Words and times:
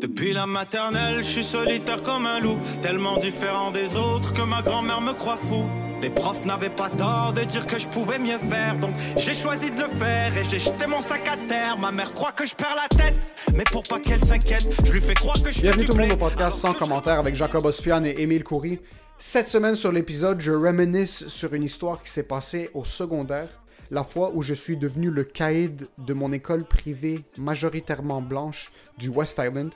Depuis 0.00 0.32
la 0.32 0.46
maternelle, 0.46 1.16
je 1.18 1.28
suis 1.28 1.44
solitaire 1.44 2.02
comme 2.02 2.24
un 2.24 2.38
loup, 2.38 2.60
tellement 2.80 3.16
différent 3.16 3.72
des 3.72 3.96
autres 3.96 4.32
que 4.32 4.42
ma 4.42 4.62
grand-mère 4.62 5.00
me 5.00 5.12
croit 5.12 5.36
fou. 5.36 5.68
Les 6.00 6.10
profs 6.10 6.44
n'avaient 6.44 6.70
pas 6.70 6.88
tort 6.88 7.32
de 7.32 7.42
dire 7.42 7.66
que 7.66 7.80
je 7.80 7.88
pouvais 7.88 8.20
mieux 8.20 8.38
faire, 8.38 8.78
donc 8.78 8.94
j'ai 9.16 9.34
choisi 9.34 9.72
de 9.72 9.80
le 9.80 9.88
faire 9.88 10.36
et 10.36 10.44
j'ai 10.48 10.60
jeté 10.60 10.86
mon 10.86 11.00
sac 11.00 11.26
à 11.26 11.36
terre. 11.48 11.76
Ma 11.78 11.90
mère 11.90 12.14
croit 12.14 12.30
que 12.30 12.46
je 12.46 12.54
perds 12.54 12.76
la 12.76 12.88
tête, 12.96 13.16
mais 13.52 13.64
pour 13.72 13.82
pas 13.82 13.98
qu'elle 13.98 14.22
s'inquiète, 14.22 14.68
je 14.84 14.92
lui 14.92 15.00
fais 15.00 15.14
croire 15.14 15.42
que 15.42 15.50
je 15.50 15.62
Bienvenue 15.62 15.86
tout 15.86 15.96
le 15.96 16.02
monde 16.02 16.12
au 16.12 16.16
podcast 16.16 16.58
sans 16.58 16.74
commentaire 16.74 17.18
avec 17.18 17.34
Jacob 17.34 17.64
Ospian 17.64 18.04
et 18.04 18.14
Émile 18.18 18.44
Coury. 18.44 18.78
Cette 19.18 19.48
semaine 19.48 19.74
sur 19.74 19.90
l'épisode, 19.90 20.40
je 20.40 20.52
reminisce 20.52 21.26
sur 21.26 21.52
une 21.54 21.64
histoire 21.64 22.00
qui 22.04 22.12
s'est 22.12 22.22
passée 22.22 22.70
au 22.72 22.84
secondaire, 22.84 23.48
la 23.90 24.04
fois 24.04 24.32
où 24.34 24.42
je 24.42 24.54
suis 24.54 24.76
devenu 24.76 25.10
le 25.10 25.24
caïd 25.24 25.88
de 25.98 26.14
mon 26.14 26.32
école 26.32 26.64
privée 26.64 27.24
majoritairement 27.36 28.20
blanche 28.20 28.72
du 28.98 29.08
West 29.08 29.40
Island. 29.42 29.72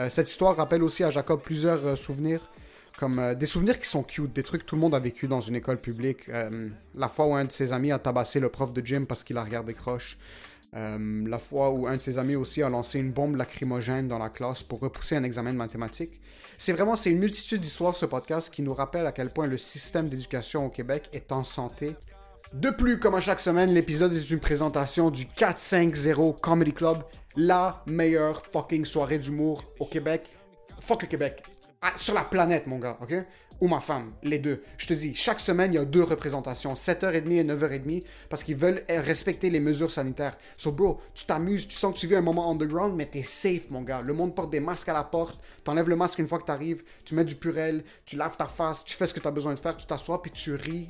Euh, 0.00 0.10
cette 0.10 0.28
histoire 0.28 0.56
rappelle 0.56 0.82
aussi 0.82 1.04
à 1.04 1.10
Jacob 1.10 1.40
plusieurs 1.42 1.84
euh, 1.86 1.96
souvenirs, 1.96 2.50
comme 2.98 3.18
euh, 3.18 3.34
des 3.34 3.46
souvenirs 3.46 3.78
qui 3.78 3.88
sont 3.88 4.02
cute, 4.02 4.32
des 4.32 4.42
trucs 4.42 4.62
que 4.62 4.66
tout 4.66 4.76
le 4.76 4.82
monde 4.82 4.94
a 4.94 4.98
vécu 4.98 5.26
dans 5.26 5.40
une 5.40 5.56
école 5.56 5.80
publique. 5.80 6.30
La 6.94 7.08
fois 7.08 7.26
où 7.26 7.34
un 7.34 7.44
de 7.44 7.52
ses 7.52 7.72
amis 7.72 7.92
a 7.92 7.98
tabassé 7.98 8.40
le 8.40 8.48
prof 8.48 8.72
de 8.72 8.84
gym 8.84 9.06
parce 9.06 9.24
qu'il 9.24 9.36
a 9.38 9.44
regardé 9.44 9.74
croche. 9.74 10.18
La 10.72 11.38
fois 11.38 11.70
où 11.70 11.86
un 11.86 11.96
de 11.96 12.02
ses 12.02 12.18
amis 12.18 12.36
aussi 12.36 12.62
a 12.62 12.68
lancé 12.68 12.98
une 12.98 13.12
bombe 13.12 13.36
lacrymogène 13.36 14.08
dans 14.08 14.18
la 14.18 14.28
classe 14.28 14.62
pour 14.62 14.80
repousser 14.80 15.16
un 15.16 15.24
examen 15.24 15.52
de 15.52 15.58
mathématiques. 15.58 16.20
C'est 16.58 16.72
vraiment, 16.72 16.96
c'est 16.96 17.10
une 17.10 17.18
multitude 17.18 17.60
d'histoires 17.60 17.96
ce 17.96 18.04
podcast 18.04 18.52
qui 18.52 18.62
nous 18.62 18.74
rappelle 18.74 19.06
à 19.06 19.12
quel 19.12 19.30
point 19.30 19.46
le 19.46 19.58
système 19.58 20.08
d'éducation 20.08 20.66
au 20.66 20.68
Québec 20.70 21.08
est 21.12 21.32
en 21.32 21.44
santé. 21.44 21.96
De 22.52 22.70
plus, 22.70 22.98
comme 22.98 23.16
à 23.16 23.20
chaque 23.20 23.40
semaine, 23.40 23.70
l'épisode 23.70 24.12
est 24.12 24.30
une 24.30 24.38
présentation 24.38 25.10
du 25.10 25.26
450 25.26 26.40
Comedy 26.40 26.72
Club, 26.72 26.98
la 27.36 27.82
meilleure 27.86 28.40
fucking 28.52 28.84
soirée 28.84 29.18
d'humour 29.18 29.64
au 29.80 29.86
Québec. 29.86 30.22
Fuck 30.80 31.02
le 31.02 31.08
Québec. 31.08 31.42
Ah, 31.82 31.92
sur 31.96 32.14
la 32.14 32.24
planète, 32.24 32.66
mon 32.66 32.78
gars, 32.78 32.96
ok? 33.02 33.14
Ou 33.60 33.68
ma 33.68 33.80
femme, 33.80 34.12
les 34.22 34.38
deux. 34.38 34.60
Je 34.76 34.86
te 34.86 34.92
dis, 34.92 35.14
chaque 35.14 35.40
semaine, 35.40 35.72
il 35.72 35.76
y 35.76 35.78
a 35.78 35.84
deux 35.84 36.02
représentations, 36.02 36.74
7h30 36.74 37.32
et 37.32 37.44
9h30, 37.44 38.04
parce 38.28 38.44
qu'ils 38.44 38.56
veulent 38.56 38.82
eh, 38.88 38.98
respecter 38.98 39.48
les 39.48 39.60
mesures 39.60 39.90
sanitaires. 39.90 40.36
So, 40.58 40.72
bro, 40.72 40.98
tu 41.14 41.24
t'amuses, 41.24 41.66
tu 41.66 41.76
sens 41.76 41.94
que 41.94 41.98
tu 42.00 42.06
vis 42.06 42.16
un 42.16 42.20
moment 42.20 42.50
underground, 42.50 42.94
mais 42.94 43.06
t'es 43.06 43.22
safe, 43.22 43.70
mon 43.70 43.80
gars. 43.80 44.02
Le 44.02 44.12
monde 44.12 44.34
porte 44.34 44.50
des 44.50 44.60
masques 44.60 44.90
à 44.90 44.92
la 44.92 45.04
porte, 45.04 45.40
t'enlèves 45.64 45.88
le 45.88 45.96
masque 45.96 46.18
une 46.18 46.28
fois 46.28 46.38
que 46.38 46.44
t'arrives, 46.44 46.82
tu 47.04 47.14
mets 47.14 47.24
du 47.24 47.34
purel, 47.34 47.82
tu 48.04 48.16
laves 48.16 48.36
ta 48.36 48.44
face, 48.44 48.84
tu 48.84 48.94
fais 48.94 49.06
ce 49.06 49.14
que 49.14 49.20
t'as 49.20 49.30
besoin 49.30 49.54
de 49.54 49.60
faire, 49.60 49.74
tu 49.74 49.86
t'assois, 49.86 50.20
puis 50.20 50.30
tu 50.30 50.54
ris 50.54 50.88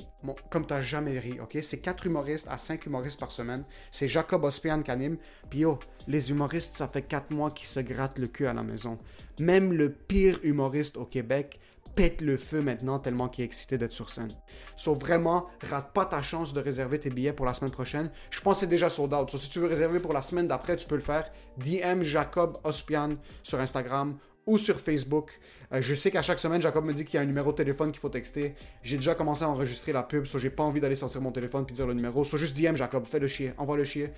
comme 0.49 0.65
t'as 0.65 0.81
jamais 0.81 1.19
ri, 1.19 1.39
ok? 1.39 1.57
C'est 1.61 1.79
quatre 1.79 2.05
humoristes 2.05 2.47
à 2.49 2.57
cinq 2.57 2.85
humoristes 2.85 3.19
par 3.19 3.31
semaine. 3.31 3.63
C'est 3.91 4.07
Jacob 4.07 4.43
Ospian 4.43 4.81
qui 4.81 4.91
anime. 4.91 5.17
Puis 5.49 5.59
yo, 5.59 5.79
les 6.07 6.31
humoristes, 6.31 6.75
ça 6.75 6.87
fait 6.87 7.03
quatre 7.03 7.31
mois 7.31 7.51
qu'ils 7.51 7.67
se 7.67 7.79
grattent 7.79 8.19
le 8.19 8.27
cul 8.27 8.47
à 8.47 8.53
la 8.53 8.63
maison. 8.63 8.97
Même 9.39 9.73
le 9.73 9.91
pire 9.91 10.39
humoriste 10.43 10.97
au 10.97 11.05
Québec 11.05 11.59
pète 11.97 12.21
le 12.21 12.37
feu 12.37 12.61
maintenant 12.61 12.99
tellement 12.99 13.27
qu'il 13.27 13.41
est 13.41 13.45
excité 13.45 13.79
d'être 13.79 13.91
sur 13.91 14.11
scène. 14.11 14.31
So 14.75 14.93
vraiment, 14.93 15.47
rate 15.67 15.91
pas 15.93 16.05
ta 16.05 16.21
chance 16.21 16.53
de 16.53 16.61
réserver 16.61 16.99
tes 16.99 17.09
billets 17.09 17.33
pour 17.33 17.47
la 17.47 17.55
semaine 17.55 17.71
prochaine. 17.71 18.11
Je 18.29 18.39
pense 18.39 18.59
c'est 18.59 18.67
déjà 18.67 18.87
sold 18.87 19.13
out. 19.15 19.31
So 19.31 19.37
si 19.39 19.49
tu 19.49 19.59
veux 19.59 19.65
réserver 19.65 19.99
pour 19.99 20.13
la 20.13 20.21
semaine 20.21 20.45
d'après, 20.45 20.77
tu 20.77 20.87
peux 20.87 20.93
le 20.95 21.01
faire. 21.01 21.27
DM 21.57 22.03
Jacob 22.03 22.59
Ospian 22.63 23.09
sur 23.41 23.59
Instagram 23.59 24.15
ou 24.45 24.59
sur 24.59 24.79
Facebook. 24.79 25.39
Euh, 25.73 25.81
je 25.81 25.95
sais 25.95 26.11
qu'à 26.11 26.21
chaque 26.21 26.37
semaine, 26.37 26.61
Jacob 26.61 26.85
me 26.85 26.93
dit 26.93 27.03
qu'il 27.03 27.15
y 27.15 27.17
a 27.17 27.21
un 27.21 27.25
numéro 27.25 27.51
de 27.51 27.57
téléphone 27.57 27.91
qu'il 27.91 27.99
faut 27.99 28.09
texter. 28.09 28.53
J'ai 28.83 28.97
déjà 28.97 29.15
commencé 29.15 29.43
à 29.43 29.49
enregistrer 29.49 29.91
la 29.91 30.03
pub, 30.03 30.25
so 30.25 30.37
j'ai 30.37 30.51
pas 30.51 30.63
envie 30.63 30.79
d'aller 30.79 30.95
sortir 30.95 31.19
mon 31.19 31.31
téléphone 31.31 31.65
puis 31.65 31.73
dire 31.73 31.87
le 31.87 31.95
numéro. 31.95 32.23
So 32.23 32.37
juste 32.37 32.55
DM 32.55 32.75
Jacob, 32.75 33.05
fais 33.07 33.19
le 33.19 33.27
chier, 33.27 33.53
envoie 33.57 33.75
le 33.75 33.83
chier. 33.83 34.13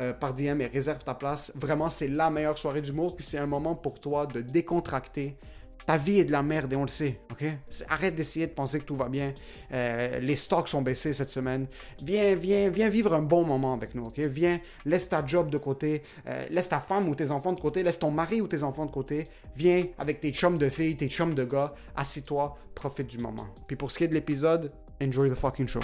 euh, 0.00 0.12
par 0.12 0.34
DM 0.34 0.60
et 0.60 0.66
réserve 0.66 1.02
ta 1.04 1.14
place. 1.14 1.52
Vraiment, 1.54 1.90
c'est 1.90 2.08
la 2.08 2.30
meilleure 2.30 2.58
soirée 2.58 2.82
d'humour, 2.82 3.16
puis 3.16 3.24
c'est 3.24 3.38
un 3.38 3.46
moment 3.46 3.74
pour 3.74 4.00
toi 4.00 4.26
de 4.26 4.40
décontracter. 4.40 5.38
Ta 5.86 5.98
vie 5.98 6.18
est 6.18 6.24
de 6.24 6.32
la 6.32 6.42
merde 6.42 6.72
et 6.72 6.76
on 6.76 6.82
le 6.82 6.88
sait, 6.88 7.20
ok? 7.30 7.44
Arrête 7.88 8.16
d'essayer 8.16 8.48
de 8.48 8.52
penser 8.52 8.80
que 8.80 8.84
tout 8.84 8.96
va 8.96 9.08
bien. 9.08 9.32
Euh, 9.72 10.18
les 10.18 10.34
stocks 10.34 10.68
sont 10.68 10.82
baissés 10.82 11.12
cette 11.12 11.30
semaine. 11.30 11.68
Viens, 12.02 12.34
viens, 12.34 12.68
viens 12.70 12.88
vivre 12.88 13.14
un 13.14 13.22
bon 13.22 13.44
moment 13.44 13.72
avec 13.72 13.94
nous, 13.94 14.02
ok? 14.02 14.18
Viens, 14.18 14.58
laisse 14.84 15.08
ta 15.08 15.24
job 15.24 15.48
de 15.48 15.58
côté, 15.58 16.02
euh, 16.26 16.44
laisse 16.50 16.68
ta 16.68 16.80
femme 16.80 17.08
ou 17.08 17.14
tes 17.14 17.30
enfants 17.30 17.52
de 17.52 17.60
côté, 17.60 17.84
laisse 17.84 18.00
ton 18.00 18.10
mari 18.10 18.40
ou 18.40 18.48
tes 18.48 18.64
enfants 18.64 18.84
de 18.84 18.90
côté. 18.90 19.24
Viens 19.54 19.84
avec 19.96 20.20
tes 20.20 20.32
chums 20.32 20.58
de 20.58 20.68
filles, 20.68 20.96
tes 20.96 21.08
chums 21.08 21.34
de 21.34 21.44
gars, 21.44 21.72
assis-toi, 21.94 22.58
profite 22.74 23.06
du 23.06 23.18
moment. 23.18 23.46
Puis 23.68 23.76
pour 23.76 23.92
ce 23.92 23.98
qui 23.98 24.04
est 24.04 24.08
de 24.08 24.14
l'épisode, 24.14 24.72
enjoy 25.00 25.30
the 25.30 25.34
fucking 25.34 25.68
show. 25.68 25.80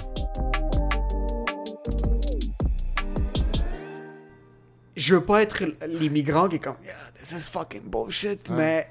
je 4.95 5.15
veux 5.15 5.25
pas 5.25 5.43
être 5.43 5.65
l'immigrant 5.87 6.49
qui 6.49 6.57
est 6.57 6.59
comme 6.59 6.77
yeah, 6.85 6.95
this 7.19 7.33
is 7.33 7.49
fucking 7.51 7.83
bullshit, 7.83 8.49
mais 8.51 8.89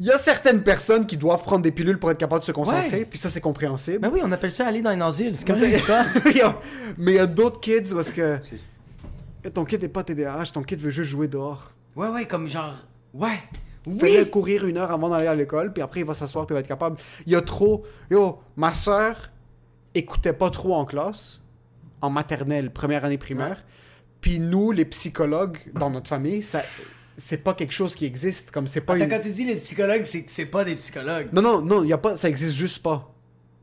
il 0.00 0.06
y 0.06 0.10
a 0.10 0.18
certaines 0.18 0.62
personnes 0.62 1.06
qui 1.06 1.16
doivent 1.16 1.42
prendre 1.42 1.62
des 1.62 1.70
pilules 1.70 1.98
pour 1.98 2.10
être 2.10 2.18
capables 2.18 2.40
de 2.40 2.46
se 2.46 2.52
concentrer, 2.52 3.00
Ouais. 3.00 3.04
puis 3.04 3.18
ça 3.18 3.28
c'est 3.28 3.40
compréhensible. 3.40 3.98
Ben 4.00 4.10
oui, 4.12 4.20
on 4.24 4.32
appelle 4.32 4.50
ça 4.50 4.66
aller 4.66 4.80
dans 4.82 4.90
un 4.90 5.00
asile. 5.02 5.36
C'est 5.36 5.46
Mais 5.50 5.78
correct, 5.78 5.86
quoi. 5.86 6.04
il 6.30 6.36
y 6.38 6.40
a- 6.40 6.58
mais 6.98 7.12
il 7.12 7.16
y 7.16 7.18
a 7.18 7.26
d'autres 7.26 7.60
kids 7.60 7.92
parce 7.94 8.10
que 8.10 8.38
ton 9.54 9.64
kid 9.64 9.82
est 9.84 9.88
pas 9.88 10.02
TDAH, 10.02 10.46
ton 10.52 10.62
kid 10.62 10.80
veut 10.80 10.90
juste 10.90 11.10
jouer 11.10 11.28
dehors. 11.28 11.70
Ouais, 11.96 12.08
ouais, 12.08 12.24
comme 12.26 12.48
genre. 12.48 12.74
Ouais. 13.14 13.38
Fais-le 13.98 14.24
Oui. 14.24 14.30
courir 14.30 14.66
une 14.66 14.76
heure 14.76 14.90
avant 14.90 15.08
d'aller 15.08 15.26
à 15.26 15.34
l'école, 15.34 15.72
puis 15.72 15.82
après 15.82 16.00
il 16.00 16.06
va 16.06 16.14
s'asseoir 16.14 16.46
puis 16.46 16.52
il 16.54 16.56
va 16.56 16.60
être 16.60 16.66
capable. 16.68 16.96
Il 17.26 17.32
y 17.32 17.36
a 17.36 17.40
trop. 17.40 17.84
Yo, 18.10 18.38
ma 18.56 18.74
soeur 18.74 19.30
écoutait 19.94 20.32
pas 20.34 20.50
trop 20.50 20.74
en 20.74 20.84
classe, 20.84 21.40
en 22.00 22.10
maternelle, 22.10 22.70
première 22.70 23.04
année 23.04 23.18
primaire. 23.18 23.64
Puis 24.20 24.38
nous, 24.38 24.70
les 24.70 24.84
psychologues 24.84 25.58
dans 25.74 25.88
notre 25.90 26.08
famille, 26.08 26.42
ça, 26.42 26.62
c'est 27.20 27.44
pas 27.44 27.54
quelque 27.54 27.72
chose 27.72 27.94
qui 27.94 28.06
existe. 28.06 28.50
Comme 28.50 28.66
c'est 28.66 28.80
pas 28.80 28.94
Attends, 28.94 29.04
une... 29.04 29.10
quand 29.10 29.20
tu 29.20 29.30
dis 29.30 29.44
les 29.44 29.56
psychologues, 29.56 30.04
c'est 30.04 30.22
que 30.22 30.30
c'est 30.30 30.46
pas 30.46 30.64
des 30.64 30.74
psychologues. 30.74 31.28
Non, 31.32 31.42
non, 31.42 31.62
non, 31.62 31.84
y 31.84 31.92
a 31.92 31.98
pas, 31.98 32.16
ça 32.16 32.28
existe 32.28 32.54
juste 32.54 32.82
pas. 32.82 33.12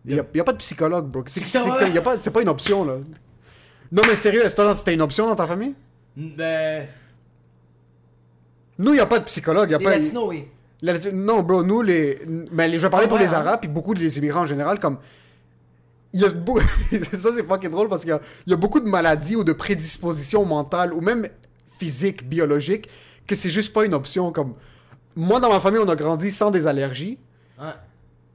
Il 0.05 0.15
y 0.15 0.39
a, 0.39 0.43
pas 0.43 0.53
de 0.53 0.57
psychologue, 0.57 1.07
bro. 1.07 1.23
C'est, 1.27 1.41
pas, 2.01 2.17
pas 2.17 2.41
une 2.41 2.47
option, 2.47 2.85
là. 2.85 2.97
Non, 3.91 4.01
mais 4.07 4.15
sérieux, 4.15 4.45
est-ce 4.45 4.55
que 4.55 4.75
c'était 4.75 4.93
une 4.93 5.01
option 5.01 5.27
dans 5.27 5.35
ta 5.35 5.47
famille? 5.47 5.73
Ben. 6.15 6.87
Nous, 8.79 8.93
y 8.93 8.99
a 8.99 9.05
pas 9.05 9.19
de 9.19 9.25
psychologue. 9.25 9.71
Y 9.71 9.75
a 9.75 9.77
Les 9.79 9.83
pas... 9.83 9.97
latinos, 9.97 10.25
oui. 10.27 10.45
La 10.81 10.93
Non, 11.11 11.41
bro, 11.41 11.63
nous, 11.63 11.81
les. 11.81 12.21
Mais 12.51 12.69
les- 12.69 12.77
je 12.77 12.83
vais 12.83 12.89
parler 12.89 13.07
Ah 13.07 13.09
pour 13.09 13.17
ouais, 13.17 13.25
les 13.25 13.33
hein? 13.33 13.39
Arabes, 13.39 13.59
puis 13.61 13.69
beaucoup 13.69 13.93
des 13.93 14.17
immigrants 14.17 14.41
en 14.41 14.45
général, 14.45 14.79
comme. 14.79 14.97
Il 16.13 16.21
y 16.21 16.25
a 16.25 16.29
ça, 17.17 17.31
c'est 17.35 17.43
fucking 17.43 17.69
drôle 17.69 17.89
parce 17.89 18.03
qu'il 18.03 18.11
y 18.11 18.13
a, 18.13 18.21
il 18.45 18.51
y 18.51 18.53
a 18.53 18.55
beaucoup 18.55 18.79
de 18.79 18.87
maladies 18.87 19.35
ou 19.35 19.43
de 19.43 19.51
prédispositions 19.51 20.45
mentales 20.45 20.93
ou 20.93 21.01
même 21.01 21.27
physiques, 21.77 22.27
biologiques, 22.27 22.89
que 23.27 23.35
c'est 23.35 23.49
juste 23.51 23.73
pas 23.73 23.85
une 23.85 23.93
option. 23.93 24.31
Comme. 24.31 24.55
Moi, 25.15 25.39
dans 25.39 25.49
ma 25.49 25.59
famille, 25.59 25.79
on 25.83 25.89
a 25.89 25.95
grandi 25.95 26.31
sans 26.31 26.51
des 26.51 26.65
allergies. 26.67 27.17
Ouais. 27.59 27.65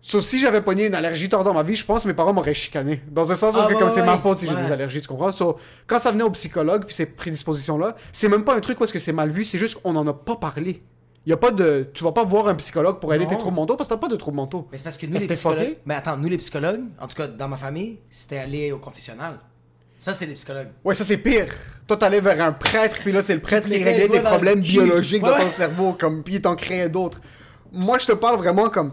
Sauf 0.05 0.25
si 0.25 0.41
j'avais 0.41 0.61
pogné 0.62 0.87
une 0.87 0.97
allergie 0.97 1.29
tard 1.29 1.44
dans 1.44 1.55
ma 1.55 1.62
vie, 1.62 1.77
je 1.77 1.85
pense 1.85 2.03
que 2.03 2.09
mes 2.09 2.15
parents 2.15 2.33
m'auraient 2.33 2.55
chicané. 2.55 3.00
Dans 3.09 3.31
un 3.31 3.37
sens, 3.37 3.55
parce 3.55 3.67
Ah, 3.67 3.69
que 3.69 3.75
ouais, 3.75 3.79
comme 3.79 3.89
ouais, 3.89 3.94
c'est 3.94 4.05
ma 4.05 4.19
faute 4.19 4.39
si 4.39 4.49
j'ai 4.49 4.56
des 4.56 4.73
allergies, 4.73 5.00
tu 5.00 5.06
comprends? 5.06 5.31
So, 5.31 5.56
quand 5.87 6.00
ça 6.00 6.11
venait 6.11 6.25
au 6.25 6.31
psychologue, 6.31 6.85
puis 6.87 6.94
ces 6.94 7.06
prédispositions-là, 7.06 7.94
c'est 8.11 8.29
même 8.29 8.43
pas 8.43 8.56
un 8.56 8.61
truc 8.61 8.79
parce 8.81 8.91
que 8.91 8.99
c'est 8.99 9.12
mal 9.12 9.31
vu, 9.31 9.44
c'est 9.44 9.59
juste 9.59 9.77
qu'on 9.81 9.94
en 9.94 10.05
a 10.09 10.12
pas 10.12 10.35
parlé. 10.35 10.83
Y 11.25 11.33
a 11.33 11.37
pas 11.37 11.53
de... 11.53 11.88
Tu 11.95 12.03
vas 12.03 12.11
pas 12.11 12.25
voir 12.25 12.49
un 12.49 12.56
psychologue 12.56 12.99
pour 12.99 13.15
aider 13.15 13.23
Non. 13.27 13.31
tes 13.31 13.37
troubles 13.37 13.55
mentaux 13.55 13.77
parce 13.77 13.88
que 13.88 13.95
t'as 13.95 14.00
pas 14.00 14.09
de 14.09 14.17
troubles 14.17 14.38
mentaux. 14.38 14.67
Mais 14.73 14.79
c'est 14.79 14.83
parce 14.83 14.99
que 14.99 15.06
nous, 15.06 15.12
Mais 15.12 15.21
les 15.21 15.29
psychologues. 15.29 15.77
Mais 15.87 15.95
attends, 15.95 16.17
nous, 16.17 16.29
les 16.29 16.37
psychologues, 16.38 16.83
en 17.00 17.06
tout 17.06 17.15
cas, 17.15 17.29
dans 17.29 17.47
ma 17.47 17.56
famille, 17.56 18.00
c'était 18.11 18.38
aller 18.38 18.73
au 18.73 18.79
confessionnal. 18.79 19.38
Ça, 20.02 20.12
c'est 20.12 20.26
des 20.26 20.32
psychologues. 20.34 20.70
Ouais, 20.82 20.96
ça 20.96 21.04
c'est 21.04 21.16
pire. 21.16 21.46
Toi, 21.87 21.96
t'allais 21.96 22.20
vers 22.20 22.40
un 22.44 22.50
prêtre, 22.50 22.96
puis 23.04 23.12
là, 23.12 23.22
c'est 23.22 23.34
le 23.37 23.40
prêtre 23.40 23.69
qui 23.69 23.84
réglait 23.84 24.08
le 24.08 24.22
problèmes 24.25 24.58
biologiques 24.58 25.22
Ouais, 25.22 25.31
dans 25.31 25.38
ton 25.44 25.49
cerveau, 25.49 25.93
comme, 25.93 26.25
puis 26.25 26.34
il 26.34 26.43
t'en 26.43 26.56
créait 26.56 26.88
d'autres. 26.88 27.20
Moi, 27.70 28.00
je 28.00 28.06
te 28.06 28.12
parle 28.12 28.37
vraiment 28.37 28.69
comme. 28.69 28.90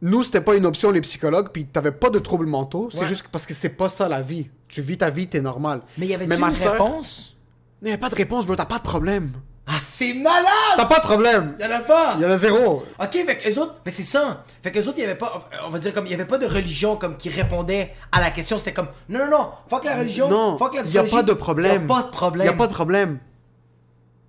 Nous, 0.00 0.22
c'était 0.22 0.40
pas 0.40 0.54
une 0.54 0.64
option, 0.64 0.92
les 0.92 1.00
psychologues, 1.00 1.48
puis 1.52 1.64
t'avais 1.66 1.90
pas 1.90 2.08
de 2.08 2.20
troubles 2.20 2.46
mentaux. 2.46 2.88
C'est 2.92 3.00
Ouais. 3.00 3.06
juste 3.06 3.26
parce 3.32 3.46
que 3.46 3.52
c'est 3.54 3.70
pas 3.70 3.88
ça 3.88 4.06
la 4.08 4.22
vie. 4.22 4.48
Tu 4.68 4.80
vis 4.80 4.96
ta 4.96 5.10
vie, 5.10 5.26
t'es 5.26 5.40
normal. 5.40 5.80
Mais 5.98 6.06
y 6.06 6.14
avait 6.14 6.28
Mais 6.28 6.36
une 6.36 6.40
ma 6.42 6.52
sœur- 6.52 6.72
réponse? 6.74 7.34
Il 7.82 7.88
n'y 7.88 7.92
a 7.94 7.98
pas 7.98 8.08
de 8.10 8.14
réponse, 8.14 8.46
bro. 8.46 8.54
T'as 8.54 8.64
pas 8.64 8.78
de 8.78 8.84
problème. 8.84 9.32
Ah, 9.66 9.78
c'est 9.80 10.12
malade! 10.12 10.44
T'as 10.76 10.84
pas 10.84 10.98
de 10.98 11.04
problème. 11.04 11.56
Y'en 11.58 11.70
a 11.70 11.80
pas! 11.80 12.16
Il 12.18 12.22
y 12.22 12.26
en 12.26 12.30
a 12.30 12.36
zéro. 12.36 12.84
Ok, 13.00 13.12
fait 13.12 13.50
eux 13.50 13.58
autres, 13.58 13.76
mais 13.86 13.90
c'est 13.90 14.04
ça. 14.04 14.44
Fait 14.62 14.70
que 14.70 14.78
eux 14.78 14.88
autres, 14.88 14.98
il 14.98 15.02
y 15.02 15.04
avait 15.04 15.14
pas, 15.14 15.48
on 15.64 15.70
va 15.70 15.78
dire 15.78 15.94
comme, 15.94 16.04
il 16.06 16.10
y 16.10 16.14
avait 16.14 16.26
pas 16.26 16.36
de 16.36 16.44
religion 16.46 16.96
comme 16.96 17.16
qui 17.16 17.30
répondait 17.30 17.92
à 18.12 18.20
la 18.20 18.30
question. 18.30 18.58
C'était 18.58 18.74
comme, 18.74 18.88
non, 19.08 19.20
non, 19.20 19.30
non, 19.30 19.48
fuck 19.70 19.84
la 19.84 19.96
religion, 19.96 20.28
Non, 20.28 20.58
fuck 20.58 20.74
la 20.74 20.82
psychologie. 20.82 21.12
pas 21.14 21.22
de 21.22 21.32
problème. 21.32 21.82
Y 21.82 21.84
a 21.84 21.88
pas 21.94 22.02
de 22.02 22.10
problème. 22.10 22.46
Il 22.46 22.50
y 22.50 22.52
a 22.54 22.56
pas 22.56 22.66
de 22.66 22.72
problème. 22.72 23.18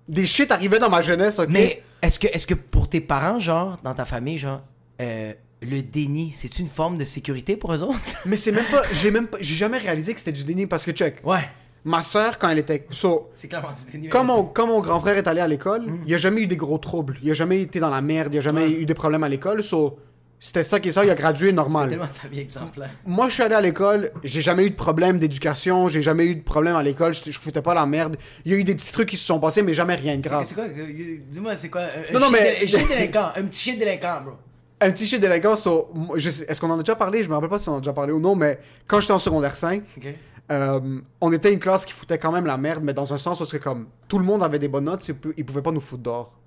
Des 0.08 0.26
shit 0.26 0.50
arrivaient 0.52 0.78
dans 0.78 0.88
ma 0.88 1.02
jeunesse, 1.02 1.38
ok? 1.38 1.48
Mais 1.50 1.82
est-ce 2.00 2.18
que, 2.18 2.28
est-ce 2.28 2.46
que 2.46 2.54
pour 2.54 2.88
tes 2.88 3.00
parents, 3.00 3.38
genre, 3.38 3.76
dans 3.82 3.92
ta 3.92 4.04
famille, 4.06 4.38
genre, 4.38 4.62
euh, 5.02 5.34
le 5.60 5.82
déni, 5.82 6.32
c'est 6.32 6.58
une 6.60 6.68
forme 6.68 6.96
de 6.96 7.04
sécurité 7.04 7.56
pour 7.56 7.74
eux 7.74 7.82
autres? 7.82 7.98
Mais 8.24 8.36
c'est 8.38 8.52
même 8.52 8.64
pas. 8.70 8.82
J'ai 8.92 9.10
même 9.10 9.26
pas. 9.26 9.38
J'ai 9.40 9.56
jamais 9.56 9.78
réalisé 9.78 10.14
que 10.14 10.20
c'était 10.20 10.32
du 10.32 10.44
déni 10.44 10.66
parce 10.66 10.84
que, 10.86 10.92
check. 10.92 11.16
Ouais. 11.24 11.46
Ma 11.88 12.02
soeur, 12.02 12.36
quand 12.38 12.48
elle 12.48 12.58
était. 12.58 12.84
So, 12.90 13.30
C'est 13.36 13.46
clairement 13.46 13.68
du. 13.94 14.08
Quand 14.08 14.24
mon, 14.24 14.42
quand 14.42 14.66
mon 14.66 14.80
grand 14.80 15.00
frère 15.00 15.16
est 15.18 15.26
allé 15.28 15.40
à 15.40 15.46
l'école, 15.46 15.84
il 16.04 16.12
a 16.14 16.18
jamais 16.18 16.42
eu 16.42 16.46
des 16.48 16.56
gros 16.56 16.78
troubles. 16.78 17.16
Il 17.22 17.30
a 17.30 17.34
jamais 17.34 17.60
été 17.62 17.78
dans 17.78 17.90
la 17.90 18.00
merde, 18.02 18.34
il 18.34 18.38
a 18.38 18.40
jamais 18.40 18.62
Ouais. 18.64 18.70
eu 18.72 18.84
des 18.86 18.94
problèmes 18.94 19.22
à 19.22 19.28
l'école. 19.28 19.62
So, 19.62 19.96
c'était 20.40 20.64
ça 20.64 20.80
qui 20.80 20.88
est 20.88 20.92
ça, 20.92 21.04
il 21.04 21.10
a 21.10 21.14
gradué 21.14 21.52
normal. 21.52 21.88
tellement 21.90 22.06
famille 22.12 22.40
exemplaire. 22.40 22.90
Moi, 23.06 23.28
je 23.28 23.34
suis 23.34 23.42
allé 23.44 23.54
à 23.54 23.60
l'école, 23.60 24.10
j'ai 24.24 24.40
jamais 24.42 24.66
eu 24.66 24.70
de 24.70 24.74
problème 24.74 25.20
d'éducation, 25.20 25.88
j'ai 25.88 26.02
jamais 26.02 26.26
eu 26.26 26.34
de 26.34 26.42
problème 26.42 26.74
à 26.74 26.82
l'école, 26.82 27.14
je, 27.14 27.30
je 27.30 27.38
foutais 27.38 27.62
pas 27.62 27.72
la 27.72 27.86
merde. 27.86 28.16
Il 28.44 28.50
y 28.50 28.54
a 28.56 28.58
eu 28.58 28.64
des 28.64 28.74
petits 28.74 28.92
trucs 28.92 29.08
qui 29.08 29.16
se 29.16 29.24
sont 29.24 29.38
passés, 29.38 29.62
mais 29.62 29.72
jamais 29.72 29.94
rien 29.94 30.16
de 30.16 30.22
grave. 30.22 30.44
C'est 30.44 30.54
quoi, 30.56 30.64
euh, 30.64 31.18
dis-moi, 31.30 31.54
c'est 31.54 31.68
quoi? 31.70 31.82
Un, 31.82 32.12
Non, 32.12 32.18
non, 32.18 32.26
un 32.26 32.30
mais- 32.32 32.56
un 32.64 32.66
shit 32.66 32.88
délinquant, 32.88 33.30
un 33.36 33.42
petit 33.44 33.70
shit 33.70 33.78
délinquant, 33.78 34.22
bro. 34.24 34.32
Un 34.80 34.90
petit 34.90 35.06
shit 35.06 35.20
délinquant, 35.20 35.54
so, 35.56 35.88
est-ce 36.16 36.60
qu'on 36.60 36.68
en 36.70 36.74
a 36.80 36.82
déjà 36.82 36.96
parlé? 36.96 37.22
Je 37.22 37.28
me 37.28 37.34
rappelle 37.34 37.48
pas 37.48 37.58
si 37.60 37.68
on 37.68 37.74
en 37.74 37.76
a 37.76 37.80
déjà 37.80 37.92
parlé 37.94 38.12
ou 38.12 38.18
non, 38.20 38.34
mais 38.34 38.58
quand 38.88 39.00
j'étais 39.00 39.12
en 39.14 39.18
secondaire 39.20 39.56
5, 39.56 39.84
Ok. 39.96 40.06
Euh, 40.50 41.00
on 41.20 41.32
était 41.32 41.52
une 41.52 41.58
classe 41.58 41.84
qui 41.84 41.92
foutait 41.92 42.18
quand 42.18 42.32
même 42.32 42.46
la 42.46 42.56
merde, 42.56 42.82
mais 42.84 42.94
dans 42.94 43.12
un 43.12 43.18
sens 43.18 43.40
où 43.40 43.44
c'est 43.44 43.60
comme 43.60 43.86
tout 44.08 44.18
le 44.18 44.24
monde 44.24 44.42
avait 44.42 44.58
des 44.58 44.68
bonnes 44.68 44.84
notes, 44.84 45.08
ils 45.36 45.44
pouvaient 45.44 45.62
pas 45.62 45.72
nous 45.72 45.80
foutre 45.80 46.02
dehors. 46.02 46.38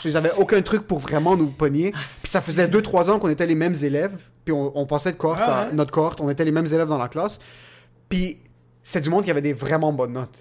So, 0.00 0.08
ils 0.08 0.16
avaient 0.16 0.32
aucun 0.38 0.62
truc 0.62 0.86
pour 0.86 1.00
vraiment 1.00 1.36
nous 1.36 1.48
pogner. 1.48 1.90
Puis 1.90 2.30
ça 2.30 2.40
faisait 2.40 2.68
2-3 2.68 3.10
ans 3.10 3.18
qu'on 3.18 3.28
était 3.28 3.46
les 3.46 3.56
mêmes 3.56 3.74
élèves, 3.82 4.16
puis 4.44 4.52
on, 4.52 4.76
on 4.78 4.86
passait 4.86 5.12
de 5.12 5.16
cohorte 5.16 5.40
Ah 5.42 5.62
à 5.62 5.72
notre 5.72 5.90
cohorte, 5.90 6.20
on 6.20 6.30
était 6.30 6.44
les 6.44 6.52
mêmes 6.52 6.66
élèves 6.66 6.86
dans 6.86 6.98
la 6.98 7.08
classe. 7.08 7.38
Puis 8.08 8.38
c'est 8.82 9.00
du 9.00 9.10
monde 9.10 9.24
qui 9.24 9.30
avait 9.30 9.42
des 9.42 9.52
vraiment 9.52 9.92
bonnes 9.92 10.12
notes. 10.12 10.38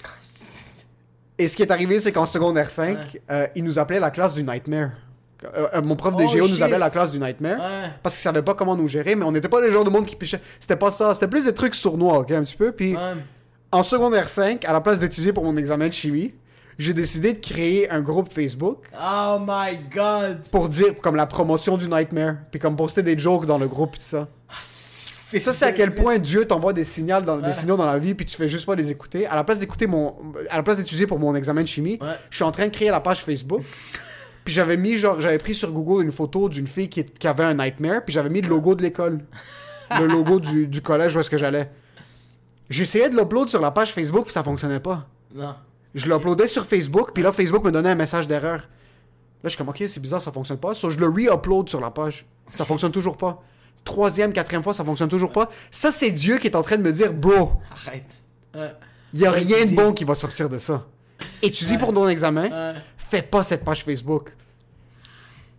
Et 1.37 1.47
ce 1.47 1.55
qui 1.55 1.63
est 1.63 1.71
arrivé, 1.71 1.99
c'est 1.99 2.11
qu'en 2.11 2.27
secondaire 2.27 2.69
5, 2.69 3.19
euh, 3.31 3.47
ils 3.55 3.63
nous 3.63 3.79
appelaient 3.79 3.99
la 3.99 4.11
classe 4.11 4.35
du 4.35 4.43
nightmare. 4.43 4.91
Euh, 5.43 5.67
euh, 5.75 5.81
mon 5.81 5.95
prof 5.95 6.15
de 6.15 6.23
Oh, 6.23 6.27
géo 6.27 6.47
nous 6.47 6.53
shit. 6.53 6.61
appelait 6.61 6.77
la 6.77 6.89
classe 6.89 7.11
du 7.11 7.19
nightmare 7.19 7.59
Ouais. 7.59 7.89
parce 8.03 8.15
qu'il 8.15 8.21
savait 8.21 8.41
pas 8.43 8.53
comment 8.53 8.75
nous 8.75 8.87
gérer, 8.87 9.15
mais 9.15 9.25
on 9.25 9.31
n'était 9.31 9.49
pas 9.49 9.59
les 9.61 9.71
genres 9.71 9.83
de 9.83 9.89
monde 9.89 10.05
qui 10.05 10.15
pichait. 10.15 10.39
C'était 10.59 10.75
pas 10.75 10.91
ça, 10.91 11.13
c'était 11.13 11.27
plus 11.27 11.45
des 11.45 11.53
trucs 11.53 11.75
sournois, 11.75 12.19
ok, 12.19 12.31
un 12.31 12.43
petit 12.43 12.55
peu. 12.57 12.71
Puis 12.71 12.93
Ouais. 12.95 12.99
en 13.71 13.83
secondaire 13.83 14.29
5, 14.29 14.63
à 14.65 14.73
la 14.73 14.81
place 14.81 14.99
d'étudier 14.99 15.33
pour 15.33 15.43
mon 15.43 15.57
examen 15.57 15.87
de 15.87 15.93
chimie, 15.93 16.33
j'ai 16.77 16.93
décidé 16.93 17.33
de 17.33 17.39
créer 17.39 17.89
un 17.91 18.01
groupe 18.01 18.31
Facebook 18.33 18.85
Oh 18.99 19.37
my 19.39 19.77
god. 19.93 20.41
pour 20.51 20.67
dire 20.69 20.95
comme 21.01 21.15
la 21.15 21.25
promotion 21.25 21.77
du 21.77 21.87
Nightmare, 21.87 22.35
puis 22.49 22.59
comme 22.59 22.75
poster 22.75 23.03
des 23.03 23.17
jokes 23.17 23.45
dans 23.45 23.57
le 23.57 23.67
groupe 23.67 23.95
et 23.95 23.99
tout 23.99 24.03
ça. 24.05 24.27
Et 25.33 25.39
ça 25.39 25.53
c'est 25.53 25.65
à 25.65 25.71
quel 25.71 25.95
point 25.95 26.17
Dieu 26.17 26.45
t'envoie 26.45 26.73
des 26.73 26.83
signaux 26.83 27.21
dans 27.21 27.37
des 27.37 27.53
signaux 27.53 27.77
dans 27.77 27.85
la 27.85 27.97
vie 27.99 28.13
puis 28.15 28.25
tu 28.25 28.35
fais 28.35 28.49
juste 28.49 28.65
pas 28.65 28.75
les 28.75 28.91
écouter. 28.91 29.25
À 29.27 29.35
la 29.35 29.43
place 29.45 29.59
d'écouter 29.59 29.87
mon 29.87 30.15
à 30.49 30.57
la 30.57 30.63
place 30.63 30.77
d'étudier 30.77 31.07
pour 31.07 31.19
mon 31.19 31.33
examen 31.35 31.61
de 31.61 31.67
chimie, 31.67 31.99
je 32.29 32.35
suis 32.35 32.43
en 32.43 32.51
train 32.51 32.65
de 32.65 32.71
créer 32.71 32.89
la 32.91 32.99
page 32.99 33.23
Facebook. 33.23 33.61
Puis 34.43 34.53
j'avais 34.53 34.77
mis 34.77 34.97
genre 34.97 35.21
j'avais 35.21 35.37
pris 35.37 35.53
sur 35.53 35.71
Google 35.71 36.03
une 36.03 36.11
photo 36.11 36.49
d'une 36.49 36.67
fille 36.67 36.89
qui, 36.89 37.03
qui 37.05 37.27
avait 37.27 37.43
un 37.43 37.53
nightmare, 37.53 38.03
puis 38.03 38.13
j'avais 38.13 38.29
mis 38.29 38.41
le 38.41 38.49
logo 38.49 38.75
de 38.75 38.81
l'école. 38.81 39.19
le 39.99 40.07
logo 40.07 40.39
du, 40.39 40.67
du 40.67 40.81
collège 40.81 41.15
où 41.15 41.19
est-ce 41.19 41.29
que 41.29 41.37
j'allais. 41.37 41.69
J'essayais 42.69 43.09
de 43.09 43.17
l'upload 43.17 43.49
sur 43.49 43.59
la 43.61 43.71
page 43.71 43.91
Facebook 43.93 44.25
puis 44.25 44.33
ça 44.33 44.43
fonctionnait 44.43 44.79
pas. 44.79 45.07
Non. 45.35 45.55
Je 45.93 46.07
l'uploadais 46.07 46.47
sur 46.47 46.65
Facebook, 46.65 47.11
puis 47.13 47.21
là, 47.21 47.33
Facebook 47.33 47.65
me 47.65 47.71
donnait 47.71 47.89
un 47.89 47.95
message 47.95 48.25
d'erreur. 48.27 48.59
Là, 48.59 48.63
je 49.43 49.49
suis 49.49 49.57
comme, 49.57 49.67
ok, 49.69 49.83
c'est 49.87 49.99
bizarre, 49.99 50.21
ça 50.21 50.31
fonctionne 50.31 50.57
pas. 50.57 50.73
So, 50.73 50.89
je 50.89 50.97
le 50.97 51.07
re-upload 51.07 51.67
sur 51.67 51.81
la 51.81 51.91
page. 51.91 52.25
Ça 52.49 52.63
fonctionne 52.63 52.91
toujours 52.93 53.17
pas. 53.17 53.43
Troisième, 53.83 54.31
quatrième 54.31 54.63
fois, 54.63 54.73
ça 54.73 54.85
fonctionne 54.85 55.09
toujours 55.09 55.31
pas. 55.33 55.49
Ça, 55.69 55.91
c'est 55.91 56.11
Dieu 56.11 56.37
qui 56.37 56.47
est 56.47 56.55
en 56.55 56.61
train 56.61 56.77
de 56.77 56.83
me 56.83 56.91
dire, 56.93 57.11
bro, 57.11 57.53
Arrête. 57.71 58.05
Ouais. 58.55 58.71
il 59.13 59.19
y 59.19 59.25
a 59.25 59.31
Ouais, 59.31 59.39
rien 59.39 59.65
de 59.65 59.75
bon 59.75 59.91
qui 59.91 60.05
va 60.05 60.15
sortir 60.15 60.47
de 60.47 60.57
ça. 60.59 60.85
Étudie 61.41 61.77
pour 61.77 61.93
ton 61.93 62.07
examen, 62.07 62.43
Ouais. 62.49 62.79
Fais 63.11 63.21
pas 63.21 63.43
cette 63.43 63.63
page 63.63 63.83
Facebook. 63.83 64.33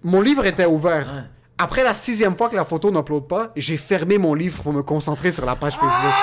Mon 0.03 0.21
livre 0.21 0.45
était 0.47 0.67
ouvert. 0.67 1.07
Ouais. 1.07 1.23
Après 1.59 1.85
la 1.85 1.95
sixième 1.95 2.35
fois 2.37 2.49
que 2.49 2.57
la 2.57 2.65
photo 2.65 2.91
n'upload 2.91 3.29
pas, 3.29 3.53
j'ai 3.55 3.77
fermé 3.77 4.19
mon 4.19 4.35
livre 4.35 4.63
pour 4.63 4.73
me 4.73 4.83
concentrer 4.83 5.31
sur 5.31 5.45
la 5.47 5.55
page 5.55 5.75
Facebook. 5.75 6.15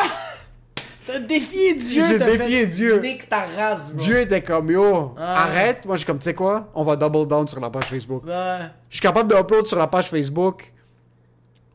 T'as 1.05 1.19
défié 1.19 1.73
Dieu. 1.75 2.03
J'ai 2.07 2.19
défié 2.19 2.65
Dieu. 2.67 2.99
Nique 2.99 3.29
ta 3.29 3.45
race, 3.57 3.91
bro. 3.91 4.03
Dieu 4.03 4.19
était 4.19 4.41
comme, 4.43 4.69
yo, 4.69 5.15
Ah. 5.17 5.43
arrête. 5.43 5.85
Moi, 5.85 5.95
je 5.95 5.99
suis 5.99 6.05
comme, 6.05 6.19
tu 6.19 6.25
sais 6.25 6.33
quoi, 6.35 6.69
on 6.75 6.83
va 6.83 6.95
double 6.95 7.27
down 7.27 7.47
sur 7.47 7.59
la 7.59 7.69
page 7.69 7.85
Facebook. 7.85 8.23
Je 8.27 8.63
suis 8.91 9.01
capable 9.01 9.29
de 9.31 9.35
upload 9.39 9.65
sur 9.65 9.77
la 9.79 9.87
page 9.87 10.09
Facebook. 10.09 10.71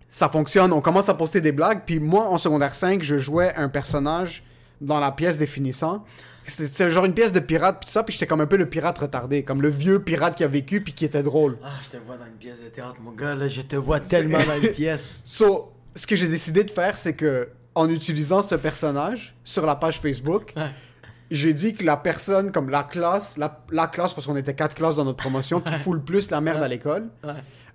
Ça 0.09 0.29
fonctionne. 0.29 0.73
On 0.73 0.81
commence 0.81 1.09
à 1.09 1.15
poster 1.15 1.41
des 1.41 1.51
blagues. 1.53 1.81
Puis 1.87 1.99
moi, 1.99 2.29
en 2.29 2.39
secondaire 2.39 2.75
5, 2.75 3.03
je 3.03 3.19
jouais 3.19 3.53
un 3.57 3.69
personnage 3.69 4.45
dans 4.81 5.01
la 5.01 5.11
pièce 5.11 5.39
définissant. 5.39 6.05
C'était 6.05 6.34
c'était 6.47 6.91
genre 6.91 7.05
une 7.05 7.15
pièce 7.15 7.33
de 7.33 7.41
pirate, 7.41 7.79
puis 7.81 7.87
tout 7.87 7.93
ça. 7.93 8.03
Puis 8.03 8.13
j'étais 8.15 8.27
comme 8.27 8.41
un 8.41 8.47
peu 8.47 8.57
le 8.57 8.69
pirate 8.69 8.99
retardé. 8.99 9.43
Comme 9.45 9.63
le 9.63 9.69
vieux 9.69 10.01
pirate 10.03 10.37
qui 10.37 10.45
a 10.45 10.49
vécu, 10.49 10.83
puis 10.83 10.93
qui 10.93 11.05
était 11.05 11.23
drôle. 11.23 11.59
Ah, 11.65 11.71
je 11.83 11.91
te 11.91 11.97
vois 12.05 12.17
dans 12.17 12.27
une 12.27 12.33
pièce 12.39 12.63
de 12.63 12.69
théâtre, 12.69 12.97
mon 13.01 13.13
gars, 13.13 13.35
là. 13.35 13.49
Je 13.49 13.63
te 13.63 13.77
vois 13.77 14.01
tellement 14.01 14.39
dans 14.45 14.61
une 14.63 14.69
pièce. 14.75 15.21
So, 15.25 15.73
ce 15.95 16.07
que 16.07 16.17
j'ai 16.17 16.29
décidé 16.29 16.65
de 16.65 16.71
faire, 16.71 16.97
c'est 16.99 17.15
que 17.15 17.49
en 17.75 17.89
utilisant 17.89 18.43
ce 18.43 18.55
personnage 18.55 19.35
sur 19.45 19.67
la 19.67 19.75
page 19.77 20.01
Facebook, 20.01 20.53
Ouais. 20.57 20.71
j'ai 21.31 21.53
dit 21.53 21.75
que 21.75 21.85
la 21.85 21.97
personne, 21.97 22.53
comme 22.53 22.69
la 22.71 22.85
classe, 22.85 23.37
la, 23.37 23.65
la 23.73 23.87
classe, 23.89 24.15
parce 24.15 24.27
qu'on 24.27 24.37
était 24.37 24.55
quatre 24.55 24.75
classes 24.77 24.97
dans 24.97 25.05
notre 25.05 25.19
promotion, 25.19 25.61
qui 25.61 25.73
fout 25.75 25.95
le 25.95 26.01
plus 26.03 26.31
la 26.31 26.41
merde 26.41 26.63
à 26.63 26.69
l'école, 26.69 27.09
Ouais. 27.25 27.33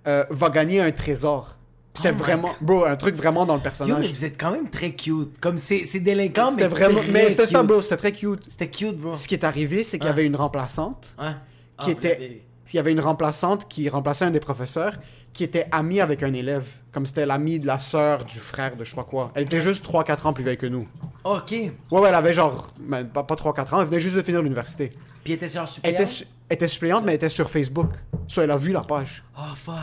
euh, 0.08 0.24
va 0.30 0.48
gagner 0.48 0.80
un 0.80 0.90
trésor. 0.90 1.56
C'était 1.94 2.12
Oh 2.14 2.18
vraiment, 2.18 2.50
bro, 2.60 2.84
un 2.84 2.96
truc 2.96 3.14
vraiment 3.16 3.44
dans 3.46 3.54
le 3.54 3.58
Yo, 3.58 3.64
mais 3.64 3.70
personnage. 3.70 4.12
vous 4.12 4.24
êtes 4.24 4.40
quand 4.40 4.52
même 4.52 4.70
très 4.70 4.92
cute. 4.92 5.38
Comme 5.40 5.56
c'est 5.56 5.84
c'est 5.84 6.00
délinquant, 6.00 6.46
mais 6.46 6.52
C'était 6.52 6.68
vraiment, 6.68 7.00
très 7.00 7.10
mais 7.12 7.30
c'était 7.30 7.46
ça, 7.46 7.62
bro, 7.62 7.82
c'était 7.82 7.96
très 7.96 8.12
cute. 8.12 8.42
C'était 8.48 8.68
cute, 8.70 8.96
bro. 8.96 9.14
Ce 9.14 9.26
qui 9.26 9.34
est 9.34 9.44
arrivé, 9.44 9.82
c'est 9.84 9.98
qu'il 9.98 10.06
y 10.06 10.10
avait 10.10 10.24
une 10.24 10.36
remplaçante 10.36 11.06
Ouais. 11.20 11.32
qui 11.78 11.86
Ah, 11.88 11.90
était, 11.90 12.42
il 12.72 12.76
y 12.76 12.78
avait 12.78 12.92
une 12.92 13.00
remplaçante 13.00 13.66
qui 13.68 13.88
remplaçait 13.88 14.24
un 14.24 14.30
des 14.30 14.38
professeurs, 14.40 14.92
qui 15.32 15.42
était 15.42 15.66
amie 15.72 16.00
avec 16.00 16.22
un 16.22 16.32
élève, 16.32 16.64
comme 16.92 17.06
c'était 17.06 17.26
l'amie 17.26 17.58
de 17.58 17.66
la 17.66 17.80
sœur 17.80 18.24
du 18.24 18.38
frère 18.38 18.76
de 18.76 18.84
je 18.84 18.90
sais 18.90 18.96
pas 18.96 19.02
quoi. 19.04 19.32
Elle 19.34 19.44
était 19.44 19.60
juste 19.60 19.84
3-4 19.84 20.26
ans 20.28 20.32
plus 20.32 20.44
vieille 20.44 20.56
que 20.56 20.66
nous. 20.66 20.86
Ok. 21.24 21.50
Ouais, 21.50 21.72
ouais, 21.90 22.08
elle 22.08 22.14
avait 22.14 22.32
genre, 22.32 22.68
ben, 22.78 23.04
pas, 23.04 23.24
pas 23.24 23.34
3-4 23.34 23.74
ans, 23.74 23.80
elle 23.80 23.86
venait 23.88 24.00
juste 24.00 24.14
de 24.16 24.22
finir 24.22 24.42
l'université. 24.42 24.90
Puis 25.24 25.32
elle 25.32 25.38
était 25.38 25.48
sur 25.48 25.62
Elle 25.62 25.68
suppléant. 25.68 25.94
était, 26.00 26.12
elle 26.48 26.54
était 26.54 26.68
suppléante, 26.68 27.04
mais 27.04 27.12
elle 27.12 27.16
était 27.16 27.28
sur 27.28 27.50
Facebook. 27.50 27.90
Soit 28.28 28.44
elle 28.44 28.50
a 28.52 28.56
vu 28.56 28.70
la 28.72 28.80
page. 28.82 29.24
Oh, 29.36 29.42
fuck. 29.56 29.74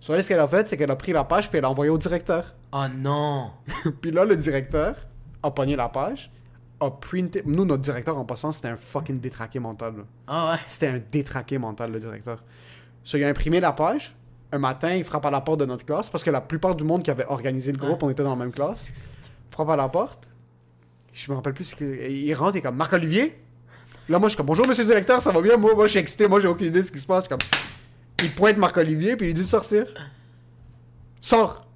Soit 0.00 0.16
elle, 0.16 0.24
ce 0.24 0.28
qu'elle 0.28 0.40
a 0.40 0.48
fait, 0.48 0.66
c'est 0.66 0.78
qu'elle 0.78 0.90
a 0.90 0.96
pris 0.96 1.12
la 1.12 1.24
page 1.24 1.48
puis 1.50 1.58
elle 1.58 1.62
l'a 1.62 1.70
envoyée 1.70 1.90
au 1.90 1.98
directeur. 1.98 2.54
Oh 2.72 2.84
non. 2.96 3.50
puis 4.00 4.10
là, 4.10 4.24
le 4.24 4.36
directeur 4.36 4.96
a 5.42 5.50
pogné 5.50 5.76
la 5.76 5.88
page, 5.90 6.30
a 6.80 6.90
printé. 6.90 7.42
Nous, 7.44 7.66
notre 7.66 7.82
directeur, 7.82 8.16
en 8.16 8.24
passant, 8.24 8.50
c'était 8.50 8.68
un 8.68 8.76
fucking 8.76 9.20
détraqué 9.20 9.58
mental. 9.60 9.96
là. 9.98 10.02
Ah 10.26 10.52
ouais. 10.52 10.58
C'était 10.66 10.88
un 10.88 11.00
détraqué 11.12 11.58
mental, 11.58 11.92
le 11.92 12.00
directeur. 12.00 12.42
So, 13.04 13.18
il 13.18 13.24
a 13.24 13.28
imprimé 13.28 13.60
la 13.60 13.72
page. 13.72 14.16
Un 14.52 14.58
matin, 14.58 14.94
il 14.94 15.04
frappe 15.04 15.26
à 15.26 15.30
la 15.30 15.42
porte 15.42 15.60
de 15.60 15.66
notre 15.66 15.84
classe 15.84 16.10
parce 16.10 16.24
que 16.24 16.30
la 16.30 16.40
plupart 16.40 16.74
du 16.74 16.82
monde 16.82 17.02
qui 17.02 17.10
avait 17.10 17.26
organisé 17.26 17.70
le 17.70 17.78
groupe, 17.78 18.02
on 18.02 18.10
était 18.10 18.24
dans 18.24 18.30
la 18.30 18.36
même 18.36 18.52
classe. 18.52 18.92
Frappe 19.50 19.68
à 19.68 19.76
la 19.76 19.88
porte. 19.88 20.28
Je 21.12 21.30
me 21.30 21.36
rappelle 21.36 21.52
plus. 21.54 21.74
Il 21.80 22.32
rentre 22.34 22.56
et 22.56 22.62
comme 22.62 22.76
Marc-Olivier. 22.76 23.38
Là, 24.08 24.18
moi, 24.18 24.28
je 24.28 24.30
suis 24.30 24.36
comme 24.38 24.46
Bonjour, 24.46 24.66
monsieur 24.66 24.82
le 24.82 24.88
directeur, 24.88 25.20
ça 25.22 25.30
va 25.30 25.40
bien 25.40 25.56
Moi, 25.56 25.74
moi 25.74 25.86
je 25.86 25.90
suis 25.90 26.00
excité. 26.00 26.26
Moi, 26.26 26.40
j'ai 26.40 26.48
aucune 26.48 26.66
idée 26.66 26.80
de 26.80 26.86
ce 26.86 26.90
qui 26.90 26.98
se 26.98 27.06
passe. 27.06 27.24
Je 27.24 27.28
suis 27.28 27.36
comme. 27.36 27.69
Il 28.22 28.30
pointe 28.32 28.56
Marc-Olivier 28.56 29.16
puis 29.16 29.26
il 29.26 29.28
lui 29.28 29.34
dit 29.34 29.42
de 29.42 29.46
sortir. 29.46 29.86
Sors. 31.20 31.66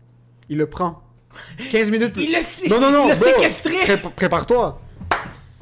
Il 0.48 0.58
le 0.58 0.66
prend. 0.66 1.02
15 1.70 1.90
minutes 1.90 2.12
plus 2.12 2.22
Il 2.24 2.36
sé- 2.42 2.68
Non, 2.68 2.80
non, 2.80 2.90
non. 2.90 3.08
il 3.08 3.14
bro, 3.18 3.24
séquestré. 3.28 3.74
pré- 3.76 4.10
Prépare-toi. 4.14 4.80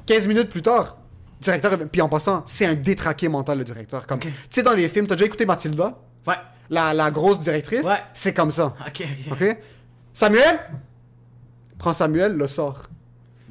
15 0.06 0.26
minutes 0.26 0.48
plus 0.50 0.62
tard, 0.62 0.98
directeur. 1.40 1.78
Puis 1.90 2.00
en 2.02 2.08
passant, 2.08 2.42
c'est 2.46 2.66
un 2.66 2.74
détraqué 2.74 3.28
mental, 3.28 3.58
le 3.58 3.64
directeur. 3.64 4.06
Comme, 4.06 4.18
Tu 4.18 4.30
sais, 4.50 4.62
dans 4.62 4.74
les 4.74 4.88
films, 4.88 5.06
t'as 5.06 5.14
déjà 5.14 5.26
écouté 5.26 5.46
Mathilda? 5.46 5.98
Ouais. 6.26 6.34
la, 6.70 6.92
la 6.94 7.10
grosse 7.10 7.40
directrice? 7.40 7.86
Ouais. 7.86 7.96
C'est 8.14 8.34
comme 8.34 8.50
ça. 8.50 8.74
Ok, 8.86 9.02
ok. 9.30 9.32
OK? 9.40 9.56
Samuel? 10.12 10.58
Prends 11.78 11.92
Samuel, 11.92 12.34
le 12.34 12.46
sort. 12.48 12.82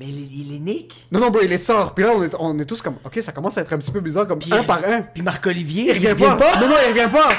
Mais 0.02 0.08
il, 0.10 0.24
est- 0.24 0.56
il 0.56 0.64
Nick. 0.64 1.08
Non, 1.12 1.20
non, 1.20 1.30
bro, 1.30 1.42
il 1.44 1.50
les 1.50 1.60
sort. 1.60 1.94
Puis 1.94 2.04
là, 2.04 2.12
on 2.16 2.24
est, 2.24 2.36
on 2.40 2.58
est 2.58 2.66
tous 2.66 2.82
comme, 2.82 2.96
OK, 3.04 3.20
ça 3.22 3.32
commence 3.32 3.56
à 3.58 3.62
être 3.62 3.72
un 3.72 3.78
petit 3.78 3.92
peu 3.92 4.00
bizarre, 4.00 4.28
comme 4.28 4.40
Puis 4.40 4.52
un 4.52 4.62
il- 4.62 4.66
par 4.66 4.80
un. 4.84 5.04
Puis 5.04 5.22
Marc-Olivier, 5.22 5.96
Il 5.96 6.08
revient 6.10 6.36
pas. 6.38 6.60
Non, 6.60 6.68
non, 6.70 6.76
il 6.88 6.90
revient 6.92 7.12
pas. 7.12 7.30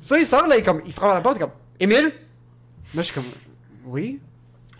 Ça, 0.00 0.18
il 0.18 0.24
sort, 0.26 0.46
là, 0.46 0.56
il, 0.56 0.64
comme, 0.64 0.80
il 0.86 0.92
frappe 0.94 1.10
à 1.10 1.14
la 1.16 1.20
porte, 1.20 1.36
il 1.36 1.40
comme, 1.40 1.50
Émile? 1.78 2.04
Là, 2.04 2.10
je 2.96 3.02
suis 3.02 3.14
comme, 3.14 3.24
oui. 3.86 4.20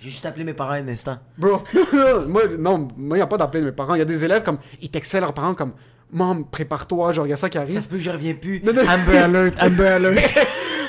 J'ai 0.01 0.09
juste 0.09 0.25
appelé 0.25 0.45
mes 0.45 0.55
parents 0.55 0.73
un 0.73 0.89
instant. 0.89 1.19
Bro, 1.37 1.63
moi, 2.27 2.43
non, 2.59 2.89
moi, 2.97 3.17
il 3.17 3.21
n'y 3.21 3.23
a 3.23 3.27
pas 3.27 3.37
d'appeler 3.37 3.61
de 3.61 3.67
mes 3.67 3.73
parents. 3.73 3.95
Il 3.95 3.99
y 3.99 4.03
a 4.03 4.07
des 4.07 4.25
élèves 4.25 4.43
comme, 4.43 4.57
ils 4.81 4.89
textaient 4.91 5.21
leurs 5.21 5.35
parents 5.35 5.55
comme, 5.55 5.73
Maman, 6.13 6.43
prépare-toi, 6.43 7.13
genre, 7.13 7.27
il 7.27 7.31
y 7.31 7.33
a 7.33 7.37
ça 7.37 7.49
qui 7.51 7.59
arrive. 7.59 7.75
Ça 7.75 7.83
se 7.83 7.89
peut 7.89 7.97
que 7.97 8.03
je 8.03 8.11
reviens 8.11 8.35
plus. 8.35 8.63
Non, 8.65 8.73
non. 8.73 8.83
Amber 8.89 9.19
alert, 9.19 9.63
Amber 9.63 9.87
alert. 9.89 10.39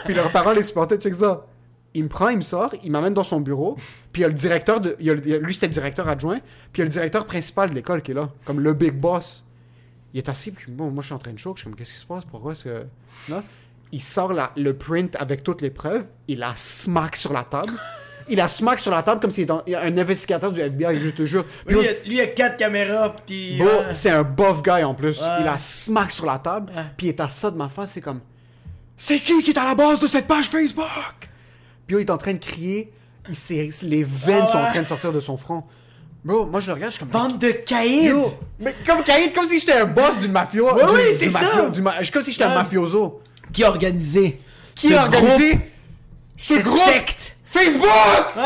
Puis 0.05 0.13
leurs 0.15 0.31
parents 0.31 0.53
les 0.53 0.63
supportaient, 0.63 0.97
check 0.97 1.13
ça. 1.13 1.45
Il 1.93 2.03
me 2.05 2.09
prend, 2.09 2.29
il 2.29 2.37
me 2.37 2.41
sort, 2.41 2.73
il 2.83 2.91
m'amène 2.91 3.13
dans 3.13 3.23
son 3.25 3.41
bureau, 3.41 3.75
puis 4.13 4.21
il 4.21 4.23
y 4.23 4.25
a 4.25 4.29
le 4.29 4.33
directeur 4.33 4.79
de. 4.79 4.95
il 4.99 5.07
y 5.07 5.09
a 5.09 5.13
le- 5.13 5.37
lui, 5.39 5.53
c'était 5.53 5.67
le 5.67 5.73
directeur 5.73 6.07
adjoint, 6.07 6.39
puis 6.71 6.77
il 6.77 6.79
y 6.79 6.81
a 6.83 6.85
le 6.85 6.89
directeur 6.91 7.25
principal 7.25 7.69
de 7.69 7.75
l'école 7.75 8.01
qui 8.01 8.11
est 8.11 8.13
là, 8.15 8.29
comme 8.45 8.59
le 8.61 8.73
big 8.73 8.93
boss. 8.93 9.43
Il 10.13 10.17
est 10.19 10.29
assis, 10.29 10.51
puis 10.51 10.71
bon, 10.71 10.89
moi, 10.89 11.01
je 11.01 11.07
suis 11.07 11.15
en 11.15 11.19
train 11.19 11.33
de 11.33 11.37
choquer, 11.39 11.57
je 11.57 11.61
suis 11.61 11.69
comme, 11.69 11.75
qu'est-ce 11.77 11.91
qui 11.93 11.99
se 11.99 12.05
passe, 12.05 12.23
pourquoi 12.25 12.53
est-ce 12.53 12.63
que. 12.65 12.85
Là, 13.29 13.43
il 13.91 14.01
sort 14.01 14.31
la- 14.31 14.51
le 14.55 14.73
print 14.73 15.15
avec 15.19 15.43
toutes 15.43 15.61
les 15.61 15.69
preuves, 15.69 16.05
il 16.29 16.39
la 16.39 16.53
smack 16.55 17.15
sur 17.17 17.33
la 17.33 17.43
table. 17.43 17.73
Il 18.29 18.37
la 18.37 18.47
smack 18.47 18.79
sur 18.79 18.91
la 18.91 19.03
table 19.03 19.19
comme 19.19 19.31
s'il 19.31 19.43
était 19.43 19.75
un 19.75 19.97
investigateur 19.97 20.51
du 20.53 20.61
FBI, 20.61 21.01
je 21.03 21.09
te 21.09 21.25
jure. 21.25 21.43
Puis 21.65 21.75
lui, 21.75 21.85
il 22.05 22.21
a, 22.21 22.27
quatre 22.27 22.55
caméras, 22.55 23.13
puis. 23.27 23.61
Ouais. 23.61 23.93
c'est 23.93 24.11
un 24.11 24.23
buff 24.23 24.61
guy 24.63 24.83
en 24.83 24.93
plus. 24.93 25.19
Ouais. 25.19 25.27
Il 25.41 25.47
a 25.47 25.57
smack 25.57 26.11
sur 26.11 26.25
la 26.25 26.39
table, 26.39 26.71
Ouais. 26.73 26.83
puis 26.95 27.07
il 27.07 27.09
est 27.09 27.19
à 27.19 27.27
ça 27.27 27.51
de 27.51 27.57
ma 27.57 27.67
face, 27.67 27.91
c'est 27.91 27.99
comme 28.01 28.21
C'est 28.95 29.19
qui 29.19 29.41
qui 29.43 29.51
est 29.51 29.57
à 29.57 29.65
la 29.65 29.75
base 29.75 29.99
de 29.99 30.07
cette 30.07 30.27
page 30.27 30.45
Facebook? 30.45 30.85
Puis 31.91 31.97
là, 31.97 32.03
il 32.03 32.05
est 32.07 32.11
en 32.11 32.17
train 32.17 32.31
de 32.31 32.37
crier, 32.37 32.89
il 33.27 33.89
les 33.89 34.03
veines 34.05 34.43
Ah 34.47 34.47
sont 34.49 34.57
en 34.59 34.63
ouais. 34.63 34.69
train 34.69 34.81
de 34.81 34.87
sortir 34.87 35.11
de 35.11 35.19
son 35.19 35.35
front. 35.35 35.65
Bro, 36.23 36.45
moi 36.45 36.61
je 36.61 36.67
le 36.67 36.73
regarde, 36.75 36.93
je 36.93 36.97
suis 36.97 37.05
comme 37.05 37.09
Bande 37.11 37.37
de 37.37 37.51
caïds! 37.51 38.13
Mais 38.61 38.73
comme 38.87 39.03
Caïd, 39.03 39.33
comme 39.33 39.45
si 39.45 39.59
j'étais 39.59 39.73
un 39.73 39.87
boss 39.87 40.19
d'une 40.21 40.31
mafia. 40.31 40.61
Oui, 40.73 41.01
c'est 41.19 41.29
ça. 41.29 41.69
du 41.69 41.81
ma- 41.81 42.01
Comme 42.05 42.21
si 42.21 42.31
j'étais 42.31 42.45
un 42.45 42.55
mafioso. 42.55 43.21
Qui 43.51 43.65
a 43.65 43.69
organisé? 43.69 44.39
Qui 44.73 44.93
a 44.93 45.01
organisé 45.03 45.59
ce 46.37 46.53
groupe? 46.61 46.79
secte? 46.79 47.35
Facebook. 47.43 47.89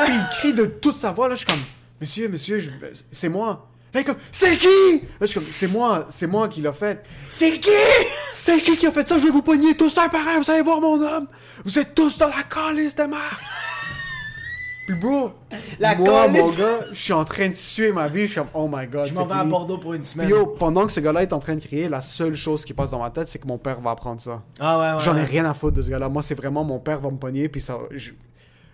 Puis 0.06 0.16
il 0.16 0.28
crie 0.40 0.54
de 0.56 0.66
toute 0.66 0.98
sa 0.98 1.12
voix, 1.12 1.28
là, 1.30 1.36
je 1.36 1.42
suis 1.42 1.48
comme, 1.48 1.62
monsieur, 2.02 2.28
monsieur, 2.28 2.60
je- 2.60 2.72
c'est 3.12 3.30
moi. 3.30 3.68
Là, 3.96 4.02
il 4.02 4.04
est 4.04 4.04
comme, 4.04 4.18
c'est 4.32 4.58
qui? 4.58 4.68
Là, 4.68 5.00
je 5.22 5.26
suis 5.28 5.40
comme, 5.40 5.48
c'est 5.50 5.68
moi, 5.68 6.06
c'est 6.10 6.28
moi 6.28 6.50
qui 6.50 6.60
l'a 6.62 6.74
fait. 6.74 7.02
C'est 7.30 7.60
qui? 7.60 7.70
C'est 8.34 8.62
qui 8.62 8.76
qui 8.76 8.86
a 8.88 8.92
fait 8.92 9.08
ça? 9.08 9.18
Je 9.18 9.24
vais 9.24 9.32
vous 9.32 9.42
pogner 9.42 9.74
tous 9.76 9.98
un 9.98 10.10
par 10.10 10.28
un, 10.28 10.40
vous 10.42 10.52
allez 10.52 10.62
voir 10.62 10.82
mon 10.82 11.02
homme. 11.02 11.28
Vous 11.64 11.80
êtes 11.80 11.96
tous 11.96 12.18
dans 12.18 12.28
la 12.28 12.44
calice 12.44 12.94
de 12.96 13.04
merde. 13.04 13.22
Puis 14.88 14.96
bro, 15.00 15.32
La 15.80 15.96
moi, 15.96 16.28
calice. 16.28 16.42
mon 16.42 16.50
gars, 16.52 16.80
je 16.92 17.00
suis 17.02 17.14
en 17.14 17.26
train 17.26 17.50
de 17.50 17.54
suer 17.56 17.92
ma 17.92 18.08
vie, 18.08 18.24
je 18.24 18.26
suis 18.28 18.36
comme, 18.36 18.50
oh 18.54 18.70
my 18.72 18.86
god, 18.86 19.08
Je 19.08 19.14
m'en 19.14 19.26
vais 19.26 19.34
à. 19.34 19.44
Bordeaux 19.46 19.78
pour 19.80 19.94
une 19.96 20.04
semaine. 20.04 20.28
Puis 20.28 20.36
yo, 20.36 20.46
pendant 20.46 20.86
que 20.86 20.92
ce 20.92 21.00
gars-là 21.00 21.24
est 21.24 21.34
en 21.34 21.40
train 21.40 21.56
de 21.56 21.62
crier, 21.64 21.90
la 21.90 22.02
seule 22.02 22.36
chose 22.36 22.64
qui 22.66 22.74
passe 22.74 22.92
dans 22.92 23.00
ma 23.00 23.10
tête, 23.10 23.28
c'est 23.28 23.40
que 23.40 23.48
mon 23.48 23.58
père 23.58 23.80
va 23.82 23.92
apprendre 23.92 24.22
ça. 24.22 24.44
Ah 24.60 24.78
ouais, 24.78 24.92
ouais. 24.94 25.00
J'en 25.00 25.16
ai 25.16 25.22
ouais. 25.22 25.26
rien 25.26 25.46
à 25.50 25.54
foutre 25.56 25.78
de 25.78 25.82
ce 25.82 25.90
gars-là. 25.90 26.08
Moi, 26.10 26.22
c'est 26.22 26.36
vraiment 26.36 26.64
mon 26.64 26.78
père 26.80 27.00
va 27.00 27.10
me 27.10 27.18
pogner, 27.18 27.50
puis 27.50 27.62
ça. 27.62 27.78
je- 27.92 28.12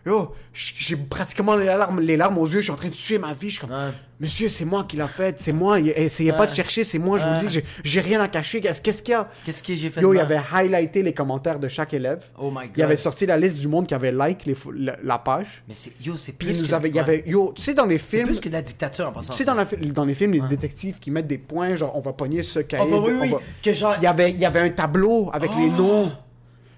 Yo, 0.05 0.31
j'ai 0.53 0.96
pratiquement 0.96 1.55
les 1.55 1.65
larmes, 1.65 2.00
les 2.00 2.17
larmes 2.17 2.38
aux 2.39 2.46
yeux, 2.48 2.58
je 2.60 2.63
suis 2.63 2.72
en 2.72 2.75
train 2.75 2.88
de 2.89 2.93
suer 2.93 3.20
ma 3.20 3.34
vie. 3.34 3.50
Je 3.51 3.60
suis 3.60 3.62
comme, 3.62 3.70
Ouais. 3.70 3.91
monsieur, 4.20 4.50
c'est 4.50 4.65
moi 4.65 4.84
qui 4.88 4.98
l'a 4.98 5.08
fait, 5.08 5.39
c'est 5.39 5.53
moi, 5.53 5.79
y- 5.79 5.89
essayez 5.89 6.34
pas 6.34 6.48
de 6.48 6.55
chercher, 6.55 6.84
c'est 6.84 6.98
moi, 6.98 7.20
je 7.20 7.25
vous 7.25 7.46
Ouais. 7.46 7.48
dis, 7.62 7.62
j'ai- 7.84 8.01
rien 8.01 8.20
à 8.20 8.27
cacher. 8.27 8.62
Qu'est-ce 8.62 8.81
qu'il 9.03 9.12
y 9.12 9.13
a? 9.13 9.29
Qu'est-ce 9.46 9.62
que 9.62 9.75
j'ai 9.75 9.91
fait 9.91 10.01
Yo, 10.01 10.12
il 10.13 10.20
avait 10.20 10.39
highlighté 10.51 11.03
les 11.03 11.13
commentaires 11.13 11.60
de 11.60 11.67
chaque 11.67 11.93
élève. 11.93 12.24
Oh 12.39 12.50
my 12.50 12.67
god. 12.67 12.72
Il 12.77 12.84
avait 12.84 12.98
sorti 12.98 13.27
la 13.27 13.38
liste 13.38 13.60
du 13.60 13.67
monde 13.67 13.86
qui 13.86 13.93
avait 13.93 14.12
like 14.12 14.46
les 14.48 14.55
la, 14.75 14.96
la 15.03 15.17
page. 15.20 15.63
Mais 15.67 15.75
c'est. 15.75 15.91
Yo, 16.03 16.17
c'est 16.17 16.31
plus. 16.31 16.50
il 16.50 16.62
nous 16.63 16.67
que... 16.67 16.74
avait, 16.74 16.89
il 16.89 17.00
avait, 17.00 17.24
yo, 17.27 17.53
tu 17.55 17.62
sais, 17.62 17.75
dans 17.75 17.86
les 17.86 18.00
C'est 18.00 18.17
films. 18.17 18.25
plus 18.27 18.39
que 18.39 18.50
de 18.50 18.53
la 18.53 18.62
dictature 18.63 19.08
en 19.08 19.12
passant. 19.12 19.34
Tu 19.34 19.38
sais, 19.38 19.46
dans, 19.46 19.53
la 19.53 19.65
fi- 19.67 19.77
dans 19.77 20.05
les 20.05 20.15
films, 20.15 20.31
les 20.34 20.41
détectives 20.41 20.98
qui 20.98 21.12
mettent 21.12 21.27
des 21.27 21.38
points, 21.38 21.75
genre, 21.75 21.96
on 21.96 22.01
va 22.01 22.13
pogner 22.13 22.41
ce 22.41 22.60
cahier. 22.60 22.89
bah 22.89 22.98
oui, 23.05 23.13
oui, 23.22 23.29
va- 23.29 23.39
que 23.62 23.72
genre- 23.72 23.96
Il 24.00 24.03
y 24.03 24.08
avait, 24.08 24.31
il 24.31 24.39
y 24.39 24.46
avait 24.46 24.62
un 24.62 24.70
tableau 24.72 25.29
avec 25.31 25.51
les 25.55 25.70
noms. 25.70 26.12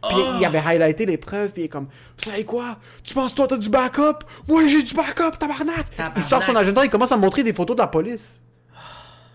Puis 0.09 0.17
Oh. 0.19 0.33
il 0.39 0.45
avait 0.45 0.59
highlighté 0.59 1.05
les 1.05 1.17
preuves, 1.17 1.51
puis 1.51 1.61
il 1.61 1.65
est 1.65 1.69
comme, 1.69 1.85
vous 1.85 2.23
savez 2.29 2.43
quoi? 2.43 2.77
Tu 3.03 3.13
penses 3.13 3.33
toi 3.33 3.47
t'as 3.47 3.57
du 3.57 3.69
backup? 3.69 4.19
Moi 4.47 4.67
j'ai 4.67 4.83
du 4.83 4.93
backup, 4.93 5.37
tabarnak! 5.39 5.89
Tabarnak. 5.95 6.17
Il 6.17 6.23
sort 6.23 6.43
son 6.43 6.55
agenda, 6.55 6.83
il 6.83 6.89
commence 6.89 7.11
à 7.11 7.15
me 7.17 7.21
montrer 7.21 7.43
des 7.43 7.53
photos 7.53 7.75
de 7.77 7.81
la 7.81 7.87
police. 7.87 8.41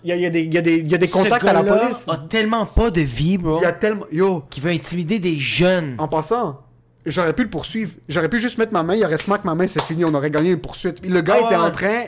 Il 0.05 0.11
y 0.11 0.13
a, 0.13 0.17
il 0.17 0.23
y 0.23 0.27
a 0.27 0.31
des, 0.31 0.41
il 0.43 0.55
y 0.55 0.59
a 0.59 0.61
des, 0.63 0.77
il 0.79 0.89
y 0.89 0.95
a 0.95 0.99
des 0.99 1.09
contacts 1.09 1.43
Ce 1.43 1.49
à 1.49 1.53
la 1.55 1.63
police. 1.65 2.07
a 2.07 2.17
tellement 2.29 2.67
pas 2.67 2.91
de 2.91 3.01
vie, 3.01 3.37
bro. 3.39 3.59
Il 3.59 3.63
y 3.63 3.67
a 3.67 3.73
tellement. 3.73 4.05
Yo, 4.13 4.45
Qui 4.49 4.61
veut 4.61 4.71
intimider 4.71 5.19
des 5.19 5.39
jeunes. 5.39 5.97
en 5.99 6.07
passant, 6.07 6.61
j'aurais 7.05 7.33
pu 7.33 7.43
le 7.45 7.51
poursuivre. 7.51 7.93
J'aurais 8.09 8.29
pu 8.29 8.39
juste 8.39 8.59
mettre 8.59 8.73
ma 8.73 8.83
main, 8.85 8.95
il 8.95 9.05
aurait 9.05 9.19
smack 9.19 9.45
ma 9.45 9.55
main, 9.57 9.67
c'est 9.67 9.83
fini, 9.83 10.05
on 10.05 10.15
aurait 10.15 10.31
gagné 10.31 10.51
une 10.53 10.61
poursuite. 10.61 11.05
Le 11.05 11.21
gars 11.21 11.35
Ah 11.39 11.47
était 11.47 11.57
ouais. 11.57 11.67
en 11.67 11.71
train. 11.73 12.05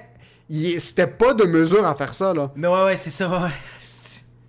il- 0.49 0.81
C'était 0.81 1.07
pas 1.09 1.35
de 1.35 1.45
mesure 1.45 1.85
à 1.87 1.95
faire 1.97 2.14
ça, 2.14 2.33
là. 2.35 2.52
Mais 2.55 2.69
ouais, 2.69 2.85
ouais, 2.85 2.97
c'est 2.97 3.11
ça, 3.11 3.29
ouais. 3.29 3.49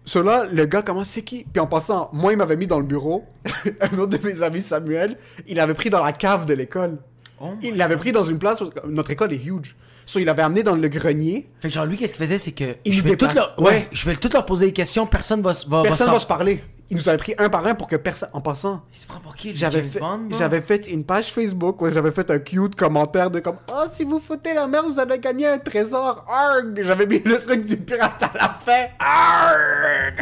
Cela, 0.05 0.45
le 0.51 0.65
gars 0.65 0.81
commence, 0.81 1.09
c'est 1.09 1.21
qui? 1.21 1.45
Puis 1.51 1.59
en 1.59 1.67
passant, 1.67 2.09
moi, 2.13 2.33
il 2.33 2.37
m'avait 2.37 2.57
mis 2.57 2.67
dans 2.67 2.79
le 2.79 2.85
bureau. 2.85 3.25
un 3.81 3.97
autre 3.99 4.17
de 4.17 4.27
mes 4.27 4.41
amis, 4.41 4.61
Samuel, 4.61 5.17
il 5.47 5.57
l'avait 5.57 5.73
pris 5.73 5.89
dans 5.89 6.03
la 6.03 6.13
cave 6.13 6.45
de 6.45 6.53
l'école. 6.53 6.97
Oh 7.39 7.53
il 7.61 7.77
l'avait 7.77 7.97
pris 7.97 8.11
dans 8.11 8.23
une 8.23 8.37
place 8.37 8.61
où 8.61 8.69
notre 8.87 9.11
école 9.11 9.33
est 9.33 9.43
huge. 9.43 9.75
So, 10.05 10.19
il 10.19 10.25
l'avait 10.25 10.41
amené 10.41 10.63
dans 10.63 10.75
le 10.75 10.87
grenier. 10.87 11.47
Fait 11.59 11.69
que 11.69 11.73
genre, 11.73 11.85
lui, 11.85 11.97
qu'est-ce 11.97 12.13
qu'il 12.13 12.25
faisait, 12.25 12.37
c'est 12.37 12.51
que. 12.51 12.75
Il 12.85 12.93
je 12.93 13.01
vais 13.01 13.15
tout 13.15 13.27
leur... 13.33 13.55
Ouais. 13.59 13.65
ouais. 13.65 13.87
je 13.91 14.05
vais 14.05 14.15
tout 14.15 14.29
leur 14.33 14.45
poser 14.45 14.67
des 14.67 14.73
questions, 14.73 15.05
personne 15.05 15.41
va, 15.41 15.53
va, 15.67 15.83
Personne 15.83 16.07
va 16.07 16.13
va 16.13 16.19
se 16.19 16.27
parler. 16.27 16.63
Il 16.91 16.97
nous 16.97 17.07
avait 17.09 17.17
pris 17.17 17.33
un 17.37 17.49
par 17.49 17.65
un 17.65 17.73
pour 17.73 17.87
que 17.87 17.95
personne. 17.95 18.29
En 18.33 18.41
passant, 18.41 18.81
Il 18.93 18.97
se 18.99 19.07
prend 19.07 19.19
pour 19.19 19.35
qui, 19.35 19.55
j'avais 19.55 19.81
fait, 19.81 19.99
j'avais 20.37 20.61
fait 20.61 20.87
une 20.89 21.03
page 21.05 21.31
Facebook 21.31 21.81
où 21.81 21.89
j'avais 21.89 22.11
fait 22.11 22.29
un 22.29 22.37
cute 22.39 22.75
commentaire 22.75 23.31
de 23.31 23.39
comme 23.39 23.55
Oh, 23.73 23.85
si 23.89 24.03
vous 24.03 24.19
foutez 24.19 24.53
la 24.53 24.67
merde, 24.67 24.87
vous 24.93 24.99
allez 24.99 25.17
gagner 25.17 25.47
un 25.47 25.57
trésor. 25.57 26.25
Arg! 26.29 26.79
J'avais 26.83 27.07
mis 27.07 27.19
le 27.19 27.37
truc 27.39 27.65
du 27.65 27.77
pirate 27.77 28.21
à 28.21 28.31
la 28.35 28.49
fin. 28.63 28.87
Arg! 28.99 30.21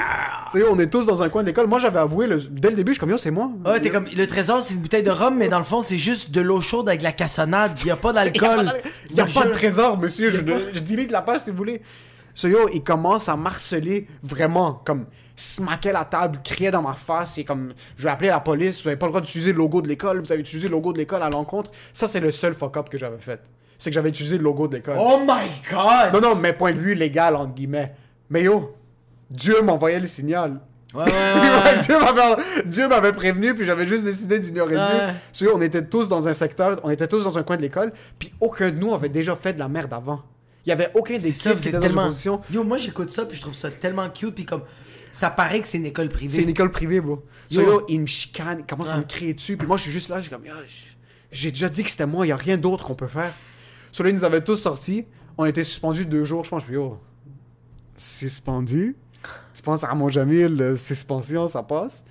Tu 0.52 0.60
sais, 0.60 0.66
on 0.70 0.80
est 0.80 0.88
tous 0.88 1.06
dans 1.06 1.22
un 1.24 1.30
coin 1.30 1.44
d'école. 1.44 1.68
Moi, 1.68 1.80
j'avais 1.80 2.00
avoué 2.00 2.28
le- 2.28 2.38
dès 2.38 2.70
le 2.70 2.76
début, 2.76 2.92
je 2.92 2.94
suis 2.96 3.00
comme 3.00 3.10
Yo, 3.12 3.18
c'est 3.18 3.32
moi. 3.32 3.50
Ouais, 3.66 3.80
t'es 3.80 3.90
comme. 3.90 4.06
Le 4.16 4.28
trésor, 4.28 4.62
c'est 4.64 4.74
une 4.74 4.80
bouteille 4.82 5.04
de 5.04 5.12
rhum, 5.12 5.36
mais 5.38 5.50
dans 5.50 5.58
le 5.60 5.64
fond, 5.66 5.82
c'est 5.82 5.98
juste 5.98 6.32
de 6.32 6.42
l'eau 6.42 6.62
chaude 6.62 6.88
avec 6.88 7.00
de 7.00 7.06
la 7.06 7.12
cassonade. 7.12 7.78
Il 7.82 7.88
y 7.88 7.92
a 7.92 7.96
pas 7.96 8.12
Il 8.12 8.16
y 8.16 8.20
a 8.20 8.24
d'alcool. 8.26 8.66
pas, 8.66 8.74
il 9.10 9.16
y 9.16 9.22
a 9.22 9.26
pas 9.26 9.46
de 9.46 9.52
trésor, 9.52 9.98
monsieur. 9.98 10.30
Je 10.32 10.80
delete 10.82 11.12
la 11.12 11.22
page 11.22 11.42
si 11.42 11.52
vous 11.52 11.58
voulez. 11.58 11.82
So 12.34 12.48
yo, 12.48 12.70
il 12.74 12.84
commence 12.84 13.28
à 13.28 13.36
marceler 13.36 14.08
vraiment, 14.24 14.82
comme 14.86 15.06
smaquait 15.42 15.94
la 15.94 16.06
table, 16.06 16.40
criait 16.44 16.72
dans 16.72 16.82
ma 16.82 16.94
face. 16.94 17.38
Et 17.38 17.44
comme, 17.44 17.74
je 17.98 18.04
vais 18.04 18.10
appeler 18.10 18.30
la 18.30 18.40
police. 18.40 18.82
Vous 18.82 18.88
avez 18.88 18.98
pas 18.98 19.06
le 19.08 19.12
droit 19.12 19.22
d'utiliser 19.22 19.52
le 19.52 19.58
logo 19.58 19.82
de 19.82 19.88
l'école. 19.88 20.20
Vous 20.22 20.32
avez 20.32 20.42
utilisé 20.42 20.68
le 20.68 20.74
logo 20.74 20.94
de 20.94 20.98
l'école 20.98 21.24
à 21.24 21.30
l'encontre. 21.30 21.72
Ça, 21.94 22.08
c'est 22.08 22.20
le 22.20 22.32
seul 22.32 22.54
fuck 22.54 22.78
up 22.78 22.90
que 22.90 22.98
j'avais 22.98 23.20
fait. 23.20 23.42
C'est 23.78 23.90
que 23.90 23.94
j'avais 23.94 24.10
utilisé 24.10 24.38
le 24.38 24.44
logo 24.44 24.68
de 24.68 24.76
l'école. 24.76 24.98
Oh 25.00 25.20
my 25.26 25.50
god! 25.72 26.14
Non, 26.14 26.22
non, 26.30 26.36
mais 26.36 26.54
point 26.54 26.72
de 26.74 26.78
vue 26.80 26.94
légal, 26.96 27.36
entre 27.36 27.54
guillemets. 27.54 27.94
Mais 28.30 28.44
yo, 28.44 28.76
Dieu 29.30 29.62
m'envoyait 29.62 30.00
le 30.00 30.08
signal. 30.08 30.60
Ouais, 30.94 31.04
ouais, 31.04 31.10
ouais. 31.12 31.82
Dieu 31.86 32.00
m'avait- 32.00 32.64
Dieu 32.66 32.88
m'avait 32.88 33.14
prévenu, 33.14 33.54
puis 33.54 33.64
j'avais 33.64 33.88
juste 33.88 34.04
décidé 34.04 34.40
d'ignorer. 34.40 34.76
Dieu. 35.34 35.52
On 35.54 35.62
était 35.62 35.86
tous 35.86 36.10
dans 36.10 36.28
un 36.28 36.34
secteur, 36.34 36.80
on 36.84 36.90
était 36.90 37.08
tous 37.08 37.24
dans 37.24 37.38
un 37.38 37.44
coin 37.44 37.58
de 37.58 37.62
l'école, 37.62 37.94
puis 38.18 38.34
aucun 38.40 38.72
de 38.72 38.76
nous 38.78 38.94
avait 38.94 39.08
déjà 39.10 39.36
fait 39.36 39.54
de 39.54 39.60
la 39.60 39.68
merde 39.70 39.94
avant. 39.94 40.22
Il 40.66 40.70
y 40.70 40.72
avait 40.74 40.90
aucun 40.94 41.18
des 41.18 41.32
kids 41.32 41.56
qui 41.62 41.70
une 41.70 41.80
tellement. 41.80 42.10
Yo, 42.52 42.64
moi 42.64 42.78
j'écoute 42.78 43.12
ça, 43.12 43.26
puis 43.26 43.38
je 43.38 43.42
trouve 43.42 43.54
ça 43.54 43.70
tellement 43.72 44.10
cute, 44.10 44.36
puis 44.36 44.46
comme. 44.46 44.64
Ça 45.12 45.30
paraît 45.30 45.62
que 45.62 45.68
c'est 45.68 45.78
une 45.78 45.86
école 45.86 46.10
privée. 46.10 46.34
C'est 46.34 46.44
une 46.44 46.50
école 46.50 46.72
privée, 46.72 47.02
bro. 47.02 47.24
So, 47.50 47.62
Yo. 47.62 47.86
il 47.90 48.02
me 48.02 48.06
chicane, 48.06 48.60
il 48.60 48.66
commence 48.66 48.92
à 48.92 48.98
me 48.98 49.04
crier 49.04 49.34
dessus, 49.34 49.58
puis 49.58 49.68
moi, 49.68 49.78
je 49.78 49.84
suis 49.84 49.92
juste 49.92 50.10
là, 50.10 50.18
je 50.18 50.24
suis 50.24 50.32
comme, 50.32 50.44
j'ai 51.32 51.52
déjà 51.52 51.70
dit 51.70 51.84
que 51.84 51.90
c'était 51.92 52.06
moi, 52.06 52.26
il 52.26 52.30
y 52.30 52.32
a 52.32 52.38
rien 52.38 52.58
d'autre 52.58 52.86
qu'on 52.86 52.96
peut 52.96 53.08
faire. 53.08 53.32
So, 53.92 54.04
là, 54.04 54.10
ils 54.10 54.16
nous 54.16 54.24
avaient 54.24 54.44
tous 54.44 54.56
sortis, 54.58 55.06
on 55.38 55.46
était 55.46 55.64
suspendus 55.64 56.06
deux 56.06 56.26
jours, 56.26 56.44
je 56.44 56.50
pense, 56.50 56.64
puis 56.64 56.76
yo, 56.76 57.00
suspendu? 57.98 58.96
Tu 59.54 59.62
penses 59.62 59.84
à 59.84 59.94
mon 59.94 60.10
Jamil, 60.10 60.76
suspension, 60.78 61.48
ça 61.48 61.64
passe? 61.64 62.06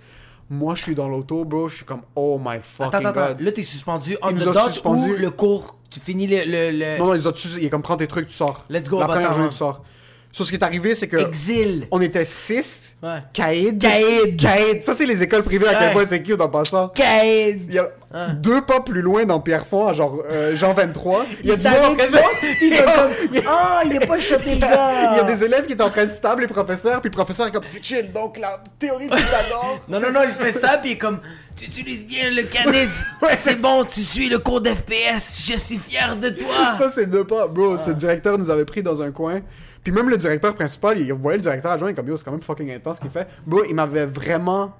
Moi, 0.50 0.74
je 0.74 0.82
suis 0.82 0.94
dans 0.94 1.08
l'auto, 1.08 1.44
bro, 1.44 1.68
je 1.68 1.76
suis 1.76 1.84
comme, 1.84 2.02
oh 2.14 2.40
my 2.42 2.58
fucking 2.62 2.94
Attends, 2.94 3.08
attends, 3.08 3.28
god. 3.34 3.40
là 3.42 3.52
t'es 3.52 3.64
suspendu 3.64 4.16
on 4.22 4.32
the 4.32 4.42
a 4.42 4.52
dot 4.52 4.70
suspendu. 4.70 5.12
ou 5.12 5.16
le 5.16 5.30
cours, 5.30 5.76
tu 5.90 6.00
finis 6.00 6.26
le... 6.26 6.38
le, 6.46 6.70
le- 6.78 6.98
Non, 6.98 7.06
non, 7.08 7.14
ils 7.14 7.28
ont 7.28 7.32
il 7.32 7.64
est 7.64 7.70
comme, 7.70 7.82
prends 7.82 7.96
tes 7.98 8.06
trucs, 8.06 8.28
tu 8.28 8.34
sors. 8.34 8.64
Let's 8.70 8.88
go, 8.88 8.98
La 8.98 9.06
première 9.06 9.32
journée, 9.32 9.46
hein. 9.48 9.50
tu 9.50 9.56
sors. 9.56 9.84
So, 10.30 10.44
ce 10.44 10.50
qui 10.50 10.56
est 10.56 10.62
arrivé, 10.62 10.94
c'est 10.94 11.08
que. 11.08 11.16
Exil. 11.16 11.88
On 11.90 12.00
était 12.00 12.24
six. 12.24 12.94
Ouais. 13.02 13.18
Caïd. 13.32 13.80
Caïd. 13.80 14.38
Caïd. 14.40 14.84
Ça, 14.84 14.94
c'est 14.94 15.06
les 15.06 15.22
écoles 15.22 15.42
privées 15.42 15.66
à 15.66 15.74
quel 15.74 15.92
point 15.92 16.06
c'est 16.06 16.22
cute 16.22 16.40
en 16.40 16.48
passant. 16.48 16.88
Caïd. 16.88 17.62
Il 17.68 17.74
y 17.74 17.78
a 17.78 17.88
deux 18.34 18.62
pas 18.62 18.80
plus 18.80 19.02
loin 19.02 19.24
dans 19.24 19.40
Pierrefonds, 19.40 19.92
genre 19.94 20.22
euh, 20.30 20.54
Jean 20.54 20.74
23. 20.74 21.26
Il 21.42 21.50
y 21.50 21.52
a 21.52 21.56
du 21.56 21.62
monde 21.68 21.98
Ils 21.98 22.14
sont 22.14 22.22
Il 22.62 22.68
y 22.68 22.78
a- 22.78 22.82
comme... 22.82 23.10
Ah, 23.48 23.82
il 23.84 23.96
a 24.02 24.06
pas 24.06 24.18
choté 24.20 24.50
le 24.50 24.56
il 24.56 24.60
y 24.60 24.64
a- 24.64 24.68
gars. 24.68 25.12
il 25.12 25.16
y 25.16 25.20
a 25.20 25.24
des 25.24 25.44
élèves 25.44 25.66
qui 25.66 25.72
étaient 25.72 25.82
en 25.82 25.90
train 25.90 26.04
de 26.06 26.10
stab 26.10 26.38
les 26.40 26.46
professeurs, 26.46 27.00
puis 27.00 27.10
le 27.10 27.14
professeur 27.16 27.46
est 27.46 27.50
comme 27.50 27.64
c'est 27.64 27.84
chill, 27.84 28.12
donc 28.12 28.38
la 28.38 28.62
théorie 28.78 29.08
du 29.08 29.16
Pythagore. 29.16 29.80
Non, 29.88 29.98
non, 30.00 30.12
non, 30.12 30.20
il 30.24 30.32
se 30.32 30.38
fait 30.38 30.52
ça, 30.52 30.78
puis 30.78 30.90
il 30.90 30.92
est 30.94 30.98
comme... 30.98 31.20
Tu 31.56 31.64
utilises 31.64 32.06
bien 32.06 32.30
le 32.30 32.44
canif. 32.44 33.04
Ouais, 33.20 33.30
c'est 33.32 33.54
c'est- 33.54 33.56
bon, 33.60 33.84
tu 33.84 34.00
suis 34.00 34.28
le 34.28 34.38
cours 34.38 34.60
d'FPS. 34.60 35.50
Je 35.50 35.58
suis 35.58 35.78
fier 35.78 36.16
de 36.16 36.28
toi. 36.30 36.76
Ça, 36.78 36.88
c'est 36.88 37.06
deux 37.06 37.24
pas. 37.24 37.48
Bro, 37.48 37.76
ce 37.76 37.90
directeur 37.90 38.38
nous 38.38 38.48
avait 38.50 38.64
pris 38.64 38.82
dans 38.82 39.02
un 39.02 39.10
coin. 39.10 39.40
Puis 39.82 39.92
même 39.92 40.08
le 40.10 40.16
directeur 40.16 40.54
principal, 40.54 40.98
il 40.98 41.12
voyait 41.12 41.38
le 41.38 41.42
directeur 41.42 41.70
adjoint, 41.72 41.88
il 41.88 41.92
est 41.92 41.94
comme 41.94 42.08
yo, 42.08 42.16
c'est 42.16 42.24
quand 42.24 42.32
même 42.32 42.42
fucking 42.42 42.70
intense 42.72 42.96
ce 42.96 43.00
qu'il 43.00 43.10
fait. 43.10 43.26
Bro, 43.46 43.64
il 43.68 43.74
m'avait 43.74 44.06
vraiment 44.06 44.72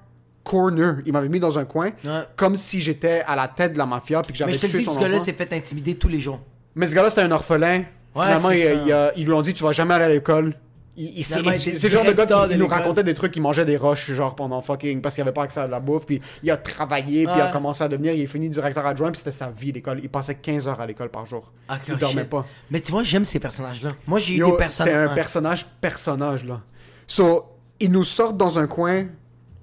corner. 0.43 0.97
Il 1.05 1.13
m'avait 1.13 1.29
mis 1.29 1.39
dans 1.39 1.57
un 1.59 1.65
coin, 1.65 1.87
Ouais. 2.03 2.21
comme 2.35 2.55
si 2.55 2.79
j'étais 2.79 3.23
à 3.27 3.35
la 3.35 3.47
tête 3.47 3.73
de 3.73 3.77
la 3.77 3.85
mafia, 3.85 4.21
puis 4.21 4.33
que 4.33 4.37
j'avais 4.39 4.51
Mais 4.51 4.57
je 4.57 4.65
te 4.67 4.77
dis, 4.77 4.85
ce 4.85 4.99
gars-là 4.99 5.19
s'est 5.19 5.33
fait 5.33 5.51
intimider 5.53 5.95
tous 5.95 6.07
les 6.07 6.19
jours. 6.19 6.39
Mais 6.75 6.87
ce 6.87 6.95
gars-là, 6.95 7.09
c'était 7.09 7.21
un 7.23 7.31
orphelin. 7.31 7.83
Ouais, 8.15 8.23
Finalement, 8.25 8.51
il- 8.51 8.81
il 8.87 9.11
ils 9.17 9.25
lui 9.25 9.33
ont 9.33 9.41
dit 9.41 9.53
Tu 9.53 9.63
vas 9.63 9.71
jamais 9.71 9.93
aller 9.93 10.05
à 10.05 10.09
l'école. 10.09 10.53
Il, 10.97 11.19
il, 11.19 11.23
c'est 11.23 11.39
il 11.41 11.79
c'est 11.79 11.87
le 11.87 11.93
genre 11.93 12.05
de 12.05 12.11
gars 12.11 12.25
qui 12.25 12.53
il 12.53 12.57
nous 12.57 12.67
racontait 12.67 13.03
des 13.03 13.13
trucs, 13.13 13.35
il 13.35 13.41
mangeait 13.41 13.65
des 13.65 13.77
roches, 13.77 14.11
genre 14.11 14.35
pendant 14.35 14.61
fucking. 14.61 15.01
parce 15.01 15.15
qu'il 15.15 15.21
avait 15.21 15.31
pas 15.31 15.43
accès 15.43 15.61
à 15.61 15.67
de 15.67 15.71
la 15.71 15.79
bouffe, 15.79 16.05
puis 16.05 16.21
il 16.43 16.51
a 16.51 16.57
travaillé, 16.57 17.25
puis 17.25 17.35
il 17.35 17.41
a 17.41 17.51
commencé 17.51 17.83
à 17.83 17.87
devenir, 17.87 18.13
il 18.13 18.21
est 18.21 18.27
fini 18.27 18.49
directeur 18.49 18.85
adjoint, 18.85 19.11
puis 19.11 19.19
c'était 19.19 19.31
sa 19.31 19.49
vie, 19.49 19.71
l'école. 19.71 19.99
Il 20.03 20.09
passait 20.09 20.35
15 20.35 20.67
heures 20.67 20.81
à 20.81 20.85
l'école 20.85 21.09
par 21.09 21.25
jour. 21.25 21.51
Ok, 21.69 21.79
il 21.87 21.93
oh, 21.93 21.97
dormait 21.97 22.21
shit. 22.21 22.29
pas. 22.29 22.45
Mais 22.69 22.81
tu 22.81 22.91
vois, 22.91 23.03
j'aime 23.03 23.25
ces 23.25 23.39
personnages-là. 23.39 23.89
Moi, 24.07 24.19
j'ai 24.19 24.35
eu 24.35 24.43
des 24.43 24.51
personnages. 24.57 24.93
C'était 24.93 25.11
un 25.11 25.15
personnage, 25.15 25.65
personnage, 25.79 26.45
là. 26.45 26.61
So, 27.07 27.45
ils 27.79 27.91
nous 27.91 28.03
sortent 28.03 28.37
dans 28.37 28.59
un 28.59 28.67
coin, 28.67 29.05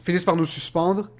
finissent 0.02 0.25
par 0.25 0.37
nous 0.37 0.45
suspendre. 0.45 1.11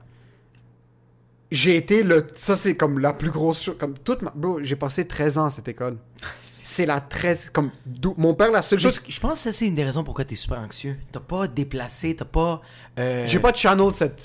J'ai 1.53 1.77
été 1.77 2.03
le. 2.03 2.27
Ça, 2.35 2.57
c'est 2.57 2.77
comme 2.77 2.99
la 2.99 3.13
plus 3.13 3.31
grosse. 3.31 3.63
chose- 3.63 3.77
Comme 3.79 3.95
toute 3.99 4.23
ma. 4.23 4.33
Bro, 4.35 4.59
j'ai 4.63 4.75
passé 4.77 5.07
13 5.07 5.39
ans 5.39 5.45
à 5.47 5.51
cette 5.51 5.69
école. 5.69 5.97
C'est 6.43 6.85
la 6.87 7.01
13. 7.01 7.51
Comme. 7.53 7.71
Mon 8.17 8.35
père, 8.35 8.51
la 8.51 8.61
seule 8.63 8.81
chose. 8.81 9.01
Je 9.09 9.21
pense 9.21 9.33
que 9.35 9.39
ça, 9.39 9.53
c'est 9.53 9.69
une 9.69 9.77
des 9.77 9.85
raisons 9.85 10.03
pourquoi 10.03 10.25
t'es 10.25 10.35
super 10.35 10.59
anxieux. 10.59 10.97
T'as 11.13 11.21
pas 11.21 11.47
déplacé, 11.47 12.17
t'as 12.17 12.25
pas. 12.25 12.61
euh, 12.99 13.25
J'ai 13.25 13.39
pas 13.39 13.53
de 13.53 13.57
channel 13.57 13.93
cette. 13.95 14.21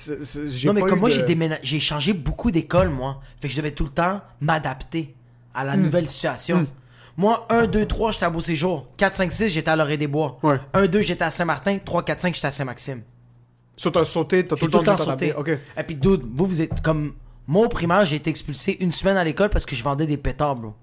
j'ai 0.47 0.67
Non, 0.67 0.73
mais 0.73 0.81
pas 0.81 0.87
comme 0.87 0.99
moi, 1.01 1.09
de- 1.09 1.13
j'ai 1.13 1.21
déménagé, 1.21 1.61
j'ai 1.63 1.79
changé 1.79 2.13
beaucoup 2.13 2.49
d'école, 2.49 2.89
moi. 2.89 3.21
Fait 3.39 3.47
que 3.47 3.53
je 3.53 3.57
devais 3.59 3.71
tout 3.71 3.83
le 3.83 3.91
temps 3.91 4.21
m'adapter 4.41 5.13
à 5.53 5.63
Hmm. 5.63 5.67
la 5.67 5.77
nouvelle 5.77 6.07
situation. 6.07 6.65
Moi, 7.15 7.45
1, 7.51 7.67
2, 7.67 7.85
3, 7.85 8.11
j'étais 8.11 8.25
à 8.25 8.31
Beau-Séjour. 8.31 8.87
4, 8.97 9.15
5, 9.17 9.31
6, 9.31 9.49
j'étais 9.49 9.69
à 9.69 9.75
Lorée-des-Bois. 9.75 10.39
Ouais. 10.41 10.59
1, 10.73 10.87
2, 10.87 11.01
j'étais 11.01 11.23
à 11.23 11.29
Saint-Martin. 11.29 11.77
3, 11.77 12.03
4, 12.03 12.21
5, 12.21 12.33
j'étais 12.33 12.47
à 12.47 12.51
Saint-Maxime. 12.51 13.03
So, 13.77 13.89
t'as 13.89 14.05
sauté, 14.05 14.45
t'as 14.45 14.55
tout 14.55 14.65
le 14.65 14.71
temps, 14.71 14.95
dû 14.95 15.03
sauté. 15.03 15.33
Ok. 15.33 15.49
Et 15.77 15.83
puis, 15.83 15.95
dude, 15.95 16.21
vous, 16.33 16.45
vous 16.45 16.61
êtes 16.61 16.81
comme. 16.81 17.13
Moi, 17.47 17.65
au 17.65 17.69
primaire, 17.69 18.05
j'ai 18.05 18.17
été 18.17 18.29
expulsé 18.29 18.77
une 18.79 18.91
semaine 18.91 19.17
à 19.17 19.23
l'école 19.23 19.49
parce 19.49 19.65
que 19.65 19.75
je 19.75 19.83
vendais 19.83 20.05
des 20.05 20.17
pétards, 20.17 20.55
bro. 20.55 20.73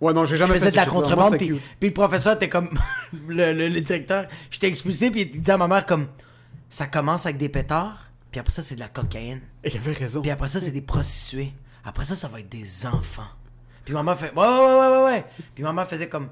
Ouais, 0.00 0.12
non, 0.12 0.24
j'ai 0.24 0.32
Je 0.36 0.40
jamais 0.44 0.54
faisais 0.54 0.66
fait 0.66 0.70
de 0.72 0.76
la 0.76 0.86
contrebande, 0.86 1.36
puis, 1.38 1.60
puis 1.80 1.88
le 1.88 1.94
professeur 1.94 2.34
était 2.34 2.48
comme. 2.48 2.68
le, 3.28 3.52
le- 3.52 3.68
le 3.68 3.80
directeur, 3.80 4.26
j'étais 4.50 4.68
expulsé, 4.68 5.10
puis 5.10 5.22
il 5.22 5.40
disait 5.40 5.52
à 5.52 5.56
ma 5.56 5.68
mère, 5.68 5.86
comme. 5.86 6.08
Ça 6.68 6.86
commence 6.86 7.24
avec 7.24 7.38
des 7.38 7.48
pétards, 7.48 8.10
puis 8.30 8.40
après 8.40 8.52
ça, 8.52 8.60
c'est 8.60 8.74
de 8.74 8.80
la 8.80 8.88
cocaïne. 8.88 9.40
Et 9.62 9.70
il 9.70 9.76
avait 9.76 9.92
raison. 9.92 10.20
Puis 10.22 10.30
après 10.30 10.48
ça, 10.48 10.60
c'est 10.60 10.72
des 10.72 10.82
prostituées. 10.82 11.52
Après 11.84 12.04
ça, 12.04 12.16
ça 12.16 12.28
va 12.28 12.40
être 12.40 12.48
des 12.48 12.86
enfants. 12.86 13.28
Puis 13.84 13.94
maman 13.94 14.16
fait. 14.16 14.32
Ouais, 14.34 14.46
ouais, 14.46 14.48
ouais, 14.48 14.88
ouais, 14.98 15.04
ouais. 15.04 15.24
Puis 15.54 15.62
maman 15.64 15.84
faisait 15.86 16.08
comme. 16.08 16.28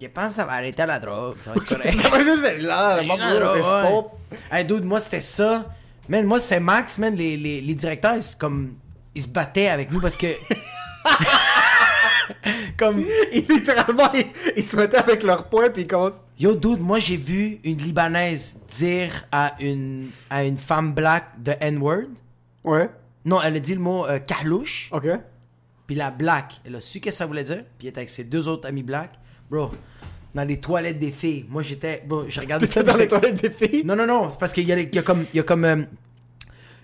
Je 0.00 0.06
pense 0.06 0.28
que 0.28 0.34
ça 0.34 0.44
va 0.44 0.52
arrêter 0.52 0.82
à 0.82 0.86
la 0.86 0.98
drogue. 1.00 1.36
Ça 1.40 1.50
va 1.52 1.56
être 1.56 1.68
correct. 1.68 1.92
Ça 1.92 2.08
va 2.08 2.22
juste 2.22 2.44
être 2.44 2.62
là, 2.62 2.98
ouais, 3.00 3.06
bro, 3.06 3.16
c'est 3.54 3.62
stop. 3.62 4.12
Hey, 4.52 4.64
dude, 4.64 4.84
moi, 4.84 5.00
c'était 5.00 5.20
ça. 5.20 5.66
Man, 6.08 6.24
moi, 6.24 6.38
c'est 6.40 6.60
Max, 6.60 6.98
man. 6.98 7.14
Les, 7.16 7.36
les, 7.36 7.60
les 7.60 7.74
directeurs, 7.74 8.14
ils, 8.16 8.22
se- 8.22 8.36
comme. 8.36 8.74
Ils 9.14 9.22
se 9.22 9.28
battaient 9.28 9.68
avec 9.68 9.90
nous 9.90 10.00
parce 10.00 10.16
que. 10.16 10.26
comme. 12.78 13.04
Ils, 13.32 13.46
littéralement, 13.48 14.10
ils, 14.14 14.26
ils 14.56 14.64
se 14.64 14.76
mettaient 14.76 14.98
avec 14.98 15.22
leurs 15.22 15.44
poings, 15.48 15.70
puis 15.70 15.82
ils 15.82 15.88
commencent. 15.88 16.18
Yo, 16.38 16.54
dude, 16.54 16.80
moi, 16.80 16.98
j'ai 16.98 17.16
vu 17.16 17.58
une 17.64 17.78
Libanaise 17.78 18.58
dire 18.76 19.26
à 19.32 19.54
une, 19.60 20.10
à 20.30 20.44
une 20.44 20.56
femme 20.58 20.92
black 20.92 21.42
de 21.42 21.52
N-word. 21.60 22.04
Ouais, 22.64 22.88
Non, 23.24 23.40
elle 23.42 23.56
a 23.56 23.60
dit 23.60 23.74
le 23.74 23.80
mot 23.80 24.06
euh, 24.06 24.18
carlouche. 24.20 24.88
ok. 24.92 25.06
Puis 25.86 25.96
la 25.96 26.10
black, 26.10 26.60
elle 26.66 26.76
a 26.76 26.80
su 26.80 27.00
qu'est-ce 27.00 27.14
que 27.14 27.18
ça 27.18 27.26
voulait 27.26 27.44
dire. 27.44 27.64
Puis 27.78 27.86
elle 27.86 27.88
était 27.88 28.00
avec 28.00 28.10
ses 28.10 28.24
deux 28.24 28.46
autres 28.46 28.68
amis 28.68 28.82
black. 28.82 29.10
Bro, 29.50 29.70
dans 30.34 30.44
les 30.44 30.58
toilettes 30.60 30.98
des 30.98 31.10
filles. 31.10 31.46
Moi, 31.48 31.62
j'étais. 31.62 32.02
Bon, 32.06 32.26
je 32.28 32.40
regardais 32.40 32.66
ça. 32.66 32.82
Dans 32.82 32.96
les 32.96 33.08
toilettes 33.08 33.42
des 33.42 33.50
filles? 33.50 33.82
Non, 33.84 33.96
non, 33.96 34.06
non. 34.06 34.30
C'est 34.30 34.38
parce 34.38 34.52
qu'il 34.52 34.66
y, 34.68 34.72
a 34.72 34.78
il 34.78 34.94
y 34.94 34.98
a 34.98 35.02
comme. 35.02 35.24
Il 35.32 35.36
y 35.36 35.40
a 35.40 35.42
comme. 35.42 35.64
euh, 35.64 35.76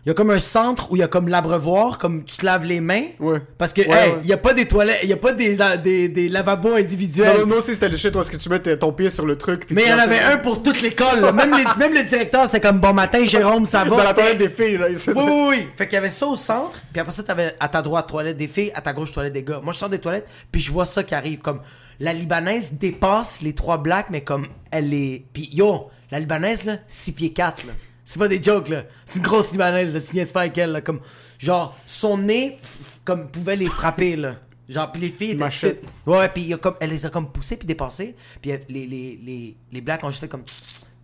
il 0.06 0.08
y 0.08 0.10
a 0.10 0.14
comme 0.14 0.30
un 0.30 0.38
centre 0.38 0.90
où 0.92 0.96
il 0.96 0.98
y 0.98 1.02
a 1.02 1.08
comme 1.08 1.28
l'abreuvoir, 1.28 1.96
comme 1.96 2.24
tu 2.24 2.36
te 2.36 2.44
laves 2.44 2.64
les 2.64 2.80
mains. 2.80 3.04
Ouais. 3.20 3.40
Parce 3.56 3.72
que, 3.72 3.80
Ouais, 3.80 3.88
hey, 4.06 4.10
ouais. 4.12 4.18
il 4.22 4.28
y 4.28 4.32
a 4.34 4.36
pas 4.36 4.52
des 4.52 4.66
toilettes, 4.68 5.00
il 5.02 5.08
y 5.08 5.12
a 5.14 5.16
pas 5.16 5.32
des, 5.32 5.60
euh, 5.62 5.76
des, 5.78 6.08
des 6.08 6.28
lavabos 6.28 6.74
individuels. 6.74 7.32
Non, 7.34 7.40
non, 7.40 7.46
non, 7.46 7.56
aussi, 7.56 7.72
c'était 7.74 7.88
le 7.88 7.96
shit 7.96 8.14
est-ce 8.14 8.30
que 8.30 8.36
tu 8.36 8.48
mets 8.50 8.60
ton 8.76 8.92
pied 8.92 9.08
sur 9.08 9.24
le 9.24 9.38
truc. 9.38 9.64
puis 9.66 9.74
Mais 9.74 9.82
il 9.84 9.88
y 9.88 9.92
en 9.94 9.98
avait 9.98 10.18
un 10.20 10.36
pour 10.38 10.62
toute 10.62 10.82
l'école. 10.82 11.20
là. 11.20 11.32
Même, 11.32 11.54
les- 11.56 11.64
même 11.84 11.94
le 11.94 12.02
directeur, 12.02 12.46
c'était 12.46 12.60
comme 12.60 12.80
bon 12.80 12.92
matin, 12.92 13.24
Jérôme, 13.24 13.64
ça 13.64 13.84
va. 13.84 13.90
Dans 13.90 13.96
la 14.04 14.12
toilette 14.14 14.38
des 14.38 14.50
filles, 14.50 14.76
là. 14.76 14.88
Oui, 14.88 15.14
oui, 15.16 15.46
oui. 15.48 15.68
Fait 15.78 15.86
qu'il 15.86 15.94
y 15.94 15.98
avait 15.98 16.10
ça 16.10 16.26
au 16.26 16.36
centre, 16.36 16.78
puis 16.92 17.00
après 17.00 17.12
ça, 17.12 17.22
t'avais 17.22 17.54
à 17.58 17.68
ta 17.68 17.80
droite 17.80 18.06
toilette 18.06 18.36
des 18.36 18.46
filles, 18.48 18.72
à 18.74 18.82
ta 18.82 18.92
gauche 18.92 19.10
toilette 19.12 19.32
des 19.32 19.42
gars. 19.42 19.60
Moi, 19.62 19.72
je 19.72 19.78
sors 19.78 19.88
des 19.88 19.98
toilettes, 19.98 20.26
puis 20.52 20.60
je 20.60 20.70
vois 20.70 20.84
ça 20.86 21.02
qui 21.02 21.14
arrive. 21.14 21.38
Comme 21.38 21.60
la 21.98 22.12
Libanaise 22.12 22.74
dépasse 22.74 23.40
les 23.40 23.54
trois 23.54 23.78
blacks, 23.78 24.08
mais 24.10 24.20
comme 24.20 24.48
elle 24.70 24.92
est. 24.92 25.24
Puis 25.32 25.48
yo, 25.52 25.88
la 26.10 26.20
Libanaise, 26.20 26.64
là, 26.64 26.76
6 26.88 27.12
pieds 27.12 27.32
4, 27.32 27.66
là. 27.66 27.72
C'est 28.04 28.18
pas 28.18 28.28
des 28.28 28.42
jokes, 28.42 28.68
là. 28.68 28.84
C'est 29.04 29.18
une 29.18 29.24
grosse 29.24 29.52
Libanaise, 29.52 29.94
là. 29.94 30.00
Tu 30.00 30.14
niaises 30.14 30.30
pas 30.32 30.42
avec 30.42 30.58
elle, 30.58 30.72
là. 30.72 30.80
Comme, 30.80 31.00
genre, 31.38 31.76
son 31.86 32.18
nez, 32.18 32.58
comme, 33.04 33.30
pouvait 33.30 33.56
les 33.56 33.66
frapper, 33.66 34.16
là. 34.16 34.36
Genre, 34.68 34.90
puis 34.92 35.02
les 35.02 35.08
filles 35.08 35.30
étaient 35.32 35.44
petites. 35.72 35.82
Ouais, 36.06 36.28
puis 36.28 36.42
il 36.42 36.48
y 36.48 36.54
a 36.54 36.58
comme, 36.58 36.74
elle 36.80 36.90
les 36.90 37.04
a 37.06 37.10
comme 37.10 37.30
poussées 37.30 37.56
puis 37.56 37.66
dépassées. 37.66 38.14
Puis 38.40 38.50
elle- 38.50 38.64
les, 38.68 38.86
les, 38.86 39.20
les, 39.22 39.56
les 39.72 39.80
blacks 39.80 40.02
ont 40.04 40.10
juste 40.10 40.20
fait 40.20 40.28
comme. 40.28 40.44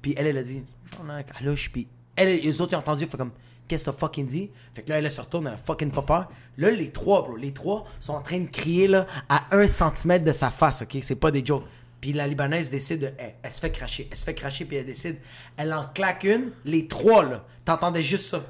Puis 0.00 0.14
elle, 0.16 0.26
elle 0.28 0.38
a 0.38 0.42
dit, 0.42 0.62
on 1.04 1.08
a 1.10 1.14
un 1.14 1.22
calouche. 1.22 1.70
Puis 1.70 1.86
elle, 2.16 2.40
les 2.40 2.60
autres, 2.60 2.72
ils 2.72 2.76
ont 2.76 2.80
entendu, 2.80 3.04
fait 3.06 3.16
comme, 3.18 3.32
qu'est-ce 3.68 3.84
que 3.84 3.90
t'as 3.90 3.96
fucking 3.98 4.26
dit? 4.26 4.50
Fait 4.74 4.82
que 4.82 4.88
là, 4.88 4.98
elle 4.98 5.10
se 5.10 5.20
retourne, 5.20 5.46
elle 5.46 5.54
a 5.54 5.56
fucking 5.58 5.90
pas 5.90 6.02
peur. 6.02 6.28
Là, 6.56 6.70
les 6.70 6.90
trois, 6.90 7.22
bro, 7.22 7.36
les 7.36 7.52
trois 7.52 7.84
sont 8.00 8.14
en 8.14 8.22
train 8.22 8.40
de 8.40 8.48
crier, 8.48 8.88
là, 8.88 9.06
à 9.28 9.44
un 9.52 9.66
centimètre 9.66 10.24
de 10.24 10.32
sa 10.32 10.50
face, 10.50 10.82
ok? 10.82 10.98
C'est 11.02 11.16
pas 11.16 11.30
des 11.30 11.44
jokes. 11.44 11.64
Puis 12.00 12.12
la 12.12 12.26
Libanaise 12.26 12.70
décide 12.70 13.00
de. 13.00 13.12
Elle, 13.18 13.34
elle 13.42 13.52
se 13.52 13.60
fait 13.60 13.70
cracher. 13.70 14.08
Elle 14.10 14.16
se 14.16 14.24
fait 14.24 14.34
cracher, 14.34 14.64
puis 14.64 14.76
elle 14.78 14.86
décide. 14.86 15.18
Elle 15.56 15.72
en 15.72 15.86
claque 15.94 16.24
une. 16.24 16.52
Les 16.64 16.86
trois, 16.86 17.24
là. 17.24 17.44
T'entendais 17.64 18.02
juste 18.02 18.26
ça. 18.26 18.42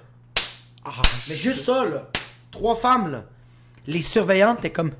Mais 1.29 1.37
juste 1.37 1.63
ça, 1.63 1.85
là. 1.85 2.09
Trois 2.51 2.77
femmes, 2.77 3.11
là. 3.11 3.25
Les 3.87 4.03
surveillantes, 4.03 4.61
t'es 4.61 4.71
comme. 4.71 4.93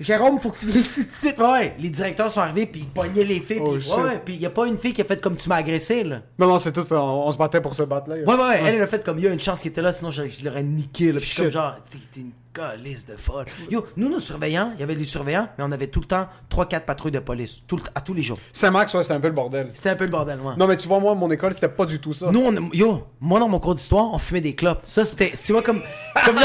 Jérôme, 0.00 0.40
faut 0.40 0.50
que 0.50 0.58
tu 0.58 0.64
viennes 0.66 0.80
ici 0.80 1.04
tout 1.04 1.10
de 1.10 1.16
suite. 1.16 1.38
Ouais, 1.38 1.76
les 1.78 1.90
directeurs 1.90 2.32
sont 2.32 2.40
arrivés, 2.40 2.64
puis 2.64 2.80
ils 2.80 2.88
pognaient 2.88 3.22
les 3.22 3.38
filles. 3.38 3.60
Oh, 3.60 3.76
puis 3.76 3.90
ouais, 3.90 4.02
ouais, 4.02 4.22
puis 4.24 4.36
y 4.36 4.46
a 4.46 4.50
pas 4.50 4.66
une 4.66 4.78
fille 4.78 4.94
qui 4.94 5.02
a 5.02 5.04
fait 5.04 5.20
comme 5.20 5.36
tu 5.36 5.46
m'as 5.50 5.56
agressé, 5.56 6.04
là. 6.04 6.22
Non, 6.38 6.46
non, 6.48 6.58
c'est 6.58 6.72
tout. 6.72 6.86
On, 6.90 6.96
on 6.96 7.30
se 7.30 7.36
battait 7.36 7.60
pour 7.60 7.74
se 7.74 7.82
battre, 7.82 8.08
là. 8.08 8.16
Ouais, 8.16 8.24
ouais, 8.24 8.48
ouais, 8.48 8.60
elle, 8.64 8.76
elle 8.76 8.82
a 8.82 8.86
fait 8.86 9.04
comme, 9.04 9.18
il 9.18 9.24
y 9.26 9.28
a 9.28 9.30
une 9.30 9.40
chance 9.40 9.60
qu'il 9.60 9.70
était 9.70 9.82
là, 9.82 9.92
sinon 9.92 10.10
je, 10.10 10.26
je 10.26 10.42
l'aurais 10.42 10.62
niqué, 10.62 11.12
là. 11.12 11.20
Puis 11.20 11.34
comme 11.36 11.52
genre, 11.52 11.76
t'es 11.90 12.20
une 12.20 12.30
calice 12.52 13.06
de 13.06 13.16
folle. 13.16 13.44
Yo, 13.70 13.86
nous, 13.96 14.08
nos 14.08 14.18
surveillants, 14.20 14.72
il 14.74 14.80
y 14.80 14.82
avait 14.82 14.96
des 14.96 15.04
surveillants, 15.04 15.48
mais 15.56 15.64
on 15.64 15.70
avait 15.72 15.86
tout 15.86 16.00
le 16.00 16.06
temps 16.06 16.28
3-4 16.50 16.80
patrouilles 16.84 17.12
de 17.12 17.18
police, 17.20 17.62
tout 17.66 17.76
le 17.76 17.82
à 17.94 18.00
tous 18.00 18.12
les 18.14 18.22
jours. 18.22 18.38
Saint-Max, 18.52 18.92
ouais, 18.94 19.02
c'était 19.02 19.14
un 19.14 19.20
peu 19.20 19.28
le 19.28 19.34
bordel. 19.34 19.70
C'était 19.72 19.90
un 19.90 19.96
peu 19.96 20.04
le 20.04 20.10
bordel, 20.10 20.38
moi. 20.38 20.56
Non, 20.58 20.66
mais 20.66 20.76
tu 20.76 20.88
vois, 20.88 20.98
moi, 21.00 21.14
mon 21.14 21.30
école, 21.30 21.54
c'était 21.54 21.68
pas 21.68 21.86
du 21.86 22.00
tout 22.00 22.12
ça. 22.12 22.30
Nous, 22.32 22.40
on, 22.40 22.70
yo, 22.72 23.06
moi 23.20 23.38
dans 23.40 23.48
mon 23.48 23.60
cours 23.60 23.74
d'histoire, 23.76 24.12
on 24.12 24.18
fumait 24.18 24.40
des 24.40 24.54
clopes. 24.54 24.80
Ça, 24.84 25.04
c'était, 25.04 25.30
tu 25.32 25.52
vois, 25.52 25.62
comme, 25.62 25.80
comme, 26.24 26.36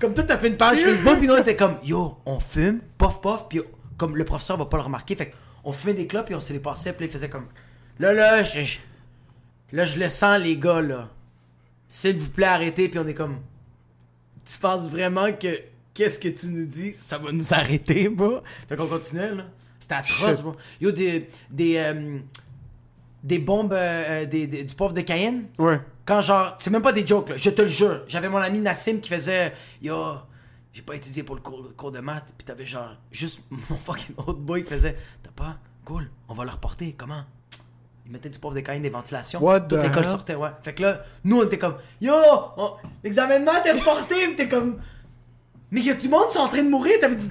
comme 0.00 0.14
toi, 0.14 0.24
t'as 0.24 0.38
fait 0.38 0.48
une 0.48 0.56
page 0.56 0.78
Facebook, 0.78 1.18
puis 1.18 1.26
nous, 1.26 1.34
on 1.34 1.38
était 1.38 1.56
comme, 1.56 1.76
yo, 1.84 2.16
on 2.26 2.38
fume, 2.38 2.80
pof, 2.96 3.20
pof, 3.20 3.46
puis 3.48 3.60
comme 3.96 4.16
le 4.16 4.24
professeur 4.24 4.56
va 4.56 4.66
pas 4.66 4.76
le 4.78 4.84
remarquer, 4.84 5.14
fait 5.14 5.32
on 5.64 5.72
fumait 5.72 5.94
des 5.94 6.06
clopes, 6.06 6.26
puis 6.26 6.34
on 6.34 6.40
se 6.40 6.52
les 6.54 6.58
passait, 6.60 6.92
puis 6.92 7.06
il 7.06 7.10
faisait 7.10 7.28
comme, 7.28 7.46
là, 7.98 8.12
là, 8.14 8.42
je, 8.44 8.60
je- 8.64 8.78
là, 9.72 9.84
je 9.84 9.98
le 9.98 10.08
sens, 10.08 10.38
les 10.38 10.56
gars, 10.56 10.80
là. 10.80 11.08
S'il 11.88 12.16
vous 12.16 12.28
plaît, 12.30 12.46
arrêtez, 12.46 12.88
puis 12.88 12.98
on 13.00 13.06
est 13.06 13.14
comme, 13.14 13.40
tu 14.50 14.58
penses 14.58 14.88
vraiment 14.88 15.32
que, 15.32 15.60
qu'est-ce 15.94 16.18
que 16.18 16.28
tu 16.28 16.46
nous 16.48 16.66
dis, 16.66 16.92
ça 16.92 17.18
va 17.18 17.32
nous 17.32 17.52
arrêter, 17.54 18.08
bro? 18.08 18.40
Fait 18.68 18.76
qu'on 18.76 18.86
continuait, 18.86 19.34
là. 19.34 19.44
C'était 19.78 19.94
atroce, 19.94 20.42
bro. 20.42 20.52
Yo, 20.80 20.90
des, 20.90 21.28
des, 21.50 21.76
euh, 21.78 22.18
des 23.22 23.38
bombes, 23.38 23.72
euh, 23.72 23.76
euh, 24.22 24.26
des, 24.26 24.46
des- 24.46 24.64
du 24.64 24.74
pauvre 24.74 24.92
de 24.94 25.00
Cayenne. 25.02 25.46
Ouais. 25.58 25.80
Quand 26.04 26.20
genre, 26.20 26.56
c'est 26.58 26.70
même 26.70 26.82
pas 26.82 26.92
des 26.92 27.06
jokes, 27.06 27.28
là, 27.30 27.36
je 27.36 27.50
te 27.50 27.62
le 27.62 27.68
jure. 27.68 28.02
J'avais 28.08 28.28
mon 28.28 28.38
ami 28.38 28.60
Nassim 28.60 29.00
qui 29.00 29.08
faisait 29.08 29.52
Yo, 29.80 29.96
j'ai 30.72 30.82
pas 30.82 30.94
étudié 30.96 31.22
pour 31.22 31.34
le 31.36 31.40
cours, 31.40 31.62
le 31.62 31.68
cours 31.70 31.92
de 31.92 32.00
maths. 32.00 32.32
Puis 32.36 32.44
t'avais 32.44 32.66
genre, 32.66 32.96
juste 33.12 33.40
mon 33.50 33.76
fucking 33.76 34.14
autre 34.18 34.38
boy 34.40 34.62
qui 34.64 34.70
faisait 34.70 34.96
T'as 35.22 35.30
pas? 35.30 35.58
Cool, 35.84 36.10
on 36.28 36.34
va 36.34 36.44
le 36.44 36.50
reporter. 36.50 36.94
Comment? 36.96 37.22
Il 38.06 38.12
mettait 38.12 38.28
du 38.30 38.38
pauvre 38.38 38.54
des 38.54 38.62
caïnes 38.62 38.82
des 38.82 38.90
ventilations. 38.90 39.40
What 39.42 39.60
Toute 39.60 39.82
l'école 39.82 40.06
sortait, 40.06 40.34
ouais. 40.34 40.48
Fait 40.62 40.74
que 40.74 40.82
là, 40.82 41.00
nous 41.24 41.40
on 41.40 41.44
était 41.44 41.58
comme 41.58 41.76
Yo, 42.00 42.12
on- 42.56 42.72
l'examen 43.04 43.38
de 43.40 43.44
maths 43.44 43.66
est 43.66 43.72
reporté. 43.72 44.34
T'es 44.36 44.48
comme 44.48 44.78
Mais 45.70 45.80
y 45.80 45.90
a 45.90 45.94
du 45.94 46.08
monde 46.08 46.26
qui 46.28 46.34
sont 46.34 46.40
en 46.40 46.48
train 46.48 46.62
de 46.64 46.68
mourir. 46.70 46.94
T'avais 47.00 47.14
dit. 47.16 47.28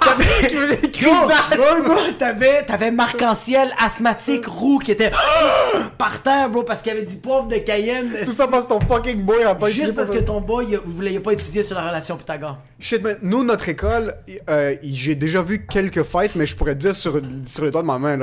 T'avais... 2.18 2.62
T'avais, 2.66 2.90
Marc-en-Ciel 2.90 3.68
asthmatique 3.78 4.46
roux 4.46 4.78
qui 4.78 4.92
était 4.92 5.10
par 5.98 6.22
terre, 6.22 6.48
bro, 6.50 6.62
parce 6.62 6.82
qu'il 6.82 6.92
y 6.92 6.96
avait 6.96 7.06
du 7.06 7.16
poivre 7.16 7.48
de 7.48 7.56
Cayenne. 7.56 8.10
Tout 8.24 8.32
ça 8.32 8.46
parce 8.48 8.64
que 8.64 8.70
ton 8.70 8.80
fucking 8.80 9.22
boy 9.22 9.42
a 9.44 9.54
pas 9.54 9.68
Juste 9.70 9.94
parce 9.94 10.10
que 10.10 10.18
ton 10.18 10.40
boy, 10.40 10.66
il, 10.70 10.76
vous 10.78 10.92
voulez 10.92 11.18
pas 11.20 11.32
étudier 11.32 11.62
sur 11.62 11.76
la 11.76 11.86
relation 11.88 12.16
Pythagore. 12.16 12.58
Shit, 12.78 13.02
mais 13.02 13.16
nous, 13.22 13.44
notre 13.44 13.68
école, 13.68 14.14
euh, 14.48 14.74
j'ai 14.82 15.14
déjà 15.14 15.42
vu 15.42 15.66
quelques 15.66 16.02
fights, 16.02 16.34
mais 16.36 16.46
je 16.46 16.56
pourrais 16.56 16.74
te 16.74 16.80
dire 16.80 16.94
sur, 16.94 17.20
sur 17.46 17.64
les 17.64 17.70
doigts 17.70 17.82
de 17.82 17.86
ma 17.86 17.98
main, 17.98 18.18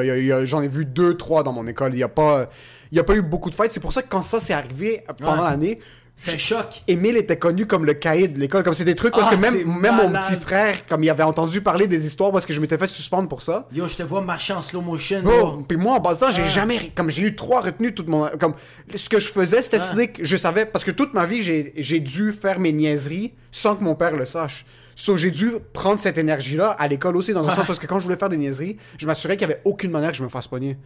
j'en 0.46 0.62
ai 0.62 0.68
vu 0.68 0.86
deux, 0.86 1.16
trois 1.18 1.44
dans 1.44 1.54
mon 1.54 1.66
école. 1.68 1.94
Il 1.94 1.98
n'y 1.98 2.04
a, 2.04 2.10
pas- 2.10 2.50
il 2.92 2.98
y 2.98 3.00
a 3.00 3.04
pas 3.04 3.16
eu 3.16 3.22
beaucoup 3.22 3.50
de 3.50 3.56
fights. 3.56 3.72
C'est 3.74 3.80
pour 3.80 3.94
ça 3.94 4.02
que 4.02 4.10
quand 4.10 4.22
ça 4.22 4.40
s'est 4.40 4.54
arrivé 4.54 5.04
pendant 5.20 5.44
Ouais. 5.44 5.50
l'année, 5.50 5.80
C'est 6.16 6.34
un 6.34 6.38
choc. 6.38 6.84
Émile 6.88 7.18
était 7.18 7.38
connu 7.38 7.66
comme 7.66 7.84
le 7.84 7.94
cahier 7.96 8.28
de 8.28 8.40
l'école. 8.40 8.64
Comme 8.64 8.76
c'est 8.76 8.86
des 8.86 8.96
trucs 8.96 9.14
parce 9.14 9.30
Ah, 9.32 9.36
que 9.36 9.42
même, 9.42 9.80
même 9.80 9.96
mon 9.96 10.12
petit 10.12 10.36
frère, 10.36 10.86
comme 10.86 11.04
il 11.04 11.10
avait 11.10 11.24
entendu 11.24 11.62
parler 11.62 11.88
des 11.88 12.06
histoires 12.06 12.32
parce 12.32 12.46
que 12.46 12.54
je 12.54 12.60
m'étais 12.60 12.78
fait 12.78 12.86
suspendre 12.88 13.28
pour 13.28 13.42
ça. 13.42 13.68
Yo, 13.74 13.88
je 13.88 13.96
te 13.96 14.04
vois 14.04 14.22
marcher 14.22 14.54
en 14.54 14.62
slow 14.62 14.82
motion. 14.82 15.24
Yo. 15.24 15.64
puis 15.68 15.78
moi 15.78 15.96
en 15.96 16.02
passant, 16.02 16.30
j'ai 16.30 16.44
Ah. 16.44 16.48
jamais 16.48 16.92
comme 16.96 17.10
j'ai 17.10 17.24
eu 17.24 17.36
trois 17.36 17.62
retenues 17.62 17.94
toute 17.96 18.08
mon 18.08 18.30
comme 18.40 18.54
ce 18.96 19.10
que 19.10 19.20
je 19.20 19.30
faisais 19.30 19.62
c'était 19.64 19.78
Ah. 19.78 19.80
slick, 19.80 20.20
je 20.24 20.36
savais 20.38 20.66
parce 20.66 20.84
que 20.86 20.92
toute 20.92 21.14
ma 21.16 21.26
vie 21.26 21.42
j'ai 21.42 22.00
dû 22.00 22.34
faire 22.34 22.60
mes 22.60 22.72
niaiseries 22.74 23.34
sans 23.52 23.76
que 23.76 23.84
mon 23.84 23.96
père 23.96 24.16
le 24.16 24.26
sache. 24.28 24.66
So, 25.02 25.18
j'ai 25.18 25.32
dû 25.32 25.54
prendre 25.74 26.00
cette 26.00 26.20
énergie-là 26.20 26.76
à 26.78 26.88
l'école 26.88 27.18
aussi, 27.18 27.34
dans 27.34 27.50
un 27.50 27.56
sens 27.56 27.66
parce 27.66 27.80
que 27.80 27.88
quand 27.88 27.98
je 27.98 28.04
voulais 28.04 28.18
faire 28.18 28.30
des 28.30 28.38
niaiseries, 28.38 28.78
je 29.00 29.08
m'assurais 29.08 29.36
qu'il 29.36 29.48
y 29.50 29.52
avait 29.52 29.60
aucune 29.66 29.90
manière 29.90 30.12
que 30.12 30.16
je 30.18 30.22
me 30.22 30.30
fasse 30.30 30.46
pogner. 30.48 30.78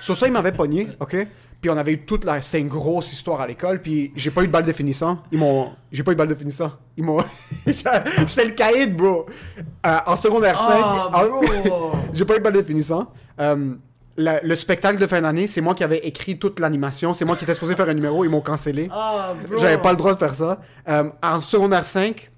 Sur 0.00 0.16
ça, 0.16 0.28
ils 0.28 0.32
m'avaient 0.32 0.52
pogné, 0.52 0.86
ok? 1.00 1.26
Puis 1.60 1.68
on 1.68 1.76
avait 1.76 1.94
eu 1.94 2.04
toute 2.04 2.24
la. 2.24 2.40
C'était 2.42 2.60
une 2.60 2.68
grosse 2.68 3.12
histoire 3.12 3.40
à 3.40 3.46
l'école, 3.48 3.80
puis 3.82 4.12
j'ai 4.14 4.30
pas 4.30 4.44
eu 4.44 4.46
de 4.46 4.52
balle 4.52 4.66
de 4.66 4.72
finissant. 4.72 5.18
Ils 5.32 5.40
m'ont. 5.40 5.72
J'ai 5.90 6.04
pas 6.04 6.12
eu 6.12 6.14
de 6.14 6.18
balle 6.18 6.28
de 6.28 6.36
finissant. 6.36 6.70
Ils 6.96 7.02
m'ont. 7.02 7.18
J'étais 7.66 8.44
le 8.44 8.52
caïd, 8.52 8.96
bro! 8.96 9.26
Euh, 9.84 9.96
en 10.06 10.14
secondaire 10.14 10.60
5. 10.60 10.68
Ah, 10.70 11.10
en- 11.12 11.92
j'ai 12.12 12.24
pas 12.24 12.34
eu 12.34 12.38
de 12.38 12.44
balle 12.44 12.52
de 12.52 12.62
finissant. 12.62 13.08
Euh, 13.40 13.74
la- 14.16 14.40
le 14.42 14.54
spectacle 14.54 15.00
de 15.00 15.08
fin 15.08 15.20
d'année, 15.22 15.48
c'est 15.48 15.60
moi 15.60 15.74
qui 15.74 15.82
avais 15.82 15.98
écrit 16.06 16.38
toute 16.38 16.60
l'animation. 16.60 17.14
C'est 17.14 17.24
moi 17.24 17.34
qui 17.34 17.42
étais 17.42 17.54
supposé 17.54 17.74
faire 17.74 17.88
un 17.88 17.94
numéro. 17.94 18.24
Ils 18.24 18.30
m'ont 18.30 18.42
cancellé. 18.42 18.88
Ah. 18.92 19.34
J'avais 19.58 19.78
pas 19.78 19.90
le 19.90 19.96
droit 19.96 20.14
de 20.14 20.18
faire 20.20 20.36
ça. 20.36 20.60
Euh, 20.88 21.10
en 21.20 21.42
secondaire 21.42 21.84
5, 21.84 22.30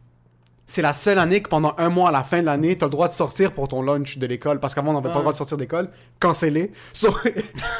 c'est 0.71 0.83
la 0.83 0.93
seule 0.93 1.19
année 1.19 1.41
que 1.41 1.49
pendant 1.49 1.75
un 1.79 1.89
mois 1.89 2.11
à 2.11 2.13
la 2.13 2.23
fin 2.23 2.41
de 2.41 2.45
l'année, 2.45 2.77
t'as 2.77 2.87
le 2.87 2.91
droit 2.91 3.09
de 3.09 3.15
sortir 3.15 3.53
pour 3.53 3.69
ton 3.69 3.81
lunch 3.81 4.19
de 4.19 4.27
l'école. 4.27 4.61
Parce 4.61 4.75
qu'avant, 4.75 4.91
on 4.91 5.01
n'avait 5.01 5.09
pas 5.09 5.15
le 5.15 5.21
droit 5.21 5.33
de 5.33 5.39
sortir 5.39 5.57
d'école. 5.57 5.89
Cancellé. 6.21 6.71
So, 6.93 7.15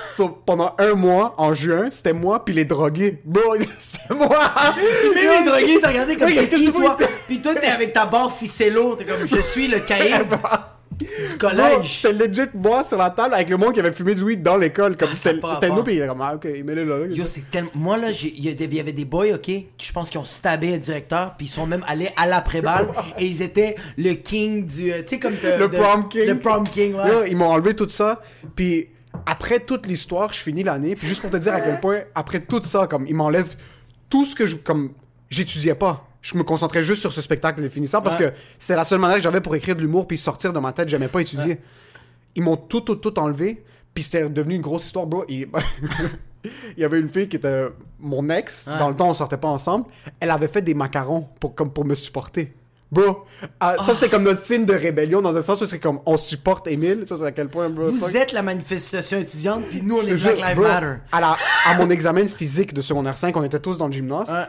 so, 0.09 0.29
pendant 0.47 0.75
un 0.79 0.95
mois, 0.95 1.35
en 1.37 1.53
juin, 1.53 1.89
c'était 1.91 2.15
moi 2.15 2.45
puis 2.45 2.55
les 2.55 2.65
drogués. 2.65 3.21
Bro, 3.25 3.57
c'était 3.79 4.15
moi. 4.15 4.29
Même 5.15 5.45
les 5.45 5.51
drogués, 5.51 5.79
t'as 5.83 5.89
regardé 5.89 6.17
comme 6.17 6.29
Oui, 6.29 6.37
t'es 6.37 6.49
qu'est-ce 6.49 6.63
qui, 6.63 6.73
que 6.73 6.77
toi? 6.79 6.97
Puis 7.27 7.43
toi, 7.43 7.55
t'es 7.55 7.67
avec 7.67 7.93
ta 7.93 8.07
barre 8.07 8.33
ficello. 8.33 8.97
T'es 8.97 9.05
comme, 9.05 9.27
je 9.27 9.41
suis 9.41 9.69
le 9.69 9.81
caïd 9.87 10.27
du 11.31 11.37
collège. 11.39 12.01
C'était 12.03 12.27
legit 12.29 12.49
moi 12.55 12.85
sur 12.85 12.99
la 12.99 13.11
table 13.11 13.35
avec 13.35 13.49
le 13.49 13.57
monde 13.57 13.73
qui 13.75 13.81
avait 13.81 13.93
fumé 13.93 14.15
du 14.15 14.23
weed 14.23 14.43
dans 14.43 14.57
l'école. 14.57 14.97
Comme 14.97 15.13
c'était 15.15 15.39
pas 15.41 15.55
c'était 15.55 15.71
nous, 15.71 15.83
puis 15.83 15.95
il 15.95 15.99
était 15.99 16.09
comme, 16.09 16.21
ah, 16.21 16.35
ok, 16.35 16.45
mets-le 16.45 16.85
là. 16.85 17.07
Yo, 17.15 17.25
c'est 17.25 17.51
tellement. 17.51 17.71
Moi, 17.75 17.97
là, 17.99 18.11
il 18.11 18.45
y, 18.45 18.81
avait 18.81 18.93
des 18.93 19.05
boys, 19.05 19.35
ok, 19.35 19.41
qui 19.43 19.67
je 19.81 19.93
pense 19.93 20.11
qui 20.11 20.19
ont 20.19 20.25
stabé 20.25 20.75
un 20.75 20.79
directeur, 20.79 21.35
puis 21.37 21.47
ils 21.47 21.51
sont 21.51 21.67
même 21.67 21.85
allés 21.87 22.09
à 22.17 22.27
l'après-balle, 22.27 22.89
et 23.19 23.27
ils 23.27 23.43
étaient 23.43 23.77
le 23.97 24.13
king 24.15 24.67
du. 24.67 24.93
euh, 24.93 24.99
Tu 25.03 25.09
sais, 25.09 25.19
comme. 25.19 25.35
de- 25.35 25.59
le 25.59 25.69
de- 25.69 25.77
prom 25.77 26.09
king. 26.09 26.27
Le 26.27 26.39
prom 26.39 26.69
king, 26.69 26.95
ouais. 26.95 27.09
Yo, 27.09 27.25
ils 27.25 27.37
m'ont 27.37 27.49
enlevé 27.49 27.75
tout 27.75 27.89
ça. 27.89 28.21
Puis 28.57 28.89
après 29.27 29.61
toute 29.61 29.87
l'histoire, 29.87 30.33
je 30.33 30.39
finis 30.41 30.63
l'année. 30.63 30.95
Puis 30.95 31.07
juste 31.07 31.21
pour 31.21 31.31
te 31.31 31.37
dire 31.37 31.53
à 31.55 31.61
quel 31.61 31.81
point, 31.81 32.01
après 32.15 32.41
tout 32.41 32.63
ça, 32.63 32.87
comme 32.87 33.07
ils 33.07 33.15
m'enlèvent 33.15 33.57
tout 34.11 34.25
ce 34.25 34.35
que 34.35 34.47
je. 34.47 34.57
Comme 34.57 34.93
j'étudiais 35.31 35.75
pas. 35.75 36.08
Je 36.23 36.37
me 36.37 36.43
concentrais 36.43 36.83
juste 36.83 37.01
sur 37.01 37.13
ce 37.13 37.21
spectacle 37.23 37.63
de 37.63 37.69
finissant 37.69 38.03
parce 38.03 38.17
Ouais. 38.19 38.31
que 38.33 38.37
c'était 38.59 38.77
la 38.77 38.85
seule 38.85 38.99
manière 38.99 39.17
que 39.19 39.23
j'avais 39.23 39.41
pour 39.41 39.55
écrire 39.55 39.77
de 39.77 39.81
l'humour 39.81 40.07
puis 40.07 40.19
sortir 40.19 40.53
de 40.53 40.59
ma 40.59 40.73
tête. 40.73 40.89
J'aimais 40.89 41.09
pas 41.09 41.21
étudier. 41.21 41.59
Ils 42.35 42.43
m'ont 42.43 42.57
tout, 42.57 42.81
tout, 42.81 42.97
tout 42.97 43.17
enlevé. 43.19 43.63
Puis 43.95 44.03
c'était 44.05 44.29
devenu 44.29 44.55
une 44.57 44.63
grosse 44.63 44.85
histoire, 44.87 45.07
bro. 45.07 45.25
Et- 45.29 45.49
Il 46.77 46.81
y 46.81 46.85
avait 46.85 47.01
une 47.01 47.09
fille 47.09 47.29
qui 47.29 47.37
était 47.37 47.67
mon 47.99 48.29
ex. 48.31 48.69
Ouais. 48.71 48.79
Dans 48.79 48.89
le 48.89 48.95
temps, 48.97 49.09
on 49.11 49.15
sortait 49.15 49.37
pas 49.37 49.49
ensemble. 49.49 49.87
Elle 50.21 50.31
avait 50.31 50.49
fait 50.49 50.63
des 50.63 50.75
macarons 50.75 51.27
pour, 51.41 51.55
comme 51.55 51.71
pour 51.73 51.85
me 51.85 51.95
supporter. 51.95 52.53
Bro, 52.91 53.27
ah, 53.61 53.77
ça 53.85 53.93
c'était 53.93 54.09
comme 54.09 54.23
notre 54.23 54.43
signe 54.43 54.65
de 54.65 54.73
rébellion 54.73 55.21
dans 55.21 55.37
un 55.37 55.43
sens 55.43 55.61
où 55.61 55.67
c'est 55.67 55.79
comme 55.79 56.01
on 56.07 56.17
supporte 56.17 56.67
Emile. 56.69 57.03
Ça 57.07 57.17
c'est 57.17 57.25
à 57.25 57.33
quel 57.33 57.49
point, 57.49 57.69
bro. 57.69 57.85
fuck? 57.87 57.95
Vous 57.97 58.17
êtes 58.17 58.33
la 58.33 58.41
manifestation 58.43 59.19
étudiante, 59.19 59.65
puis 59.69 59.83
nous, 59.83 59.99
on 59.99 60.07
est 60.07 60.15
Black 60.15 60.37
Lives 60.37 60.59
Matter. 60.61 60.95
À, 61.13 61.21
la- 61.21 61.37
à 61.67 61.75
mon 61.77 61.91
examen 61.91 62.23
de 62.23 62.29
physique 62.29 62.73
de 62.73 62.81
secondaire 62.81 63.19
5, 63.19 63.37
on 63.37 63.45
était 63.45 63.61
tous 63.61 63.77
dans 63.77 63.89
le 63.89 63.93
gymnase. 63.93 64.31
Ouais. 64.31 64.47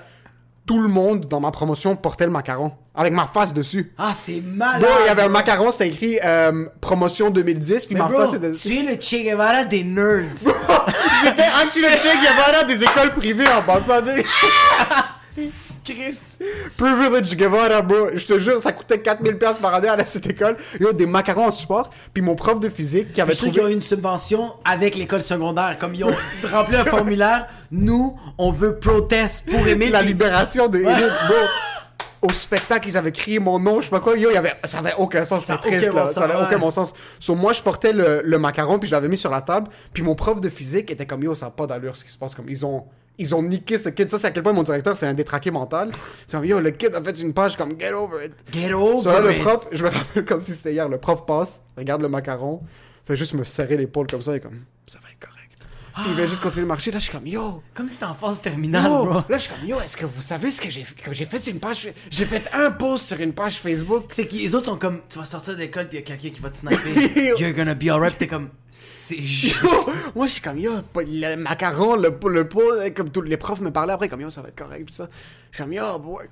Tout 0.69 0.79
le 0.79 0.87
monde 0.87 1.25
dans 1.25 1.39
ma 1.39 1.49
promotion 1.49 1.95
portait 1.95 2.25
le 2.25 2.31
macaron. 2.31 2.71
Avec 2.93 3.11
ma 3.11 3.25
face 3.25 3.55
dessus. 3.55 3.91
Ah, 3.97 4.11
c'est 4.13 4.39
malade. 4.39 4.81
Bro, 4.81 4.91
il 5.03 5.07
y 5.07 5.09
avait 5.09 5.23
un 5.23 5.27
macaron, 5.27 5.71
c'était 5.71 5.87
écrit 5.87 6.19
euh, 6.23 6.67
promotion 6.79 7.31
2010, 7.31 7.87
puis 7.87 7.95
Mais 7.95 8.01
ma 8.01 8.07
bro, 8.07 8.19
face 8.19 8.35
était 8.35 8.51
tu 8.51 8.77
es 8.77 8.83
le 8.83 9.01
Che 9.01 9.23
Guevara 9.23 9.63
des 9.63 9.83
nerds. 9.83 10.25
J'étais 11.23 11.41
il 11.75 11.81
y 11.81 12.27
avait 12.27 12.51
là 12.51 12.63
des 12.65 12.83
écoles 12.83 13.13
privées 13.13 13.47
en 13.47 13.63
passant. 13.63 14.03
Chris. 15.83 16.37
Privilege 16.77 17.35
Guevara, 17.35 17.81
bro. 17.81 18.09
Je 18.13 18.25
te 18.25 18.39
jure, 18.39 18.59
ça 18.59 18.71
coûtait 18.71 18.97
4000$ 18.97 19.37
piastres 19.37 19.61
par 19.61 19.73
année 19.73 19.87
à 19.87 20.05
cette 20.05 20.27
école. 20.27 20.57
Yo, 20.79 20.91
des 20.91 21.05
macarons 21.05 21.47
en 21.47 21.51
support. 21.51 21.89
Puis 22.13 22.21
mon 22.21 22.35
prof 22.35 22.59
de 22.59 22.69
physique 22.69 23.13
qui 23.13 23.21
avait 23.21 23.33
Je 23.33 23.37
sais 23.37 23.45
qu'ils 23.45 23.59
trouvé... 23.59 23.73
ont 23.73 23.75
une 23.75 23.81
subvention 23.81 24.53
avec 24.65 24.95
l'école 24.95 25.21
secondaire. 25.21 25.77
Comme 25.79 25.95
ils 25.95 26.03
ont 26.03 26.15
rempli 26.51 26.75
un 26.75 26.85
formulaire, 26.85 27.47
nous, 27.71 28.17
on 28.37 28.51
veut 28.51 28.77
protest 28.77 29.49
pour 29.49 29.67
aimer 29.67 29.89
la 29.89 30.01
libération 30.01 30.67
des 30.67 30.81
élites, 30.81 31.27
bro. 31.27 31.37
Au 32.21 32.33
spectacle, 32.33 32.89
ils 32.89 32.97
avaient 32.97 33.13
crié 33.13 33.39
mon 33.39 33.59
nom, 33.59 33.79
je 33.79 33.85
sais 33.85 33.91
pas 33.91 34.01
quoi. 34.01 34.17
Yo, 34.17 34.29
il 34.29 34.33
y 34.33 34.37
avait... 34.37 34.53
ça 34.65 34.79
avait 34.79 34.95
aucun 34.97 35.23
sens, 35.23 35.45
c'était 35.45 35.57
triste, 35.57 35.93
là. 35.93 36.11
Ça 36.11 36.25
avait 36.25 36.43
aucun 36.45 36.59
bon 36.59 36.69
sens. 36.69 36.93
So, 37.17 37.33
moi, 37.33 37.53
je 37.53 37.61
portais 37.61 37.93
le, 37.93 38.21
le 38.25 38.37
macaron, 38.37 38.77
puis 38.77 38.89
je 38.89 38.93
l'avais 38.93 39.07
mis 39.07 39.17
sur 39.17 39.31
la 39.31 39.41
table. 39.41 39.69
Puis 39.93 40.03
mon 40.03 40.15
prof 40.15 40.41
de 40.41 40.49
physique 40.49 40.91
était 40.91 41.05
comme, 41.05 41.23
yo, 41.23 41.33
ça 41.33 41.45
n'a 41.45 41.51
pas 41.51 41.65
d'allure 41.65 41.95
ce 41.95 42.03
qui 42.03 42.11
se 42.11 42.17
passe. 42.17 42.35
Comme, 42.35 42.49
ils 42.49 42.65
ont... 42.65 42.83
Ils 43.19 43.35
ont 43.35 43.43
niqué 43.43 43.77
ce 43.77 43.89
kid. 43.89 44.07
Ça, 44.09 44.17
c'est 44.17 44.27
à 44.27 44.31
quel 44.31 44.41
point 44.43 44.53
mon 44.53 44.63
directeur, 44.63 44.95
c'est 44.95 45.05
un 45.05 45.13
détraqué 45.13 45.51
mental. 45.51 45.91
C'est 46.25 46.37
comme, 46.37 46.45
yo, 46.45 46.59
le 46.59 46.71
kid 46.71 46.95
a 46.95 47.03
fait 47.03 47.19
une 47.19 47.33
page 47.33 47.57
comme, 47.57 47.79
get 47.79 47.91
over 47.91 48.25
it. 48.25 48.31
Get 48.51 48.73
over 48.73 49.01
So 49.03 49.11
là, 49.11 49.19
le 49.19 49.39
prof, 49.39 49.67
je 49.71 49.83
me 49.83 49.89
rappelle 49.89 50.25
comme 50.25 50.41
si 50.41 50.53
c'était 50.53 50.71
hier, 50.71 50.87
le 50.87 50.97
prof 50.97 51.25
passe, 51.25 51.61
regarde 51.77 52.01
le 52.01 52.07
macaron, 52.09 52.61
fait 53.05 53.17
juste 53.17 53.33
me 53.33 53.43
serrer 53.43 53.77
l'épaule 53.77 54.07
comme 54.07 54.21
ça, 54.21 54.35
et 54.35 54.39
comme, 54.39 54.63
ça 54.87 54.99
va 55.03 55.09
être 55.11 55.19
correct. 55.19 55.38
Puis 56.03 56.11
il 56.11 56.15
va 56.17 56.25
juste 56.25 56.41
continuer 56.41 56.63
de 56.63 56.67
marcher, 56.67 56.91
là, 56.91 56.99
je 56.99 57.03
suis 57.03 57.11
comme, 57.11 57.27
yo, 57.27 57.61
Comme 57.73 57.87
si 57.87 57.93
c'était 57.95 58.05
en 58.05 58.13
phase 58.15 58.41
terminale, 58.41 58.85
yo. 58.91 59.05
bro. 59.05 59.13
Là, 59.29 59.37
je 59.37 59.43
suis 59.43 59.53
comme, 59.53 59.65
yo, 59.67 59.79
est-ce 59.81 59.97
que 59.97 60.05
vous 60.05 60.21
savez 60.21 60.51
ce 60.51 60.61
que 60.61 60.69
j'ai 60.69 60.83
fait? 60.83 61.39
Sur 61.39 61.53
une 61.53 61.59
page, 61.59 61.89
j'ai 62.09 62.25
fait 62.25 62.49
un 62.53 62.71
post 62.71 63.07
sur 63.07 63.19
une 63.19 63.33
page 63.33 63.59
Facebook. 63.59 64.05
C'est 64.09 64.27
que 64.27 64.35
les 64.35 64.53
autres 64.55 64.65
sont 64.65 64.77
comme, 64.77 65.01
tu 65.09 65.17
vas 65.19 65.25
sortir 65.25 65.53
de 65.55 65.59
l'école, 65.59 65.87
puis 65.89 65.97
il 65.97 66.01
y 66.01 66.03
a 66.03 66.05
quelqu'un 66.05 66.29
qui 66.35 66.41
va 66.41 66.49
te 66.49 66.57
sniper. 66.59 67.39
You're 67.39 67.53
gonna 67.53 67.75
be 67.75 67.89
alright. 67.89 68.17
T'es 68.17 68.27
comme, 68.27 68.49
c'est 68.69 69.21
juste. 69.21 69.61
Yo, 69.61 69.69
moi, 70.15 70.27
je 70.27 70.33
suis 70.33 70.41
comme, 70.41 70.57
yo, 70.59 70.71
le 70.95 71.35
macaron, 71.35 71.95
le, 71.95 72.15
pot- 72.17 72.29
le 72.29 72.47
pot, 72.47 72.63
comme 72.95 73.09
tous 73.09 73.21
les 73.21 73.37
profs 73.37 73.61
me 73.61 73.71
parlaient 73.71 73.93
après, 73.93 74.09
comme, 74.09 74.21
yo, 74.21 74.29
ça 74.29 74.41
va 74.41 74.49
être 74.49 74.57
correct, 74.57 74.85
tout 74.87 74.93
ça. 74.93 75.09
Je 75.51 75.55
suis 75.57 75.63
comme, 75.63 75.73
yo, 75.73 75.99
boy, 75.99 76.25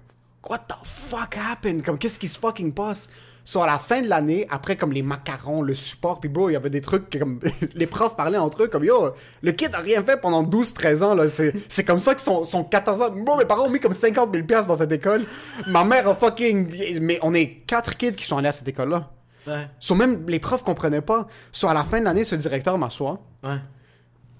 what 0.50 0.60
the 0.60 0.76
fuck 0.84 1.36
happened? 1.36 1.82
Comme, 1.84 1.98
qu'est-ce 1.98 2.20
qui 2.20 2.28
se 2.28 2.38
fucking 2.40 2.72
passe? 2.74 3.10
So, 3.50 3.62
à 3.64 3.66
la 3.66 3.80
fin 3.80 4.02
de 4.02 4.10
l'année, 4.10 4.46
après, 4.50 4.76
comme 4.76 4.92
les 4.92 5.02
macarons, 5.02 5.62
le 5.62 5.74
support, 5.74 6.20
puis 6.20 6.28
bro, 6.28 6.50
il 6.50 6.54
y 6.54 6.56
avait 6.58 6.70
des 6.70 6.82
trucs 6.82 7.10
que, 7.10 7.18
comme, 7.18 7.40
les 7.76 7.88
profs 7.88 8.18
parlaient 8.18 8.38
entre 8.38 8.64
eux, 8.64 8.68
comme, 8.68 8.84
yo, 8.84 9.14
le 9.42 9.52
kid 9.54 9.74
a 9.74 9.78
rien 9.78 10.04
fait 10.04 10.20
pendant 10.20 10.44
12-13 10.44 11.02
ans, 11.02 11.16
là. 11.16 11.30
C'est, 11.30 11.54
c'est 11.70 11.86
comme 11.86 12.02
ça 12.02 12.18
sont, 12.18 12.44
sont 12.44 12.66
14 12.66 13.02
ans. 13.02 13.10
Bro, 13.10 13.38
mes 13.38 13.46
parents 13.46 13.68
ont 13.68 13.70
mis 13.70 13.80
comme 13.80 13.94
50 13.94 14.34
000 14.34 14.46
piastres 14.46 14.68
dans 14.68 14.76
cette 14.76 14.92
école. 14.92 15.24
Ma 15.66 15.86
mère 15.86 16.10
a 16.10 16.14
fucking, 16.14 17.00
mais 17.00 17.20
on 17.22 17.34
est 17.34 17.64
quatre 17.66 17.96
kids 17.96 18.18
qui 18.18 18.26
sont 18.26 18.38
allés 18.38 18.50
à 18.50 18.52
cette 18.52 18.68
école-là. 18.68 19.12
Ouais, 19.48 19.70
So, 19.80 19.96
même 19.96 20.26
les 20.28 20.40
profs 20.40 20.64
comprenaient 20.66 21.00
pas. 21.00 21.26
So, 21.54 21.70
à 21.70 21.74
la 21.74 21.86
fin 21.86 22.02
de 22.02 22.04
l'année, 22.04 22.26
ce 22.26 22.36
directeur 22.36 22.78
m'assoit. 22.78 23.18
ouais. 23.44 23.60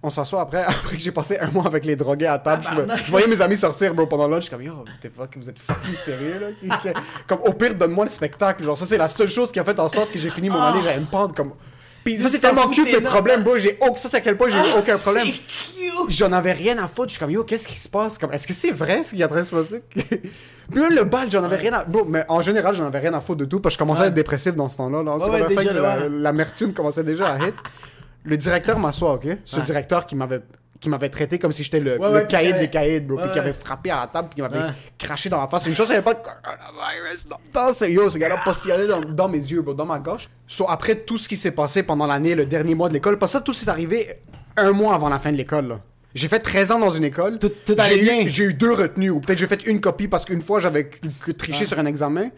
On 0.08 0.10
s'assoit 0.10 0.39
après, 0.39 0.63
après 0.67 0.96
que 0.96 1.02
j'ai 1.02 1.12
passé 1.12 1.38
un 1.38 1.52
mois 1.52 1.65
avec 1.67 1.84
les 1.84 1.98
drogués 1.98 2.28
à 2.28 2.39
table. 2.39 2.63
Je, 2.63 2.70
me- 2.70 2.82
Tabarnak. 2.82 3.06
je 3.06 3.12
voyais 3.12 3.28
mes 3.28 3.41
amis 3.41 3.58
sortir, 3.58 3.93
bro, 3.93 4.08
pendant 4.08 4.26
le 4.28 4.36
lunch. 4.36 4.43
Je 4.43 4.48
suis 4.48 4.56
comme, 4.56 4.63
yo, 4.65 4.86
t'es 5.02 5.10
fuck, 5.15 5.30
vous 5.36 5.50
êtes 5.50 5.60
fucking 5.60 5.96
sérieux, 5.98 6.39
là? 6.63 6.93
comme, 7.28 7.39
au 7.43 7.52
pire, 7.52 7.76
donne-moi 7.76 8.06
le 8.06 8.12
spectacle. 8.12 8.63
Genre, 8.63 8.78
ça, 8.78 8.86
c'est 8.86 8.98
la 8.98 9.10
seule 9.10 9.30
chose 9.30 9.52
qui 9.52 9.60
a 9.60 9.65
fait 9.65 9.78
en 9.80 9.89
sorte 9.89 10.12
que 10.12 10.17
j'ai 10.17 10.30
fini 10.30 10.50
mon 10.50 10.62
année. 10.62 10.80
J'allais 10.84 11.02
me 11.02 11.12
pendre 11.12 11.36
comme. 11.36 11.52
Puis 12.06 12.22
ça, 12.22 12.30
c'est 12.30 12.39
tellement 12.39 12.70
cute, 12.70 12.86
mes 12.86 12.91
énorme. 12.91 13.06
problèmes, 13.06 13.43
bro. 13.43 13.58
J'ai 13.58 13.78
au- 13.82 13.93
Ça, 13.98 14.08
c'est 14.08 14.15
à 14.17 14.22
quel 14.22 14.38
point 14.38 14.48
j'ai 14.48 14.58
Ah, 14.58 14.78
aucun 14.80 14.98
problème. 14.98 15.28
J'en 16.08 16.32
avais 16.32 16.54
rien 16.54 16.78
à 16.78 16.88
foutre. 16.88 17.08
Je 17.10 17.12
suis 17.13 17.20
comme, 17.20 17.32
yo, 17.32 17.43
qu'est-ce 17.43 17.67
qui 17.67 17.78
se 17.78 17.89
passe? 17.89 18.17
Comme, 18.17 18.32
est-ce 18.32 18.48
que 18.48 18.54
c'est 18.54 18.72
vrai 18.72 19.04
ce 19.04 19.13
qui 19.13 19.22
est 19.22 19.26
en 19.26 19.28
train 19.28 19.39
de 19.41 19.46
se 19.46 19.54
passer? 19.56 19.84
Puis 19.93 20.82
même 20.82 20.93
le 20.93 21.04
bal, 21.04 21.30
j'en 21.32 21.43
avais 21.43 21.56
rien 21.58 21.74
à. 21.74 21.84
Bon, 21.84 22.06
mais 22.08 22.24
en 22.30 22.41
général, 22.41 22.76
j'en 22.76 22.86
avais 22.86 23.00
rien 23.00 23.13
à 23.13 23.20
foutre 23.22 23.39
de 23.39 23.46
tout 23.46 23.60
parce 23.60 23.76
que 23.76 23.80
je 23.80 23.86
commençais 23.86 24.04
à 24.04 24.08
être 24.08 24.13
dépressif 24.13 24.54
dans 24.56 24.70
ce 24.70 24.78
temps-là. 24.78 25.04
Là. 25.04 25.17
Ouais, 25.17 25.39
la-. 25.74 26.10
L'amertume 26.10 26.74
commençait 26.74 27.04
déjà 27.04 27.28
à 27.34 27.38
hit. 27.39 27.56
Le 28.23 28.38
directeur 28.38 28.77
m'assoit, 28.80 29.13
ok? 29.13 29.27
Ce 29.45 29.58
Ouais. 29.58 29.62
directeur 29.63 30.06
qui 30.06 30.15
m'avait 30.15 30.41
qui 30.80 30.89
m'avait 30.89 31.10
traité 31.10 31.39
comme 31.39 31.51
si 31.51 31.63
j'étais 31.63 31.80
le, 31.80 31.97
Ouais, 31.99 32.08
le 32.08 32.13
ouais, 32.13 32.19
puis 32.21 32.27
caïd 32.38 32.60
des 32.60 32.67
caïds, 32.69 32.99
bro. 32.99 33.17
Puis 33.17 33.32
qui 33.32 33.39
avait 33.39 33.51
frappé 33.53 33.89
à 33.89 33.95
la 33.95 34.06
table, 34.08 34.27
puis 34.30 34.36
qui 34.36 34.41
m'avait 34.43 34.71
craché 34.95 35.27
dans 35.27 35.41
la 35.41 35.47
face. 35.47 35.65
Une 35.65 35.75
chose, 35.75 35.91
avait 35.91 36.03
pas 36.03 36.13
coronavirus 36.13 37.25
le 37.32 37.51
temps. 37.51 37.73
C'est 37.73 37.91
yo, 37.91 38.08
ce 38.10 38.19
gars-là 38.19 38.38
postillait 38.43 38.86
dans, 38.86 39.01
dans 39.01 39.27
mes 39.27 39.39
yeux, 39.39 39.63
bro, 39.63 39.73
dans 39.73 39.88
ma 39.88 39.97
gorge. 39.97 40.30
So, 40.47 40.69
après 40.69 40.95
tout 40.99 41.17
ce 41.17 41.27
qui 41.27 41.36
s'est 41.36 41.49
passé 41.51 41.82
pendant 41.82 42.06
l'année, 42.06 42.36
le 42.36 42.45
dernier 42.45 42.75
mois 42.75 42.89
de 42.89 42.93
l'école, 42.93 43.17
parce 43.17 43.32
que 43.34 43.39
ça, 43.39 43.43
tout 43.43 43.53
s'est 43.53 43.69
arrivé 43.69 44.08
un 44.56 44.71
mois 44.71 44.93
avant 44.93 45.10
la 45.10 45.17
fin 45.17 45.32
de 45.32 45.38
l'école, 45.38 45.67
là. 45.67 45.80
J'ai 46.13 46.27
fait 46.27 46.39
13 46.39 46.71
ans 46.71 46.80
dans 46.80 46.91
une 46.91 47.03
école. 47.06 47.39
Tout- 47.39 47.49
tout 47.49 47.75
allait 47.80 47.97
J'ai 47.97 48.23
eu-. 48.23 48.27
J'ai 48.27 48.43
eu 48.45 48.53
deux 48.53 48.71
retenues, 48.73 49.10
ou 49.10 49.19
peut-être 49.19 49.39
j'ai 49.39 49.47
fait 49.47 49.65
une 49.65 49.82
copie 49.82 50.08
parce 50.08 50.25
qu'une 50.25 50.41
fois 50.43 50.60
j'avais 50.60 50.91
triché 51.38 51.65
sur 51.65 51.80
un 51.80 51.86
examen. 51.88 52.30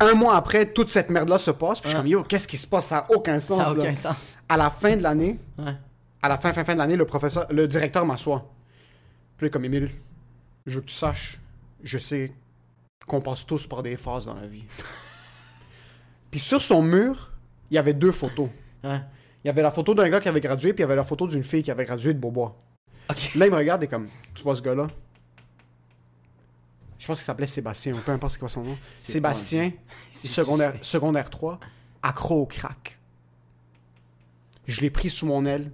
Un 0.00 0.14
mois 0.14 0.36
après, 0.36 0.72
toute 0.72 0.90
cette 0.90 1.10
merde-là 1.10 1.38
se 1.38 1.50
passe. 1.50 1.80
Puis 1.80 1.88
je 1.90 1.94
suis 1.94 2.02
comme, 2.02 2.06
yo, 2.06 2.22
qu'est-ce 2.22 2.46
qui 2.48 2.56
se 2.56 2.66
passe? 2.66 2.86
Ça 2.86 2.98
a 2.98 3.10
aucun 3.12 3.40
sens. 3.40 3.58
Ça 3.62 3.70
a 3.70 3.74
là. 3.74 3.80
aucun 3.80 3.94
sens. 3.94 4.34
À 4.48 4.56
la 4.56 4.70
fin 4.70 4.96
de 4.96 5.02
l'année, 5.02 5.38
Ouais. 5.58 5.74
à 6.22 6.28
la 6.28 6.38
fin, 6.38 6.52
fin, 6.52 6.64
fin 6.64 6.74
de 6.74 6.78
l'année, 6.78 6.96
le 6.96 7.06
professeur, 7.06 7.46
le 7.50 7.66
directeur 7.66 8.04
m'assoit. 8.04 8.50
Puis 9.38 9.50
comme 9.50 9.64
Émile, 9.64 9.90
je 10.66 10.74
veux 10.76 10.80
que 10.82 10.86
tu 10.86 10.94
saches, 10.94 11.38
je 11.82 11.98
sais 11.98 12.32
qu'on 13.06 13.20
passe 13.20 13.46
tous 13.46 13.66
par 13.66 13.82
des 13.82 13.96
phases 13.96 14.26
dans 14.26 14.34
la 14.34 14.46
vie. 14.46 14.64
Puis 16.30 16.40
sur 16.40 16.60
son 16.60 16.82
mur, 16.82 17.30
il 17.70 17.74
y 17.74 17.78
avait 17.78 17.94
deux 17.94 18.12
photos. 18.12 18.48
Ouais. 18.84 19.00
Il 19.44 19.46
y 19.46 19.50
avait 19.50 19.62
la 19.62 19.70
photo 19.70 19.94
d'un 19.94 20.08
gars 20.08 20.20
qui 20.20 20.28
avait 20.28 20.40
gradué, 20.40 20.72
puis 20.72 20.80
il 20.80 20.82
y 20.82 20.84
avait 20.84 20.96
la 20.96 21.04
photo 21.04 21.26
d'une 21.28 21.44
fille 21.44 21.62
qui 21.62 21.70
avait 21.70 21.84
gradué 21.84 22.12
de 22.12 22.18
Beaubois. 22.18 22.56
Là, 23.36 23.46
il 23.46 23.52
me 23.52 23.56
regarde 23.56 23.82
et 23.84 23.86
comme, 23.86 24.08
tu 24.34 24.42
vois 24.42 24.56
ce 24.56 24.62
gars-là? 24.62 24.88
Je 27.06 27.12
pense 27.12 27.20
qu'il 27.20 27.26
s'appelait 27.26 27.46
Sébastien, 27.46 27.92
ou 27.92 27.98
peu 27.98 28.10
importe 28.10 28.32
c'est 28.32 28.40
quoi 28.40 28.48
son 28.48 28.64
nom. 28.64 28.76
Sébastien, 28.98 29.70
secondaire, 30.10 30.74
secondaire 30.82 31.30
3, 31.30 31.60
accro 32.02 32.42
au 32.42 32.46
crack. 32.46 32.98
Je 34.66 34.80
l'ai 34.80 34.90
pris 34.90 35.08
sous 35.08 35.24
mon 35.24 35.44
aile, 35.44 35.70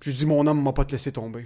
je 0.00 0.10
lui 0.10 0.16
dis, 0.16 0.26
mon 0.26 0.46
homme 0.46 0.62
m'a 0.62 0.72
pas 0.72 0.84
te 0.84 0.92
laissé 0.92 1.10
tomber. 1.10 1.44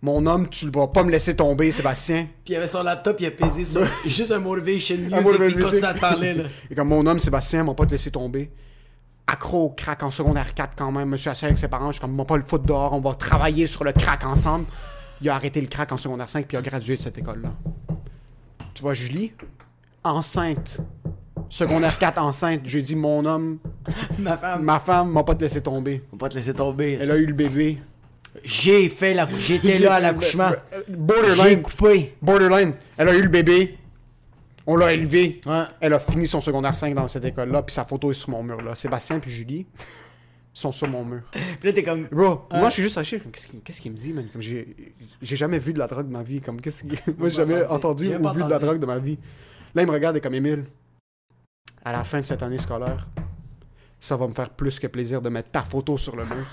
Mon 0.00 0.24
homme, 0.26 0.48
tu 0.48 0.70
vas 0.70 0.86
pas 0.86 1.02
me 1.02 1.10
laisser 1.10 1.34
tomber, 1.34 1.72
Sébastien. 1.72 2.28
Puis 2.44 2.54
il 2.54 2.56
avait 2.56 2.68
son 2.68 2.84
laptop, 2.84 3.16
il 3.18 3.26
a 3.26 3.32
pesé 3.32 3.64
sur 3.64 3.84
juste 4.06 4.30
un 4.30 4.38
motivation 4.38 4.94
music, 4.98 5.10
motivation 5.10 5.38
puis 5.40 5.54
il 5.56 5.80
continue 5.80 6.00
parler, 6.00 6.34
là. 6.34 6.44
Et 6.70 6.76
comme 6.76 6.86
mon 6.86 7.04
homme, 7.04 7.18
Sébastien, 7.18 7.64
m'a 7.64 7.74
pas 7.74 7.84
te 7.84 7.90
laisser 7.90 8.12
tomber. 8.12 8.52
Accro 9.26 9.64
au 9.64 9.70
crack 9.70 10.04
en 10.04 10.12
secondaire 10.12 10.54
4 10.54 10.74
quand 10.76 10.92
même. 10.92 11.08
Monsieur 11.08 11.32
assis 11.32 11.46
avec 11.46 11.58
ses 11.58 11.66
parents, 11.66 11.88
je 11.88 11.94
suis 11.94 12.00
comme, 12.00 12.14
m'a 12.14 12.24
pas 12.24 12.36
le 12.36 12.44
foot 12.44 12.64
dehors, 12.64 12.92
on 12.92 13.00
va 13.00 13.16
travailler 13.16 13.66
sur 13.66 13.82
le 13.82 13.90
crack 13.90 14.24
ensemble. 14.24 14.66
Il 15.22 15.28
a 15.28 15.34
arrêté 15.34 15.60
le 15.60 15.66
crack 15.66 15.92
en 15.92 15.96
secondaire 15.96 16.28
5 16.28 16.46
puis 16.46 16.56
il 16.56 16.58
a 16.58 16.62
gradué 16.62 16.96
de 16.96 17.00
cette 17.02 17.18
école-là. 17.18 17.52
Tu 18.74 18.82
vois, 18.82 18.94
Julie, 18.94 19.32
enceinte. 20.04 20.80
Secondaire 21.48 21.98
4 21.98 22.18
enceinte. 22.18 22.60
J'ai 22.64 22.80
dit, 22.82 22.96
mon 22.96 23.24
homme, 23.24 23.58
Ma 24.18 24.36
femme. 24.36 24.62
ma 24.62 24.80
femme 24.80 25.10
m'a 25.10 25.24
pas 25.24 25.34
te 25.34 25.42
laisser 25.42 25.60
tomber. 25.60 26.02
Va 26.12 26.18
pas 26.18 26.28
te 26.28 26.34
laisser 26.36 26.54
tomber. 26.54 26.98
Elle 27.00 27.10
a 27.10 27.16
eu 27.16 27.26
le 27.26 27.32
bébé. 27.34 27.78
J'ai 28.44 28.88
fait 28.88 29.12
la... 29.12 29.28
J'étais 29.38 29.78
là 29.78 29.94
à 29.94 30.00
l'accouchement. 30.00 30.50
J'ai 30.88 30.94
Borderline. 30.94 31.62
coupé. 31.62 32.14
Borderline. 32.22 32.74
Elle 32.96 33.08
a 33.08 33.14
eu 33.16 33.22
le 33.22 33.28
bébé. 33.28 33.76
On 34.66 34.76
l'a 34.76 34.92
élevé. 34.92 35.40
Ouais. 35.44 35.64
Elle 35.80 35.94
a 35.94 35.98
fini 35.98 36.26
son 36.28 36.40
secondaire 36.40 36.74
5 36.74 36.94
dans 36.94 37.08
cette 37.08 37.24
école-là, 37.24 37.62
puis 37.62 37.74
sa 37.74 37.84
photo 37.84 38.12
est 38.12 38.14
sur 38.14 38.30
mon 38.30 38.42
mur 38.44 38.62
là. 38.62 38.76
Sébastien 38.76 39.18
puis 39.18 39.30
Julie 39.30 39.66
sont 40.60 40.72
sur 40.72 40.88
mon 40.88 41.04
mur. 41.04 41.22
Puis 41.32 41.42
là, 41.68 41.72
t'es 41.72 41.82
comme... 41.82 42.02
Bro, 42.06 42.46
moi 42.52 42.68
je 42.68 42.74
suis 42.74 42.82
juste 42.82 42.98
acheté. 42.98 43.20
Qu'est-ce 43.32 43.46
qu'il 43.48 43.60
qu'est-ce 43.60 43.80
qu'il 43.80 43.92
me 43.92 43.96
dit, 43.96 44.12
man? 44.12 44.26
Comme 44.32 44.42
j'ai 44.42 44.66
jamais 45.22 45.58
vu 45.58 45.72
de 45.72 45.78
la 45.78 45.86
drogue 45.86 46.06
de 46.06 46.12
ma 46.12 46.22
vie. 46.22 46.40
Comme 46.40 46.60
qu'est-ce 46.60 46.82
qu'il- 46.82 46.98
Moi 47.18 47.28
j'ai 47.28 47.36
jamais 47.36 47.64
entendu. 47.66 48.06
ou 48.14 48.28
vu 48.32 48.42
de 48.44 48.48
la 48.50 48.58
drogue 48.58 48.78
de 48.78 48.86
ma 48.86 48.98
vie. 48.98 49.18
Là, 49.74 49.82
il 49.82 49.86
me 49.88 49.92
regarde 49.92 50.16
et 50.16 50.20
comme 50.20 50.34
Émile. 50.34 50.64
À 51.84 51.92
la 51.92 52.04
fin 52.04 52.20
de 52.20 52.26
cette 52.26 52.42
année 52.42 52.58
scolaire, 52.58 53.08
ça 54.00 54.16
va 54.16 54.26
me 54.28 54.32
faire 54.34 54.50
plus 54.50 54.78
que 54.78 54.86
plaisir 54.86 55.22
de 55.22 55.28
mettre 55.28 55.50
ta 55.50 55.62
photo 55.62 55.96
sur 55.96 56.14
le 56.16 56.24
mur. 56.24 56.46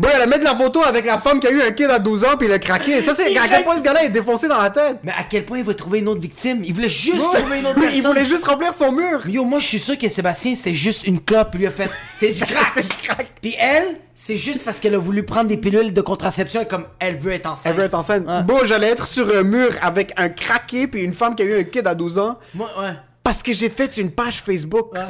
Bon, 0.00 0.08
elle 0.14 0.22
a 0.22 0.26
mis 0.26 0.38
de 0.38 0.44
la 0.44 0.56
photo 0.56 0.82
avec 0.82 1.04
la 1.04 1.18
femme 1.18 1.40
qui 1.40 1.46
a 1.46 1.50
eu 1.50 1.60
un 1.60 1.72
kid 1.72 1.90
à 1.90 1.98
12 1.98 2.24
ans 2.24 2.36
puis 2.38 2.48
il 2.48 2.52
a 2.54 2.58
craqué. 2.58 3.02
Ça, 3.02 3.12
c'est 3.12 3.36
à 3.38 3.48
quel 3.48 3.64
point 3.64 3.76
ce 3.76 3.82
gars-là 3.82 4.04
est 4.04 4.08
défoncé 4.08 4.48
dans 4.48 4.56
la 4.56 4.70
tête. 4.70 4.96
Mais 5.02 5.12
à 5.12 5.24
quel 5.28 5.44
point 5.44 5.58
il 5.58 5.64
va 5.64 5.74
trouver 5.74 5.98
une 5.98 6.08
autre 6.08 6.22
victime? 6.22 6.62
Il 6.64 6.72
voulait 6.72 6.88
juste 6.88 7.20
trouver 7.20 7.58
une 7.60 7.66
autre 7.66 7.74
personne. 7.78 7.90
il 7.96 8.02
voulait 8.02 8.24
juste 8.24 8.46
remplir 8.46 8.72
son 8.72 8.92
mur. 8.92 9.28
Yo, 9.28 9.44
moi, 9.44 9.58
je 9.58 9.66
suis 9.66 9.78
sûr 9.78 9.98
que 9.98 10.08
Sébastien, 10.08 10.54
c'était 10.54 10.72
juste 10.72 11.06
une 11.06 11.20
clope. 11.20 11.50
Il 11.52 11.58
lui 11.60 11.66
a 11.66 11.70
fait, 11.70 11.90
c'est 12.18 12.32
du 12.32 12.42
crack. 12.42 12.68
C'est 12.72 12.88
du 12.88 12.96
crack. 13.02 13.26
Puis 13.42 13.54
elle, 13.60 13.98
c'est 14.14 14.38
juste 14.38 14.62
parce 14.64 14.80
qu'elle 14.80 14.94
a 14.94 14.98
voulu 14.98 15.22
prendre 15.22 15.48
des 15.50 15.58
pilules 15.58 15.92
de 15.92 16.00
contraception 16.00 16.62
et 16.62 16.66
comme 16.66 16.86
elle 16.98 17.18
veut 17.18 17.32
être 17.32 17.44
enceinte. 17.50 17.70
Elle 17.74 17.78
veut 17.78 17.84
être 17.84 17.94
enceinte. 17.94 18.26
Ouais. 18.26 18.42
Bon, 18.42 18.60
j'allais 18.64 18.88
être 18.88 19.06
sur 19.06 19.28
un 19.36 19.42
mur 19.42 19.68
avec 19.82 20.14
un 20.16 20.30
craqué 20.30 20.86
puis 20.86 21.02
une 21.02 21.12
femme 21.12 21.34
qui 21.34 21.42
a 21.42 21.44
eu 21.44 21.58
un 21.60 21.64
kid 21.64 21.86
à 21.86 21.94
12 21.94 22.18
ans 22.18 22.38
Moi, 22.54 22.70
ouais. 22.80 22.92
parce 23.22 23.42
que 23.42 23.52
j'ai 23.52 23.68
fait 23.68 23.98
une 23.98 24.10
page 24.10 24.40
Facebook. 24.40 24.94
Ouais. 24.94 25.00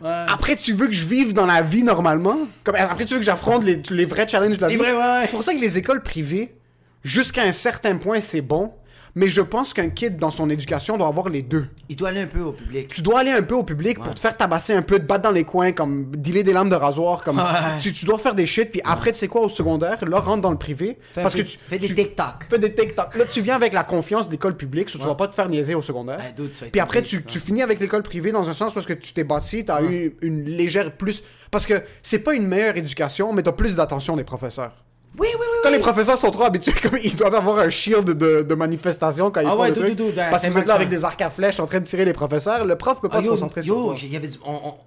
Ouais. 0.00 0.10
Après, 0.28 0.56
tu 0.56 0.72
veux 0.74 0.86
que 0.88 0.92
je 0.92 1.06
vive 1.06 1.32
dans 1.32 1.46
la 1.46 1.62
vie 1.62 1.82
normalement? 1.82 2.36
Comme, 2.64 2.74
après, 2.76 3.04
tu 3.06 3.14
veux 3.14 3.20
que 3.20 3.24
j'affronte 3.24 3.64
les, 3.64 3.80
les 3.90 4.04
vrais 4.04 4.28
challenges 4.28 4.56
de 4.58 4.62
la 4.62 4.68
Les 4.68 4.76
vie? 4.76 4.82
ouais. 4.82 5.20
C'est 5.22 5.30
pour 5.32 5.42
ça 5.42 5.54
que 5.54 5.58
les 5.60 5.78
écoles 5.78 6.02
privées, 6.02 6.54
jusqu'à 7.02 7.42
un 7.42 7.52
certain 7.52 7.96
point, 7.96 8.20
c'est 8.20 8.42
bon. 8.42 8.72
Mais 9.16 9.28
je 9.28 9.40
pense 9.40 9.72
qu'un 9.72 9.88
kid, 9.88 10.18
dans 10.18 10.30
son 10.30 10.50
éducation, 10.50 10.98
doit 10.98 11.08
avoir 11.08 11.30
les 11.30 11.40
deux. 11.40 11.66
Il 11.88 11.96
doit 11.96 12.10
aller 12.10 12.20
un 12.20 12.26
peu 12.26 12.40
au 12.40 12.52
public. 12.52 12.88
Tu 12.88 13.00
dois 13.00 13.20
aller 13.20 13.30
un 13.32 13.42
peu 13.42 13.54
au 13.54 13.64
public 13.64 13.98
pour 13.98 14.14
te 14.14 14.20
faire 14.20 14.36
tabasser 14.36 14.74
un 14.74 14.82
peu, 14.82 14.98
te 14.98 15.04
battre 15.04 15.22
dans 15.22 15.30
les 15.30 15.44
coins, 15.44 15.72
comme 15.72 16.14
dealer 16.14 16.44
des 16.44 16.52
lames 16.52 16.68
de 16.68 16.74
rasoir, 16.74 17.24
comme 17.24 17.38
Ouais. 17.38 17.78
tu, 17.80 17.92
tu 17.94 18.04
dois 18.04 18.18
faire 18.18 18.34
des 18.34 18.46
shit, 18.46 18.70
puis 18.70 18.82
après, 18.84 19.12
tu 19.12 19.18
sais 19.18 19.26
quoi, 19.28 19.40
au 19.40 19.48
secondaire, 19.48 19.98
là, 20.06 20.20
rentre 20.20 20.42
dans 20.42 20.50
le 20.50 20.58
privé. 20.58 20.98
Fais 21.12 21.22
parce 21.22 21.34
peu- 21.34 21.42
que 21.42 21.48
tu 21.48 21.56
fais 21.58 21.78
des 21.78 21.94
TikTok. 21.94 22.44
Fais 22.50 22.58
des 22.58 22.74
TikTok. 22.74 23.16
Là, 23.16 23.24
tu 23.24 23.40
viens 23.40 23.56
avec 23.56 23.72
la 23.72 23.84
confiance 23.84 24.26
de 24.26 24.32
l'école 24.32 24.54
publique, 24.56 24.90
so 24.90 24.98
tu 24.98 25.06
vas 25.06 25.14
pas 25.14 25.28
te 25.28 25.34
faire 25.34 25.48
niaiser 25.48 25.74
au 25.74 25.80
secondaire. 25.82 26.18
Ouais, 26.18 26.34
dude, 26.36 26.52
puis 26.70 26.80
après, 26.80 27.00
tu 27.02 27.22
finis 27.40 27.62
avec 27.62 27.80
l'école 27.80 28.02
privée 28.02 28.32
dans 28.32 28.48
un 28.48 28.52
sens 28.52 28.74
parce 28.74 28.84
que 28.86 28.92
tu 28.92 29.14
t'es 29.14 29.24
bâti, 29.24 29.64
t'as 29.64 29.82
eu 29.82 30.14
une 30.20 30.44
légère 30.44 30.92
plus. 30.94 31.22
Parce 31.50 31.64
que 31.66 31.82
c'est 32.02 32.18
pas 32.18 32.34
une 32.34 32.46
meilleure 32.46 32.76
éducation, 32.76 33.32
mais 33.32 33.42
t'as 33.42 33.52
plus 33.52 33.76
d'attention 33.76 34.14
des 34.14 34.24
professeurs. 34.24 34.72
Oui, 35.18 35.28
oui, 35.32 35.38
oui. 35.40 35.46
Quand 35.62 35.70
oui. 35.70 35.76
les 35.76 35.80
professeurs 35.82 36.18
sont 36.18 36.30
trop 36.30 36.44
habitués, 36.44 36.72
comme 36.82 36.98
ils 37.02 37.16
doivent 37.16 37.34
avoir 37.34 37.58
un 37.60 37.70
shield 37.70 38.04
de, 38.10 38.42
de 38.42 38.54
manifestation 38.54 39.30
quand 39.30 39.40
ils 39.40 39.46
Ah 39.46 39.50
font 39.52 39.60
ouais, 39.60 39.68
le 39.70 39.74
dude, 39.74 39.84
truc. 39.84 39.96
dude, 39.96 40.06
dude, 40.08 40.14
parce 40.16 40.44
que 40.44 40.50
vous 40.50 40.58
êtes 40.58 40.68
là 40.68 40.74
avec 40.74 40.88
des 40.88 41.04
arcs 41.04 41.22
à 41.22 41.30
flèches 41.30 41.58
en 41.60 41.66
train 41.66 41.80
de 41.80 41.84
tirer 41.86 42.04
les 42.04 42.12
professeurs, 42.12 42.64
le 42.64 42.76
prof 42.76 43.00
peut 43.00 43.08
pas 43.08 43.18
Ah, 43.18 43.20
se 43.22 43.26
yo, 43.26 43.32
concentrer 43.32 43.62
sur 43.62 43.74
yo, 43.76 43.84
toi. 43.86 43.94
il 44.02 44.12
y 44.12 44.16
avait 44.16 44.28
du- 44.28 44.38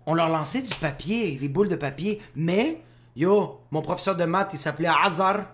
on, 0.05 0.13
leur 0.13 0.29
lançait 0.29 0.61
du 0.61 0.73
papier, 0.75 1.37
des 1.41 1.47
boules 1.47 1.69
de 1.69 1.75
papier, 1.75 2.21
mais 2.35 2.79
yo, 3.15 3.59
mon 3.71 3.81
professeur 3.81 4.15
de 4.15 4.25
maths, 4.25 4.49
il 4.53 4.59
s'appelait 4.59 4.89
Hazard. 5.03 5.45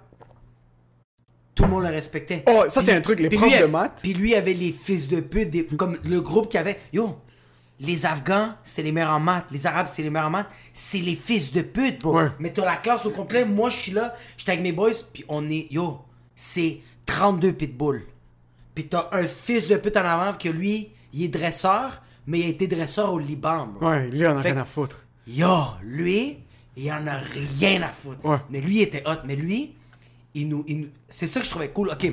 Tout 1.56 1.64
le 1.64 1.70
monde 1.70 1.84
le 1.84 1.90
respectait. 1.90 2.44
Oh, 2.50 2.66
ça, 2.68 2.82
c'est 2.82 2.92
un 2.94 3.00
truc, 3.00 3.22
les 3.22 3.30
puis 3.30 3.38
profs 3.38 3.54
lui, 3.54 3.62
de 3.62 3.66
maths. 3.68 4.00
Puis 4.04 4.14
lui 4.14 4.36
avait 4.36 4.52
les 4.54 4.74
fils 4.74 5.08
de 5.08 5.22
pute, 5.22 5.50
des- 5.52 5.66
comme 5.66 5.98
le 6.04 6.20
groupe 6.20 6.50
qu'il 6.50 6.60
avait. 6.60 6.78
Yo, 6.92 7.16
les 7.80 8.06
Afghans, 8.06 8.56
c'était 8.64 8.84
les 8.84 8.92
meilleurs 8.92 9.12
en 9.12 9.20
maths. 9.20 9.48
Les 9.52 9.66
Arabes, 9.68 9.88
c'était 9.88 10.04
les 10.04 10.10
meilleurs 10.10 10.28
en 10.28 10.32
maths. 10.32 10.50
C'est 10.74 11.00
les 11.00 11.16
fils 11.16 11.52
de 11.54 11.62
pute, 11.62 12.02
bro. 12.02 12.16
Ouais. 12.18 12.30
Mais 12.40 12.52
t'as 12.52 12.66
la 12.66 12.78
classe 12.78 13.06
au 13.06 13.12
complet. 13.12 13.44
Moi, 13.46 13.70
je 13.70 13.76
suis 13.78 13.92
là, 13.92 14.16
j'étais 14.38 14.52
avec 14.54 14.64
mes 14.64 14.72
boys, 14.72 14.92
puis 15.14 15.26
on 15.28 15.50
est. 15.50 15.68
Yo, 15.72 16.00
c'est 16.36 16.80
32 17.06 17.54
pitbulls. 17.54 18.06
Puis 18.74 18.88
t'as 18.88 19.10
un 19.12 19.24
fils 19.28 19.68
de 19.70 19.76
pute 19.78 19.98
en 19.98 20.06
avant 20.06 20.34
que 20.34 20.50
lui, 20.50 20.90
il 21.14 21.24
est 21.24 21.28
dresseur, 21.30 22.02
mais 22.28 22.40
il 22.40 22.46
a 22.46 22.50
été 22.50 22.68
dresseur 22.68 23.14
au 23.14 23.20
Liban, 23.20 23.68
bro. 23.68 23.90
Ouais, 23.90 24.10
lui, 24.10 24.26
on 24.28 24.38
a 24.38 24.42
Fait 24.42 24.52
rien 24.52 24.62
à 24.62 24.66
foutre. 24.66 25.06
Yo, 25.28 25.48
lui, 25.84 26.38
il 26.78 26.92
en 26.92 27.08
a 27.08 27.18
rien 27.18 27.82
à 27.84 27.90
foutre. 27.92 28.24
Ouais. 28.26 28.38
Mais 28.50 28.62
lui 28.62 28.78
il 28.78 28.82
était 28.84 29.04
hot. 29.06 29.20
Mais 29.26 29.36
lui, 29.36 29.76
il 30.34 30.50
nous, 30.50 30.64
il 30.68 30.82
nous- 30.82 30.90
c'est 31.10 31.28
ça 31.28 31.40
que 31.40 31.46
je 31.46 31.50
trouvais 31.52 31.70
cool. 31.70 31.90
Ok. 31.90 32.04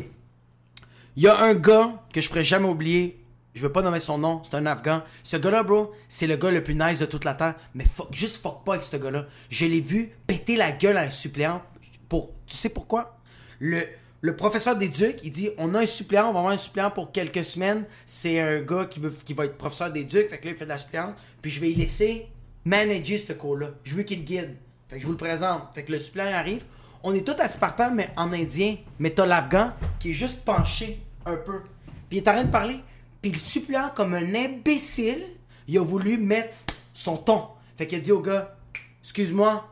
Il 1.17 1.23
y 1.23 1.29
a 1.29 1.39
un 1.43 1.55
gars 1.55 2.01
que 2.13 2.21
je 2.21 2.29
pourrais 2.29 2.45
jamais 2.45 2.69
oublier. 2.69 3.22
Je 3.55 3.61
veux 3.61 3.73
pas 3.73 3.83
nommer 3.83 4.01
son 4.01 4.19
nom, 4.19 4.43
c'est 4.45 4.57
un 4.57 4.65
Afghan. 4.65 5.03
Ce 5.23 5.37
gars-là, 5.37 5.63
bro, 5.63 5.93
c'est 6.09 6.27
le 6.27 6.37
gars 6.37 6.51
le 6.51 6.63
plus 6.63 6.75
nice 6.75 6.99
de 6.99 7.07
toute 7.07 7.25
la 7.25 7.35
terre. 7.35 7.55
Mais 7.75 7.85
fuck, 7.85 8.09
juste 8.11 8.43
fuck 8.43 8.65
pas 8.65 8.75
avec 8.75 8.85
ce 8.85 8.97
gars-là. 8.97 9.27
Je 9.51 9.67
l'ai 9.67 9.81
vu 9.81 10.13
péter 10.27 10.57
la 10.57 10.73
gueule 10.73 10.97
à 10.97 11.03
un 11.03 11.11
suppléant. 11.11 11.63
Pour, 12.09 12.31
tu 12.47 12.57
sais 12.57 12.71
pourquoi? 12.71 13.19
Le, 13.59 13.83
le 14.23 14.37
professeur 14.37 14.77
d'éduc, 14.77 15.19
il 15.23 15.33
dit 15.33 15.51
on 15.59 15.75
a 15.75 15.81
un 15.81 15.87
suppléant, 15.87 16.31
on 16.31 16.33
va 16.33 16.39
avoir 16.39 16.55
un 16.55 16.59
suppléant 16.59 16.91
pour 16.91 17.13
quelques 17.13 17.45
semaines. 17.45 17.85
C'est 18.07 18.41
un 18.41 18.61
gars 18.63 18.87
qui, 18.87 19.01
va 19.01 19.45
être 19.45 19.59
professeur 19.59 19.93
d'éduc, 19.93 20.29
fait 20.29 20.39
que 20.39 20.47
là, 20.47 20.53
il 20.53 20.57
fait 20.57 20.65
de 20.65 20.71
la 20.71 20.79
suppléante. 20.79 21.15
Puis 21.43 21.51
je 21.51 21.61
vais 21.61 21.71
y 21.71 21.75
laisser 21.75 22.29
manager 22.65 23.19
ce 23.19 23.35
cours-là. 23.35 23.71
Je 23.85 23.95
veux 23.95 24.03
qu'il 24.03 24.25
guide. 24.25 24.57
Fait 24.89 24.97
que 24.97 25.03
je 25.03 25.07
vous 25.07 25.13
le 25.13 25.19
présente. 25.19 25.63
Fait 25.75 25.85
que 25.85 25.93
le 25.93 25.99
suppléant 25.99 26.33
arrive. 26.33 26.63
On 27.03 27.15
est 27.15 27.27
tous 27.27 27.57
par 27.59 27.77
terre, 27.77 27.93
mais 27.93 28.11
en 28.17 28.33
indien. 28.33 28.77
Mais 28.99 29.11
t'as 29.11 29.27
l'Afghan 29.27 29.73
qui 29.99 30.11
est 30.11 30.15
juste 30.15 30.45
penché 30.45 31.03
un 31.27 31.37
peu. 31.37 31.63
Puis 32.09 32.19
il 32.19 32.23
est 32.25 32.29
en 32.29 32.35
train 32.35 32.45
de 32.45 32.51
parler. 32.51 32.77
Puis 33.23 33.31
le 33.31 33.39
suppléant, 33.39 33.91
comme 33.95 34.15
un 34.15 34.35
imbécile, 34.35 35.25
il 35.69 35.79
a 35.79 35.83
voulu 35.83 36.19
mettre 36.19 36.59
son 36.93 37.17
ton. 37.17 37.49
Fait 37.77 37.87
qu'il 37.87 37.99
a 37.99 38.03
dit 38.03 38.13
au 38.13 38.21
gars 38.21 38.57
Excuse-moi, 39.01 39.67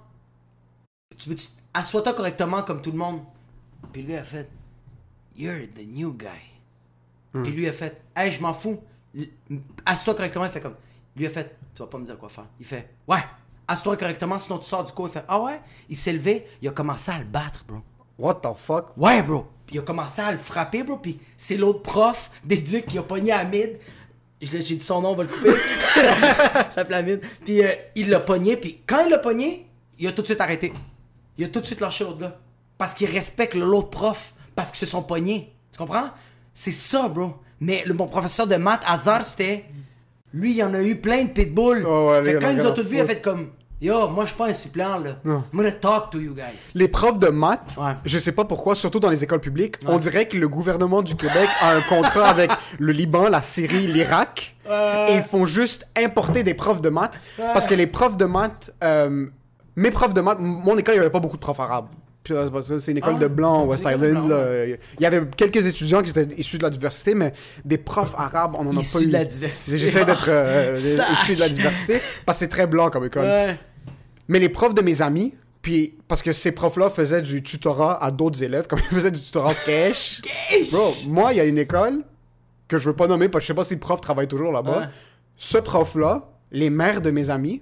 tu 1.18 1.28
veux 1.28 1.36
assois-toi 1.74 2.14
correctement 2.14 2.62
comme 2.62 2.80
tout 2.80 2.92
le 2.92 2.98
monde. 2.98 3.20
Puis 3.92 4.02
lui 4.02 4.16
a 4.16 4.22
fait 4.22 4.48
You're 5.36 5.66
the 5.74 5.86
new 5.86 6.12
guy. 6.12 6.28
Puis 7.42 7.52
lui 7.52 7.68
a 7.68 7.72
fait 7.72 8.00
Hey, 8.14 8.32
je 8.32 8.40
m'en 8.40 8.54
fous. 8.54 8.80
Assis-toi 9.84 10.14
correctement. 10.14 10.44
Il 10.44 10.50
fait 10.50 10.60
comme 10.60 10.76
Lui 11.16 11.26
a 11.26 11.30
fait 11.30 11.56
Tu 11.74 11.82
vas 11.82 11.88
pas 11.88 11.98
me 11.98 12.04
dire 12.04 12.18
quoi 12.18 12.28
faire. 12.28 12.46
Il 12.58 12.66
fait 12.66 12.88
Ouais, 13.08 13.22
assis-toi 13.66 13.96
correctement, 13.96 14.38
sinon 14.38 14.58
tu 14.58 14.66
sors 14.66 14.84
du 14.84 14.92
cours. 14.92 15.08
Il 15.08 15.12
fait 15.12 15.24
Ah 15.28 15.40
ouais? 15.40 15.60
Il 15.88 15.96
s'est 15.96 16.12
levé, 16.12 16.46
il 16.62 16.68
a 16.68 16.72
commencé 16.72 17.10
à 17.10 17.18
le 17.18 17.24
battre, 17.24 17.64
bro. 17.66 17.78
What 18.18 18.34
the 18.42 18.54
fuck? 18.56 18.96
Ouais, 18.96 19.22
bro. 19.22 19.46
Puis 19.70 19.78
il 19.78 19.83
a 19.83 19.85
commencé 19.85 20.20
à 20.20 20.33
le 20.33 20.38
frapper, 20.38 20.83
bro. 20.83 20.96
Puis 20.96 21.20
c'est 21.37 21.56
l'autre 21.56 21.83
prof 21.83 22.33
d'éduc 22.42 22.87
qui 22.87 22.98
a 22.98 23.04
pogné 23.04 23.30
Hamid. 23.30 23.78
J'ai 24.42 24.59
dit 24.59 24.80
son 24.80 25.00
nom, 25.00 25.11
on 25.11 25.14
va 25.14 25.22
le 25.22 25.28
couper. 25.28 25.54
Ça 25.94 26.70
s'appelle 26.70 26.96
Hamid. 26.96 27.20
Puis 27.44 27.62
euh, 27.62 27.68
il 27.94 28.11
l'a 28.11 28.18
pogné. 28.18 28.56
Puis 28.56 28.80
quand 28.85 29.04
il 29.04 29.11
l'a 29.11 29.18
pogné, 29.18 29.68
il 29.96 30.09
a 30.09 30.12
tout 30.12 30.22
de 30.22 30.26
suite 30.26 30.40
arrêté. 30.40 30.72
Il 31.38 31.44
a 31.44 31.48
tout 31.48 31.61
de 31.61 31.66
suite 31.66 31.78
lâché 31.78 32.02
l'autre 32.02 32.18
gars. 32.18 32.37
Parce 32.78 32.94
qu'il 32.94 33.09
respecte 33.09 33.54
l'autre 33.54 33.90
prof. 33.90 34.35
Parce 34.56 34.70
qu'ils 34.72 34.80
se 34.80 34.87
sont 34.87 35.04
pognés. 35.04 35.54
Tu 35.70 35.78
comprends? 35.78 36.11
C'est 36.52 36.72
ça, 36.72 37.06
bro. 37.06 37.37
Mais 37.61 37.85
le, 37.87 37.94
mon 37.94 38.09
professeur 38.09 38.48
de 38.48 38.56
maths, 38.56 38.83
Hazard, 38.85 39.24
c'était. 39.24 39.66
Lui, 40.35 40.56
il 40.56 40.64
en 40.64 40.74
a 40.74 40.83
eu 40.83 40.96
plein 40.96 41.22
de 41.22 41.28
pitbulls. 41.28 41.85
Oh, 41.87 42.11
ouais, 42.11 42.22
fait 42.24 42.33
il 42.33 42.37
a 42.37 42.40
quand 42.40 42.50
ils 42.50 42.56
nous 42.56 42.66
à 42.66 42.72
tous 42.72 42.83
vus, 42.83 42.96
il 42.96 43.00
a 43.02 43.06
fait 43.06 43.22
comme. 43.22 43.50
Yo, 43.82 44.08
moi, 44.08 44.24
je 44.24 44.28
suis 44.30 44.36
pas 44.36 44.48
un 44.48 44.54
suppléant, 44.54 44.98
là. 44.98 45.16
Non. 45.24 45.42
I'm 45.52 45.58
gonna 45.58 45.72
talk 45.72 46.10
to 46.10 46.18
you 46.20 46.34
guys. 46.34 46.72
Les 46.74 46.86
profs 46.88 47.18
de 47.18 47.28
maths, 47.28 47.76
Ouais. 47.78 47.92
je 48.04 48.18
sais 48.18 48.32
pas 48.32 48.44
pourquoi, 48.44 48.74
surtout 48.74 49.00
dans 49.00 49.08
les 49.08 49.24
écoles 49.24 49.40
publiques, 49.40 49.76
on 49.86 49.98
dirait 49.98 50.28
que 50.28 50.36
le 50.36 50.48
gouvernement 50.48 51.00
du 51.00 51.16
Québec 51.16 51.48
a 51.62 51.72
un 51.76 51.80
contrat 51.80 52.28
avec 52.28 52.50
le 52.78 52.92
Liban, 52.92 53.28
la 53.30 53.40
Syrie, 53.40 53.86
l'Irak, 53.86 54.54
et 54.68 55.14
ils 55.14 55.22
font 55.22 55.46
juste 55.46 55.86
importer 55.96 56.42
des 56.42 56.52
profs 56.54 56.82
de 56.82 56.90
maths, 56.90 57.14
parce 57.38 57.66
que 57.66 57.74
les 57.74 57.86
profs 57.86 58.18
de 58.18 58.26
maths, 58.26 58.70
euh, 58.84 59.26
mes 59.76 59.90
profs 59.90 60.12
de 60.12 60.20
maths, 60.20 60.38
mon 60.40 60.76
école, 60.76 60.94
il 60.94 60.98
y 60.98 61.00
avait 61.00 61.08
pas 61.10 61.20
beaucoup 61.20 61.36
de 61.36 61.42
profs 61.42 61.60
arabes. 61.60 61.86
Euh, 62.30 62.78
c'est 62.80 62.90
une 62.92 62.98
école 62.98 63.14
Ah, 63.16 63.20
de 63.20 63.26
blancs, 63.28 63.62
c'est 63.62 63.86
West 63.86 63.96
Island. 63.96 64.28
là. 64.28 64.66
Il 64.66 64.78
y 65.02 65.06
avait 65.06 65.22
quelques 65.36 65.64
étudiants 65.66 66.02
qui 66.02 66.10
étaient 66.10 66.28
issus 66.36 66.58
de 66.58 66.62
la 66.62 66.70
diversité, 66.70 67.14
mais 67.14 67.32
des 67.64 67.78
profs 67.78 68.14
arabes, 68.16 68.52
on 68.58 68.66
en 68.68 68.76
a 68.76 68.80
Issus 68.80 68.98
pas 68.98 69.02
eu. 69.04 69.06
de 69.06 69.12
la 69.14 69.24
diversité. 69.24 69.78
J'essaie 69.78 70.04
d'être 70.04 70.26
euh, 70.28 70.76
issu 71.14 71.34
de 71.34 71.40
la 71.40 71.48
diversité, 71.48 71.98
parce 72.26 72.36
que 72.38 72.44
c'est 72.44 72.48
très 72.50 72.66
blanc 72.66 72.90
comme 72.90 73.06
école. 73.06 73.22
Ouais. 73.22 73.58
Mais 74.30 74.38
les 74.38 74.48
profs 74.48 74.74
de 74.74 74.80
mes 74.80 75.02
amis, 75.02 75.34
puis 75.60 75.98
parce 76.06 76.22
que 76.22 76.32
ces 76.32 76.52
profs-là 76.52 76.88
faisaient 76.88 77.20
du 77.20 77.42
tutorat 77.42 78.02
à 78.02 78.12
d'autres 78.12 78.42
élèves, 78.44 78.66
comme 78.68 78.78
ils 78.78 78.94
faisaient 78.94 79.10
du 79.10 79.20
tutorat 79.20 79.54
cash. 79.66 80.22
Bro, 80.70 80.92
moi, 81.08 81.32
il 81.32 81.38
y 81.38 81.40
a 81.40 81.44
une 81.44 81.58
école 81.58 82.04
que 82.68 82.78
je 82.78 82.88
veux 82.88 82.94
pas 82.94 83.08
nommer 83.08 83.28
parce 83.28 83.42
que 83.42 83.46
je 83.46 83.48
sais 83.48 83.56
pas 83.56 83.64
si 83.64 83.74
le 83.74 83.80
prof 83.80 84.00
travaille 84.00 84.28
toujours 84.28 84.52
là-bas. 84.52 84.88
Ce 85.36 85.58
prof-là, 85.58 86.28
les 86.52 86.70
mères 86.70 87.00
de 87.00 87.10
mes 87.10 87.28
amis, 87.28 87.60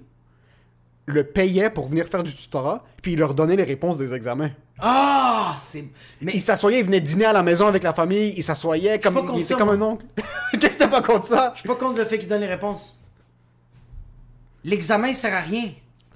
le 1.07 1.23
payaient 1.23 1.71
pour 1.71 1.87
venir 1.87 2.05
faire 2.07 2.21
du 2.21 2.35
tutorat, 2.35 2.83
puis 3.01 3.13
il 3.13 3.19
leur 3.19 3.33
donnait 3.33 3.55
les 3.55 3.63
réponses 3.63 3.97
des 3.97 4.13
examens. 4.13 4.51
Ah, 4.77 5.55
c'est. 5.59 5.85
Mais 6.21 6.33
Il 6.35 6.41
s'assoyait, 6.41 6.81
il 6.81 6.85
venait 6.85 7.01
dîner 7.01 7.25
à 7.25 7.33
la 7.33 7.41
maison 7.41 7.65
avec 7.65 7.81
la 7.81 7.93
famille, 7.93 8.35
il 8.37 8.43
s'assoyait 8.43 8.99
comme 8.99 9.19
il 9.33 9.39
était 9.39 9.53
ça, 9.53 9.55
comme 9.55 9.75
moi. 9.75 9.75
un 9.75 9.81
oncle. 9.81 10.05
Qu'est-ce 10.61 10.77
que 10.77 10.83
t'es 10.83 10.89
pas 10.89 11.01
contre 11.01 11.25
ça? 11.25 11.51
Je 11.55 11.61
suis 11.61 11.67
pas 11.67 11.73
contre 11.73 11.97
le 11.97 12.05
fait 12.05 12.19
qu'il 12.19 12.27
donne 12.29 12.41
les 12.41 12.47
réponses. 12.47 12.95
L'examen 14.63 15.11
sert 15.13 15.33
à 15.33 15.39
rien. 15.41 15.71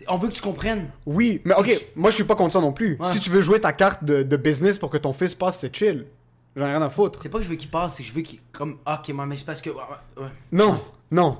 On 0.08 0.18
veut 0.18 0.28
que 0.30 0.34
tu 0.34 0.42
comprennes. 0.42 0.90
Oui, 1.06 1.42
mais 1.46 1.54
ok, 1.56 1.70
moi 1.96 2.10
je 2.10 2.16
suis 2.16 2.24
pas 2.24 2.36
contre 2.36 2.54
ça 2.54 2.62
non 2.62 2.72
plus. 2.74 2.98
Ouais. 3.00 3.10
Si 3.10 3.20
tu 3.20 3.30
veux 3.30 3.42
jouer 3.42 3.60
ta 3.62 3.74
carte 3.74 4.04
de, 4.04 4.24
de 4.24 4.38
business 4.38 4.78
pour 4.78 4.90
que 4.90 4.98
ton 4.98 5.14
fils 5.14 5.36
passe, 5.36 5.60
c'est 5.60 5.76
chill. 5.76 6.06
J'en 6.56 6.66
ai 6.66 6.70
rien 6.70 6.82
à 6.82 6.90
foutre. 6.90 7.20
C'est 7.22 7.30
pas 7.30 7.40
que 7.40 7.44
je 7.44 7.50
veux 7.50 7.56
qu'il 7.56 7.70
passe, 7.70 7.96
c'est 7.96 8.04
que 8.04 8.10
je 8.10 8.14
veux 8.14 8.22
qu'il. 8.22 8.40
Comme. 8.52 8.78
Ah, 8.86 9.02
ok, 9.02 9.14
moi, 9.14 9.26
mais 9.26 9.36
c'est 9.36 9.46
parce 9.46 9.60
que. 9.62 9.72
ouais. 9.72 10.28
Non, 10.52 10.80
non. 11.10 11.38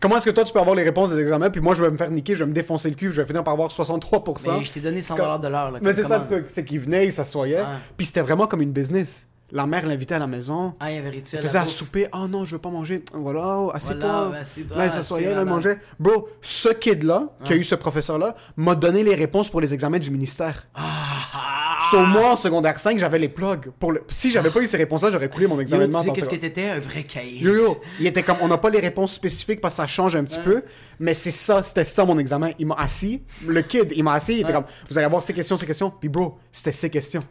Comment 0.00 0.16
est-ce 0.16 0.26
que 0.26 0.30
toi 0.30 0.44
tu 0.44 0.52
peux 0.52 0.60
avoir 0.60 0.74
les 0.76 0.82
réponses 0.82 1.10
des 1.10 1.20
examens, 1.20 1.50
puis 1.50 1.60
moi 1.60 1.74
je 1.74 1.82
vais 1.82 1.90
me 1.90 1.96
faire 1.96 2.10
niquer, 2.10 2.34
je 2.34 2.44
vais 2.44 2.48
me 2.48 2.54
défoncer 2.54 2.88
le 2.90 2.94
cul, 2.96 3.12
je 3.12 3.20
vais 3.20 3.26
finir 3.26 3.42
par 3.44 3.54
avoir 3.54 3.70
63%. 3.70 4.58
Mais 4.58 4.64
je 4.64 4.72
t'ai 4.72 4.80
donné 4.80 5.00
100 5.00 5.14
Comme- 5.16 5.40
de 5.40 5.48
l'heure. 5.48 5.70
là, 5.70 5.78
Mais 5.82 5.92
c'est 5.94 6.04
ça 6.04 6.18
le 6.18 6.26
truc, 6.26 6.46
c'est 6.48 6.64
qu'il 6.64 6.80
venait, 6.80 7.06
il 7.06 7.12
s'assoyait, 7.12 7.62
puis 7.96 8.06
c'était 8.06 8.20
vraiment 8.20 8.46
comme 8.46 8.62
une 8.62 8.72
business. 8.72 9.26
La 9.52 9.64
mère 9.64 9.86
l'invitait 9.86 10.16
à 10.16 10.18
la 10.18 10.26
maison. 10.26 10.74
Ah, 10.80 10.90
il 10.90 10.96
y 10.96 10.98
avait 10.98 11.10
rituel. 11.10 11.40
Il 11.40 11.46
faisait 11.46 11.58
à 11.58 11.66
souper. 11.66 12.08
Oh 12.12 12.26
non, 12.28 12.44
je 12.44 12.56
veux 12.56 12.60
pas 12.60 12.70
manger. 12.70 13.04
Voilà, 13.12 13.68
assieds-toi. 13.74 14.28
Voilà, 14.28 14.42
ben, 14.58 14.76
là, 14.76 14.86
il 14.86 14.90
s'assoyait, 14.90 15.32
là, 15.32 15.42
il 15.42 15.48
mangeait. 15.48 15.78
Bro, 16.00 16.28
ce 16.42 16.70
kid-là, 16.70 17.28
qui 17.44 17.52
a 17.52 17.56
eu 17.56 17.62
ce 17.62 17.76
professeur-là, 17.76 18.34
m'a 18.56 18.74
donné 18.74 19.04
les 19.04 19.14
réponses 19.14 19.48
pour 19.48 19.60
les 19.60 19.72
examens 19.72 20.00
du 20.00 20.10
ministère. 20.10 20.66
Ah, 20.74 21.78
Sur 21.90 22.00
moi, 22.00 22.32
en 22.32 22.36
secondaire 22.36 22.76
5, 22.76 22.98
j'avais 22.98 23.20
les 23.20 23.28
plugs. 23.28 23.70
Pour 23.78 23.92
le... 23.92 24.02
Si 24.08 24.32
j'avais 24.32 24.50
pas 24.50 24.60
eu 24.60 24.66
ces 24.66 24.78
réponses-là, 24.78 25.10
j'aurais 25.10 25.28
coulé 25.28 25.46
mon 25.46 25.54
Yo, 25.54 25.60
examen 25.60 25.86
de 25.86 25.92
tu 25.92 26.02
sais 26.02 26.10
qu'est-ce 26.10 26.28
que 26.28 26.36
t'étais 26.36 26.70
Un 26.70 26.80
vrai 26.80 27.04
cahier. 27.04 27.40
Yo 27.40 27.54
yo, 27.54 27.80
il 28.00 28.06
était 28.08 28.24
comme, 28.24 28.38
on 28.42 28.48
n'a 28.48 28.58
pas 28.58 28.70
les 28.70 28.80
réponses 28.80 29.14
spécifiques 29.14 29.60
parce 29.60 29.74
que 29.74 29.82
ça 29.82 29.86
change 29.86 30.16
un 30.16 30.24
petit 30.24 30.40
peu, 30.40 30.64
mais 30.98 31.14
c'est 31.14 31.30
ça, 31.30 31.62
c'était 31.62 31.84
ça 31.84 32.04
mon 32.04 32.18
examen. 32.18 32.50
Il 32.58 32.66
m'a 32.66 32.74
assis, 32.74 33.22
le 33.46 33.62
kid, 33.62 33.92
il 33.94 34.02
m'a 34.02 34.14
assis, 34.14 34.34
il 34.34 34.40
était 34.40 34.52
comme, 34.52 34.64
vous 34.90 34.98
allez 34.98 35.04
avoir 35.04 35.22
ces 35.22 35.34
questions, 35.34 35.56
ces 35.56 35.66
questions, 35.66 35.92
puis 36.00 36.08
bro, 36.08 36.36
c'était 36.50 36.72
ces 36.72 36.90
questions. 36.90 37.22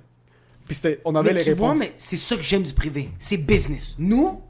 Puis 0.68 0.80
on 1.06 1.16
avait 1.16 1.30
Mais 1.30 1.40
les 1.40 1.44
tu 1.44 1.50
réponses. 1.52 1.66
vois, 1.66 1.76
mais 1.76 1.94
c'est 1.98 2.18
ça 2.18 2.36
que 2.36 2.44
j'aime 2.44 2.64
du 2.64 2.74
privé. 2.74 3.10
C'est 3.20 3.38
business. 3.38 3.96
Nous, 4.00 4.42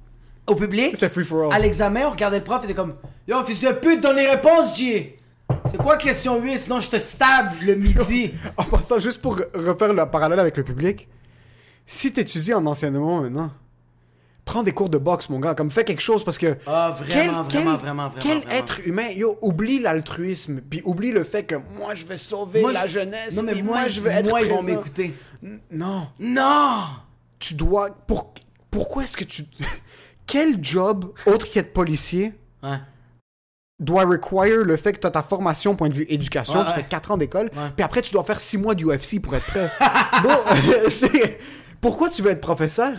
au 0.48 0.56
public, 0.56 0.92
C'était 0.94 1.10
free 1.10 1.26
for 1.26 1.46
all. 1.48 1.54
à 1.54 1.60
l'examen, 1.60 2.08
on 2.08 2.12
regardait 2.12 2.38
le 2.38 2.44
prof 2.44 2.62
et 2.62 2.66
était 2.66 2.74
comme 2.74 2.96
Yo, 3.28 3.44
fils 3.46 3.60
de 3.60 3.72
pute, 3.72 4.02
donne 4.02 4.16
les 4.16 4.30
réponses, 4.30 4.78
J. 4.78 5.14
C'est 5.66 5.78
quoi 5.78 5.98
question 5.98 6.42
8 6.42 6.60
Sinon, 6.60 6.82
je 6.82 6.90
te 6.90 7.00
stab 7.00 7.48
le 7.64 7.76
midi. 7.76 8.32
En 8.58 8.64
passant, 8.64 9.00
juste 9.00 9.22
pour 9.22 9.40
refaire 9.54 9.94
le 9.94 10.06
parallèle 10.10 10.40
avec 10.40 10.56
le 10.58 10.64
public, 10.64 11.08
si 11.86 12.12
t'étudies 12.14 12.54
en 12.54 12.66
enseignement 12.66 13.22
maintenant, 13.22 13.52
prends 14.46 14.64
des 14.64 14.72
cours 14.72 14.90
de 14.90 14.98
boxe, 14.98 15.30
mon 15.30 15.40
gars, 15.40 15.56
comme 15.56 15.70
fais 15.72 15.84
quelque 15.84 16.02
chose 16.02 16.24
parce 16.24 16.38
que. 16.38 16.56
Ah, 16.68 16.92
vraiment, 16.98 17.08
quel, 17.10 17.28
vraiment, 17.30 17.44
quel- 17.48 17.64
vraiment, 17.64 17.78
vraiment, 18.10 18.14
Quel 18.22 18.38
vraiment. 18.38 18.52
être 18.54 18.80
humain, 18.88 19.10
yo, 19.10 19.38
oublie 19.42 19.80
l'altruisme, 19.80 20.62
puis 20.62 20.82
oublie 20.86 21.12
le 21.12 21.24
fait 21.24 21.44
que 21.44 21.56
moi 21.78 21.96
je 21.96 22.06
vais 22.06 22.18
sauver 22.18 22.62
Moi, 22.62 22.72
la 22.72 22.86
je- 22.88 23.00
jeunesse, 23.00 23.36
Non, 23.36 23.44
mais 23.44 23.54
puis 23.54 23.64
moi, 23.64 23.80
moi 23.80 23.88
je 23.90 24.00
veux 24.02 24.12
être 24.12 24.30
moi 24.30 24.42
ils 24.42 24.50
vont 24.50 24.64
m'écouter. 24.64 25.14
Non, 25.72 26.08
Non 26.20 26.84
tu 27.40 27.54
dois. 27.56 27.90
Pour, 28.08 28.34
pourquoi 28.72 29.04
est-ce 29.04 29.18
que 29.18 29.24
tu. 29.26 29.44
Quel 30.28 30.64
job, 30.64 31.12
autre 31.28 31.50
qu'être 31.52 31.74
policier, 31.74 32.34
Ouais. 32.64 32.78
doit 33.80 34.06
require 34.06 34.64
le 34.64 34.78
fait 34.78 34.94
que 34.94 35.00
tu 35.00 35.06
as 35.08 35.12
ta 35.12 35.22
formation 35.22 35.76
point 35.76 35.90
de 35.90 35.94
vue 35.94 36.06
éducation, 36.10 36.60
Ouais, 36.60 36.66
tu 36.66 36.70
ouais. 36.72 36.76
fais 36.78 36.84
4 36.88 37.12
ans 37.12 37.18
d'école, 37.18 37.52
puis 37.76 37.84
après 37.84 38.02
tu 38.02 38.12
dois 38.14 38.24
faire 38.24 38.40
6 38.40 38.58
mois 38.58 38.74
d'UFC 38.74 39.20
pour 39.22 39.36
être 39.36 39.46
prêt. 39.46 39.70
bon, 40.24 40.38
c'est 40.90 41.40
pourquoi 41.82 42.10
tu 42.10 42.22
veux 42.24 42.32
être 42.32 42.42
professeur? 42.42 42.94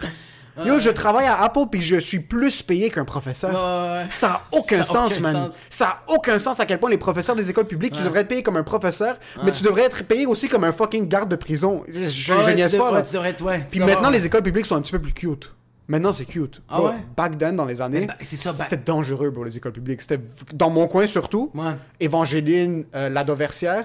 Yo, 0.65 0.79
je 0.79 0.91
travaille 0.91 1.27
à 1.27 1.43
Apple 1.43 1.61
puis 1.71 1.83
je 1.83 1.97
suis 1.97 2.21
plus 2.21 2.63
payé 2.63 2.91
qu'un 2.91 3.05
professeur. 3.05 3.51
Ouais. 3.51 4.07
Ça 4.11 4.31
a 4.33 4.43
aucun 4.53 4.79
Ça 4.79 4.85
sens, 4.85 5.11
aucun 5.13 5.21
man. 5.21 5.33
sens. 5.51 5.59
Ça 5.69 5.87
a 5.89 6.03
aucun 6.15 6.39
sens 6.39 6.61
à 6.61 6.67
quel 6.67 6.79
point 6.81 6.89
les 6.91 6.99
professeurs 6.99 7.37
des 7.37 7.51
écoles 7.51 7.67
publiques, 7.67 7.93
tu 7.95 8.03
devrais 8.03 8.21
être 8.21 8.29
payé 8.29 8.43
comme 8.43 8.57
un 8.57 8.63
professeur, 8.63 9.19
mais 9.45 9.53
tu 9.53 9.63
devrais 9.65 9.83
être 9.83 10.03
payé 10.05 10.27
aussi 10.27 10.49
comme 10.49 10.65
un 10.65 10.73
fucking 10.73 11.09
garde 11.09 11.29
de 11.29 11.37
prison. 11.37 11.83
Je, 11.89 12.09
je 12.09 12.51
niaise 12.53 12.77
pas, 12.77 12.87
devrais- 12.89 13.05
tu 13.05 13.13
devrais 13.13 13.31
être- 13.31 13.69
Puis 13.71 13.81
maintenant, 13.81 14.11
les 14.11 14.25
écoles 14.27 14.43
publiques 14.43 14.67
sont 14.67 14.77
un 14.77 14.81
petit 14.83 14.93
peu 14.93 15.01
plus 15.01 15.13
cute. 15.13 15.53
Maintenant, 15.89 16.13
c'est 16.13 16.25
cute. 16.25 16.63
Ah 16.69 16.79
Bro, 16.79 16.89
ouais? 16.89 16.95
Back 17.17 17.39
then, 17.39 17.55
dans 17.55 17.65
les 17.65 17.81
années, 17.81 18.07
bah, 18.07 18.15
bah- 18.19 18.65
c'était 18.65 18.77
dangereux, 18.79 19.31
bro, 19.31 19.45
les 19.45 19.57
écoles 19.57 19.71
publiques. 19.71 20.03
C'était 20.03 20.19
dans 20.53 20.69
mon 20.69 20.89
coin 20.89 21.07
surtout. 21.07 21.53
Ouais. 21.55 21.75
Évangéline, 22.01 22.85
euh, 22.97 23.09
Ladoversière, 23.09 23.85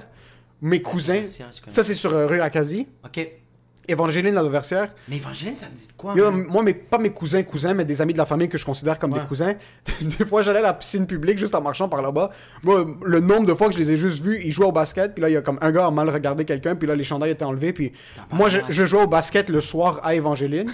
mes 0.60 0.82
cousins. 0.82 1.22
Ça, 1.68 1.82
c'est 1.84 1.94
sur 1.94 2.12
euh, 2.12 2.26
rue 2.26 2.40
Acadie. 2.40 2.88
Ok. 3.04 3.28
Évangéline, 3.88 4.34
Ladoversière. 4.34 4.88
Mais 5.08 5.16
Evangeline, 5.16 5.56
ça 5.56 5.66
me 5.66 5.74
dit 5.76 5.88
de 5.88 5.92
quoi 5.96 6.14
Yo, 6.14 6.30
man? 6.30 6.46
moi, 6.48 6.62
mes, 6.62 6.72
pas 6.74 6.98
mes 6.98 7.10
cousins, 7.10 7.42
cousins, 7.42 7.74
mais 7.74 7.84
des 7.84 8.00
amis 8.00 8.12
de 8.12 8.18
la 8.18 8.26
famille 8.26 8.48
que 8.48 8.56
je 8.56 8.64
considère 8.64 8.98
comme 8.98 9.12
Ouais. 9.12 9.20
des 9.20 9.26
cousins. 9.26 9.54
des 10.00 10.24
fois, 10.24 10.40
j'allais 10.42 10.60
à 10.60 10.62
la 10.62 10.72
piscine 10.74 11.06
publique 11.06 11.36
juste 11.38 11.54
en 11.54 11.60
marchant 11.60 11.88
par 11.88 12.00
là-bas. 12.00 12.30
Le 12.64 13.20
nombre 13.20 13.46
de 13.46 13.54
fois 13.54 13.68
que 13.68 13.74
je 13.74 13.78
les 13.80 13.90
ai 13.92 13.96
juste 13.96 14.22
vus, 14.22 14.40
ils 14.44 14.52
jouaient 14.52 14.66
au 14.66 14.72
basket, 14.72 15.14
puis 15.14 15.22
là, 15.22 15.28
il 15.28 15.32
y 15.32 15.36
a 15.36 15.42
comme 15.42 15.58
un 15.60 15.72
gars 15.72 15.86
a 15.86 15.90
mal 15.90 16.08
regardé 16.10 16.44
quelqu'un, 16.44 16.76
puis 16.76 16.86
là, 16.86 16.94
les 16.94 17.02
chandails 17.04 17.30
étaient 17.32 17.44
enlevés, 17.44 17.72
puis 17.72 17.92
moi, 18.30 18.48
je, 18.48 18.58
je 18.68 18.84
jouais 18.86 19.02
au 19.02 19.08
basket 19.08 19.50
le 19.50 19.60
soir 19.60 20.00
à 20.04 20.14
Évangéline. 20.14 20.70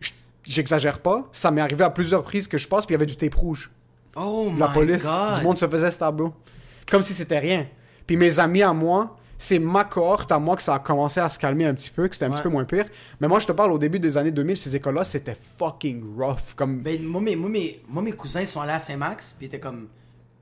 Je- 0.00 0.10
J'exagère 0.42 0.98
pas, 0.98 1.28
ça 1.32 1.50
m'est 1.52 1.60
arrivé 1.62 1.84
à 1.84 1.90
plusieurs 1.90 2.20
reprises 2.20 2.48
que 2.48 2.58
je 2.58 2.66
passe, 2.68 2.84
puis 2.84 2.94
il 2.94 2.96
y 2.96 3.00
avait 3.00 3.06
du 3.06 3.16
tape 3.16 3.34
rouge. 3.34 3.70
Oh 4.16 4.52
La 4.58 4.68
my 4.68 4.74
police, 4.74 5.04
God. 5.04 5.38
du 5.38 5.44
monde 5.44 5.56
se 5.56 5.66
faisait 5.68 5.90
ce 5.90 5.98
tableau. 5.98 6.34
Comme 6.90 7.02
si 7.02 7.14
c'était 7.14 7.38
rien. 7.38 7.66
Puis 8.06 8.16
mes 8.16 8.38
amis 8.38 8.62
à 8.62 8.72
moi, 8.72 9.16
c'est 9.38 9.58
ma 9.58 9.84
cohorte 9.84 10.30
à 10.32 10.38
moi 10.38 10.56
que 10.56 10.62
ça 10.62 10.74
a 10.74 10.78
commencé 10.78 11.20
à 11.20 11.28
se 11.28 11.38
calmer 11.38 11.66
un 11.66 11.74
petit 11.74 11.90
peu, 11.90 12.08
que 12.08 12.14
c'était 12.14 12.26
un 12.26 12.28
Ouais. 12.30 12.34
petit 12.36 12.42
peu 12.42 12.48
moins 12.48 12.64
pire. 12.64 12.86
Mais 13.20 13.28
moi, 13.28 13.38
je 13.40 13.46
te 13.46 13.52
parle 13.52 13.72
au 13.72 13.78
début 13.78 13.98
des 13.98 14.16
années 14.16 14.30
2000, 14.30 14.56
ces 14.56 14.74
écoles-là, 14.76 15.04
c'était 15.04 15.36
fucking 15.58 16.02
rough. 16.18 16.54
Comme 16.56 16.80
Ben, 16.80 17.02
moi, 17.02 17.20
mes, 17.20 17.36
moi, 17.36 17.48
mes, 17.50 17.82
moi, 17.88 18.02
mes 18.02 18.12
cousins 18.12 18.44
sont 18.46 18.60
allés 18.60 18.72
à 18.72 18.78
Saint-Max, 18.78 19.34
puis 19.36 19.46
étaient 19.46 19.60
comme. 19.60 19.88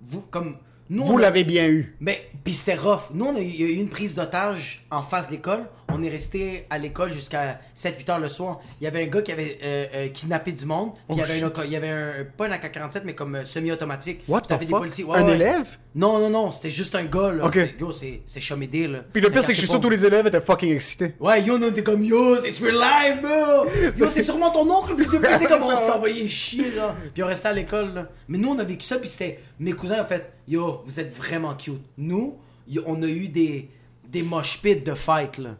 Vous, 0.01 0.23
comme. 0.31 0.57
Nous, 0.91 1.05
vous 1.05 1.17
l'avez 1.17 1.45
bien 1.45 1.69
eu. 1.69 1.97
Mais, 2.01 2.29
puis 2.45 2.53
c'était 2.53 2.75
rough. 2.75 3.11
Nous, 3.15 3.25
on 3.25 3.37
a 3.37 3.41
il 3.41 3.59
y 3.59 3.65
a 3.65 3.67
eu 3.69 3.75
une 3.77 3.89
prise 3.89 4.15
d'otage 4.15 4.85
en 4.91 5.03
face 5.03 5.29
de 5.29 5.33
l'école. 5.33 5.65
On 5.93 6.03
est 6.03 6.09
resté 6.09 6.67
à 6.71 6.79
l'école 6.79 7.13
jusqu'à 7.13 7.61
7-8 7.77 8.11
heures 8.11 8.19
le 8.19 8.29
soir. 8.29 8.61
Il 8.81 8.85
y 8.85 8.87
avait 8.87 9.05
un 9.05 9.07
gars 9.07 9.23
qui 9.23 9.33
avait 9.33 9.59
euh, 9.63 9.87
euh, 9.95 10.09
kidnappé 10.09 10.53
du 10.53 10.65
monde. 10.67 10.93
Puis 10.95 11.03
il 11.11 11.17
y 11.17 11.21
Oh, 11.21 11.25
avait, 11.25 11.35
shit. 11.41 11.45
un, 11.45 11.65
il 11.65 11.71
y 11.71 11.77
avait 11.77 11.89
un, 11.91 12.13
pas 12.37 12.47
un 12.47 12.53
AK-47, 12.53 13.03
mais 13.05 13.15
comme 13.15 13.35
euh, 13.37 13.45
semi-automatique. 13.45 14.21
What 14.29 14.43
the 14.43 14.59
des 14.59 14.67
fuck? 14.67 14.83
Ouais, 14.83 15.19
un 15.19 15.25
ouais. 15.27 15.35
élève? 15.35 15.67
Non, 15.95 16.19
non, 16.19 16.31
non, 16.31 16.51
c'était 16.53 16.71
juste 16.71 16.95
un 16.95 17.05
gars, 17.05 17.31
là. 17.33 17.45
Ok. 17.45 17.55
C'était- 17.55 17.75
Yo, 17.79 17.93
c'est 17.93 18.23
c'est 18.27 18.41
chomédé, 18.41 18.89
là. 18.89 19.01
Puis 19.13 19.21
le 19.21 19.31
pire, 19.31 19.43
c'est 19.43 19.49
que 19.49 19.55
je 19.55 19.61
suis 19.61 19.69
sûr 19.69 19.79
que 19.79 19.83
tous 19.85 19.91
les 19.91 20.05
élèves 20.05 20.27
étaient 20.27 20.41
fucking 20.41 20.73
excités. 20.75 21.15
Ouais, 21.21 21.43
yo, 21.43 21.59
nous, 21.59 21.67
on 21.67 21.71
était 21.71 21.83
comme 21.83 22.03
yo, 22.03 22.37
c'est 22.41 22.59
real 22.65 22.77
live, 22.77 23.21
bro! 23.23 23.67
Yo, 23.99 24.07
c'est 24.11 24.23
sûrement 24.23 24.51
ton 24.51 24.69
oncle, 24.71 24.95
pute, 24.97 25.09
tu 25.11 25.47
comme 25.47 25.63
on 25.63 25.71
s'envoyait 25.87 26.29
chier, 26.29 26.71
là. 26.75 26.97
Puis 27.13 27.23
on 27.23 27.27
restait 27.27 27.49
à 27.49 27.53
l'école, 27.53 27.93
là. 27.95 28.09
Mais 28.29 28.39
nous, 28.39 28.49
on 28.51 28.59
a 28.59 28.65
vécu 28.65 28.87
ça, 28.87 28.99
puis 28.99 29.09
c'était. 29.09 29.39
Mes 29.61 29.73
cousins, 29.73 30.01
en 30.03 30.07
fait, 30.07 30.33
yo, 30.49 30.83
vous 30.87 30.99
êtes 30.99 31.15
vraiment 31.15 31.55
cute. 31.55 31.83
Nous, 31.99 32.39
on 32.87 33.03
a 33.03 33.07
eu 33.07 33.29
des. 33.29 33.69
des 34.09 34.23
mosh 34.23 34.61
pits 34.63 34.77
de 34.77 34.95
fight, 34.95 35.37
là. 35.39 35.57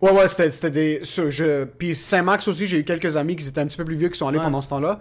Ouais, 0.00 0.10
ouais, 0.10 0.28
c'était 0.28 0.70
des. 0.70 1.00
je... 1.04 1.64
Puis 1.64 1.94
Saint-Max 1.94 2.46
aussi, 2.48 2.66
j'ai 2.66 2.78
eu 2.78 2.84
quelques 2.84 3.16
amis 3.16 3.36
qui 3.36 3.46
étaient 3.48 3.60
un 3.60 3.66
petit 3.66 3.76
peu 3.76 3.84
plus 3.84 3.96
vieux 3.96 4.08
qui 4.08 4.18
sont 4.18 4.26
allés 4.28 4.38
Ouais. 4.38 4.44
pendant 4.44 4.60
ce 4.60 4.68
temps-là. 4.70 5.00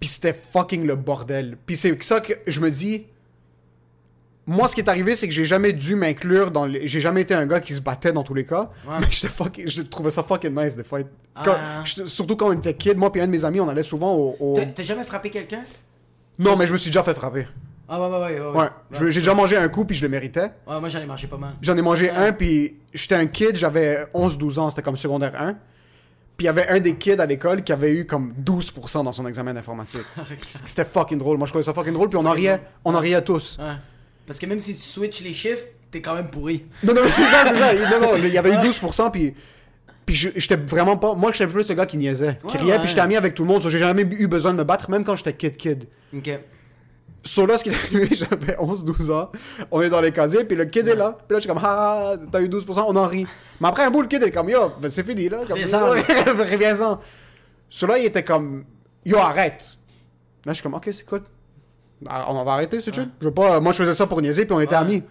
Puis 0.00 0.08
c'était 0.08 0.34
fucking 0.34 0.86
le 0.86 0.96
bordel. 0.96 1.56
Puis 1.64 1.76
c'est 1.76 2.02
ça 2.02 2.20
que 2.20 2.32
je 2.46 2.60
me 2.60 2.70
dis. 2.70 3.04
Moi, 4.44 4.66
ce 4.66 4.74
qui 4.74 4.80
est 4.80 4.88
arrivé, 4.88 5.14
c'est 5.14 5.28
que 5.28 5.32
j'ai 5.32 5.44
jamais 5.44 5.72
dû 5.72 5.94
m'inclure 5.94 6.50
dans 6.50 6.66
les... 6.66 6.88
J'ai 6.88 7.00
jamais 7.00 7.20
été 7.20 7.32
un 7.32 7.46
gars 7.46 7.60
qui 7.60 7.72
se 7.74 7.80
battait 7.80 8.12
dans 8.12 8.24
tous 8.24 8.34
les 8.34 8.44
cas. 8.44 8.70
Ouais. 8.88 8.96
Mais 9.00 9.06
j'étais 9.08 9.28
fucking... 9.28 9.68
je 9.68 9.82
trouvais 9.82 10.10
ça 10.10 10.24
fucking 10.24 10.52
nice 10.52 10.74
des. 10.76 10.82
Quand- 10.82 11.06
Ah. 11.56 11.84
Surtout 11.86 12.34
quand 12.36 12.48
on 12.48 12.52
était 12.52 12.74
kid, 12.74 12.98
moi 12.98 13.12
puis 13.12 13.20
un 13.20 13.26
de 13.26 13.30
mes 13.30 13.44
amis, 13.44 13.60
on 13.60 13.68
allait 13.68 13.84
souvent 13.84 14.14
au. 14.16 14.36
au- 14.40 14.58
T'as 14.74 14.82
jamais 14.82 15.04
frappé 15.04 15.30
quelqu'un? 15.30 15.62
Non, 16.40 16.56
mais 16.56 16.66
je 16.66 16.72
me 16.72 16.76
suis 16.76 16.90
déjà 16.90 17.04
fait 17.04 17.14
frapper. 17.14 17.46
Ah, 17.94 18.00
ouais, 18.00 18.08
ouais, 18.08 18.40
ouais. 18.40 18.40
Ouais, 18.40 18.68
Ouais. 19.00 19.10
J'ai 19.10 19.20
déjà 19.20 19.34
mangé 19.34 19.54
un 19.54 19.68
coup 19.68 19.84
puis 19.84 19.94
je 19.94 20.02
le 20.02 20.08
méritais. 20.08 20.50
Ouais, 20.66 20.80
moi, 20.80 20.88
j'en 20.88 20.98
ai 20.98 21.04
mangé 21.04 21.26
pas 21.26 21.36
mal. 21.36 21.52
J'en 21.60 21.76
ai 21.76 21.82
mangé 21.82 22.08
un, 22.08 22.32
puis 22.32 22.76
j'étais 22.94 23.16
un 23.16 23.26
kid, 23.26 23.54
j'avais 23.54 24.06
11-12 24.14 24.58
ans, 24.58 24.70
c'était 24.70 24.80
comme 24.80 24.96
secondaire 24.96 25.32
1. 25.38 25.52
Puis 25.52 25.56
il 26.40 26.44
y 26.46 26.48
avait 26.48 26.68
un 26.68 26.80
des 26.80 26.96
kids 26.96 27.20
à 27.20 27.26
l'école 27.26 27.62
qui 27.62 27.70
avait 27.70 27.92
eu 27.92 28.06
comme 28.06 28.32
12% 28.42 29.04
dans 29.04 29.12
son 29.12 29.26
examen 29.26 29.52
d'informatique. 29.52 30.00
C'était 30.64 30.86
fucking 30.86 31.18
drôle. 31.18 31.36
Moi, 31.36 31.46
je 31.46 31.52
trouvais 31.52 31.62
ça 31.62 31.74
fucking 31.74 31.92
drôle, 31.92 32.08
puis 32.08 32.16
on 32.16 32.24
en 32.24 32.30
riait, 32.30 32.62
on 32.86 32.94
en 32.94 32.98
riait 32.98 33.22
tous. 33.22 33.58
Ouais. 33.58 33.74
Parce 34.26 34.38
que 34.38 34.46
même 34.46 34.58
si 34.58 34.74
tu 34.74 34.80
switches 34.80 35.20
les 35.20 35.34
chiffres, 35.34 35.64
t'es 35.90 36.00
quand 36.00 36.14
même 36.14 36.28
pourri. 36.28 36.64
Non, 36.82 36.94
non, 36.94 37.02
c'est 37.04 37.22
ça, 37.24 37.44
c'est 37.46 37.58
ça. 37.58 37.90
Non, 37.90 38.00
non, 38.00 38.16
il 38.16 38.28
y 38.28 38.38
avait 38.38 38.52
eu 38.52 38.56
12%, 38.56 39.10
puis... 39.10 39.34
Puis 40.06 40.14
j'étais 40.16 40.56
vraiment 40.56 40.96
pas... 40.96 41.14
Moi, 41.14 41.30
j'étais 41.32 41.46
plus 41.46 41.68
le 41.68 41.74
gars 41.74 41.84
qui 41.86 41.98
niaisait, 41.98 42.38
qui 42.48 42.56
riait, 42.56 42.78
puis 42.78 42.88
j'étais 42.88 43.02
ami 43.02 43.16
avec 43.16 43.34
tout 43.34 43.42
le 43.42 43.48
monde. 43.48 43.60
J'ai 43.68 43.78
jamais 43.78 44.02
eu 44.02 44.26
besoin 44.26 44.52
de 44.52 44.58
me 44.58 44.64
battre, 44.64 44.90
même 44.90 45.04
quand 45.04 45.14
j'étais 45.16 45.34
kid-kid. 45.34 45.84
Ok. 46.16 46.30
Sur 47.24 47.46
là, 47.46 47.56
ce 47.56 47.64
qui 47.64 47.70
est 47.70 47.74
arrivé, 47.74 48.08
j'avais 48.16 48.54
11-12 48.56 49.12
ans. 49.12 49.30
On 49.70 49.80
est 49.80 49.88
dans 49.90 50.00
les 50.00 50.10
casiers, 50.12 50.44
puis 50.44 50.56
le 50.56 50.64
kid 50.64 50.88
est 50.88 50.96
là. 50.96 51.16
Puis 51.26 51.34
là, 51.34 51.38
je 51.38 51.40
suis 51.40 51.48
comme, 51.48 51.60
ah, 51.62 52.14
t'as 52.30 52.40
eu 52.40 52.48
12%, 52.48 52.84
on 52.88 52.96
en 52.96 53.06
rit. 53.06 53.26
Mais 53.60 53.68
après 53.68 53.84
un 53.84 53.90
bout, 53.90 54.02
le 54.02 54.08
kid 54.08 54.22
est 54.22 54.32
comme, 54.32 54.48
yo, 54.50 54.72
ben, 54.80 54.90
c'est 54.90 55.04
fini, 55.04 55.28
là. 55.28 55.38
Comme, 55.46 55.56
Reviens-en. 55.58 56.98
Sur 57.68 57.86
là, 57.88 57.98
il 57.98 58.06
était 58.06 58.24
comme, 58.24 58.64
yo, 59.04 59.18
arrête. 59.18 59.76
Là, 60.44 60.52
je 60.52 60.54
suis 60.54 60.62
comme, 60.62 60.74
ok, 60.74 60.88
c'est 60.92 61.06
cool. 61.06 61.22
Ah, 62.08 62.26
On 62.28 62.42
va 62.44 62.52
arrêter, 62.54 62.80
c'est 62.80 62.92
chill. 62.92 63.08
Je 63.20 63.26
veux 63.26 63.34
pas, 63.34 63.60
moi, 63.60 63.70
je 63.72 63.78
faisais 63.78 63.94
ça 63.94 64.06
pour 64.08 64.20
niaiser, 64.20 64.44
puis 64.44 64.54
on 64.54 64.60
était 64.60 64.74
Ouais. 64.74 64.80
amis. 64.80 65.02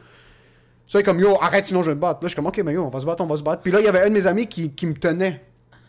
Ça, 0.88 1.00
il 1.00 1.02
est 1.02 1.06
comme, 1.06 1.20
yo, 1.22 1.38
arrête, 1.42 1.66
sinon 1.66 1.84
je 1.84 1.92
vais 1.92 1.96
me 1.96 2.02
battre. 2.02 2.20
Là, 2.22 2.28
je 2.28 2.30
suis 2.30 2.36
comme, 2.36 2.48
ok, 2.48 2.58
mais 2.66 2.74
yo, 2.74 2.84
on 2.84 2.90
va 2.90 3.00
se 3.00 3.06
battre, 3.06 3.24
on 3.24 3.28
va 3.28 3.38
se 3.38 3.44
battre. 3.44 3.62
Puis 3.62 3.72
là, 3.72 3.80
il 3.80 3.86
y 3.86 3.88
avait 3.88 4.02
un 4.02 4.10
de 4.10 4.14
mes 4.14 4.28
amis 4.28 4.48
qui, 4.48 4.74
qui 4.74 4.86
me 4.86 4.94
tenait. 4.94 5.40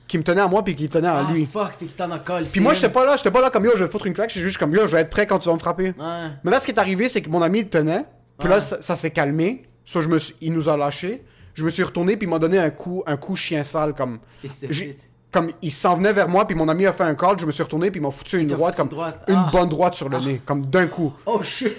Qui 0.09 0.19
me 0.19 0.25
tenait 0.25 0.41
à 0.43 0.49
moi, 0.49 0.63
puis 0.63 0.75
qui 0.75 0.89
tenait 0.89 1.09
à 1.09 1.25
Ah, 1.27 1.33
lui. 1.33 1.47
fuck, 1.47 1.71
fait 1.79 1.87
qu'il 1.87 1.95
t'en 1.95 2.11
a 2.11 2.19
collé. 2.19 2.47
Puis 2.51 2.61
moi, 2.61 2.75
j'étais 2.75 2.91
pas 2.91 3.05
là, 3.07 3.17
j'étais 3.17 3.31
pas 3.31 3.41
là 3.41 3.49
comme 3.51 3.65
yo, 3.65 3.73
je 3.77 3.85
vais 3.85 3.91
foutre 3.91 4.07
une 4.07 4.13
claque, 4.15 4.31
j'étais 4.31 4.43
juste 4.47 4.59
comme 4.59 4.73
yo, 4.75 4.87
je 4.87 4.93
vais 4.95 5.01
être 5.03 5.11
prêt 5.11 5.27
quand 5.27 5.39
tu 5.39 5.49
vas 5.49 5.55
me 5.55 5.59
frapper. 5.61 5.95
Ouais. 5.99 6.29
Mais 6.45 6.51
là, 6.51 6.61
ce 6.61 6.67
qui 6.67 6.73
est 6.73 6.79
arrivé, 6.79 7.09
c'est 7.09 7.23
que 7.23 7.31
mon 7.31 7.41
ami 7.43 7.61
il 7.61 7.69
tenait, 7.71 8.05
Puis 8.39 8.49
là, 8.49 8.61
ça, 8.61 8.83
ça 8.83 8.97
s'est 8.97 9.11
calmé. 9.13 9.63
So, 9.85 10.01
je 10.01 10.09
me 10.09 10.19
suis- 10.19 10.35
il 10.41 10.53
nous 10.53 10.69
a 10.69 10.77
lâchés. 10.77 11.23
Je 11.55 11.65
me 11.65 11.71
suis 11.71 11.83
retourné, 11.83 12.17
puis 12.17 12.27
il 12.27 12.31
m'a 12.31 12.39
donné 12.39 12.59
un 12.59 12.71
coup, 12.71 13.03
un 13.07 13.17
coup 13.17 13.37
chien 13.37 13.63
sale, 13.63 13.95
comme... 13.95 14.19
Comme 15.31 15.51
il 15.63 15.71
s'en 15.73 15.97
venait 15.97 16.13
vers 16.13 16.29
moi, 16.29 16.47
puis 16.47 16.55
mon 16.57 16.69
ami 16.69 16.85
a 16.87 16.93
fait 16.93 17.05
un 17.05 17.15
call, 17.15 17.39
je 17.39 17.47
me 17.47 17.53
suis 17.53 17.63
retourné, 17.63 17.91
puis 17.91 18.01
il 18.01 18.03
m'a 18.03 18.11
foutu 18.11 18.39
une 18.41 18.47
droite, 18.49 18.75
foutu 18.77 18.89
comme 18.89 18.99
une 18.99 19.13
droite. 19.13 19.25
une 19.29 19.35
Ah. 19.37 19.49
bonne 19.51 19.69
droite 19.69 19.95
sur 19.95 20.09
le 20.11 20.19
nez, 20.19 20.41
comme 20.45 20.67
d'un 20.67 20.87
coup. 20.89 21.13
Oh 21.25 21.43
shit. 21.43 21.73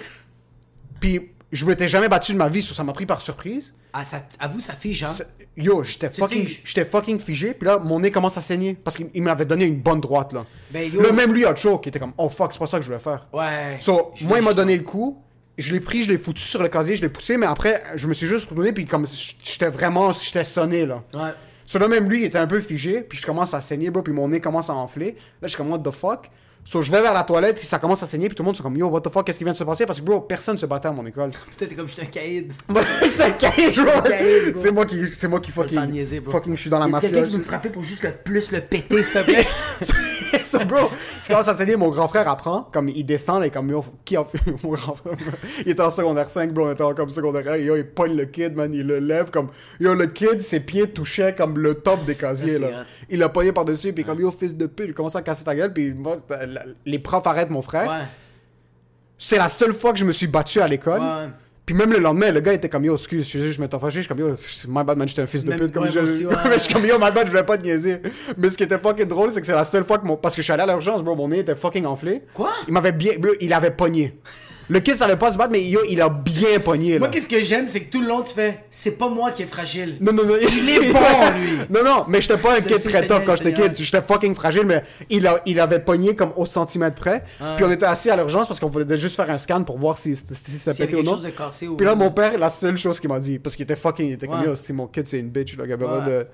Puis 1.00 1.30
je 1.54 1.64
m'étais 1.64 1.86
jamais 1.86 2.08
battu 2.08 2.32
de 2.32 2.38
ma 2.38 2.48
vie, 2.48 2.62
ça 2.62 2.82
m'a 2.82 2.92
pris 2.92 3.06
par 3.06 3.22
surprise. 3.22 3.74
Ah, 3.92 4.04
ça, 4.04 4.22
avoue, 4.40 4.60
ça 4.60 4.72
fige, 4.72 5.04
hein. 5.04 5.14
Yo, 5.56 5.84
j'étais 5.84 6.10
fucking, 6.10 6.48
j'étais 6.64 6.84
fucking 6.84 7.20
figé, 7.20 7.54
puis 7.54 7.66
là, 7.66 7.78
mon 7.78 8.00
nez 8.00 8.10
commence 8.10 8.36
à 8.36 8.40
saigner, 8.40 8.74
parce 8.74 8.96
qu'il 8.96 9.08
il 9.14 9.22
m'avait 9.22 9.44
donné 9.44 9.64
une 9.64 9.80
bonne 9.80 10.00
droite, 10.00 10.32
là. 10.32 10.44
Ben, 10.70 10.92
yo. 10.92 11.00
Là, 11.00 11.12
même 11.12 11.32
lui 11.32 11.46
a 11.46 11.54
choke, 11.54 11.86
il 11.86 11.90
était 11.90 12.00
comme, 12.00 12.12
oh 12.18 12.28
fuck, 12.28 12.52
c'est 12.52 12.58
pas 12.58 12.66
ça 12.66 12.78
que 12.78 12.82
je 12.82 12.88
voulais 12.88 13.00
faire. 13.00 13.28
Ouais. 13.32 13.78
So, 13.80 14.12
moi, 14.22 14.38
il 14.38 14.44
m'a 14.44 14.52
donné 14.52 14.76
le 14.76 14.82
coup, 14.82 15.22
je 15.56 15.72
l'ai 15.72 15.80
pris, 15.80 16.02
je 16.02 16.10
l'ai 16.10 16.18
foutu 16.18 16.42
sur 16.42 16.60
le 16.60 16.68
casier, 16.68 16.96
je 16.96 17.02
l'ai 17.02 17.08
poussé, 17.08 17.36
mais 17.36 17.46
après, 17.46 17.84
je 17.94 18.08
me 18.08 18.14
suis 18.14 18.26
juste 18.26 18.48
retourné, 18.48 18.72
puis 18.72 18.84
comme, 18.84 19.06
j'étais 19.44 19.70
vraiment, 19.70 20.12
j'étais 20.12 20.44
sonné, 20.44 20.84
là. 20.86 21.04
Ouais. 21.14 21.30
So 21.66 21.78
là, 21.78 21.86
même 21.86 22.10
lui, 22.10 22.22
il 22.22 22.24
était 22.24 22.38
un 22.38 22.48
peu 22.48 22.60
figé, 22.60 23.02
puis 23.02 23.16
je 23.16 23.24
commence 23.24 23.54
à 23.54 23.60
saigner, 23.60 23.90
bro, 23.90 24.02
puis 24.02 24.12
mon 24.12 24.28
nez 24.28 24.40
commence 24.40 24.70
à 24.70 24.74
enfler. 24.74 25.16
Là, 25.40 25.46
je 25.46 25.48
suis 25.48 25.56
comme, 25.56 25.70
what 25.70 25.78
the 25.78 25.92
fuck? 25.92 26.30
So, 26.66 26.80
je 26.80 26.90
vais 26.90 27.02
vers 27.02 27.12
la 27.12 27.24
toilette, 27.24 27.58
puis 27.58 27.66
ça 27.66 27.78
commence 27.78 28.02
à 28.02 28.06
saigner, 28.06 28.26
puis 28.28 28.34
tout 28.34 28.42
le 28.42 28.46
monde 28.46 28.56
sont 28.56 28.62
comme, 28.62 28.76
yo, 28.76 28.88
what 28.88 29.02
the 29.02 29.10
fuck, 29.12 29.26
qu'est-ce 29.26 29.36
qui 29.36 29.44
vient 29.44 29.52
de 29.52 29.56
se 29.58 29.64
passer? 29.64 29.84
Parce 29.84 30.00
que, 30.00 30.04
bro, 30.04 30.22
personne 30.22 30.56
se 30.56 30.64
battait 30.64 30.88
à 30.88 30.92
mon 30.92 31.04
école. 31.06 31.30
Putain, 31.50 31.66
t'es 31.66 31.74
comme, 31.74 31.86
j'étais 31.88 32.02
un 32.02 32.06
caïd. 32.06 32.52
c'est 33.08 33.22
un 33.24 33.30
cahier, 33.32 33.70
bro. 33.72 34.00
caïd, 34.02 34.52
bro. 34.54 34.62
C'est 34.62 34.70
moi 34.72 34.86
qui, 34.86 35.00
c'est 35.12 35.28
moi 35.28 35.40
qui 35.40 35.50
fucking, 35.50 35.78
niaiser, 35.90 36.22
fucking, 36.26 36.56
je 36.56 36.60
suis 36.62 36.70
dans 36.70 36.78
la 36.78 36.86
Y 36.86 36.88
a 36.88 36.92
mafia. 36.92 37.10
quelqu'un 37.10 37.28
qui 37.28 37.38
me 37.38 37.42
frapper 37.42 37.68
pour 37.68 37.82
juste 37.82 38.02
le 38.02 38.12
plus 38.12 38.50
le 38.50 38.62
péter, 38.62 39.02
s'il 39.02 39.12
te 39.12 39.24
plaît? 39.30 39.46
So, 40.58 40.64
bro, 40.64 40.90
je 41.22 41.28
commence 41.28 41.48
à 41.48 41.54
saigner, 41.54 41.76
mon 41.76 41.90
grand 41.90 42.08
frère 42.08 42.28
apprend, 42.28 42.68
comme 42.72 42.88
il 42.88 43.04
descend, 43.04 43.40
là, 43.42 43.50
comme 43.50 43.70
yo, 43.70 43.84
qui 44.04 44.16
a 44.16 44.24
fait 44.24 44.38
mon 44.62 44.70
grand 44.72 44.94
frère? 44.94 45.14
Il 45.64 45.70
était 45.72 45.82
en 45.82 45.90
secondaire 45.90 46.30
5, 46.30 46.52
bro, 46.52 46.66
on 46.68 46.72
était 46.72 46.82
en 46.82 46.94
comme 46.94 47.10
secondaire 47.10 47.52
1, 47.52 47.54
et 47.56 47.64
yo, 47.64 47.76
il 47.76 47.86
pogne 47.86 48.16
le 48.16 48.26
kid, 48.26 48.54
man, 48.54 48.72
il 48.72 48.86
le 48.86 48.98
lève, 48.98 49.30
comme, 49.30 49.48
yo, 49.80 49.94
le 49.94 50.06
kid, 50.06 50.40
ses 50.40 50.60
pieds 50.60 50.88
touchaient 50.88 51.34
comme 51.34 51.58
le 51.58 51.74
top 51.74 52.04
des 52.04 52.14
casiers, 52.14 52.54
Ça, 52.54 52.58
là. 52.60 52.80
hot. 52.80 52.84
Il 53.10 53.18
l'a 53.18 53.28
pogné 53.28 53.52
par-dessus, 53.52 53.92
puis 53.92 54.04
comme, 54.04 54.20
yo, 54.20 54.30
fils 54.30 54.56
de 54.56 54.66
pute, 54.66 54.86
il 54.88 54.94
commence 54.94 55.16
à 55.16 55.22
casser 55.22 55.44
ta 55.44 55.54
gueule, 55.54 55.72
puis 55.72 55.92
moi, 55.92 56.18
les 56.84 56.98
profs 56.98 57.26
arrêtent 57.26 57.50
mon 57.50 57.62
frère. 57.62 57.88
Ouais. 57.88 58.04
C'est 59.16 59.38
la 59.38 59.48
seule 59.48 59.72
fois 59.72 59.92
que 59.92 59.98
je 59.98 60.04
me 60.04 60.12
suis 60.12 60.26
battu 60.26 60.60
à 60.60 60.66
l'école. 60.68 61.00
Ouais. 61.00 61.28
Puis 61.66 61.74
même 61.74 61.90
le 61.90 61.98
lendemain, 61.98 62.30
le 62.30 62.40
gars 62.40 62.52
était 62.52 62.68
comme 62.68 62.84
yo, 62.84 62.94
excuse, 62.94 63.26
je, 63.30 63.50
je 63.50 63.60
m'étais 63.60 63.78
fâché, 63.78 63.96
je 63.96 64.00
suis 64.00 64.08
comme 64.08 64.18
yo, 64.18 64.34
my 64.68 64.84
bad 64.84 64.98
man, 64.98 65.08
j'étais 65.08 65.22
un 65.22 65.26
fils 65.26 65.44
de 65.44 65.54
pute. 65.54 65.72
Comme 65.72 65.84
ouais, 65.84 65.90
je, 65.90 66.00
aussi, 66.00 66.26
ouais. 66.26 66.34
mais 66.44 66.54
je 66.54 66.58
suis 66.58 66.74
comme 66.74 66.84
yo, 66.84 66.98
my 66.98 67.10
bad, 67.10 67.24
je 67.24 67.30
voulais 67.30 67.42
pas 67.44 67.56
te 67.56 67.62
niaiser. 67.62 68.02
Mais 68.36 68.50
ce 68.50 68.58
qui 68.58 68.64
était 68.64 68.78
fucking 68.78 69.06
drôle, 69.06 69.32
c'est 69.32 69.40
que 69.40 69.46
c'est 69.46 69.54
la 69.54 69.64
seule 69.64 69.84
fois 69.84 69.98
que 69.98 70.06
mon. 70.06 70.16
Parce 70.18 70.34
que 70.36 70.42
je 70.42 70.44
suis 70.44 70.52
allé 70.52 70.62
à 70.62 70.66
l'urgence, 70.66 71.02
bro, 71.02 71.14
mon 71.16 71.28
nez 71.28 71.38
était 71.38 71.54
fucking 71.54 71.86
enflé. 71.86 72.22
Quoi? 72.34 72.50
Il 72.68 72.74
m'avait 72.74 72.92
bien. 72.92 73.12
il 73.40 73.52
avait 73.54 73.70
pogné. 73.70 74.18
Le 74.68 74.80
kid 74.80 74.96
savait 74.96 75.16
pas 75.16 75.30
se 75.32 75.36
battre, 75.38 75.50
mais 75.52 75.62
yo, 75.62 75.80
il 75.90 76.00
a 76.00 76.08
bien 76.08 76.58
pogné. 76.58 76.98
Moi, 76.98 77.08
qu'est-ce 77.08 77.28
que 77.28 77.40
j'aime, 77.42 77.68
c'est 77.68 77.80
que 77.84 77.90
tout 77.90 78.00
le 78.00 78.08
long, 78.08 78.22
tu 78.22 78.32
fais, 78.34 78.64
c'est 78.70 78.92
pas 78.98 79.08
moi 79.08 79.30
qui 79.30 79.42
est 79.42 79.46
fragile. 79.46 79.98
Non, 80.00 80.12
non, 80.12 80.24
non. 80.24 80.34
Il 80.40 80.70
est 80.70 80.92
bon, 80.92 80.98
lui. 81.38 81.58
Non, 81.70 81.84
non, 81.84 82.04
mais 82.08 82.20
j'étais 82.20 82.38
pas 82.38 82.56
un 82.56 82.60
kid 82.60 82.82
très 82.82 83.06
tough 83.06 83.24
quand 83.26 83.36
je 83.36 83.44
j'étais 83.44 83.52
kid. 83.68 83.76
J'étais 83.76 84.00
fucking 84.02 84.34
fragile, 84.34 84.64
mais 84.64 84.82
il, 85.10 85.26
a, 85.26 85.40
il 85.46 85.60
avait 85.60 85.80
pogné 85.80 86.16
comme 86.16 86.32
au 86.36 86.46
centimètre 86.46 86.96
près. 86.96 87.24
Ah. 87.40 87.54
Puis 87.56 87.64
on 87.64 87.70
était 87.70 87.86
assis 87.86 88.08
à 88.10 88.16
l'urgence 88.16 88.48
parce 88.48 88.58
qu'on 88.58 88.68
voulait 88.70 88.98
juste 88.98 89.16
faire 89.16 89.28
un 89.30 89.38
scan 89.38 89.62
pour 89.64 89.76
voir 89.78 89.98
si, 89.98 90.16
si, 90.16 90.24
si 90.44 90.58
ça 90.58 90.70
avait 90.70 90.86
pétait 90.86 90.96
ou 91.00 91.02
non. 91.02 91.12
chose 91.12 91.22
de 91.22 91.30
cassé 91.30 91.68
ou. 91.68 91.76
Puis 91.76 91.86
là, 91.86 91.94
mon 91.94 92.10
père, 92.10 92.38
la 92.38 92.48
seule 92.50 92.76
chose 92.78 92.98
qu'il 93.00 93.08
m'a 93.10 93.18
dit, 93.20 93.38
parce 93.38 93.56
qu'il 93.56 93.64
était 93.64 93.76
fucking, 93.76 94.06
il 94.08 94.12
était 94.12 94.26
comme 94.26 94.40
Ouais. 94.40 94.46
yo, 94.46 94.54
c'est 94.54 94.72
mon 94.72 94.86
kid, 94.86 95.06
c'est 95.06 95.18
une 95.18 95.28
bitch, 95.28 95.56
là, 95.56 95.66
Gabriel. 95.66 95.94
Ouais. 95.98 96.06
de- 96.10 96.26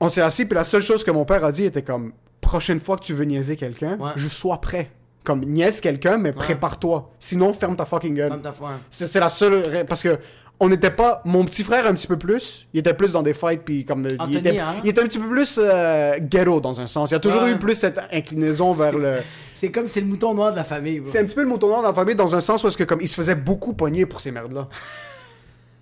On 0.00 0.08
s'est 0.08 0.20
assis, 0.22 0.44
puis 0.44 0.54
la 0.56 0.64
seule 0.64 0.82
chose 0.82 1.02
que 1.04 1.10
mon 1.10 1.24
père 1.24 1.44
a 1.44 1.52
dit 1.52 1.64
était 1.64 1.82
comme, 1.82 2.12
prochaine 2.40 2.80
fois 2.80 2.96
que 2.96 3.04
tu 3.04 3.14
veux 3.14 3.24
niaiser 3.24 3.56
quelqu'un, 3.56 3.96
Ouais. 3.98 4.10
je 4.16 4.28
sois 4.28 4.60
prêt. 4.60 4.90
Comme, 5.26 5.40
niaise 5.44 5.80
quelqu'un, 5.80 6.18
mais 6.18 6.30
prépare-toi. 6.30 7.10
Sinon, 7.18 7.52
ferme 7.52 7.74
ta 7.74 7.84
fucking 7.84 8.14
gueule. 8.14 8.28
Ferme 8.28 8.42
ta. 8.42 8.54
C'est 8.88 9.18
la 9.18 9.28
seule. 9.28 9.84
Parce 9.86 10.02
que. 10.02 10.16
On 10.58 10.68
n'était 10.70 10.90
pas. 10.92 11.20
Mon 11.26 11.44
petit 11.44 11.62
frère, 11.64 11.86
un 11.86 11.92
petit 11.92 12.06
peu 12.06 12.16
plus. 12.16 12.66
Il 12.72 12.80
était 12.80 12.94
plus 12.94 13.12
dans 13.12 13.22
des 13.22 13.34
fights, 13.34 13.62
puis 13.62 13.84
comme. 13.84 14.06
Anthony, 14.06 14.32
il, 14.32 14.38
était, 14.38 14.58
hein? 14.58 14.74
il 14.84 14.88
était 14.88 15.00
un 15.02 15.04
petit 15.04 15.18
peu 15.18 15.28
plus 15.28 15.60
euh, 15.62 16.14
ghetto 16.20 16.60
dans 16.60 16.80
un 16.80 16.86
sens. 16.86 17.10
Il 17.10 17.14
y 17.14 17.16
a 17.16 17.20
toujours 17.20 17.42
Ouais. 17.42 17.50
eu 17.50 17.56
plus 17.56 17.74
cette 17.74 17.98
inclinaison 18.12 18.70
vers 18.72 18.96
le. 18.96 19.16
C'est 19.52 19.70
comme 19.70 19.86
c'est 19.88 20.00
le 20.00 20.06
mouton 20.06 20.32
noir 20.32 20.52
de 20.52 20.56
la 20.56 20.64
famille. 20.64 21.02
C'est 21.04 21.18
un 21.18 21.24
petit 21.24 21.34
peu 21.34 21.42
le 21.42 21.48
mouton 21.48 21.66
noir 21.68 21.82
dans 21.82 21.88
la 21.88 21.94
famille 21.94 22.14
dans 22.14 22.34
un 22.34 22.40
sens 22.40 22.62
où 22.64 22.68
est-ce 22.68 22.76
que 22.78 22.84
comme 22.84 23.00
il 23.02 23.08
se 23.08 23.16
faisait 23.16 23.34
beaucoup 23.34 23.74
pogner 23.74 24.06
pour 24.06 24.20
ces 24.22 24.30
merdes-là. 24.30 24.68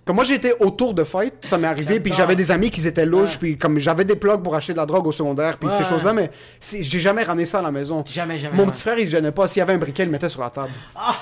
Comme 0.04 0.16
moi 0.16 0.24
j'étais 0.24 0.52
autour 0.60 0.92
de 0.92 1.02
fight, 1.02 1.32
ça 1.42 1.56
m'est 1.56 1.66
arrivé, 1.66 1.98
puis 1.98 2.12
j'avais 2.12 2.36
des 2.36 2.50
amis 2.50 2.70
qui 2.70 2.86
étaient 2.86 3.06
louches, 3.06 3.38
puis 3.38 3.56
comme 3.56 3.78
j'avais 3.78 4.04
des 4.04 4.16
plugs 4.16 4.42
pour 4.42 4.54
acheter 4.54 4.72
de 4.74 4.78
la 4.78 4.84
drogue 4.86 5.06
au 5.06 5.12
secondaire, 5.12 5.56
puis 5.56 5.68
Ouais, 5.68 5.74
ces 5.74 5.82
ouais. 5.84 5.88
choses-là, 5.88 6.12
mais 6.12 6.30
j'ai 6.80 7.00
jamais 7.00 7.22
ramené 7.22 7.46
ça 7.46 7.60
à 7.60 7.62
la 7.62 7.70
maison. 7.70 8.04
Jamais, 8.06 8.38
jamais, 8.38 8.54
Mon 8.56 8.66
petit 8.66 8.82
frère 8.82 8.98
il 8.98 9.06
se 9.06 9.12
gênait 9.12 9.32
pas, 9.32 9.48
s'il 9.48 9.60
y 9.60 9.62
avait 9.62 9.72
un 9.72 9.78
briquet, 9.78 10.02
il 10.02 10.06
le 10.06 10.12
mettait 10.12 10.28
sur 10.28 10.42
la 10.42 10.50
table. 10.50 10.68
Ah, 10.94 11.16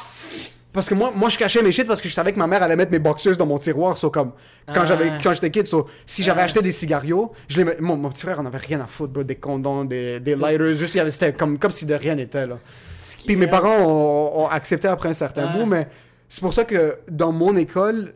Parce 0.73 0.89
que 0.89 0.95
moi, 0.95 1.13
moi 1.15 1.29
je 1.29 1.37
cachais 1.39 1.63
mes 1.63 1.71
shit 1.71 1.87
parce 1.87 2.01
que 2.01 2.09
je 2.09 2.15
savais 2.15 2.33
que 2.33 2.39
ma 2.39 2.47
mère 2.47 2.63
allait 2.63 2.75
mettre 2.77 2.91
mes 2.91 2.99
boxeuses 2.99 3.37
dans 3.39 3.45
mon 3.47 3.59
tiroir, 3.59 3.97
so 3.99 4.11
comme 4.11 4.33
quand 4.67 4.81
Ah. 4.81 4.87
j'avais 4.87 5.13
quand 5.23 5.33
j'étais 5.35 5.51
kid, 5.51 5.67
so, 5.67 5.87
si 6.07 6.23
j'avais 6.25 6.41
acheté 6.41 6.61
des 6.63 6.73
cigarios, 6.73 7.31
je 7.47 7.59
les 7.59 7.65
met- 7.65 7.77
mon, 7.79 7.97
mon 7.97 8.09
petit 8.09 8.23
frère 8.23 8.41
en 8.41 8.47
avait 8.47 8.59
rien 8.59 8.81
à 8.81 8.87
foutre, 8.87 9.13
bro, 9.13 9.23
des 9.23 9.35
condoms, 9.37 9.85
des, 9.85 10.19
des 10.19 10.35
lighters, 10.35 10.75
juste 10.75 10.99
c'était 11.11 11.33
comme 11.35 11.57
comme 11.59 11.71
si 11.73 11.85
de 11.87 11.95
rien 11.95 12.15
n'était 12.17 12.47
là. 12.47 12.59
Puis 13.27 13.37
mes 13.37 13.47
parents 13.47 13.77
ont, 13.81 14.45
ont 14.45 14.49
accepté 14.49 14.89
après 14.89 15.11
un 15.11 15.15
certain 15.15 15.51
Ah. 15.53 15.57
bout, 15.57 15.67
mais 15.67 15.87
c'est 16.29 16.41
pour 16.41 16.55
ça 16.55 16.65
que 16.65 16.97
dans 17.11 17.31
mon 17.33 17.55
école, 17.57 18.15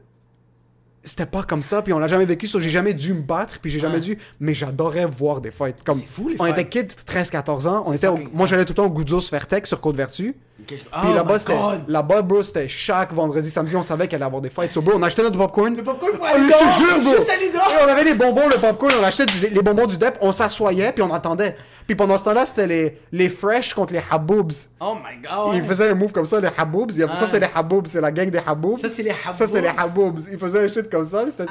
c'était 1.07 1.25
pas 1.25 1.43
comme 1.45 1.63
ça, 1.63 1.81
puis 1.81 1.93
on 1.95 1.99
l'a 1.99 2.09
jamais 2.09 2.25
vécu, 2.27 2.47
so 2.47 2.61
j'ai 2.61 2.69
jamais 2.69 2.93
dû 2.93 3.15
me 3.15 3.21
battre, 3.23 3.59
puis 3.61 3.71
j'ai 3.71 3.79
jamais 3.81 4.01
dû, 4.01 4.19
mais 4.41 4.53
j'adorais 4.53 5.07
voir 5.07 5.41
des 5.41 5.51
fights. 5.51 5.77
Comme, 5.85 5.95
C'est 5.95 6.05
fou, 6.07 6.29
les 6.29 6.37
on 6.39 6.45
fights. 6.45 6.59
était 6.59 6.69
kids, 6.69 6.97
13-14 7.07 7.67
ans, 7.69 7.83
on 7.87 7.93
était 7.95 8.09
au- 8.09 8.19
moi 8.35 8.47
j'allais 8.47 8.65
tout 8.65 8.73
le 8.73 8.77
temps 8.77 8.87
au 8.87 8.91
Goudzos 8.91 9.31
Vertex 9.31 9.69
sur 9.69 9.81
Côte-Vertu. 9.81 10.35
Puis 10.75 10.83
Oh 10.93 11.15
là-bas, 11.15 11.39
c'était, 11.39 11.57
là-bas, 11.89 12.23
bro, 12.23 12.43
c'était 12.43 12.69
chaque 12.69 13.13
vendredi, 13.13 13.51
samedi, 13.51 13.77
on 13.77 13.83
savait 13.83 14.07
qu'il 14.09 14.17
allait 14.17 14.25
avoir 14.25 14.43
des 14.43 14.51
fights. 14.51 14.73
So, 14.73 14.81
bro, 14.83 14.95
on 14.97 15.03
achetait 15.03 15.23
notre 15.23 15.39
popcorn. 15.39 15.75
Le 15.77 15.83
popcorn 15.83 16.13
pour 16.13 16.27
Oh, 16.29 16.35
aller 16.35 16.45
je 16.49 16.53
te 16.53 16.59
dehors, 16.65 16.79
jure, 16.79 16.99
bro. 17.01 17.11
juste. 17.19 17.31
Et 17.31 17.85
on 17.85 17.89
avait 17.89 18.05
les 18.05 18.15
bonbons, 18.15 18.49
le 18.53 18.59
popcorn, 18.61 18.93
on 19.01 19.05
achetait 19.05 19.27
du- 19.27 19.47
les 19.55 19.63
bonbons 19.63 19.87
du 19.87 19.97
DEP, 19.97 20.19
on 20.21 20.33
s'assoyait, 20.33 20.93
puis 20.93 21.03
on 21.03 21.13
attendait. 21.15 21.57
Puis 21.87 21.95
pendant 21.95 22.19
ce 22.19 22.25
temps-là, 22.25 22.45
c'était 22.47 22.67
les, 22.67 22.99
les 23.13 23.29
fresh 23.29 23.73
contre 23.73 23.93
les 23.93 24.03
haboubs. 24.11 24.51
Oh 24.81 24.95
my 24.97 25.23
god. 25.23 25.55
Ils 25.55 25.63
faisaient 25.63 25.89
un 25.91 25.95
move 25.95 26.11
comme 26.11 26.25
ça, 26.25 26.41
les 26.41 26.49
haboubs. 26.59 26.91
Ça, 26.91 27.05
Ah. 27.09 27.27
c'est 27.31 27.39
les 27.39 27.47
haboubs, 27.55 27.87
c'est 27.87 28.01
la 28.01 28.11
gang 28.11 28.29
des 28.29 28.41
haboubs. 28.45 28.77
Ça, 28.79 28.89
c'est 28.89 29.05
les 29.05 29.13
Ça, 29.33 29.47
c'était 29.47 29.63
les 29.63 29.69
haboubs. 29.69 30.09
haboubs. 30.09 30.21
Ils 30.33 30.39
faisaient 30.39 30.65
un 30.65 30.69
shit 30.69 30.91
comme 30.91 31.05
ça. 31.05 31.25
C'était, 31.31 31.45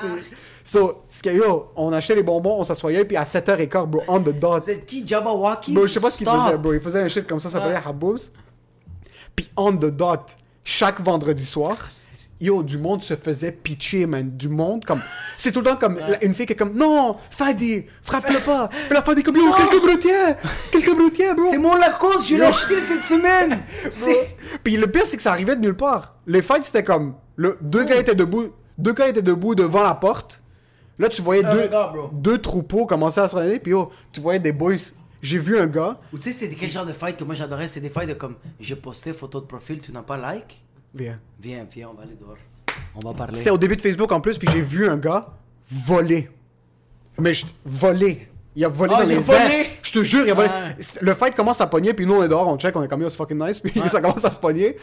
So, 0.64 1.04
ce 1.08 1.22
qu'il 1.22 1.34
y 1.34 1.36
a 1.36 1.38
eu, 1.38 1.44
on 1.76 1.94
achetait 1.94 2.16
les 2.16 2.24
bonbons, 2.24 2.58
on 2.60 2.64
s'assoyait, 2.64 3.06
puis 3.06 3.16
à 3.16 3.24
7h15, 3.24 3.86
bro, 3.88 4.02
on 4.08 4.20
the 4.20 4.34
dot. 4.38 4.64
Vous 4.64 4.70
êtes 4.72 4.86
qui, 4.86 5.08
Jabberwocky? 5.08 5.74
Bro, 5.74 5.86
je 5.88 5.94
sais 5.94 6.00
pas 6.00 6.10
ce 6.10 6.18
qu'il 6.18 6.28
Stop. 6.28 6.42
faisait, 6.42 6.58
bro. 6.58 6.74
Il 6.74 6.80
faisait 6.82 7.02
un 7.02 7.08
shit 7.08 7.28
comme 7.28 7.40
ça, 7.40 7.50
ça 7.50 7.60
s'appelait 7.60 7.80
Haboubs. 7.86 8.18
Puis 9.36 9.50
on 9.58 9.74
the 9.76 9.86
dot, 9.86 10.38
chaque 10.64 11.02
vendredi 11.02 11.46
soir, 11.46 11.78
yo, 12.40 12.64
du 12.64 12.78
monde 12.78 13.02
se 13.02 13.16
faisait 13.16 13.52
pitcher, 13.52 14.06
man. 14.06 14.32
Du 14.36 14.50
monde, 14.50 14.86
comme. 14.86 15.02
C'est 15.38 15.52
tout 15.52 15.60
le 15.60 15.66
temps 15.66 15.76
comme 15.76 16.00
une 16.22 16.34
fille 16.34 16.46
qui 16.46 16.54
est 16.54 16.56
comme, 16.56 16.76
non, 16.76 17.18
Fadi, 17.32 17.86
frappe-le 18.02 18.40
pas. 18.40 18.68
Puis 18.68 18.94
la 18.94 19.02
Fadi, 19.02 19.24
comme, 19.24 19.36
yo, 19.36 19.52
quelques 19.54 19.82
broutiers, 19.82 20.36
quelques 20.72 20.96
broutiers, 20.96 21.34
bro. 21.34 21.48
C'est 21.50 21.58
mon 21.58 21.76
Lacoste, 21.76 22.28
je 22.28 22.36
l'ai 22.36 22.44
acheté 22.44 22.80
cette 22.80 23.04
semaine. 23.04 23.64
Puis 24.64 24.78
le 24.78 24.88
pire, 24.88 25.04
c'est 25.06 25.18
que 25.18 25.24
ça 25.24 25.32
arrivait 25.32 25.56
de 25.56 25.62
nulle 25.62 25.76
part. 25.76 26.16
Les 26.28 26.42
fights, 26.42 26.64
c'était 26.64 26.84
comme, 26.84 27.16
le, 27.36 27.58
deux 27.62 27.84
gars 27.84 27.98
étaient 27.98 28.16
debout, 28.16 28.54
deux 28.78 28.94
gars 28.94 29.08
étaient 29.08 29.22
debout 29.22 29.56
devant 29.56 29.84
la 29.84 29.94
porte. 29.94 30.42
Là, 30.98 31.10
tu 31.10 31.22
voyais 31.22 31.44
Oh 31.46 31.54
deux, 31.54 31.70
deux 32.14 32.38
troupeaux 32.38 32.86
commencer 32.86 33.20
à 33.20 33.28
se 33.28 33.36
regarder, 33.36 33.60
puis 33.60 33.72
yo, 33.72 33.92
tu 34.14 34.22
voyais 34.22 34.40
des 34.40 34.54
boys. 34.54 34.76
J'ai 35.26 35.40
vu 35.40 35.58
un 35.58 35.66
gars, 35.68 36.00
Ou 36.14 36.18
tu 36.18 36.32
sais, 36.32 36.38
c'était 36.38 36.54
quel 36.56 36.70
genre 36.70 36.86
de 36.86 36.94
fight 36.94 37.18
que 37.18 37.24
moi 37.24 37.34
j'adorais? 37.36 37.68
C'est 37.68 37.80
des 37.80 37.90
fights 37.90 38.10
de 38.10 38.14
comme, 38.14 38.36
j'ai 38.60 38.76
posté 38.76 39.12
photo 39.12 39.42
de 39.42 39.46
profil, 39.48 39.82
tu 39.82 39.92
n'as 39.92 40.04
pas 40.04 40.18
like? 40.18 40.62
viens. 40.94 41.20
Viens, 41.42 41.66
viens, 41.74 41.90
on 41.90 41.94
va 41.96 42.04
aller 42.04 42.16
dehors. 42.16 42.38
On 42.96 43.00
va 43.10 43.14
parler. 43.14 43.34
C'était 43.36 43.50
au 43.50 43.58
début 43.58 43.76
de 43.76 43.82
Facebook 43.82 44.12
en 44.12 44.22
plus, 44.22 44.38
puis 44.38 44.48
j'ai 44.52 44.62
vu 44.62 44.88
un 44.88 44.98
gars 44.98 45.26
voler. 45.70 46.30
Mais 47.20 47.34
je... 47.34 47.46
voler. 47.66 48.28
Il 48.56 48.64
a 48.64 48.70
volé 48.70 48.94
Ah, 48.96 49.00
dans 49.04 49.10
il 49.10 49.14
a 49.14 49.16
les 49.16 49.22
volé? 49.22 49.40
airs. 49.40 49.66
Je 49.82 49.92
te 49.92 50.04
jure, 50.04 50.26
il 50.26 50.32
a 50.32 50.34
volé. 50.34 50.48
Ouais. 50.48 50.76
C'est- 50.80 51.02
Le 51.02 51.14
fight 51.14 51.36
commence 51.36 51.60
à 51.60 51.68
pogner, 51.68 51.94
puis 51.94 52.06
nous 52.06 52.14
on 52.14 52.24
est 52.24 52.28
dehors, 52.30 52.48
on 52.48 52.58
check, 52.58 52.76
on 52.76 52.84
est 52.84 52.88
comme 52.88 53.02
yo, 53.02 53.10
c'est 53.10 53.18
fucking 53.18 53.38
nice, 53.44 53.60
puis 53.60 53.74
ça 53.90 54.00
commence 54.02 54.24
à 54.24 54.32
se 54.32 54.40
pogner. 54.40 54.78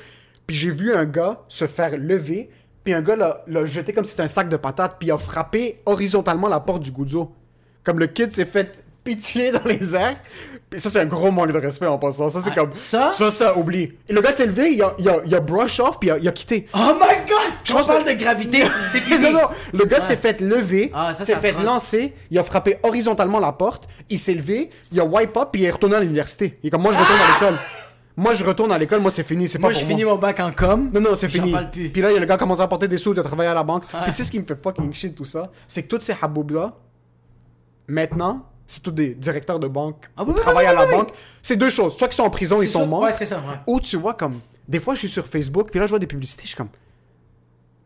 Puis 0.47 0.57
j'ai 0.57 0.71
vu 0.71 0.93
un 0.93 1.05
gars 1.05 1.41
se 1.49 1.67
faire 1.67 1.97
lever, 1.97 2.51
puis 2.85 2.93
un 2.95 3.01
gars 3.01 3.17
l'a 3.17 3.45
l'a 3.47 3.65
jeté 3.65 3.93
comme 3.93 4.05
si 4.05 4.11
c'était 4.11 4.25
un 4.25 4.29
sac 4.29 4.49
de 4.49 4.57
patates, 4.57 4.97
puis 4.99 5.09
il 5.09 5.13
a 5.13 5.19
frappé 5.19 5.81
horizontalement 5.87 6.49
la 6.49 6.61
porte 6.61 6.83
du 6.83 6.91
goudzo. 6.91 7.33
Comme 7.85 7.99
le 8.01 8.09
kid 8.09 8.31
s'est 8.31 8.45
fait 8.45 8.85
pitcher 9.05 9.51
dans 9.53 9.65
les 9.65 9.95
airs. 9.95 10.17
Puis 10.71 10.81
ça, 10.81 10.89
c'est 10.89 11.01
un 11.01 11.07
gros 11.07 11.31
manque 11.31 11.53
de 11.53 11.59
respect 11.59 11.87
en 11.87 11.99
passant. 11.99 12.29
Ça, 12.29 12.41
c'est 12.41 12.51
Ah, 12.53 12.55
comme. 12.57 12.73
ça? 12.73 13.13
Ça, 13.15 13.31
ça, 13.31 13.59
oublie. 13.59 13.93
Et 14.09 14.13
le 14.13 14.21
gars 14.23 14.33
s'est 14.33 14.47
levé, 14.47 14.73
il 14.73 14.83
a, 14.83 14.95
il 14.99 15.09
a, 15.09 15.17
il 15.27 15.35
a 15.35 15.41
brush 15.41 15.81
off, 15.81 15.99
puis 16.01 16.09
il 16.09 16.13
a, 16.13 16.19
il 16.19 16.27
a 16.29 16.33
quitté. 16.33 16.67
Oh 16.75 16.93
my 16.95 17.17
god! 17.29 17.53
Je 17.65 17.73
pense 17.73 17.87
parle 17.87 18.05
que- 18.05 18.11
de 18.13 18.15
gravité, 18.19 18.63
c'est 18.93 19.01
fini. 19.01 19.19
non, 19.25 19.33
non, 19.33 19.49
le 19.73 19.85
gars 19.85 19.99
Ouais. 20.01 20.07
s'est 20.07 20.17
fait 20.17 20.41
lever, 20.41 20.91
Ah, 20.95 21.13
s'est 21.13 21.35
fait 21.37 21.53
lancer, 21.63 22.15
il 22.31 22.39
a 22.39 22.43
frappé 22.43 22.77
horizontalement 22.83 23.39
la 23.41 23.53
porte, 23.53 23.87
il 24.09 24.19
s'est 24.19 24.35
levé, 24.35 24.69
il 24.93 25.01
a 25.01 25.05
wipe 25.05 25.37
up, 25.37 25.49
puis 25.53 25.63
il 25.63 25.65
est 25.67 25.71
retourné 25.71 25.97
à 25.97 26.01
l'université. 26.01 26.59
Il 26.63 26.69
est 26.69 26.71
comme, 26.71 26.83
moi, 26.83 26.93
je 26.93 26.99
retourne 26.99 27.21
à 27.21 27.35
l'école. 27.35 27.59
Moi, 28.17 28.35
je 28.35 28.45
retourne 28.45 28.73
à 28.73 28.79
l'école, 28.79 29.01
moi, 29.01 29.11
c'est 29.11 29.25
fini, 29.25 29.49
c'est 29.49 29.59
pas 29.59 29.63
Moi, 29.69 29.71
pour 29.73 29.81
je 29.81 29.85
moi. 29.87 29.91
finis 29.97 30.05
mon 30.05 30.17
bac 30.17 30.39
en 30.41 30.53
com. 30.53 30.91
Non, 30.93 31.01
non, 31.01 31.15
c'est 31.15 31.29
fini. 31.31 31.51
parle 31.53 31.71
plus. 31.71 31.89
Puis 31.91 32.01
là, 32.03 32.11
il 32.11 32.15
y 32.15 32.17
a 32.17 32.21
le 32.21 32.27
gars 32.27 32.35
qui 32.35 32.41
commence 32.41 32.61
à 32.61 32.65
apporter 32.65 32.87
des 32.89 32.99
sous, 32.99 33.15
de 33.15 33.23
travailler 33.23 33.51
à 33.51 33.55
la 33.55 33.63
banque. 33.63 33.85
Puis 33.87 34.11
tu 34.13 34.15
sais 34.15 34.25
ce 34.25 34.31
qui 34.31 34.39
me 34.41 34.45
fait 34.45 34.63
fucking 34.63 34.93
shit, 34.95 35.15
tout 35.15 35.25
ça? 35.25 35.51
C'est 35.67 35.83
que 35.83 35.89
tous 35.89 36.01
ces 36.05 36.15
haboubs-là, 36.21 36.75
maintenant, 37.89 38.47
c'est 38.73 38.83
tous 38.83 38.91
des 38.91 39.15
directeurs 39.15 39.59
de 39.59 39.69
banque 39.69 40.09
Ah, 40.17 40.25
qui 40.25 40.31
oui, 40.31 40.37
travaillent 40.41 40.67
oui, 40.67 40.71
à 40.71 40.85
la 40.85 40.87
banque. 40.91 41.11
C'est 41.43 41.57
deux 41.57 41.71
choses. 41.71 41.97
Soit 41.97 42.09
qu'ils 42.09 42.17
sont 42.17 42.23
en 42.25 42.31
prison, 42.31 42.61
ils 42.63 42.69
sont 42.69 42.81
ça. 42.81 42.87
morts. 42.87 43.03
Ouais, 43.03 43.13
c'est 43.13 43.27
ça, 43.27 43.37
ouais. 43.39 43.57
Ou 43.67 43.81
tu 43.81 43.97
vois, 43.97 44.15
comme, 44.15 44.41
des 44.69 44.81
fois, 44.81 44.95
je 44.95 45.01
suis 45.01 45.09
sur 45.09 45.27
Facebook, 45.27 45.69
puis 45.71 45.79
là, 45.81 45.87
je 45.87 45.91
vois 45.91 45.99
des 45.99 46.07
publicités, 46.07 46.43
je 46.43 46.49
suis 46.49 46.57
comme, 46.57 46.69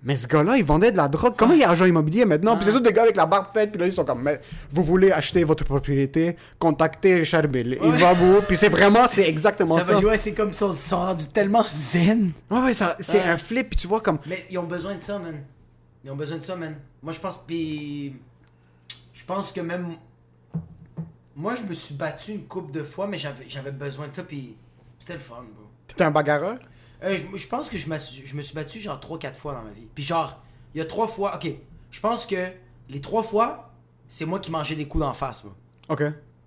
mais 0.03 0.15
ce 0.15 0.29
gars-là, 0.29 0.57
il 0.57 0.65
vendait 0.65 0.93
de 0.93 0.97
la 0.97 1.09
drogue. 1.09 1.35
Comment 1.37 1.55
il 1.55 1.63
est 1.63 1.65
agent 1.65 1.85
immobilier 1.85 2.25
maintenant? 2.25 2.55
Puis 2.57 2.65
c'est 2.67 2.73
tous 2.73 2.79
des 2.81 2.93
gars 2.93 3.03
avec 3.03 3.17
la 3.17 3.27
barbe 3.27 3.47
faite. 3.53 3.73
Puis 3.73 3.81
là, 3.81 3.87
ils 3.87 3.93
sont 3.93 4.05
comme, 4.05 4.23
mais 4.23 4.41
vous 4.71 4.85
voulez 4.85 5.11
acheter 5.11 5.43
votre 5.43 5.65
propriété? 5.65 6.37
Contactez 6.61 7.17
Richard 7.17 7.49
Bill. 7.49 7.77
Il 7.83 7.91
va 7.93 8.13
vous. 8.13 8.41
Puis 8.43 8.57
c'est 8.57 8.69
vraiment, 8.69 9.09
c'est 9.09 9.29
exactement 9.29 9.77
Ça 9.79 9.85
ça. 9.85 9.99
va 9.99 10.17
c'est 10.17 10.33
comme 10.33 10.51
ils 10.51 10.55
sont, 10.55 10.71
ils 10.71 10.77
sont 10.77 10.99
rendus 10.99 11.27
tellement 11.29 11.65
zen. 11.73 12.31
Ouais, 12.51 12.61
ouais, 12.61 12.75
ça- 12.75 12.97
c'est 13.01 13.21
un 13.23 13.37
flip. 13.37 13.71
Puis 13.71 13.81
tu 13.81 13.89
vois, 13.89 14.01
comme. 14.01 14.19
Mais 14.27 14.45
ils 14.49 14.59
ont 14.59 14.65
besoin 14.65 14.95
de 14.95 15.03
ça, 15.03 15.19
man. 15.19 15.41
Ils 16.05 16.11
ont 16.13 16.17
besoin 16.17 16.39
de 16.39 16.45
ça, 16.45 16.55
man. 16.55 16.77
Moi, 17.03 17.13
je 17.13 17.19
pense. 17.19 17.39
Puis. 17.39 18.15
Je 19.13 19.25
pense 19.25 19.51
que 19.51 19.61
même. 19.61 19.89
Moi, 21.37 21.55
je 21.55 21.63
me 21.63 21.75
suis 21.75 21.95
battu 21.95 22.33
une 22.33 22.47
couple 22.47 22.73
de 22.73 22.83
fois, 22.83 23.07
mais 23.07 23.19
j'avais 23.19 23.45
j'avais 23.49 23.71
besoin 23.71 24.09
de 24.09 24.15
ça, 24.15 24.23
puis 24.23 24.57
c'était 24.99 25.13
le 25.15 25.19
fun, 25.21 25.45
bro. 25.55 25.67
T'étais 25.87 26.05
un 26.05 26.11
bagarreur? 26.11 26.59
Euh, 27.05 27.19
je, 27.33 27.37
je 27.37 27.47
pense 27.47 27.69
que 27.69 27.77
je, 27.77 27.87
je 28.25 28.35
me 28.35 28.43
suis 28.43 28.55
battu 28.55 28.81
genre 28.81 28.99
3-4 28.99 29.35
fois 29.35 29.53
dans 29.55 29.63
ma 29.63 29.71
vie. 29.71 29.87
Puis 29.95 30.03
genre, 30.03 30.43
il 30.75 30.79
y 30.79 30.81
a 30.81 30.87
3 30.87 31.07
fois. 31.07 31.37
Ok, 31.37 31.49
je 31.91 32.01
pense 32.01 32.25
que 32.27 32.49
les 32.89 33.01
3 33.03 33.23
fois, 33.23 33.75
c'est 34.09 34.25
moi 34.25 34.41
qui 34.41 34.51
mangeais 34.51 34.77
des 34.77 34.89
coups 34.89 35.05
d'en 35.05 35.13
face, 35.13 35.43
bro. 35.43 35.53
Ok. 35.91 36.05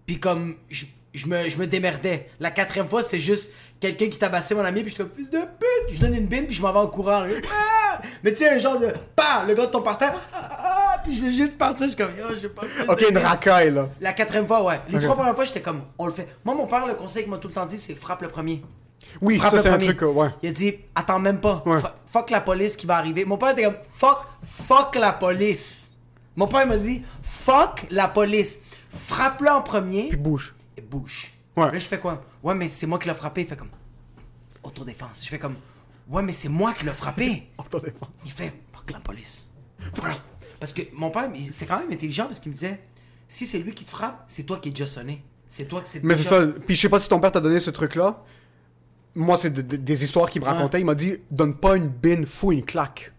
Puis 0.08 0.20
comme, 0.20 0.56
je, 0.70 0.86
je 1.14 1.28
me, 1.28 1.48
je 1.50 1.58
me 1.58 1.68
démerdais. 1.68 2.30
La 2.40 2.50
quatrième 2.50 2.88
fois, 2.88 3.04
c'était 3.04 3.20
juste 3.20 3.54
quelqu'un 3.80 4.10
qui 4.10 4.18
tabassait 4.18 4.56
mon 4.56 4.66
ami, 4.66 4.82
puis 4.82 4.90
je 4.90 4.96
suis 4.96 5.04
comme, 5.04 5.16
fils 5.16 5.30
de 5.30 5.38
pute! 5.38 5.96
Je 5.96 6.02
donne 6.02 6.16
une 6.16 6.26
bine, 6.26 6.46
puis 6.48 6.56
je 6.56 6.62
m'en 6.64 6.74
vais 6.74 6.80
en 6.80 6.88
courant. 6.88 7.22
là. 7.22 7.30
Ah! 7.54 8.02
Mais 8.24 8.32
tu 8.32 8.40
sais, 8.40 8.50
un 8.50 8.60
genre 8.60 8.80
de, 8.80 8.92
pa! 9.16 9.46
Le 9.48 9.54
gars 9.54 9.68
tombe 9.68 9.84
par 9.84 9.98
terre, 9.98 10.20
ah, 10.34 10.50
ah, 10.52 10.59
puis 11.04 11.16
je 11.16 11.22
vais 11.22 11.32
juste 11.32 11.58
partir, 11.58 11.88
je 11.88 11.94
suis 11.94 11.98
comme, 12.04 12.16
yo, 12.18 12.30
je 12.36 12.42
vais 12.42 12.50
pas 12.50 12.64
Ok, 12.88 13.04
une 13.10 13.18
racaille, 13.18 13.72
là. 13.72 13.90
La 14.02 14.14
quatrième 14.14 14.48
fois, 14.48 14.64
ouais. 14.64 14.80
Les 14.90 15.00
trois 15.00 15.16
premières 15.16 15.36
fois, 15.36 15.44
j'étais 15.46 15.62
comme, 15.62 15.82
on 15.98 16.06
le 16.06 16.12
fait. 16.14 16.28
Moi, 16.46 16.56
mon 16.56 16.68
père, 16.68 16.86
le 16.86 16.94
conseil 16.96 17.24
qu'il 17.24 17.32
m'a 17.32 17.38
tout 17.38 17.48
le 17.48 17.54
temps 17.54 17.66
dit, 17.66 17.80
c'est 17.80 17.96
frappe 17.96 18.22
le 18.22 18.28
premier. 18.30 18.64
Oui, 19.22 19.38
Frappe 19.38 19.52
ça, 19.52 19.62
c'est 19.62 19.70
un 19.70 19.78
truc, 19.78 20.02
ouais. 20.04 20.28
Il 20.44 20.50
a 20.50 20.52
dit, 20.52 20.76
attends 20.94 21.20
même 21.20 21.40
pas. 21.40 21.64
Ouais. 21.66 21.80
Fuck 22.08 22.30
la 22.30 22.42
police 22.42 22.76
qui 22.76 22.86
va 22.86 22.98
arriver. 22.98 23.26
Mon 23.26 23.38
père 23.38 23.50
était 23.52 23.64
comme, 23.64 23.78
fuck, 23.94 24.20
fuck 24.44 24.96
la 24.96 25.12
police. 25.14 25.92
Mon 26.36 26.48
père 26.48 26.68
m'a 26.68 26.78
dit, 26.78 27.04
fuck 27.24 27.86
la 27.90 28.08
police. 28.08 28.60
Frappe-le 29.08 29.50
en 29.50 29.62
premier 29.62 30.10
Puis 30.10 30.18
bouge. 30.18 30.54
et 30.78 30.82
bouge. 30.82 31.32
Ouais. 31.56 31.72
Là, 31.72 31.80
je 31.80 31.86
fais 31.86 32.00
quoi? 32.00 32.22
Ouais, 32.44 32.54
mais 32.54 32.70
c'est 32.70 32.88
moi 32.88 33.00
qui 33.00 33.08
l'ai 33.08 33.14
frappé. 33.14 33.42
Il 33.42 33.48
fait 33.48 33.56
comme, 33.58 33.70
autodéfense. 34.64 35.22
Je 35.24 35.30
fais 35.30 35.40
comme, 35.40 35.56
ouais, 36.10 36.22
mais 36.22 36.34
c'est 36.34 36.50
moi 36.50 36.74
qui 36.74 36.86
l'ai 36.86 36.92
frappé. 36.94 37.50
Autodéfense. 37.58 38.10
Il 38.26 38.32
fait, 38.32 38.54
fuck 38.74 38.92
la 38.92 39.00
police. 39.00 39.50
Parce 40.60 40.74
que 40.74 40.82
mon 40.94 41.10
père, 41.10 41.30
c'était 41.52 41.66
quand 41.66 41.80
même 41.80 41.92
intelligent 41.92 42.26
parce 42.26 42.40
qu'il 42.40 42.52
me 42.52 42.56
disait, 42.56 42.80
si 43.28 43.46
c'est 43.46 43.60
lui 43.60 43.74
qui 43.74 43.86
te 43.86 43.90
frappe, 43.90 44.26
c'est 44.28 44.44
toi 44.44 44.58
qui 44.60 44.70
es 44.70 44.72
déjà 44.72 44.86
sonné. 44.86 45.24
C'est 45.48 45.66
toi 45.68 45.82
qui 45.82 45.90
c'est 45.90 46.04
Mais 46.04 46.16
c'est 46.16 46.24
ça. 46.24 46.42
Puis 46.68 46.76
je 46.76 46.82
sais 46.82 46.90
pas 46.90 47.00
si 47.00 47.10
ton 47.10 47.20
père 47.20 47.32
t'a 47.32 47.40
donné 47.40 47.60
ce 47.60 47.72
truc-là. 47.72 48.24
Moi, 49.16 49.38
c'est 49.38 49.50
de- 49.50 49.62
de- 49.64 49.78
des 49.78 50.04
histoires 50.04 50.30
qu'il 50.30 50.42
me 50.42 50.46
Ouais. 50.48 50.54
racontait. 50.54 50.80
Il 50.80 50.86
m'a 50.86 50.96
dit 50.96 51.18
donne 51.32 51.56
pas 51.56 51.76
une 51.76 51.88
bine, 51.88 52.26
fous 52.26 52.52
une 52.52 52.64
claque. 52.64 53.12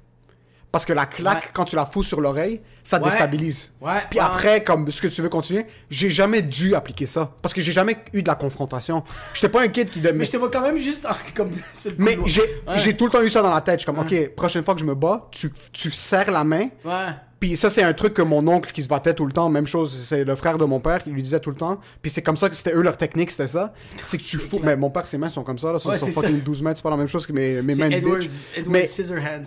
Parce 0.71 0.85
que 0.85 0.93
la 0.93 1.07
claque, 1.07 1.45
Ouais. 1.45 1.51
quand 1.53 1.65
tu 1.65 1.75
la 1.77 1.85
fous 1.87 2.05
sur 2.05 2.21
l'oreille, 2.21 2.61
ça 2.91 2.99
Ouais. 2.99 3.05
déstabilise. 3.05 3.71
Ouais, 3.81 3.93
Puis 4.11 4.19
ouais, 4.19 4.25
après, 4.25 4.65
comme 4.65 4.91
ce 4.91 5.01
que 5.01 5.09
tu 5.09 5.23
veux 5.23 5.29
continuer, 5.29 5.65
j'ai 5.91 6.11
jamais 6.11 6.43
dû 6.43 6.75
appliquer 6.75 7.07
ça. 7.07 7.31
Parce 7.41 7.55
que 7.55 7.61
j'ai 7.61 7.73
jamais 7.73 7.97
eu 8.13 8.23
de 8.23 8.29
la 8.29 8.35
confrontation. 8.35 9.03
J'étais 9.33 9.49
pas 9.49 9.63
un 9.63 9.69
kid 9.69 9.89
qui. 9.91 10.01
de- 10.01 10.11
Mais 10.11 10.25
je 10.25 10.31
te 10.33 10.37
vois 10.37 10.51
quand 10.51 10.61
même 10.63 10.79
juste 10.79 11.07
comme 11.35 11.51
Mais 11.99 12.19
j'ai 12.27 12.43
Ouais. 12.67 12.93
tout 12.95 13.07
le 13.07 13.11
temps 13.13 13.23
eu 13.23 13.31
ça 13.31 13.43
dans 13.43 13.55
la 13.55 13.61
tête. 13.61 13.81
Je 13.81 13.85
suis 13.85 13.93
comme, 13.93 14.01
ok, 14.05 14.35
prochaine 14.35 14.65
fois 14.65 14.75
que 14.75 14.81
je 14.81 14.87
me 14.87 14.95
bats, 14.95 15.29
tu, 15.31 15.53
tu 15.73 15.91
serres 15.91 16.31
la 16.31 16.45
main. 16.45 16.69
Ouais. 16.85 17.15
Puis 17.39 17.57
ça, 17.57 17.71
c'est 17.71 17.83
un 17.83 17.95
truc 17.95 18.13
que 18.13 18.21
mon 18.21 18.47
oncle 18.49 18.71
qui 18.71 18.83
se 18.83 18.89
battait 18.89 19.15
tout 19.15 19.25
le 19.25 19.33
temps, 19.33 19.49
même 19.49 19.67
chose, 19.67 20.05
c'est 20.07 20.25
le 20.25 20.35
frère 20.37 20.59
de 20.59 20.67
mon 20.67 20.79
père 20.79 21.03
qui 21.03 21.09
lui 21.09 21.23
disait 21.23 21.41
tout 21.41 21.49
le 21.49 21.57
temps. 21.57 21.81
Puis 22.03 22.11
c'est 22.11 22.21
comme 22.21 22.37
ça 22.37 22.51
que 22.51 22.55
c'était 22.55 22.75
eux 22.75 22.83
leur 22.83 22.99
technique, 22.99 23.31
c'était 23.31 23.47
ça. 23.47 23.73
C'est 24.03 24.19
que 24.19 24.23
tu 24.25 24.37
fous. 24.37 24.61
Mais 24.63 24.77
mon 24.77 24.91
père, 24.91 25.07
ses 25.07 25.17
mains 25.17 25.31
sont 25.31 25.43
comme 25.43 25.57
ça, 25.57 25.69
là. 25.69 25.79
Ouais, 25.83 25.95
ils 25.95 25.99
sont 25.99 26.07
fucking 26.13 26.37
ça. 26.41 26.45
12 26.45 26.63
mètres, 26.63 26.77
c'est 26.77 26.83
pas 26.83 26.91
la 26.91 26.99
même 26.99 27.07
chose 27.09 27.25
que 27.27 27.33
mes, 27.33 27.63
mes 27.63 27.75
mains 27.77 27.89
Edward. 27.89 28.23
Edward 28.55 28.69
Mais 28.71 28.87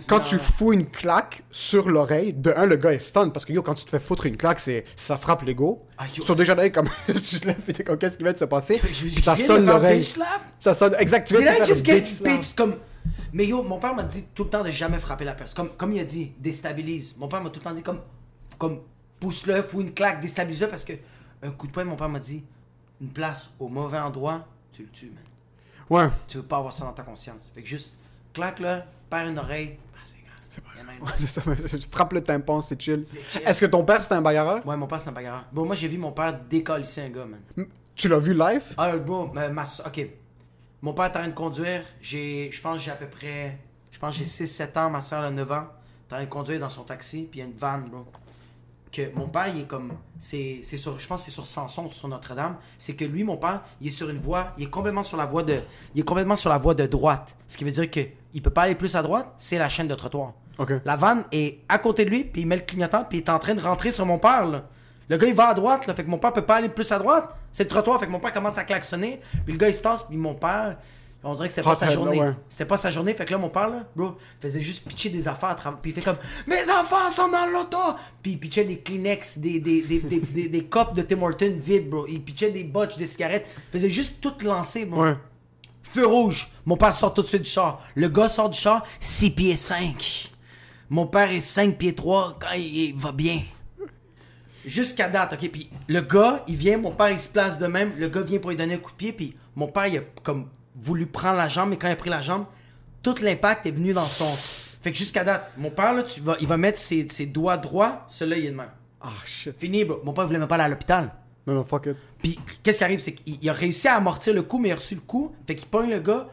quand 0.08 0.16
Non, 0.18 0.24
tu 0.24 0.34
ouais. 0.34 0.40
fous 0.58 0.72
une 0.72 0.86
claque 0.86 1.44
sur 1.52 1.88
l'oreille, 1.88 2.32
de 2.32 2.52
un, 2.56 2.66
le 2.66 2.74
gars 2.74 2.92
est 2.94 2.98
stun, 2.98 3.28
parce 3.34 3.44
que 3.44 3.52
yo, 3.52 3.62
quand 3.62 3.74
tu 3.74 3.84
te 3.84 3.90
fais 3.90 3.98
foutre 3.98 4.24
une 4.24 4.36
claque, 4.38 4.60
c'est 4.60 4.84
ça 4.96 5.18
frappe 5.18 5.42
l'ego. 5.42 5.84
Ah, 5.98 6.06
yo, 6.06 6.12
Ils 6.18 6.22
sont 6.22 6.34
déjà 6.34 6.54
là, 6.54 6.70
comme, 6.70 6.88
tu 7.06 7.40
te 7.40 7.46
lèves, 7.46 7.60
t'es 7.60 7.84
comme, 7.84 7.98
qu'est-ce 7.98 8.16
qui 8.16 8.24
va 8.24 8.34
se 8.34 8.46
passer? 8.46 8.80
Je- 8.82 8.92
je 8.94 9.12
Puis 9.12 9.20
ça 9.22 9.36
sonne 9.36 9.66
l'oreille. 9.66 10.06
Ça 10.58 10.72
sonne, 10.72 10.94
exact, 10.98 11.28
tu 11.28 11.36
viens 11.36 11.58
de 11.60 11.64
just 11.64 11.84
get 11.84 12.00
bitch 12.22 12.54
comme... 12.54 12.76
Mais 13.34 13.44
yo, 13.46 13.62
mon 13.62 13.78
père 13.78 13.94
m'a 13.94 14.02
dit 14.04 14.24
tout 14.34 14.44
le 14.44 14.50
temps 14.50 14.62
de 14.64 14.70
jamais 14.70 14.98
frapper 14.98 15.24
la 15.26 15.34
personne. 15.34 15.56
Comme, 15.56 15.76
comme 15.76 15.92
il 15.92 16.00
a 16.00 16.04
dit, 16.04 16.32
déstabilise. 16.38 17.16
Mon 17.18 17.28
père 17.28 17.42
m'a 17.42 17.50
tout 17.50 17.58
le 17.60 17.64
temps 17.64 17.72
dit 17.72 17.82
comme, 17.82 18.00
comme 18.58 18.80
pousse-le, 19.20 19.60
fous 19.62 19.82
une 19.82 19.92
claque, 19.92 20.20
déstabilise-le 20.20 20.68
parce 20.68 20.84
que 20.84 20.94
un 21.42 21.50
coup 21.50 21.66
de 21.66 21.72
poing, 21.72 21.84
mon 21.84 21.96
père 21.96 22.08
m'a 22.08 22.20
dit, 22.20 22.42
une 23.00 23.08
place 23.10 23.50
au 23.58 23.68
mauvais 23.68 23.98
endroit, 23.98 24.46
tu 24.72 24.82
le 24.82 24.88
tues, 24.88 25.12
man. 25.14 25.24
Ouais. 25.90 26.08
Tu 26.28 26.38
veux 26.38 26.42
pas 26.44 26.56
avoir 26.56 26.72
ça 26.72 26.84
dans 26.84 26.92
ta 26.92 27.02
conscience. 27.02 27.42
Fait 27.54 27.60
que 27.62 27.68
juste, 27.68 27.94
claque-le, 28.32 28.80
perds 29.10 29.28
une 29.28 29.38
oreille, 29.38 29.78
c'est 30.48 30.62
grave. 30.62 30.74
Pas 30.76 31.04
Ouais, 31.04 31.26
ça, 31.26 31.42
je 31.78 31.86
frappe 31.90 32.12
le 32.12 32.22
tympan, 32.22 32.60
c'est 32.60 32.80
chill. 32.80 33.04
Est-ce 33.44 33.60
que 33.60 33.66
ton 33.66 33.84
père, 33.84 34.02
c'était 34.02 34.14
un 34.14 34.22
bagarreur? 34.22 34.66
Ouais, 34.66 34.76
mon 34.76 34.86
père, 34.86 35.00
c'est 35.00 35.08
un 35.08 35.12
bagarreur. 35.12 35.44
Bon, 35.52 35.64
moi, 35.64 35.74
j'ai 35.74 35.88
vu 35.88 35.98
mon 35.98 36.12
père 36.12 36.38
décalisser 36.48 37.02
un 37.02 37.10
gars, 37.10 37.26
man. 37.26 37.66
Tu 37.94 38.08
l'as 38.08 38.18
vu 38.18 38.34
live? 38.34 38.62
Ah, 38.76 38.96
bon, 38.96 39.30
ma, 39.32 39.48
ma 39.48 39.62
ok. 39.62 40.06
Mon 40.82 40.92
père 40.92 41.06
est 41.06 41.08
en 41.08 41.12
train 41.12 41.28
de 41.28 41.34
conduire. 41.34 41.82
J'ai, 42.00 42.50
je 42.52 42.60
pense 42.60 42.78
que 42.78 42.84
j'ai 42.84 42.90
à 42.90 42.96
peu 42.96 43.06
près, 43.06 43.58
je 43.90 43.98
pense 43.98 44.16
que 44.18 44.24
j'ai 44.24 44.44
6-7 44.44 44.78
ans, 44.78 44.90
ma 44.90 45.00
soeur 45.00 45.22
a 45.22 45.30
9 45.30 45.52
ans. 45.52 45.66
T'es 46.08 46.14
en 46.14 46.18
train 46.18 46.24
de 46.24 46.30
conduire 46.30 46.60
dans 46.60 46.68
son 46.68 46.82
taxi, 46.82 47.26
puis 47.30 47.40
il 47.40 47.42
y 47.42 47.46
a 47.46 47.48
une 47.48 47.56
vanne, 47.56 47.88
bro. 47.88 48.04
Que 48.92 49.12
mon 49.16 49.26
père, 49.26 49.48
il 49.48 49.62
est 49.62 49.66
comme, 49.66 49.92
c'est, 50.18 50.60
c'est 50.62 50.76
sur, 50.76 50.98
je 50.98 51.06
pense 51.08 51.22
que 51.22 51.30
c'est 51.30 51.34
sur 51.34 51.46
Samson, 51.46 51.90
sur 51.90 52.06
Notre-Dame. 52.06 52.58
C'est 52.78 52.94
que 52.94 53.04
lui, 53.04 53.24
mon 53.24 53.36
père, 53.36 53.62
il 53.80 53.88
est 53.88 53.90
sur 53.90 54.08
une 54.08 54.20
voie, 54.20 54.52
il 54.56 54.64
est 54.64 54.70
complètement 54.70 55.02
sur 55.02 55.16
la 55.16 55.26
voie 55.26 55.42
de, 55.42 55.58
il 55.94 56.00
est 56.00 56.04
complètement 56.04 56.36
sur 56.36 56.50
la 56.50 56.58
voie 56.58 56.74
de 56.74 56.86
droite. 56.86 57.34
Ce 57.48 57.56
qui 57.56 57.64
veut 57.64 57.72
dire 57.72 57.90
que 57.90 58.00
il 58.34 58.42
peut 58.42 58.50
pas 58.50 58.62
aller 58.62 58.74
plus 58.74 58.94
à 58.96 59.02
droite, 59.02 59.28
c'est 59.38 59.58
la 59.58 59.68
chaîne 59.68 59.88
de 59.88 59.94
trottoir. 59.94 60.32
La 60.84 60.96
vanne 60.96 61.24
est 61.32 61.60
à 61.68 61.78
côté 61.78 62.04
de 62.04 62.10
lui, 62.10 62.24
puis 62.24 62.42
il 62.42 62.46
met 62.46 62.56
le 62.56 62.62
clignotant, 62.62 63.04
puis 63.04 63.18
il 63.18 63.22
est 63.22 63.30
en 63.30 63.38
train 63.38 63.54
de 63.54 63.60
rentrer 63.60 63.92
sur 63.92 64.04
mon 64.06 64.18
père, 64.18 64.44
là. 64.46 64.64
Le 65.08 65.16
gars, 65.18 65.26
il 65.26 65.34
va 65.34 65.48
à 65.48 65.54
droite, 65.54 65.86
là, 65.86 65.94
fait 65.94 66.02
que 66.04 66.08
mon 66.10 66.18
père 66.18 66.32
peut 66.32 66.42
pas 66.46 66.56
aller 66.56 66.68
plus 66.68 66.90
à 66.92 66.98
droite. 66.98 67.28
C'est 67.52 67.64
le 67.64 67.68
trottoir, 67.68 68.00
fait 68.00 68.06
que 68.06 68.10
mon 68.10 68.20
père 68.20 68.32
commence 68.32 68.56
à 68.58 68.64
klaxonner, 68.64 69.20
puis 69.44 69.52
le 69.52 69.58
gars, 69.58 69.68
il 69.68 69.74
se 69.74 69.82
tasse, 69.82 70.02
puis 70.02 70.16
mon 70.16 70.34
père, 70.34 70.76
on 71.22 71.34
dirait 71.34 71.48
que 71.48 71.54
c'était 71.54 71.62
pas 71.64 71.74
sa 71.74 71.90
journée. 71.90 72.20
ouais. 72.20 72.32
C'était 72.48 72.64
pas 72.66 72.76
sa 72.76 72.90
journée, 72.90 73.14
fait 73.14 73.24
que 73.24 73.32
là, 73.32 73.38
mon 73.38 73.48
père, 73.50 73.68
là, 73.68 73.84
bro, 73.96 74.14
faisait 74.40 74.60
juste 74.60 74.86
pitcher 74.88 75.10
des 75.10 75.26
affaires 75.28 75.50
à 75.50 75.54
travers, 75.54 75.78
puis 75.80 75.90
il 75.90 75.94
fait 75.94 76.00
comme 76.02 76.16
«Mes 76.46 76.70
enfants 76.70 77.10
sont 77.10 77.28
dans 77.28 77.46
l'auto!» 77.52 77.78
Puis 78.22 78.32
il 78.32 78.38
pitchait 78.38 78.64
des 78.64 78.78
Kleenex, 78.78 79.38
des, 79.38 79.60
des, 79.60 79.82
des, 79.82 79.98
des, 80.00 80.20
des, 80.20 80.48
des 80.48 80.64
copes 80.64 80.94
de 80.94 81.02
Tim 81.02 81.20
Hortons 81.22 81.56
vides, 81.58 81.90
bro. 81.90 82.06
Il 82.08 82.22
pitchait 82.22 82.50
des 82.50 82.64
botches, 82.64 82.96
des 82.96 83.06
cigarettes. 83.06 83.46
Il 83.72 83.78
faisait 83.78 83.90
juste 83.90 84.20
tout 84.22 84.34
lancer, 84.42 84.86
bro. 84.86 85.02
Ouais. 85.02 85.14
Feu 85.94 86.06
rouge. 86.08 86.48
Mon 86.66 86.76
père 86.76 86.92
sort 86.92 87.14
tout 87.14 87.22
de 87.22 87.28
suite 87.28 87.42
du 87.42 87.48
char. 87.50 87.80
Le 87.94 88.08
gars 88.08 88.28
sort 88.28 88.50
du 88.50 88.58
char, 88.58 88.84
6 88.98 89.30
pieds 89.30 89.56
5. 89.56 90.32
Mon 90.90 91.06
père 91.06 91.30
est 91.30 91.40
5 91.40 91.78
pieds 91.78 91.94
3 91.94 92.36
quand 92.40 92.52
il, 92.56 92.76
il 92.76 92.96
va 92.96 93.12
bien. 93.12 93.42
Jusqu'à 94.66 95.08
date, 95.08 95.34
ok? 95.34 95.48
Puis 95.52 95.70
le 95.86 96.00
gars, 96.00 96.42
il 96.48 96.56
vient, 96.56 96.78
mon 96.78 96.90
père, 96.90 97.12
il 97.12 97.20
se 97.20 97.28
place 97.28 97.60
de 97.60 97.68
même. 97.68 97.92
Le 97.96 98.08
gars 98.08 98.22
vient 98.22 98.40
pour 98.40 98.50
lui 98.50 98.56
donner 98.56 98.74
un 98.74 98.78
coup 98.78 98.90
de 98.90 98.96
pied, 98.96 99.12
puis 99.12 99.36
mon 99.54 99.68
père, 99.68 99.86
il 99.86 99.98
a 99.98 100.00
comme 100.24 100.48
voulu 100.74 101.06
prendre 101.06 101.36
la 101.36 101.48
jambe, 101.48 101.70
mais 101.70 101.76
quand 101.76 101.86
il 101.86 101.92
a 101.92 101.96
pris 101.96 102.10
la 102.10 102.22
jambe, 102.22 102.46
tout 103.00 103.14
l'impact 103.22 103.66
est 103.66 103.70
venu 103.70 103.92
dans 103.92 104.06
son. 104.06 104.26
Fait 104.82 104.90
que 104.90 104.98
jusqu'à 104.98 105.22
date, 105.22 105.52
mon 105.56 105.70
père, 105.70 105.94
là, 105.94 106.02
tu 106.02 106.20
vas, 106.20 106.36
il 106.40 106.48
va 106.48 106.56
mettre 106.56 106.80
ses, 106.80 107.06
ses 107.08 107.26
doigts 107.26 107.56
droits, 107.56 108.04
celui-là, 108.08 108.38
il 108.38 108.46
est 108.46 108.50
de 108.50 108.56
même. 108.56 108.70
Ah, 109.00 109.12
shit. 109.24 109.54
Fini, 109.60 109.84
bro. 109.84 110.00
Mon 110.02 110.12
père 110.12 110.26
voulait 110.26 110.40
même 110.40 110.48
pas 110.48 110.56
aller 110.56 110.64
à 110.64 110.68
l'hôpital. 110.68 111.12
Non, 111.46 111.54
non, 111.54 111.64
fuck 111.64 111.86
it. 111.86 111.96
Puis, 112.24 112.40
qu'est-ce 112.62 112.78
qui 112.78 112.84
arrive, 112.84 113.00
c'est 113.00 113.12
qu'il 113.12 113.36
il 113.42 113.50
a 113.50 113.52
réussi 113.52 113.86
à 113.86 113.96
amortir 113.96 114.32
le 114.32 114.40
coup, 114.40 114.58
mais 114.58 114.70
il 114.70 114.72
a 114.72 114.76
reçu 114.76 114.94
le 114.94 115.02
coup. 115.02 115.36
Fait 115.46 115.54
qu'il 115.54 115.68
pogne 115.68 115.90
le 115.90 115.98
gars, 115.98 116.26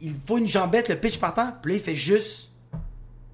il 0.00 0.14
faut 0.24 0.38
une 0.38 0.46
jambette, 0.46 0.88
le 0.88 0.94
pitch 0.94 1.18
partant, 1.18 1.52
puis 1.60 1.72
là, 1.72 1.78
il 1.78 1.82
fait 1.82 1.96
juste. 1.96 2.50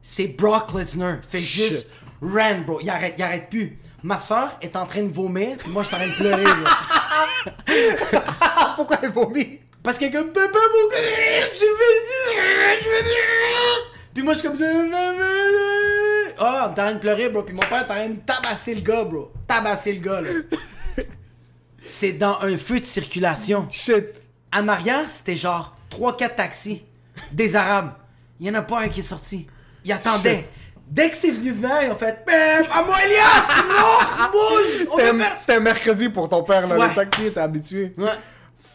C'est 0.00 0.28
Brock 0.28 0.72
Lesnar. 0.72 1.18
Il 1.22 1.28
fait 1.28 1.40
Shit. 1.40 1.68
juste. 1.68 2.00
Ran, 2.22 2.60
bro. 2.66 2.80
Il 2.80 2.88
arrête, 2.88 3.16
il 3.18 3.22
arrête 3.22 3.50
plus. 3.50 3.78
Ma 4.02 4.16
soeur 4.16 4.56
est 4.62 4.74
en 4.76 4.86
train 4.86 5.02
de 5.02 5.12
vomir, 5.12 5.58
puis 5.58 5.70
moi, 5.72 5.82
je 5.82 5.88
suis 5.88 5.96
en 5.96 5.98
train 5.98 6.08
de 6.08 6.14
pleurer, 6.14 6.44
bro. 6.44 6.72
Ah, 8.40 8.72
pourquoi 8.76 8.96
il 9.02 9.10
vomit? 9.10 9.58
Parce 9.82 9.98
que 9.98 10.10
comme 10.10 10.32
papa 10.32 10.58
mon 10.58 10.88
gars, 10.88 10.96
je 11.52 11.58
ça. 11.58 11.66
Puis 14.14 14.22
moi 14.22 14.32
je 14.32 14.38
suis 14.38 14.48
comme 14.48 14.62
est 14.62 16.40
en 16.40 16.74
train 16.74 16.94
de 16.94 16.98
pleurer 16.98 17.28
bro, 17.28 17.42
puis 17.42 17.54
mon 17.54 17.60
père 17.60 17.80
est 17.80 17.82
en 17.82 17.94
train 17.94 18.08
de 18.08 18.20
tabasser 18.24 18.74
le 18.74 18.80
gars 18.80 19.04
bro. 19.04 19.30
Tabasser 19.46 19.92
le 19.92 20.00
gars 20.00 20.22
là. 20.22 20.30
C'est 21.84 22.12
dans 22.12 22.38
un 22.40 22.56
feu 22.56 22.80
de 22.80 22.84
circulation. 22.84 23.66
Shit. 23.70 24.06
En 24.52 24.68
arrière, 24.68 25.10
c'était 25.10 25.36
genre 25.36 25.76
3-4 25.90 26.36
taxis. 26.36 26.84
Des 27.32 27.56
Arabes. 27.56 27.92
Il 28.40 28.46
y 28.46 28.50
en 28.50 28.54
a 28.54 28.62
pas 28.62 28.80
un 28.80 28.88
qui 28.88 29.00
est 29.00 29.04
sorti. 29.04 29.46
Ils 29.84 29.92
attendaient. 29.92 30.48
Dès 30.86 31.10
que 31.10 31.16
c'est 31.16 31.30
venu 31.30 31.52
vers, 31.52 31.82
ils 31.82 31.90
ont 31.90 31.96
fait 31.96 32.24
Bam! 32.26 32.64
À 32.72 32.82
moi 32.84 32.96
Elias! 33.04 33.64
Non! 33.68 34.30
Bouge! 34.30 35.36
C'était 35.38 35.54
un, 35.54 35.60
mercredi 35.60 36.08
pour 36.08 36.28
ton 36.28 36.42
père, 36.42 36.66
là. 36.66 36.78
Ouais. 36.78 36.88
Le 36.88 36.94
taxi 36.94 37.26
était 37.26 37.40
habitué. 37.40 37.94
Ouais. 37.96 38.10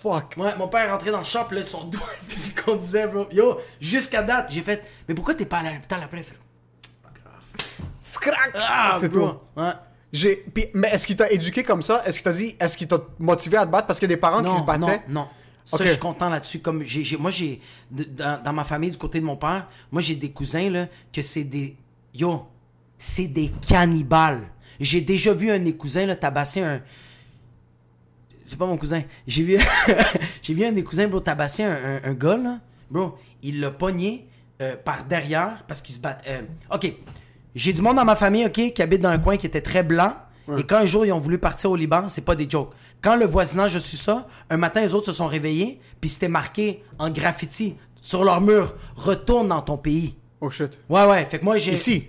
Fuck. 0.02 0.36
Ouais, 0.38 0.56
mon 0.58 0.68
père 0.68 0.86
est 0.86 0.92
rentré 0.92 1.12
dans 1.12 1.20
le 1.20 1.24
shop, 1.24 1.48
là, 1.52 1.66
son 1.66 1.86
doigt, 1.86 2.08
il 2.48 2.56
conduisait, 2.56 3.08
bro. 3.08 3.28
Yo, 3.32 3.60
jusqu'à 3.82 4.24
date, 4.24 4.48
j'ai 4.50 4.62
fait, 4.62 4.84
mais 5.08 5.14
pourquoi 5.14 5.34
t'es 5.34 5.46
pas 5.46 5.58
allé 5.58 5.70
à 5.70 5.74
l'hôpital 5.74 6.02
après? 6.02 6.20
Il 6.20 6.24
fait, 6.24 6.38
Pas 7.04 7.10
grave. 7.22 7.68
Scrac! 8.02 8.52
Ah, 8.56 8.98
c'est 9.00 9.10
tout. 9.10 9.34
Ouais. 9.56 9.72
J'ai... 10.12 10.36
Puis, 10.38 10.66
mais 10.74 10.90
est-ce 10.90 11.06
qu'il 11.06 11.16
t'a 11.16 11.30
éduqué 11.32 11.64
comme 11.64 11.82
ça? 11.82 12.02
Est-ce 12.06 12.18
qu'il 12.18 12.24
t'a 12.24 12.34
dit, 12.34 12.56
est-ce 12.60 12.76
qu'il 12.78 12.88
t'a 12.88 13.00
motivé 13.20 13.58
à 13.58 13.66
te 13.66 13.72
battre? 13.72 13.86
Parce 13.88 14.00
qu'il 14.00 14.10
y 14.10 14.12
a 14.12 14.16
des 14.16 14.20
parents 14.20 14.44
qui 14.44 14.58
se 14.58 14.64
battaient. 14.64 15.02
non, 15.08 15.22
non. 15.22 15.28
Ça, 15.66 15.78
je 15.86 15.90
suis 15.92 16.00
content 16.00 16.30
là-dessus. 16.30 16.60
Comme 16.60 16.82
j'ai, 16.82 17.04
j'ai- 17.04 17.18
moi, 17.18 17.30
j'ai 17.30 17.62
dans, 17.92 18.42
dans 18.44 18.54
ma 18.54 18.64
famille 18.64 18.90
du 18.90 18.98
côté 18.98 19.20
de 19.20 19.26
mon 19.26 19.36
père, 19.38 19.68
moi 19.92 20.02
j'ai 20.02 20.16
des 20.16 20.32
cousins 20.32 20.68
là 20.72 20.88
que 21.14 21.22
c'est 21.22 21.44
des 21.44 21.78
yo, 22.16 22.48
c'est 22.98 23.28
des 23.28 23.52
cannibales. 23.68 24.48
J'ai 24.80 25.02
déjà 25.02 25.32
vu 25.32 25.52
un 25.52 25.60
de 25.60 25.64
mes 25.66 25.76
cousins 25.76 26.08
là 26.08 26.16
tabasser 26.16 26.62
un. 26.62 26.82
C'est 28.46 28.58
pas 28.58 28.66
mon 28.66 28.78
cousin. 28.78 29.04
J'ai 29.28 29.44
vu, 29.44 29.58
j'ai 30.42 30.54
vu 30.56 30.64
un 30.66 30.72
de 30.72 30.76
mes 30.76 30.84
cousins 30.84 31.08
bro 31.08 31.20
tabasser 31.20 31.64
un, 31.64 31.72
un, 31.72 32.02
un 32.04 32.14
gars 32.16 32.38
là, 32.38 32.60
bro. 32.90 33.16
Il 33.44 33.60
l'a 33.60 33.70
pogné 33.70 34.28
euh, 34.64 34.76
par 34.76 35.04
derrière 35.04 35.64
parce 35.68 35.84
qu'il 35.84 35.94
se 35.94 36.00
bat. 36.00 36.18
euh, 36.28 36.42
ok, 36.74 36.94
j'ai 37.60 37.74
du 37.74 37.82
monde 37.82 37.96
dans 37.98 38.06
ma 38.06 38.16
famille 38.16 38.46
ok 38.46 38.74
qui 38.74 38.82
habite 38.82 39.02
dans 39.02 39.10
un 39.10 39.20
coin 39.20 39.38
qui 39.38 39.46
était 39.46 39.62
très 39.62 39.84
blanc. 39.84 40.14
Et 40.58 40.64
quand 40.64 40.78
un 40.78 40.86
jour 40.88 41.06
ils 41.06 41.12
ont 41.12 41.20
voulu 41.20 41.38
partir 41.38 41.70
au 41.70 41.76
Liban, 41.76 42.10
c'est 42.10 42.22
pas 42.26 42.36
des 42.36 42.50
jokes. 42.50 42.72
Quand 43.02 43.16
le 43.16 43.26
voisinage 43.26 43.76
a 43.76 43.80
su 43.80 43.98
ça, 43.98 44.28
un 44.50 44.58
matin 44.58 44.82
les 44.82 44.94
autres 44.96 45.06
se 45.06 45.14
sont 45.14 45.28
réveillés, 45.28 45.80
puis 46.02 46.10
c'était 46.10 46.28
marqué 46.28 46.84
en 46.98 47.10
graffiti 47.12 47.76
sur 48.02 48.24
leur 48.24 48.42
mur 48.42 48.74
Retourne 48.96 49.48
dans 49.50 49.62
ton 49.62 49.78
pays. 49.78 50.16
Oh 50.42 50.50
shit. 50.50 50.72
Ouais, 50.90 51.06
ouais. 51.06 51.26
Fait 51.26 51.38
que 51.40 51.46
moi 51.46 51.58
j'ai. 51.58 51.74
Ici. 51.74 52.08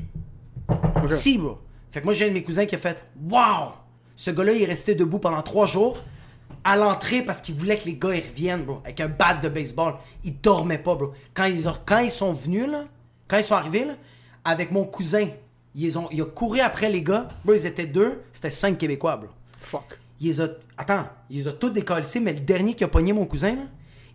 Si, 1.09 1.36
bro. 1.38 1.59
Fait 1.90 2.01
que 2.01 2.05
moi, 2.05 2.14
j'ai 2.14 2.26
un 2.26 2.28
de 2.28 2.34
mes 2.34 2.44
cousins 2.44 2.66
qui 2.66 2.76
a 2.76 2.78
fait 2.78 3.05
Waouh! 3.28 3.70
Ce 4.14 4.30
gars-là, 4.30 4.53
il 4.53 4.62
est 4.62 4.66
resté 4.66 4.94
debout 4.94 5.18
pendant 5.18 5.42
trois 5.42 5.66
jours 5.66 5.98
à 6.62 6.76
l'entrée 6.76 7.22
parce 7.22 7.40
qu'il 7.42 7.57
voulait 7.57 7.76
que 7.76 7.86
les 7.86 7.96
gars 7.96 8.14
ils 8.14 8.22
reviennent, 8.22 8.62
bro, 8.62 8.80
avec 8.84 9.01
un 9.01 9.09
bat 9.09 9.34
de 9.34 9.48
baseball. 9.48 9.94
Il 10.24 10.40
dormait 10.40 10.78
pas, 10.78 10.94
bro. 10.94 11.12
Quand 11.34 11.46
ils, 11.46 11.68
ont- 11.68 11.74
quand 11.84 11.98
ils 11.98 12.11
sont 12.12 12.32
venus, 12.32 12.68
là, 12.68 12.84
quand 13.26 13.38
ils 13.38 13.44
sont 13.44 13.55
arrivés, 13.57 13.84
là, 13.86 13.94
avec 14.45 14.70
mon 14.70 14.84
cousin, 14.84 15.26
ils 15.74 15.99
ont, 15.99 16.09
il 16.11 16.20
a 16.22 16.24
couru 16.24 16.61
après 16.61 16.88
les 16.88 17.03
gars. 17.03 17.28
Bro, 17.45 17.55
ils 17.55 17.66
étaient 17.66 17.86
deux, 17.86 18.22
c'était 18.32 18.51
cinq 18.51 18.78
Québécois, 18.78 19.16
bro. 19.16 19.28
Fuck. 19.62 19.99
Il 20.20 20.28
les 20.28 20.41
a. 20.41 20.49
Attends, 20.76 21.05
il 21.30 21.38
les 21.38 21.49
a 21.49 21.53
tous 21.53 21.70
décalissés, 21.70 22.20
mais 22.20 22.32
le 22.32 22.41
dernier 22.41 22.74
qui 22.74 22.84
a 22.84 22.88
pogné 22.88 23.12
mon 23.12 23.26
cousin, 23.26 23.55
là, 23.55 23.62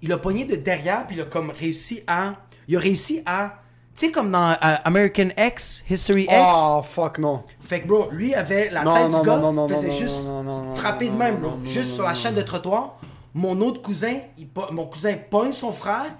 il 0.01 0.11
a 0.11 0.17
pogné 0.17 0.45
de 0.45 0.55
derrière, 0.55 1.07
puis 1.07 1.15
il 1.15 1.21
a 1.21 1.25
comme 1.25 1.51
réussi 1.51 2.03
à. 2.07 2.33
Il 2.67 2.75
a 2.75 2.79
réussi 2.79 3.21
à. 3.25 3.61
Tu 3.95 4.07
sais, 4.07 4.11
comme 4.11 4.29
dans 4.29 4.51
euh, 4.51 4.55
American 4.83 5.29
X, 5.37 5.83
History 5.89 6.23
X? 6.23 6.33
Oh 6.35 6.81
fuck 6.83 7.17
non. 7.17 7.43
Fait 7.61 7.81
que, 7.81 7.87
bro, 7.87 8.09
lui 8.11 8.35
avait 8.35 8.69
la 8.69 8.83
Non, 8.83 8.93
tête 8.93 9.09
non, 9.09 9.19
du 9.21 9.25
gars, 9.25 9.37
non, 9.37 9.53
non, 9.53 9.67
non, 9.69 9.73
faisait 9.73 9.87
non, 9.87 9.95
juste 9.95 10.29
frapper 10.75 11.09
de 11.09 11.15
même, 11.15 11.37
bro. 11.37 11.51
juste 11.63 11.93
sur 11.93 12.03
la 12.03 12.13
chaîne 12.13 12.35
de 12.35 12.41
trottoir. 12.41 12.99
Mon 13.33 13.59
autre 13.61 13.81
cousin, 13.81 14.17
il 14.37 14.49
mon 14.71 14.85
cousin 14.85 15.15
pogne 15.29 15.53
son 15.53 15.71
frère, 15.71 16.13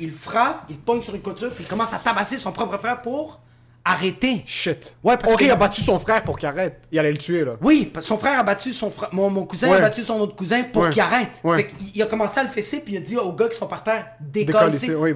il 0.00 0.12
frappe, 0.12 0.64
il 0.68 0.78
pogne 0.78 1.00
sur 1.02 1.14
une 1.14 1.22
couture, 1.22 1.50
puis 1.52 1.64
il 1.64 1.68
commence 1.68 1.92
à 1.92 1.98
tabasser 1.98 2.38
son 2.38 2.52
propre 2.52 2.78
frère 2.78 3.00
pour 3.02 3.40
arrêter. 3.84 4.42
Shit. 4.46 4.96
Ouais, 5.02 5.16
parce 5.16 5.34
que- 5.34 5.44
il 5.44 5.50
a 5.50 5.56
battu 5.56 5.80
son 5.80 5.98
frère 5.98 6.22
pour 6.22 6.38
qu'il 6.38 6.46
arrête. 6.46 6.82
Il 6.92 6.98
allait 6.98 7.12
le 7.12 7.16
tuer 7.16 7.42
là. 7.44 7.56
Oui, 7.62 7.90
parce 7.92 8.04
que 8.04 8.08
son 8.08 8.18
frère 8.18 8.38
a 8.38 8.42
battu 8.42 8.72
son 8.74 8.90
frère. 8.90 9.08
Mon, 9.12 9.30
mon 9.30 9.46
cousin 9.46 9.70
Ouais. 9.70 9.76
a 9.78 9.80
battu 9.80 10.02
son 10.02 10.20
autre 10.20 10.36
cousin 10.36 10.64
pour 10.64 10.82
Ouais. 10.82 10.90
qu'il 10.90 11.00
arrête. 11.00 11.40
Ouais. 11.42 11.56
Fait 11.58 11.66
qu'il 11.68 11.96
il 11.96 12.02
a 12.02 12.06
commencé 12.06 12.38
à 12.38 12.42
le 12.42 12.50
fesser, 12.50 12.80
puis 12.80 12.94
il 12.94 12.96
a 12.98 13.00
dit 13.00 13.16
aux 13.16 13.32
gars 13.32 13.48
qui 13.48 13.56
sont 13.56 13.66
par 13.66 13.82
terre, 13.82 14.08
ouais, 14.34 14.42
il 14.42 14.52
va 14.52 14.68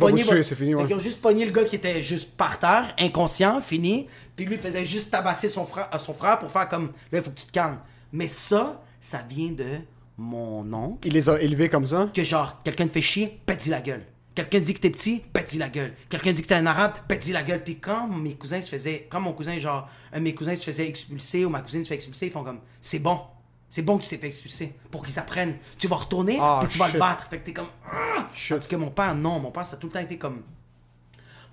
vous 0.06 0.16
tuer, 0.18 0.42
c'est 0.42 0.54
fini, 0.54 0.74
Fait 0.74 0.86
qu'ils 0.86 0.96
ont 0.96 0.98
juste 0.98 1.20
pogné 1.20 1.44
le 1.44 1.50
gars 1.50 1.64
qui 1.64 1.76
était 1.76 2.00
juste 2.02 2.34
par 2.36 2.58
terre, 2.58 2.94
inconscient, 2.98 3.60
fini. 3.60 4.08
Puis 4.34 4.46
lui 4.46 4.56
faisait 4.56 4.84
juste 4.86 5.10
tabasser 5.10 5.50
son 5.50 5.66
frère, 5.66 5.90
euh, 5.92 5.98
son 5.98 6.14
frère 6.14 6.38
pour 6.38 6.50
faire 6.50 6.66
comme, 6.68 6.92
là, 7.10 7.18
il 7.18 7.22
faut 7.22 7.30
que 7.30 7.38
tu 7.38 7.46
te 7.46 7.52
calmes. 7.52 7.78
Mais 8.12 8.28
ça, 8.28 8.80
ça 8.98 9.18
vient 9.28 9.50
de 9.52 9.66
mon 10.16 10.72
oncle. 10.72 11.06
Il 11.08 11.12
les 11.12 11.28
a 11.28 11.38
élevés 11.40 11.68
comme 11.68 11.86
ça? 11.86 12.08
Que 12.14 12.24
genre, 12.24 12.56
quelqu'un 12.64 12.86
te 12.86 12.92
fait 12.92 13.02
chier, 13.02 13.40
pète-y 13.44 13.68
la 13.68 13.82
gueule. 13.82 14.04
Quelqu'un 14.34 14.60
dit 14.60 14.72
que 14.72 14.80
t'es 14.80 14.90
petit, 14.90 15.22
pète-y 15.32 15.58
la 15.58 15.68
gueule. 15.68 15.92
Quelqu'un 16.08 16.32
dit 16.32 16.40
que 16.42 16.46
t'es 16.48 16.54
un 16.54 16.64
arabe, 16.66 16.92
pète-y 17.06 17.32
la 17.32 17.42
gueule. 17.42 17.62
Puis 17.62 17.78
quand 17.78 18.08
mes 18.08 18.34
cousins 18.34 18.62
se 18.62 18.68
faisaient, 18.68 19.06
quand 19.10 19.20
mon 19.20 19.32
cousin, 19.34 19.58
genre, 19.58 19.88
un 20.12 20.18
de 20.18 20.24
mes 20.24 20.34
cousins 20.34 20.56
se 20.56 20.64
faisait 20.64 20.88
expulser 20.88 21.44
ou 21.44 21.50
ma 21.50 21.60
cousine 21.60 21.84
se 21.84 21.88
fait 21.88 21.96
expulser, 21.96 22.26
ils 22.26 22.32
font 22.32 22.42
comme, 22.44 22.60
c'est 22.80 22.98
bon. 22.98 23.20
C'est 23.68 23.82
bon 23.82 23.98
que 23.98 24.02
tu 24.04 24.08
t'es 24.10 24.18
fait 24.18 24.26
expulser. 24.28 24.74
Pour 24.90 25.04
qu'ils 25.04 25.18
apprennent. 25.18 25.56
Tu 25.78 25.86
vas 25.88 25.96
retourner, 25.96 26.38
Ah, 26.40 26.60
puis 26.62 26.72
tu 26.72 26.78
vas 26.78 26.86
shit. 26.86 26.94
le 26.94 27.00
battre. 27.00 27.26
Fait 27.28 27.38
que 27.38 27.46
t'es 27.46 27.52
comme, 27.52 27.68
ah! 27.90 28.28
Tandis 28.48 28.66
que 28.68 28.76
mon 28.76 28.90
père, 28.90 29.14
non. 29.14 29.38
Mon 29.38 29.50
père, 29.50 29.64
ça 29.66 29.76
a 29.76 29.78
tout 29.78 29.86
le 29.88 29.92
temps 29.92 30.00
été 30.00 30.16
comme. 30.18 30.42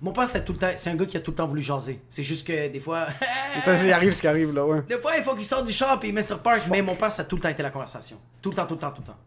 Mon 0.02 0.12
père, 0.12 0.26
c'est 0.28 0.42
tout 0.44 0.54
le 0.54 0.58
temps, 0.58 0.70
c'est 0.76 0.88
un 0.88 0.94
gars 0.96 1.04
qui 1.04 1.18
a 1.18 1.20
tout 1.20 1.30
le 1.32 1.36
temps 1.36 1.46
voulu 1.46 1.60
jaser. 1.60 2.00
C'est 2.08 2.22
juste 2.22 2.46
que 2.46 2.68
des 2.68 2.80
fois, 2.80 3.08
Ça, 3.62 3.74
il 3.84 3.92
arrive 3.92 4.14
ce 4.14 4.20
qui 4.22 4.26
arrive 4.26 4.54
là, 4.54 4.64
ouais. 4.66 4.80
des 4.88 4.96
fois, 4.98 5.14
il 5.18 5.22
faut 5.22 5.34
qu'il 5.34 5.44
sorte 5.44 5.66
du 5.66 5.72
char 5.72 5.98
puis 6.00 6.08
il 6.08 6.14
met 6.14 6.22
sur 6.22 6.38
park. 6.40 6.62
Mais 6.70 6.80
mon 6.80 6.94
père, 6.94 7.12
ça 7.12 7.20
a 7.22 7.24
tout 7.26 7.36
le 7.36 7.42
temps 7.42 7.50
été 7.50 7.62
la 7.62 7.68
conversation. 7.68 8.16
Tout 8.40 8.48
le 8.50 8.56
temps, 8.56 8.64
tout 8.66 8.74
le 8.74 8.80
temps, 8.80 8.90
tout 8.92 9.02
le 9.02 9.06
temps. 9.08 9.18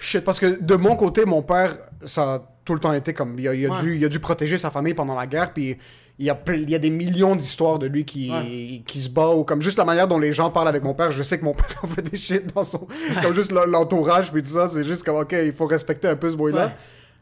Shit, 0.00 0.24
parce 0.24 0.40
que 0.40 0.60
de 0.60 0.74
mon 0.76 0.96
côté, 0.96 1.24
mon 1.24 1.42
père, 1.42 1.76
ça 2.04 2.42
tout 2.68 2.74
le 2.74 2.80
temps 2.80 2.92
été 2.92 3.14
comme. 3.14 3.34
Il 3.38 3.48
a, 3.48 3.54
il 3.54 3.64
a 3.64 3.70
Ouais. 3.70 3.80
dû, 3.80 3.96
il 3.96 4.04
a 4.04 4.08
dû 4.08 4.20
protéger 4.20 4.58
sa 4.58 4.70
famille 4.70 4.92
pendant 4.92 5.14
la 5.14 5.26
guerre, 5.26 5.54
puis 5.54 5.78
il 6.18 6.26
y 6.26 6.28
a, 6.28 6.34
ple- 6.34 6.60
il 6.60 6.68
y 6.68 6.74
a 6.74 6.78
des 6.78 6.90
millions 6.90 7.34
d'histoires 7.34 7.78
de 7.78 7.86
lui 7.86 8.04
qui, 8.04 8.30
Ouais. 8.30 8.82
qui 8.86 9.00
se 9.00 9.08
bat, 9.08 9.28
ou 9.30 9.42
comme 9.42 9.62
juste 9.62 9.78
la 9.78 9.86
manière 9.86 10.06
dont 10.06 10.18
les 10.18 10.34
gens 10.34 10.50
parlent 10.50 10.68
avec 10.68 10.82
mon 10.82 10.92
père. 10.92 11.10
Je 11.10 11.22
sais 11.22 11.38
que 11.38 11.44
mon 11.46 11.54
père 11.54 11.78
a 11.82 11.86
fait 11.86 12.02
des 12.02 12.18
shit 12.18 12.54
dans 12.54 12.64
son. 12.64 12.86
comme 13.22 13.32
juste 13.34 13.52
l'en- 13.52 13.64
l'entourage, 13.64 14.30
puis 14.30 14.42
tout 14.42 14.50
ça. 14.50 14.68
C'est 14.68 14.84
juste 14.84 15.02
comme, 15.02 15.16
ok, 15.16 15.34
il 15.42 15.54
faut 15.54 15.64
respecter 15.64 16.08
un 16.08 16.16
peu 16.16 16.28
ce 16.28 16.36
boy-là. 16.36 16.74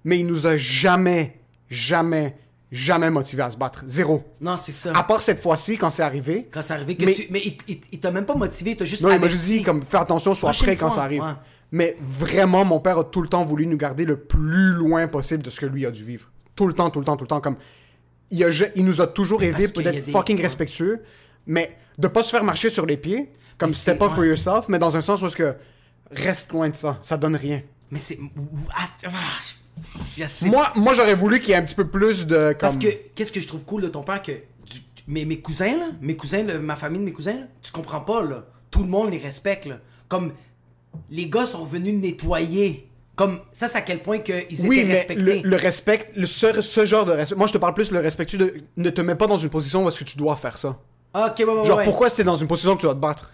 Mais 0.04 0.18
il 0.18 0.26
nous 0.26 0.48
a 0.48 0.56
jamais, 0.56 1.36
jamais, 1.70 2.34
jamais 2.72 3.10
motivé 3.10 3.42
à 3.42 3.50
se 3.50 3.56
battre. 3.56 3.84
Zéro. 3.86 4.24
Non, 4.40 4.56
c'est 4.56 4.72
ça. 4.72 4.90
À 4.94 5.02
part 5.04 5.22
cette 5.22 5.40
fois-ci, 5.40 5.76
quand 5.78 5.90
c'est 5.90 6.02
arrivé. 6.02 6.48
Quand 6.50 6.62
c'est 6.62 6.74
arrivé, 6.74 6.96
que 6.96 7.04
Mais- 7.04 7.12
tu... 7.12 7.26
mais 7.30 7.42
il, 7.44 7.56
il- 7.68 7.80
il 7.92 8.00
t'a 8.00 8.10
même 8.10 8.24
pas 8.26 8.34
motivé, 8.34 8.72
il 8.72 8.76
t'a 8.76 8.84
juste 8.84 9.02
Non, 9.04 9.12
il 9.12 9.20
m'a 9.20 9.28
juste 9.28 9.44
dit, 9.44 9.62
comme, 9.62 9.82
fais 9.82 9.98
attention, 9.98 10.34
sois 10.34 10.50
prêt 10.52 10.74
quand 10.76 10.88
fois, 10.88 10.96
ça 10.96 11.02
arrive. 11.04 11.22
ouais. 11.22 11.28
Mais 11.72 11.96
vraiment, 12.00 12.64
mon 12.64 12.78
père 12.80 12.98
a 12.98 13.04
tout 13.04 13.22
le 13.22 13.28
temps 13.28 13.44
voulu 13.44 13.66
nous 13.66 13.76
garder 13.76 14.04
le 14.04 14.16
plus 14.16 14.70
loin 14.72 15.08
possible 15.08 15.42
de 15.42 15.50
ce 15.50 15.60
que 15.60 15.66
lui 15.66 15.84
a 15.84 15.90
dû 15.90 16.04
vivre. 16.04 16.28
Tout 16.54 16.66
le 16.66 16.72
temps, 16.74 16.90
tout 16.90 17.00
le 17.00 17.04
temps, 17.04 17.16
tout 17.16 17.24
le 17.24 17.28
temps. 17.28 17.40
Comme, 17.40 17.56
il, 18.30 18.42
a, 18.44 18.48
il 18.74 18.84
nous 18.84 19.00
a 19.00 19.06
toujours 19.06 19.42
élevés 19.42 19.58
Parce 19.68 19.72
pour 19.72 19.82
être 19.86 20.10
fucking 20.10 20.40
respectueux, 20.40 21.02
mais 21.46 21.76
de 21.98 22.08
pas 22.08 22.22
se 22.22 22.30
faire 22.30 22.44
marcher 22.44 22.70
sur 22.70 22.86
les 22.86 22.96
pieds, 22.96 23.30
comme 23.58 23.70
c'était 23.70 23.92
c'est- 23.92 23.98
pas 23.98 24.10
for 24.10 24.24
yourself, 24.24 24.66
mais 24.68 24.78
dans 24.78 24.96
un 24.96 25.00
sens 25.00 25.22
où 25.22 25.26
est-ce 25.26 25.36
que 25.36 25.54
reste 26.10 26.52
loin 26.52 26.68
de 26.68 26.76
ça, 26.76 26.98
ça 27.02 27.16
donne 27.16 27.36
rien. 27.36 27.62
Mais 27.90 27.98
c'est. 27.98 28.18
Ah, 28.74 28.88
ah. 29.06 29.10
Moi, 30.42 30.72
moi 30.76 30.94
j'aurais 30.94 31.14
voulu 31.14 31.38
qu'il 31.40 31.50
y 31.50 31.52
ait 31.52 31.56
un 31.56 31.62
petit 31.62 31.74
peu 31.74 31.86
plus 31.86 32.26
de. 32.26 32.52
Comme... 32.52 32.56
Parce 32.58 32.76
que, 32.76 32.88
qu'est-ce 33.14 33.32
que 33.32 33.40
je 33.40 33.46
trouve 33.48 33.64
cool 33.64 33.82
de 33.82 33.88
ton 33.88 34.02
père 34.02 34.22
que. 34.22 34.32
du- 34.32 34.80
mes, 35.06 35.24
mes 35.24 35.40
cousins, 35.40 35.76
là, 35.76 35.88
mes 36.00 36.16
cousins, 36.16 36.42
là, 36.42 36.58
ma 36.58 36.74
famille 36.76 36.98
de 37.00 37.04
mes 37.04 37.12
cousins, 37.12 37.34
là, 37.34 37.46
tu 37.62 37.70
comprends 37.72 38.00
pas, 38.00 38.22
là. 38.22 38.46
Tout 38.70 38.82
le 38.82 38.88
monde 38.88 39.10
les 39.10 39.18
respecte, 39.18 39.66
là. 39.66 39.78
Comme. 40.08 40.32
Les 41.10 41.28
gars 41.28 41.46
sont 41.46 41.64
venus 41.64 41.94
nettoyer. 42.00 42.88
Comme. 43.14 43.40
Ça, 43.52 43.66
c'est 43.66 43.78
à 43.78 43.82
quel 43.82 44.00
point 44.02 44.18
qu'ils 44.18 44.44
Oui, 44.68 44.80
étaient 44.80 44.88
mais 44.88 44.94
respectés. 44.94 45.42
le, 45.42 45.48
le 45.50 45.56
respect, 45.56 46.10
le, 46.16 46.26
ce, 46.26 46.60
ce 46.60 46.84
genre 46.84 47.04
de 47.06 47.12
respect. 47.12 47.34
Moi, 47.36 47.46
je 47.46 47.52
te 47.54 47.58
parle 47.58 47.72
plus 47.74 47.90
le 47.90 48.00
respectueux 48.00 48.38
de. 48.38 48.54
Ne 48.76 48.90
te 48.90 49.00
mets 49.00 49.14
pas 49.14 49.26
dans 49.26 49.38
une 49.38 49.48
position 49.48 49.84
où 49.84 49.88
est-ce 49.88 49.98
que 49.98 50.04
tu 50.04 50.18
dois 50.18 50.36
faire 50.36 50.58
ça. 50.58 50.76
Ah, 51.14 51.28
ok, 51.30 51.38
ouais, 51.38 51.44
ouais, 51.54 51.64
Genre, 51.64 51.78
ouais. 51.78 51.84
pourquoi 51.84 52.10
si 52.10 52.16
t'es 52.16 52.24
dans 52.24 52.36
une 52.36 52.46
position 52.46 52.72
où 52.72 52.76
tu 52.76 52.82
dois 52.84 52.94
te 52.94 53.00
battre? 53.00 53.32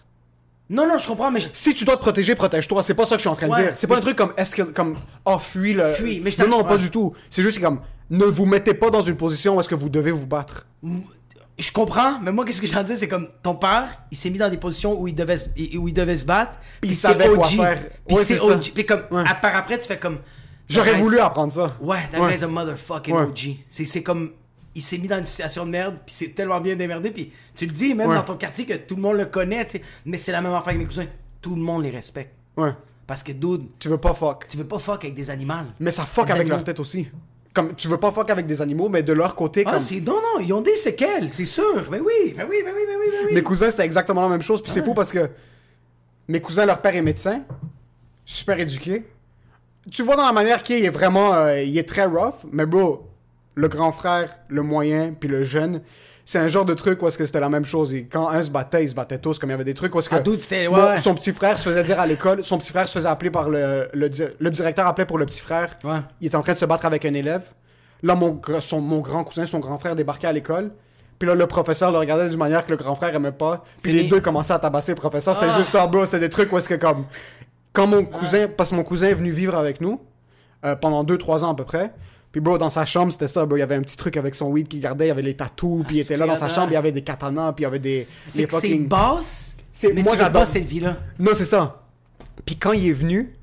Non, 0.71 0.87
non, 0.87 0.97
je 0.99 1.07
comprends, 1.09 1.31
mais. 1.33 1.41
je- 1.41 1.49
Si 1.53 1.75
tu 1.75 1.85
dois 1.85 1.97
te 1.97 2.01
protéger, 2.01 2.35
protège-toi. 2.37 2.83
C'est 2.85 2.95
pas 2.95 3.05
ça 3.07 3.17
que 3.17 3.19
je 3.19 3.23
suis 3.23 3.29
en 3.29 3.35
train 3.35 3.49
de 3.49 3.55
dire. 3.57 3.73
C'est 3.75 3.89
pas 3.89 3.97
un 3.97 4.01
truc 4.01 4.17
comme 4.17 4.33
est-ce 4.37 4.55
que 4.55 4.63
comme 4.63 4.97
oh 5.25 5.39
fuis 5.41 5.75
le. 5.75 5.93
Fuis, 5.95 6.21
mais 6.21 6.31
je 6.31 6.41
non 6.43 6.49
non 6.49 6.65
pas 6.65 6.77
du 6.77 6.91
tout. 6.91 7.13
C'est 7.29 7.43
juste 7.43 7.61
comme 7.61 7.81
ne 8.09 8.25
vous 8.25 8.47
mettez 8.47 8.75
pas 8.75 8.89
dans 8.91 9.03
une 9.03 9.17
position 9.17 9.57
où 9.57 9.61
est-ce 9.61 9.69
que 9.69 9.75
vous 9.75 9.89
devez 9.89 10.13
vous 10.13 10.27
battre. 10.27 10.67
Je 11.59 11.71
comprends, 11.71 12.19
mais 12.21 12.33
moi, 12.33 12.45
qu'est-ce 12.45 12.61
que 12.63 12.67
de 12.79 12.83
dire, 12.83 12.97
c'est 12.97 13.09
comme 13.09 13.29
ton 13.43 13.55
père, 13.55 14.03
il 14.11 14.17
s'est 14.17 14.31
mis 14.31 14.39
dans 14.39 14.49
des 14.49 14.57
positions 14.57 14.99
où 15.01 15.07
il 15.07 15.15
devait, 15.15 15.37
se- 15.37 15.49
où 15.77 15.87
il 15.87 15.95
devait 15.95 16.17
se 16.17 16.25
battre. 16.25 16.53
Puis 16.81 16.91
il 16.91 16.95
savait 16.97 17.29
quoi 17.29 17.47
OG, 17.47 17.57
faire. 17.57 17.79
Puis 18.07 18.17
Ouais, 18.17 18.25
c'est. 18.25 18.41
OG. 18.41 18.73
Puis 18.75 18.87
comme, 18.87 19.03
Ouais. 19.11 19.23
à 19.27 19.35
part 19.35 19.55
après, 19.55 19.79
tu 19.79 19.87
fais 19.87 19.99
comme. 19.99 20.19
J'aurais 20.69 20.95
voulu 20.95 21.19
apprendre 21.19 21.53
ça. 21.53 21.67
Ouais, 21.81 21.99
that 22.11 22.21
Ouais. 22.21 22.31
guy's 22.33 22.43
a 22.43 22.47
motherfucking. 22.49 23.15
OG. 23.15 23.57
C'est 23.69 23.85
c'est 23.85 24.03
comme. 24.03 24.33
Il 24.75 24.81
s'est 24.81 24.97
mis 24.97 25.07
dans 25.07 25.19
une 25.19 25.27
situation 25.27 25.67
de 25.67 25.71
merde, 25.71 25.97
puis 26.07 26.15
c'est 26.17 26.29
tellement 26.35 26.59
bien 26.59 26.75
démerdé, 26.75 27.11
puis 27.11 27.31
tu 27.55 27.67
le 27.67 27.73
dis 27.73 27.95
même 27.95 28.09
dans 28.15 28.23
ton 28.23 28.37
quartier 28.37 28.65
que 28.65 28.73
tout 28.75 28.97
le 28.97 29.03
monde 29.03 29.19
le 29.19 29.27
connaît, 29.27 29.67
tu 29.67 29.73
sais. 29.73 29.83
Mais 30.07 30.17
c'est 30.17 30.33
la 30.33 30.41
même 30.41 30.53
affaire 30.55 30.69
avec 30.69 30.79
mes 30.79 30.87
cousins. 30.87 31.07
Tout 31.43 31.55
le 31.55 31.61
monde 31.61 31.83
les 31.83 31.91
respecte. 31.91 32.35
Ouais. 32.57 32.71
Parce 33.07 33.23
que, 33.23 33.33
dude, 33.33 33.67
Tu 33.79 33.91
veux 33.91 33.99
pas 33.99 34.15
fuck. 34.15 34.47
tu 34.49 34.57
veux 34.57 34.65
pas 34.65 34.79
fuck 34.79 35.05
avec 35.05 35.15
des 35.15 35.29
animaux. 35.29 35.55
Mais 35.79 35.91
ça 35.91 36.07
fuck 36.07 36.25
Des 36.25 36.33
avec 36.33 36.41
animaux. 36.43 36.57
leur 36.57 36.65
tête 36.65 36.81
aussi. 36.81 37.07
Comme 37.55 37.75
tu 37.75 37.89
veux 37.89 37.99
pas 37.99 38.11
fuck 38.13 38.31
avec 38.31 38.47
des 38.47 38.63
animaux, 38.63 38.89
mais 38.89 39.03
de 39.03 39.13
leur 39.13 39.35
côté 39.35 39.65
Ah, 39.67 39.79
c'est. 39.79 40.01
Non, 40.01 40.15
non, 40.15 40.41
ils 40.41 40.53
ont 40.53 40.63
des 40.63 40.77
séquelles, 40.77 41.31
c'est 41.31 41.45
sûr. 41.45 41.89
Mais 41.91 42.01
oui, 42.01 42.35
mais 42.37 42.45
oui, 42.45 42.57
mais 42.65 42.73
oui, 42.73 42.81
mais 42.87 42.97
oui, 42.97 43.07
mais 43.11 43.27
oui. 43.29 43.35
Mes 43.35 43.43
cousins, 43.43 43.69
c'était 43.69 43.85
exactement 43.85 44.23
la 44.23 44.29
même 44.29 44.43
chose. 44.43 44.63
Puis 44.63 44.73
c'est 44.73 44.83
fou 44.83 44.95
parce 44.95 45.13
que 45.13 45.29
mes 46.29 46.41
cousins, 46.41 46.65
leur 46.65 46.81
père 46.81 46.97
est 46.97 47.03
médecin, 47.03 47.43
super 48.25 48.59
éduqué. 48.59 49.05
Tu 49.91 50.03
vois 50.03 50.17
dans 50.17 50.25
la 50.27 50.33
manière 50.33 50.63
qu'il 50.63 50.83
est 50.85 50.89
vraiment, 50.91 51.35
euh, 51.35 51.61
il 51.61 51.77
est 51.77 51.89
très 51.89 52.05
rough. 52.07 52.47
Mais 52.53 52.65
bro, 52.65 53.07
le 53.55 53.69
grand 53.69 53.93
frère, 53.93 54.35
le 54.49 54.63
moyen, 54.63 55.13
puis 55.19 55.29
le 55.29 55.45
jeune, 55.45 55.83
c'est 56.25 56.39
un 56.39 56.49
genre 56.49 56.65
de 56.65 56.75
truc 56.75 57.03
où 57.03 57.09
est-ce 57.09 57.19
que 57.19 57.25
c'était 57.25 57.41
la 57.41 57.49
même 57.49 57.65
chose. 57.65 57.95
Et 57.95 58.07
quand 58.11 58.29
un 58.29 58.41
se 58.43 58.51
battait, 58.51 58.85
ils 58.85 58.91
se 58.91 58.95
battaient 58.95 59.19
tous. 59.19 59.39
Comme 59.39 59.51
il 59.51 59.53
y 59.53 59.55
avait 59.55 59.65
des 59.65 59.75
trucs 59.75 59.95
où 59.95 59.99
est-ce 59.99 60.09
que 60.09 60.15
Ah, 60.15 60.21
dude, 60.21 60.41
c'était- 60.41 60.67
ouais, 60.69 60.75
Bon, 60.81 60.87
ouais. 60.89 60.99
son 60.99 61.15
petit 61.15 61.33
frère 61.33 61.59
se 61.59 61.69
faisait 61.69 61.83
dire 61.85 61.99
à 61.99 62.07
l'école, 62.07 62.45
son 62.45 62.59
petit 62.59 62.71
frère 62.71 62.89
se 62.89 62.95
faisait 62.95 63.09
appeler 63.09 63.31
par 63.31 63.49
le, 63.49 63.89
le, 63.93 64.09
di- 64.09 64.23
le 64.39 64.51
directeur 64.51 64.87
appelait 64.87 65.07
pour 65.07 65.19
le 65.19 65.27
petit 65.27 65.41
frère. 65.41 65.77
Ouais. 65.85 65.99
Il 66.21 66.27
était 66.29 66.37
en 66.37 66.43
train 66.43 66.53
de 66.53 66.59
se 66.59 66.65
battre 66.65 66.87
avec 66.87 67.05
un 67.05 67.15
élève. 67.15 67.43
Là, 68.03 68.15
mon, 68.15 68.35
gr- 68.35 68.61
son, 68.61 68.81
mon 68.81 69.01
grand 69.01 69.25
cousin, 69.25 69.47
son 69.47 69.59
grand 69.59 69.79
frère 69.79 69.95
débarquait 69.97 70.27
à 70.29 70.33
l'école. 70.33 70.71
Puis 71.19 71.29
là, 71.29 71.35
le 71.37 71.47
professeur 71.47 71.93
le 71.93 71.99
regardait 71.99 72.29
d'une 72.29 72.39
manière 72.39 72.65
que 72.67 72.71
le 72.73 72.77
grand 72.77 72.95
frère 72.97 73.15
aimait 73.15 73.31
pas. 73.33 73.65
Puis 73.81 73.93
Fini. 73.93 74.05
les 74.05 74.09
deux 74.09 74.21
commençaient 74.21 74.55
à 74.55 74.59
tabasser 74.59 74.93
le 74.93 74.97
professeur. 74.97 75.35
C'était 75.35 75.47
Ah. 75.53 75.59
juste 75.59 75.71
ça, 75.71 75.87
bro. 75.87 76.05
C'était 76.05 76.19
des 76.21 76.29
trucs 76.31 76.53
où 76.53 76.59
est-ce 76.59 76.69
que 76.69 76.75
comme... 76.75 77.05
Quand 77.73 77.87
mon 77.87 78.05
cousin... 78.05 78.49
Parce 78.49 78.71
que 78.71 78.75
mon 78.75 78.83
cousin 78.83 79.07
est 79.09 79.15
venu 79.15 79.31
vivre 79.31 79.57
avec 79.57 79.81
nous 79.81 80.01
euh, 80.65 80.75
pendant 80.77 81.05
2-3 81.05 81.45
ans 81.45 81.53
à 81.53 81.55
peu 81.55 81.65
près. 81.65 81.93
Puis 82.33 82.41
bro, 82.41 82.57
dans 82.59 82.71
sa 82.71 82.85
chambre, 82.87 83.13
c'était 83.13 83.29
ça, 83.29 83.45
bro. 83.47 83.57
Il 83.57 83.61
y 83.61 83.63
avait 83.63 83.75
un 83.77 83.83
petit 83.83 83.97
truc 83.97 84.17
avec 84.17 84.35
son 84.35 84.49
weed 84.49 84.67
qu'il 84.69 84.81
gardait. 84.81 85.05
Il 85.05 85.09
y 85.09 85.11
avait 85.13 85.23
les 85.23 85.35
tatous. 85.37 85.85
Puis 85.87 85.99
il 85.99 86.01
était 86.01 86.17
là 86.17 86.27
dans 86.27 86.37
sa 86.37 86.49
chambre. 86.49 86.69
Il 86.71 86.75
y 86.75 86.77
avait 86.77 86.91
des 86.93 87.03
katanas. 87.03 87.53
Puis 87.53 87.63
il 87.63 87.65
y 87.65 87.67
avait 87.67 87.79
des... 87.79 88.07
C'est 88.25 88.47
fucking- 88.51 88.89
C'est- 89.73 89.93
mais 89.93 90.03
moi, 90.03 90.17
j'adore. 90.17 90.47
cette 90.47 90.65
vie-là. 90.65 90.97
non, 91.19 91.33
c'est 91.35 91.45
ça. 91.45 91.83
Puis 92.47 92.57
quand 92.57 92.73
il 92.73 92.89
est 92.89 92.93
venu, 92.93 93.35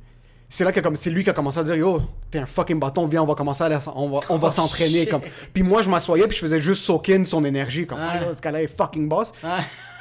c'est 0.48 0.64
là 0.64 0.72
que 0.72 0.80
comme 0.80 0.96
c'est 0.96 1.10
lui 1.12 1.24
qui 1.24 1.30
a 1.30 1.34
commencé 1.34 1.60
à 1.60 1.64
dire 1.64 1.76
yo 1.76 2.02
t'es 2.32 2.40
un 2.40 2.48
fucking 2.48 2.80
bâton 2.80 3.06
viens 3.06 3.22
on 3.22 3.28
va 3.28 3.36
commencer 3.36 3.62
à 3.62 3.68
aller- 3.68 3.78
on 3.96 4.10
va 4.10 4.20
on 4.30 4.38
va 4.38 4.48
Oh, 4.48 4.52
s'entraîner 4.52 5.06
comme 5.06 5.22
puis 5.54 5.62
moi 5.62 5.84
je 5.84 5.90
m'assoyais 5.92 6.26
puis 6.28 6.36
je 6.36 6.42
faisais 6.42 6.60
juste 6.60 6.82
soak 6.84 7.10
in 7.10 7.24
son 7.24 7.46
énergie 7.46 7.86
comme 7.86 8.00
ah, 8.02 8.18
yo, 8.20 8.34
ce 8.34 8.42
gars-là 8.42 8.64
est 8.64 8.68
fucking 8.76 9.08
boss 9.08 9.32
Ouais. 9.44 9.50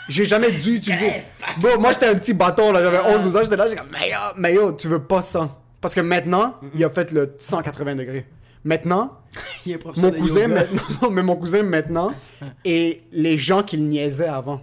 j'ai 0.08 0.24
jamais 0.24 0.50
dû 0.52 0.76
utiliser 0.76 1.12
bon 1.60 1.78
moi 1.78 1.92
j'étais 1.92 2.06
un 2.06 2.14
petit 2.14 2.32
bâton 2.32 2.72
là 2.72 2.82
j'avais 2.82 2.98
11 3.14 3.24
12 3.24 3.36
ans 3.36 3.40
j'étais 3.42 3.56
là 3.56 3.68
j'étais 3.68 3.78
comme 3.80 3.90
mais 3.92 4.08
yo, 4.08 4.16
mais 4.38 4.54
yo 4.54 4.72
tu 4.72 4.88
veux 4.88 5.02
pas 5.02 5.20
ça 5.20 5.54
parce 5.82 5.94
que 5.94 6.00
maintenant 6.00 6.54
il 6.74 6.82
a 6.82 6.88
fait 6.88 7.12
le 7.12 7.34
180 7.38 7.96
degrés 7.96 8.26
maintenant 8.64 9.12
Il 9.66 9.72
est 9.72 9.84
mon 9.84 9.92
de 10.10 10.16
cousin 10.16 10.40
yoga. 10.42 10.54
maintenant 10.54 11.10
mais 11.10 11.22
mon 11.22 11.36
cousin 11.36 11.62
maintenant 11.62 12.12
et 12.64 13.02
les 13.12 13.38
gens 13.38 13.62
qui 13.62 13.76
le 13.76 13.84
niaisaient 13.84 14.28
avant 14.28 14.62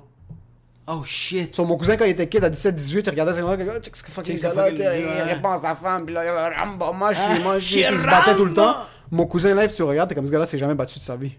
Oh 0.88 1.02
shit. 1.04 1.56
sur 1.56 1.66
mon 1.66 1.78
cousin, 1.78 1.98
quand 1.98 2.06
il 2.06 2.12
était 2.12 2.28
kid, 2.30 2.43
à 2.43 2.50
17-18, 2.52 3.02
il 3.06 3.10
regardait 3.10 3.34
ses 3.34 3.41
gars, 3.41 3.58
il 3.58 3.82
check 3.82 3.96
ce 3.96 4.04
que 4.04 4.12
fucking 4.12 4.38
Check 4.38 4.52
ce 4.52 4.56
gars, 4.56 4.70
il 4.70 5.22
répond 5.34 5.50
à 5.50 5.58
sa 5.58 5.74
femme, 5.74 6.06
puis 6.06 6.14
là, 6.14 6.24
il 6.24 6.32
va, 6.32 6.52
Rambo, 6.64 6.93
moi, 6.93 7.12
je 7.12 7.20
suis, 7.22 7.28
Ah, 7.32 7.39
moi, 7.39 7.58
je 7.58 7.78
il 7.80 8.00
se 8.02 8.06
battait 8.06 8.36
tout 8.36 8.46
le 8.46 8.54
temps. 8.54 8.76
Mon 9.10 9.26
cousin 9.26 9.56
live, 9.56 9.72
tu 9.74 9.82
le 9.82 9.88
regardes, 9.88 10.10
t'es 10.10 10.14
comme 10.16 10.28
ce 10.28 10.32
gars-là, 10.32 10.46
s'est 10.46 10.60
jamais 10.60 10.76
battu 10.76 11.00
de 11.00 11.04
sa 11.04 11.16
vie. 11.16 11.32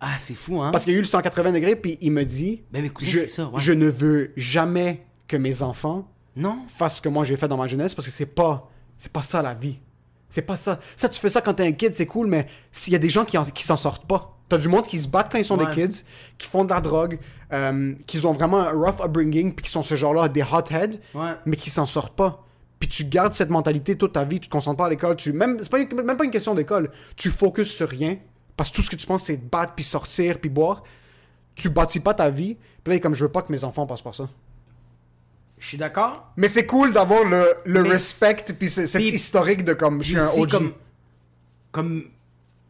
Ah, 0.00 0.12
c'est 0.16 0.34
fou, 0.34 0.62
hein? 0.62 0.70
Parce 0.70 0.84
qu'il 0.84 0.92
y 0.92 0.96
a 0.96 0.98
eu 0.98 1.02
le 1.02 1.08
180 1.08 1.50
degrés, 1.50 1.74
puis 1.74 1.98
il 2.02 2.12
me 2.12 2.22
dit, 2.24 2.62
Ben, 2.70 2.82
mes 2.82 2.88
cousins, 2.90 3.10
je, 3.10 3.18
c'est 3.18 3.28
ça, 3.28 3.46
ouais. 3.46 3.58
je 3.58 3.72
ne 3.72 3.88
veux 3.88 4.30
jamais 4.36 5.04
que 5.26 5.36
mes 5.36 5.62
enfants 5.64 6.06
Non. 6.36 6.58
fassent 6.68 6.98
ce 6.98 7.00
que 7.02 7.08
moi 7.08 7.24
j'ai 7.24 7.34
fait 7.36 7.48
dans 7.48 7.56
ma 7.56 7.66
jeunesse, 7.66 7.96
parce 7.96 8.06
que 8.06 8.12
c'est 8.12 8.26
pas, 8.26 8.70
c'est 8.96 9.10
pas 9.10 9.22
ça 9.22 9.42
la 9.42 9.54
vie. 9.54 9.80
C'est 10.34 10.42
pas 10.42 10.56
ça. 10.56 10.80
Ça, 10.96 11.08
tu 11.08 11.20
fais 11.20 11.28
ça 11.28 11.40
quand 11.40 11.54
t'es 11.54 11.64
un 11.64 11.70
kid, 11.70 11.94
c'est 11.94 12.06
cool, 12.06 12.26
mais 12.26 12.48
s'il 12.72 12.92
y 12.92 12.96
a 12.96 12.98
des 12.98 13.08
gens 13.08 13.24
qui, 13.24 13.38
en- 13.38 13.44
qui 13.44 13.62
s'en 13.62 13.76
sortent 13.76 14.04
pas. 14.04 14.36
T'as 14.48 14.58
du 14.58 14.66
monde 14.66 14.84
qui 14.84 14.98
se 14.98 15.06
battent 15.06 15.30
quand 15.30 15.38
ils 15.38 15.44
sont 15.44 15.56
Ouais. 15.56 15.72
des 15.72 15.86
kids, 15.88 16.02
qui 16.38 16.48
font 16.48 16.64
de 16.64 16.74
la 16.74 16.80
drogue, 16.80 17.20
euh, 17.52 17.94
qui 18.04 18.18
ont 18.26 18.32
vraiment 18.32 18.58
un 18.58 18.72
rough 18.72 19.00
upbringing, 19.00 19.54
puis 19.54 19.64
qui 19.66 19.70
sont 19.70 19.84
ce 19.84 19.94
genre-là, 19.94 20.28
des 20.28 20.42
hotheads, 20.42 20.98
Ouais. 21.14 21.30
mais 21.46 21.54
qui 21.54 21.70
s'en 21.70 21.86
sortent 21.86 22.16
pas. 22.16 22.42
Puis 22.80 22.88
tu 22.88 23.04
gardes 23.04 23.32
cette 23.32 23.48
mentalité 23.48 23.96
toute 23.96 24.14
ta 24.14 24.24
vie, 24.24 24.40
tu 24.40 24.48
te 24.48 24.52
concentres 24.52 24.76
pas 24.78 24.86
à 24.86 24.88
l'école, 24.90 25.14
tu 25.14 25.32
même 25.32 25.58
c'est 25.62 25.70
pas 25.70 25.78
une- 25.78 26.02
même 26.02 26.16
pas 26.16 26.24
une 26.24 26.32
question 26.32 26.52
d'école, 26.56 26.90
tu 27.14 27.30
focuses 27.30 27.70
sur 27.70 27.88
rien 27.88 28.16
parce 28.56 28.70
que 28.70 28.74
tout 28.74 28.82
ce 28.82 28.90
que 28.90 28.96
tu 28.96 29.06
penses 29.06 29.22
c'est 29.22 29.36
te 29.36 29.48
battre 29.48 29.74
puis 29.76 29.84
sortir 29.84 30.40
puis 30.40 30.50
boire. 30.50 30.82
Tu 31.54 31.68
bâtis 31.70 32.00
pas 32.00 32.12
ta 32.14 32.28
vie. 32.28 32.56
Puis 32.82 32.92
là, 32.94 32.98
comme 32.98 33.14
je 33.14 33.24
veux 33.24 33.30
pas 33.30 33.40
que 33.42 33.52
mes 33.52 33.62
enfants 33.62 33.86
passent 33.86 34.02
par 34.02 34.16
ça. 34.16 34.28
Je 35.58 35.66
suis 35.68 35.78
d'accord. 35.78 36.32
Mais 36.36 36.48
c'est 36.48 36.66
cool 36.66 36.92
d'avoir 36.92 37.24
le, 37.24 37.54
le 37.64 37.82
Mais 37.82 37.90
respect 37.90 38.44
puis 38.58 38.68
cette 38.68 38.94
historique 39.02 39.64
de 39.64 39.72
comme 39.72 40.02
je 40.02 40.08
suis 40.08 40.18
un 40.18 40.42
OG. 40.42 40.50
comme, 40.50 40.72
comme 41.72 42.04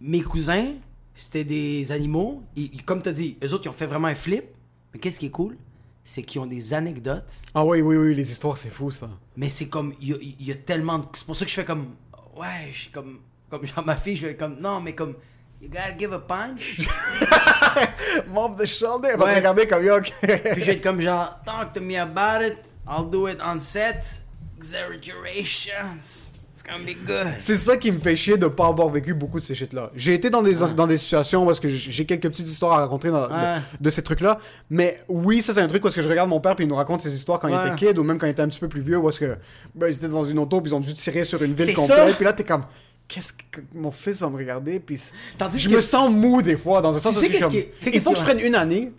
mes 0.01 0.22
cousins, 0.22 0.74
c'était 1.14 1.45
des 1.45 1.91
animaux. 1.93 2.43
Ils- 2.57 2.85
comme 2.85 3.03
tu 3.03 3.09
as 3.09 3.12
dit, 3.12 3.37
eux 3.43 3.53
autres, 3.55 3.64
ils 3.66 3.68
ont 3.70 3.72
fait 3.72 3.87
vraiment 3.87 4.09
un 4.09 4.14
flip. 4.14 4.45
Mais 4.93 5.01
qu'est-ce 5.01 5.18
qui 5.18 5.26
est 5.26 5.30
cool? 5.30 5.57
C'est 6.05 6.22
qu'ils 6.22 6.41
ont 6.41 6.47
des 6.47 6.74
anecdotes. 6.74 7.32
Ah 7.55 7.64
oui 7.64 7.80
oui 7.80 7.97
oui, 7.97 8.14
les 8.14 8.30
histoires 8.30 8.59
c'est 8.59 8.68
fou 8.70 8.91
ça. 8.91 9.09
Mais 9.37 9.49
c'est 9.49 9.68
comme, 9.68 9.95
il 10.01 10.09
y 10.09 10.12
a, 10.12 10.16
il 10.20 10.47
y 10.47 10.53
a 10.53 10.55
tellement 10.55 10.99
de... 10.99 11.05
C'est 11.14 11.24
pour 11.26 11.35
ça 11.35 11.45
que 11.47 11.51
je 11.51 11.57
fais 11.57 11.64
comme, 11.64 11.95
ouais, 12.37 12.68
je 12.72 12.78
suis 12.82 12.91
comme, 12.91 13.20
comme 13.49 13.64
genre 13.66 13.85
ma 13.85 13.97
fille, 13.97 14.14
je 14.16 14.26
fais 14.26 14.37
comme, 14.37 14.61
non, 14.61 14.80
mais 14.82 14.95
comme, 14.95 15.14
you 15.62 15.68
gotta 15.68 15.97
give 15.99 16.12
a 16.12 16.18
punch. 16.18 16.87
Move 18.28 18.57
the 18.57 18.66
shoulder, 18.66 19.09
elle 19.12 19.18
va 19.18 19.30
te 19.32 19.37
regarder 19.37 19.66
comme 19.66 19.82
yo. 19.85 19.97
ok. 19.97 20.12
Puis 20.20 20.61
je 20.61 20.66
vais 20.66 20.72
être 20.74 20.82
comme 20.82 21.01
genre, 21.01 21.41
talk 21.45 21.72
to 21.72 21.80
me 21.80 21.97
about 21.97 22.45
it. 22.47 22.59
I'll 22.89 23.09
do 23.11 23.28
it 23.28 23.39
on 23.45 23.61
set. 23.61 24.20
Exaggerations. 24.59 26.32
It's 26.53 26.62
gonna 26.62 26.85
be 26.85 26.95
good. 27.07 27.35
C'est 27.39 27.57
ça 27.57 27.76
qui 27.76 27.91
me 27.91 27.99
fait 27.99 28.14
chier 28.16 28.37
de 28.39 28.47
pas 28.47 28.68
avoir 28.68 28.89
vécu 28.89 29.12
beaucoup 29.12 29.41
de 29.41 29.45
ces 29.45 29.55
shit-là. 29.55 29.91
J'ai 29.97 30.14
été 30.14 30.30
dans 30.30 30.41
des, 30.43 30.55
dans 30.76 30.87
des 30.87 30.97
situations 30.97 31.45
parce 31.45 31.59
que 31.59 31.68
j'ai 31.68 32.07
quelques 32.07 32.28
petites 32.28 32.47
histoires 32.49 32.72
à 32.78 32.80
raconter 32.82 33.11
dans- 33.11 33.28
Ouais. 33.28 33.57
de, 33.80 33.85
de 33.85 33.91
ces 33.91 34.03
trucs-là. 34.03 34.39
Mais 34.70 35.01
oui, 35.09 35.43
ça 35.43 35.53
c'est 35.53 35.61
un 35.61 35.66
truc 35.66 35.82
parce 35.82 35.95
que 35.95 36.01
je 36.03 36.09
regarde 36.09 36.28
mon 36.30 36.41
père 36.41 36.55
puis 36.55 36.64
il 36.64 36.68
nous 36.68 36.76
raconte 36.76 37.01
ses 37.01 37.14
histoires 37.14 37.41
quand 37.41 37.49
il 37.49 37.55
était 37.55 37.74
kid 37.74 37.99
ou 37.99 38.05
même 38.05 38.18
quand 38.18 38.26
il 38.26 38.30
était 38.30 38.43
un 38.43 38.49
petit 38.49 38.61
peu 38.61 38.68
plus 38.68 38.80
vieux 38.82 39.03
parce 39.03 39.18
que 39.18 39.37
ben, 39.74 39.89
ils 39.89 39.97
étaient 39.97 40.09
dans 40.09 40.22
une 40.22 40.39
auto 40.39 40.61
puis 40.61 40.70
ils 40.70 40.74
ont 40.74 40.80
dû 40.80 40.93
tirer 40.95 41.24
sur 41.24 41.43
une 41.43 41.55
ville 41.55 41.74
complète. 41.74 42.16
Puis 42.16 42.24
là 42.24 42.32
t'es 42.32 42.45
comme 42.45 42.64
qu'est-ce 43.09 43.32
que 43.32 43.61
mon 43.74 43.91
fils 43.91 44.20
va 44.20 44.30
me 44.30 44.37
regarder 44.37 44.78
puis 44.80 44.99
Tandis 45.37 45.59
je 45.59 45.68
que- 45.68 45.74
me 45.74 45.80
sens 45.80 46.09
mou 46.11 46.41
des 46.41 46.57
fois 46.57 46.80
dans 46.80 46.95
un 46.97 47.01
sens 47.01 47.16
sais 47.18 47.28
qu'est-ce 47.28 47.41
comme, 47.43 47.51
tu 47.53 47.59
sais 47.59 47.66
il 47.87 47.91
qu'est-ce 47.93 48.05
faut 48.05 48.12
que 48.12 48.18
je 48.18 48.22
prenne 48.24 48.41
une 48.41 48.55
année. 48.55 48.93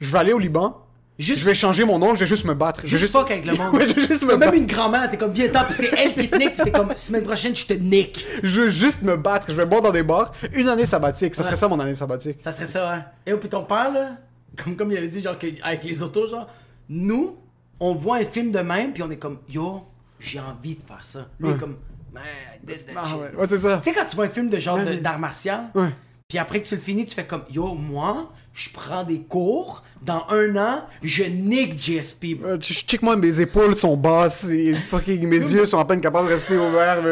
Je 0.00 0.10
vais 0.10 0.18
aller 0.18 0.32
au 0.32 0.38
Liban. 0.38 0.80
Juste- 1.18 1.40
Je 1.40 1.44
vais 1.44 1.54
changer 1.54 1.84
mon 1.84 1.98
nom, 1.98 2.14
je 2.14 2.20
vais 2.20 2.26
juste 2.26 2.44
me 2.44 2.54
battre. 2.54 2.80
Je 2.84 2.92
vais 2.96 2.98
Juste 2.98 3.12
fuck 3.12 3.30
avec 3.30 3.44
le 3.46 3.54
monde. 3.56 3.74
Ouais, 3.74 3.86
je 3.88 3.94
vais 3.94 4.06
juste 4.08 4.22
me 4.24 4.30
Comme 4.30 4.40
même 4.40 4.54
une 4.54 4.66
grand-mère, 4.66 5.08
t'es 5.10 5.16
comme, 5.16 5.30
viens, 5.32 5.46
attends, 5.46 5.64
puis 5.64 5.74
c'est 5.74 5.92
elle 5.96 6.12
qui 6.12 6.28
te 6.28 6.36
nique, 6.36 6.54
puis 6.54 6.64
t'es 6.64 6.72
comme, 6.72 6.92
semaine 6.96 7.22
prochaine, 7.22 7.54
je 7.54 7.66
te 7.66 7.72
nique. 7.74 8.26
Je 8.42 8.62
veux 8.62 8.70
juste 8.70 9.02
me 9.02 9.16
battre. 9.16 9.46
Je 9.50 9.54
vais 9.54 9.64
boire 9.66 9.80
dans 9.82 9.92
des 9.92 10.02
bars. 10.02 10.32
Une 10.52 10.68
année 10.68 10.86
sabbatique. 10.86 11.34
Ça 11.36 11.42
serait 11.44 11.52
Ouais. 11.54 11.58
ça 11.58 11.68
mon 11.68 11.78
année 11.78 11.94
sabbatique. 11.94 12.40
Ça 12.40 12.50
serait 12.50 12.66
ça, 12.66 12.92
hein. 12.94 13.04
Et 13.26 13.32
puis 13.34 13.48
ton 13.48 13.62
père, 13.62 13.92
là, 13.92 14.16
comme, 14.62 14.74
comme 14.76 14.90
il 14.90 14.98
avait 14.98 15.08
dit, 15.08 15.20
genre, 15.22 15.38
que- 15.38 15.46
avec 15.62 15.84
les 15.84 16.02
autos, 16.02 16.28
genre, 16.28 16.48
nous, 16.88 17.36
on 17.78 17.94
voit 17.94 18.16
un 18.16 18.24
film 18.24 18.50
de 18.50 18.58
même, 18.60 18.92
puis 18.92 19.02
on 19.04 19.10
est 19.10 19.16
comme, 19.18 19.38
yo, 19.48 19.82
j'ai 20.18 20.40
envie 20.40 20.74
de 20.74 20.82
faire 20.82 21.04
ça. 21.04 21.28
Lui, 21.38 21.50
est 21.50 21.56
comme, 21.58 21.76
man, 22.12 22.22
this, 22.66 22.86
that 22.86 22.92
Ah 22.96 23.06
shit. 23.08 23.16
ouais, 23.20 23.40
ouais, 23.40 23.46
c'est 23.46 23.58
ça. 23.60 23.78
Tu 23.82 23.90
sais, 23.90 23.96
quand 23.96 24.06
tu 24.06 24.16
vois 24.16 24.24
un 24.26 24.30
film 24.30 24.48
de 24.48 24.58
genre 24.58 24.76
Ouais. 24.78 24.96
d'art 24.96 25.18
martial, 25.20 25.66
Ouais. 25.76 25.90
Puis 26.28 26.38
après 26.38 26.62
que 26.62 26.66
tu 26.66 26.74
le 26.74 26.80
finis, 26.80 27.04
tu 27.06 27.14
fais 27.14 27.24
comme, 27.24 27.44
yo, 27.50 27.74
moi, 27.74 28.32
je 28.54 28.70
prends 28.70 29.04
des 29.04 29.20
cours, 29.20 29.82
dans 30.00 30.24
un 30.30 30.56
an, 30.56 30.84
je 31.02 31.24
nique 31.24 31.78
GSP, 31.78 32.38
bro. 32.38 32.50
Euh, 32.50 32.58
Check 32.58 33.02
moi 33.02 33.16
mes 33.16 33.40
épaules 33.40 33.76
sont 33.76 33.96
basses 33.96 34.48
et 34.48 34.74
fucking 34.74 35.26
mes 35.28 35.36
yeux 35.36 35.66
sont 35.66 35.78
à 35.78 35.84
peine 35.84 36.00
capables 36.00 36.28
de 36.28 36.32
rester 36.32 36.56
ouverts. 36.56 37.02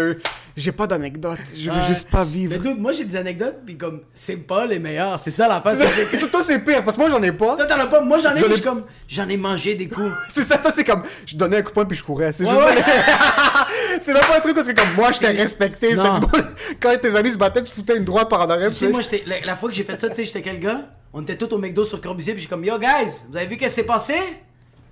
J'ai 0.57 0.73
pas 0.73 0.87
d'anecdote. 0.87 1.39
Je 1.57 1.71
veux 1.71 1.77
Ouais. 1.79 1.87
juste 1.87 2.11
pas 2.11 2.25
vivre. 2.25 2.55
Mais 2.63 2.69
dude, 2.71 2.79
moi 2.81 2.93
j'ai 2.93 3.05
des 3.05 3.17
anecdotes, 3.17 3.57
puis 3.65 3.77
comme, 3.79 4.03
c'est 4.13 4.37
pas 4.37 4.67
les 4.67 4.79
meilleurs, 4.79 5.19
c'est 5.19 5.31
ça 5.31 5.63
que- 5.65 5.71
C'est- 5.71 6.29
toi 6.31 6.43
c'est 6.47 6.59
pire 6.59 6.85
parce 6.85 6.97
que 6.97 7.03
moi 7.03 7.11
j'en 7.11 7.23
ai 7.23 7.33
pas. 7.33 7.57
Toi 7.57 7.65
t'en 7.67 7.79
as 7.79 7.87
pas, 7.87 8.01
moi 8.03 8.19
j'en 8.19 8.35
ai, 8.37 8.41
ai- 8.41 8.61
comme, 8.61 8.85
j'en 9.09 9.29
ai 9.29 9.37
mangé 9.39 9.75
des 9.75 9.89
coups. 9.89 10.13
C'est 10.29 10.43
ça, 10.43 10.59
toi 10.59 10.71
c'est 10.75 10.85
comme 10.85 11.03
je 11.27 11.37
donnais 11.37 11.57
un 11.59 11.63
coup 11.63 11.69
de 11.71 11.75
poing 11.75 11.85
puis 11.87 11.97
je 11.97 12.03
courais. 12.05 12.33
C'est 12.33 12.45
Ouais, 12.45 12.51
juste 12.51 12.65
ouais. 12.67 12.83
c'est 14.01 14.13
même 14.13 14.23
pas 14.23 14.37
un 14.37 14.41
truc 14.41 14.55
parce 14.55 14.67
que 14.69 14.73
comme 14.75 14.93
moi 14.97 15.11
je 15.13 15.19
t'ai 15.21 15.29
respecté. 15.29 15.91
C'était 15.91 16.03
Non. 16.03 16.19
du 16.19 16.27
bon- 16.27 16.39
Quand 16.81 16.95
tes 17.01 17.17
amis 17.17 17.33
se 17.33 17.39
battaient, 17.39 17.63
tu 17.63 17.73
foutais 17.73 17.97
une 17.97 18.05
droite 18.05 18.29
par 18.29 18.43
en 18.43 18.51
arrière. 18.51 18.69
Tu 18.71 18.77
sais, 18.77 18.89
moi, 18.89 19.01
j'étais, 19.01 19.23
la, 19.27 19.41
la 19.41 19.57
fois 19.57 19.69
que 19.69 19.75
j'ai 19.75 19.85
fait 19.85 19.99
ça, 19.99 20.09
tu 20.09 20.17
sais, 20.17 20.25
j'étais 20.25 20.43
quel 20.43 20.61
gars? 20.61 20.87
On 21.15 21.23
était 21.23 21.37
tous 21.37 21.55
au 21.55 21.59
McDo 21.59 21.85
sur 21.85 22.01
Corbusier, 22.01 22.33
puis 22.35 22.43
j'ai 22.43 22.49
comme, 22.49 22.65
yo, 22.65 22.79
guys, 22.79 23.11
vous 23.31 23.37
avez 23.37 23.47
vu 23.47 23.57
qu'est-ce 23.57 23.75
qui 23.75 23.81
s'est 23.81 23.87
passé? 23.87 24.15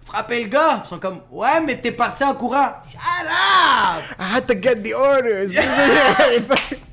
Frappez 0.05 0.42
le 0.42 0.48
gars! 0.48 0.82
Ils 0.84 0.88
sont 0.88 0.98
comme, 0.98 1.20
ouais, 1.30 1.61
mais 1.61 1.80
t'es 1.80 1.92
parti 1.92 2.24
en 2.24 2.34
courant. 2.34 2.72
Shut 2.90 3.01
up! 3.26 4.03
I 4.18 4.36
had 4.36 4.46
to 4.48 4.55
get 4.55 4.82
the 4.82 4.94
orders. 4.94 5.55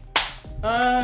Euh, 0.66 1.04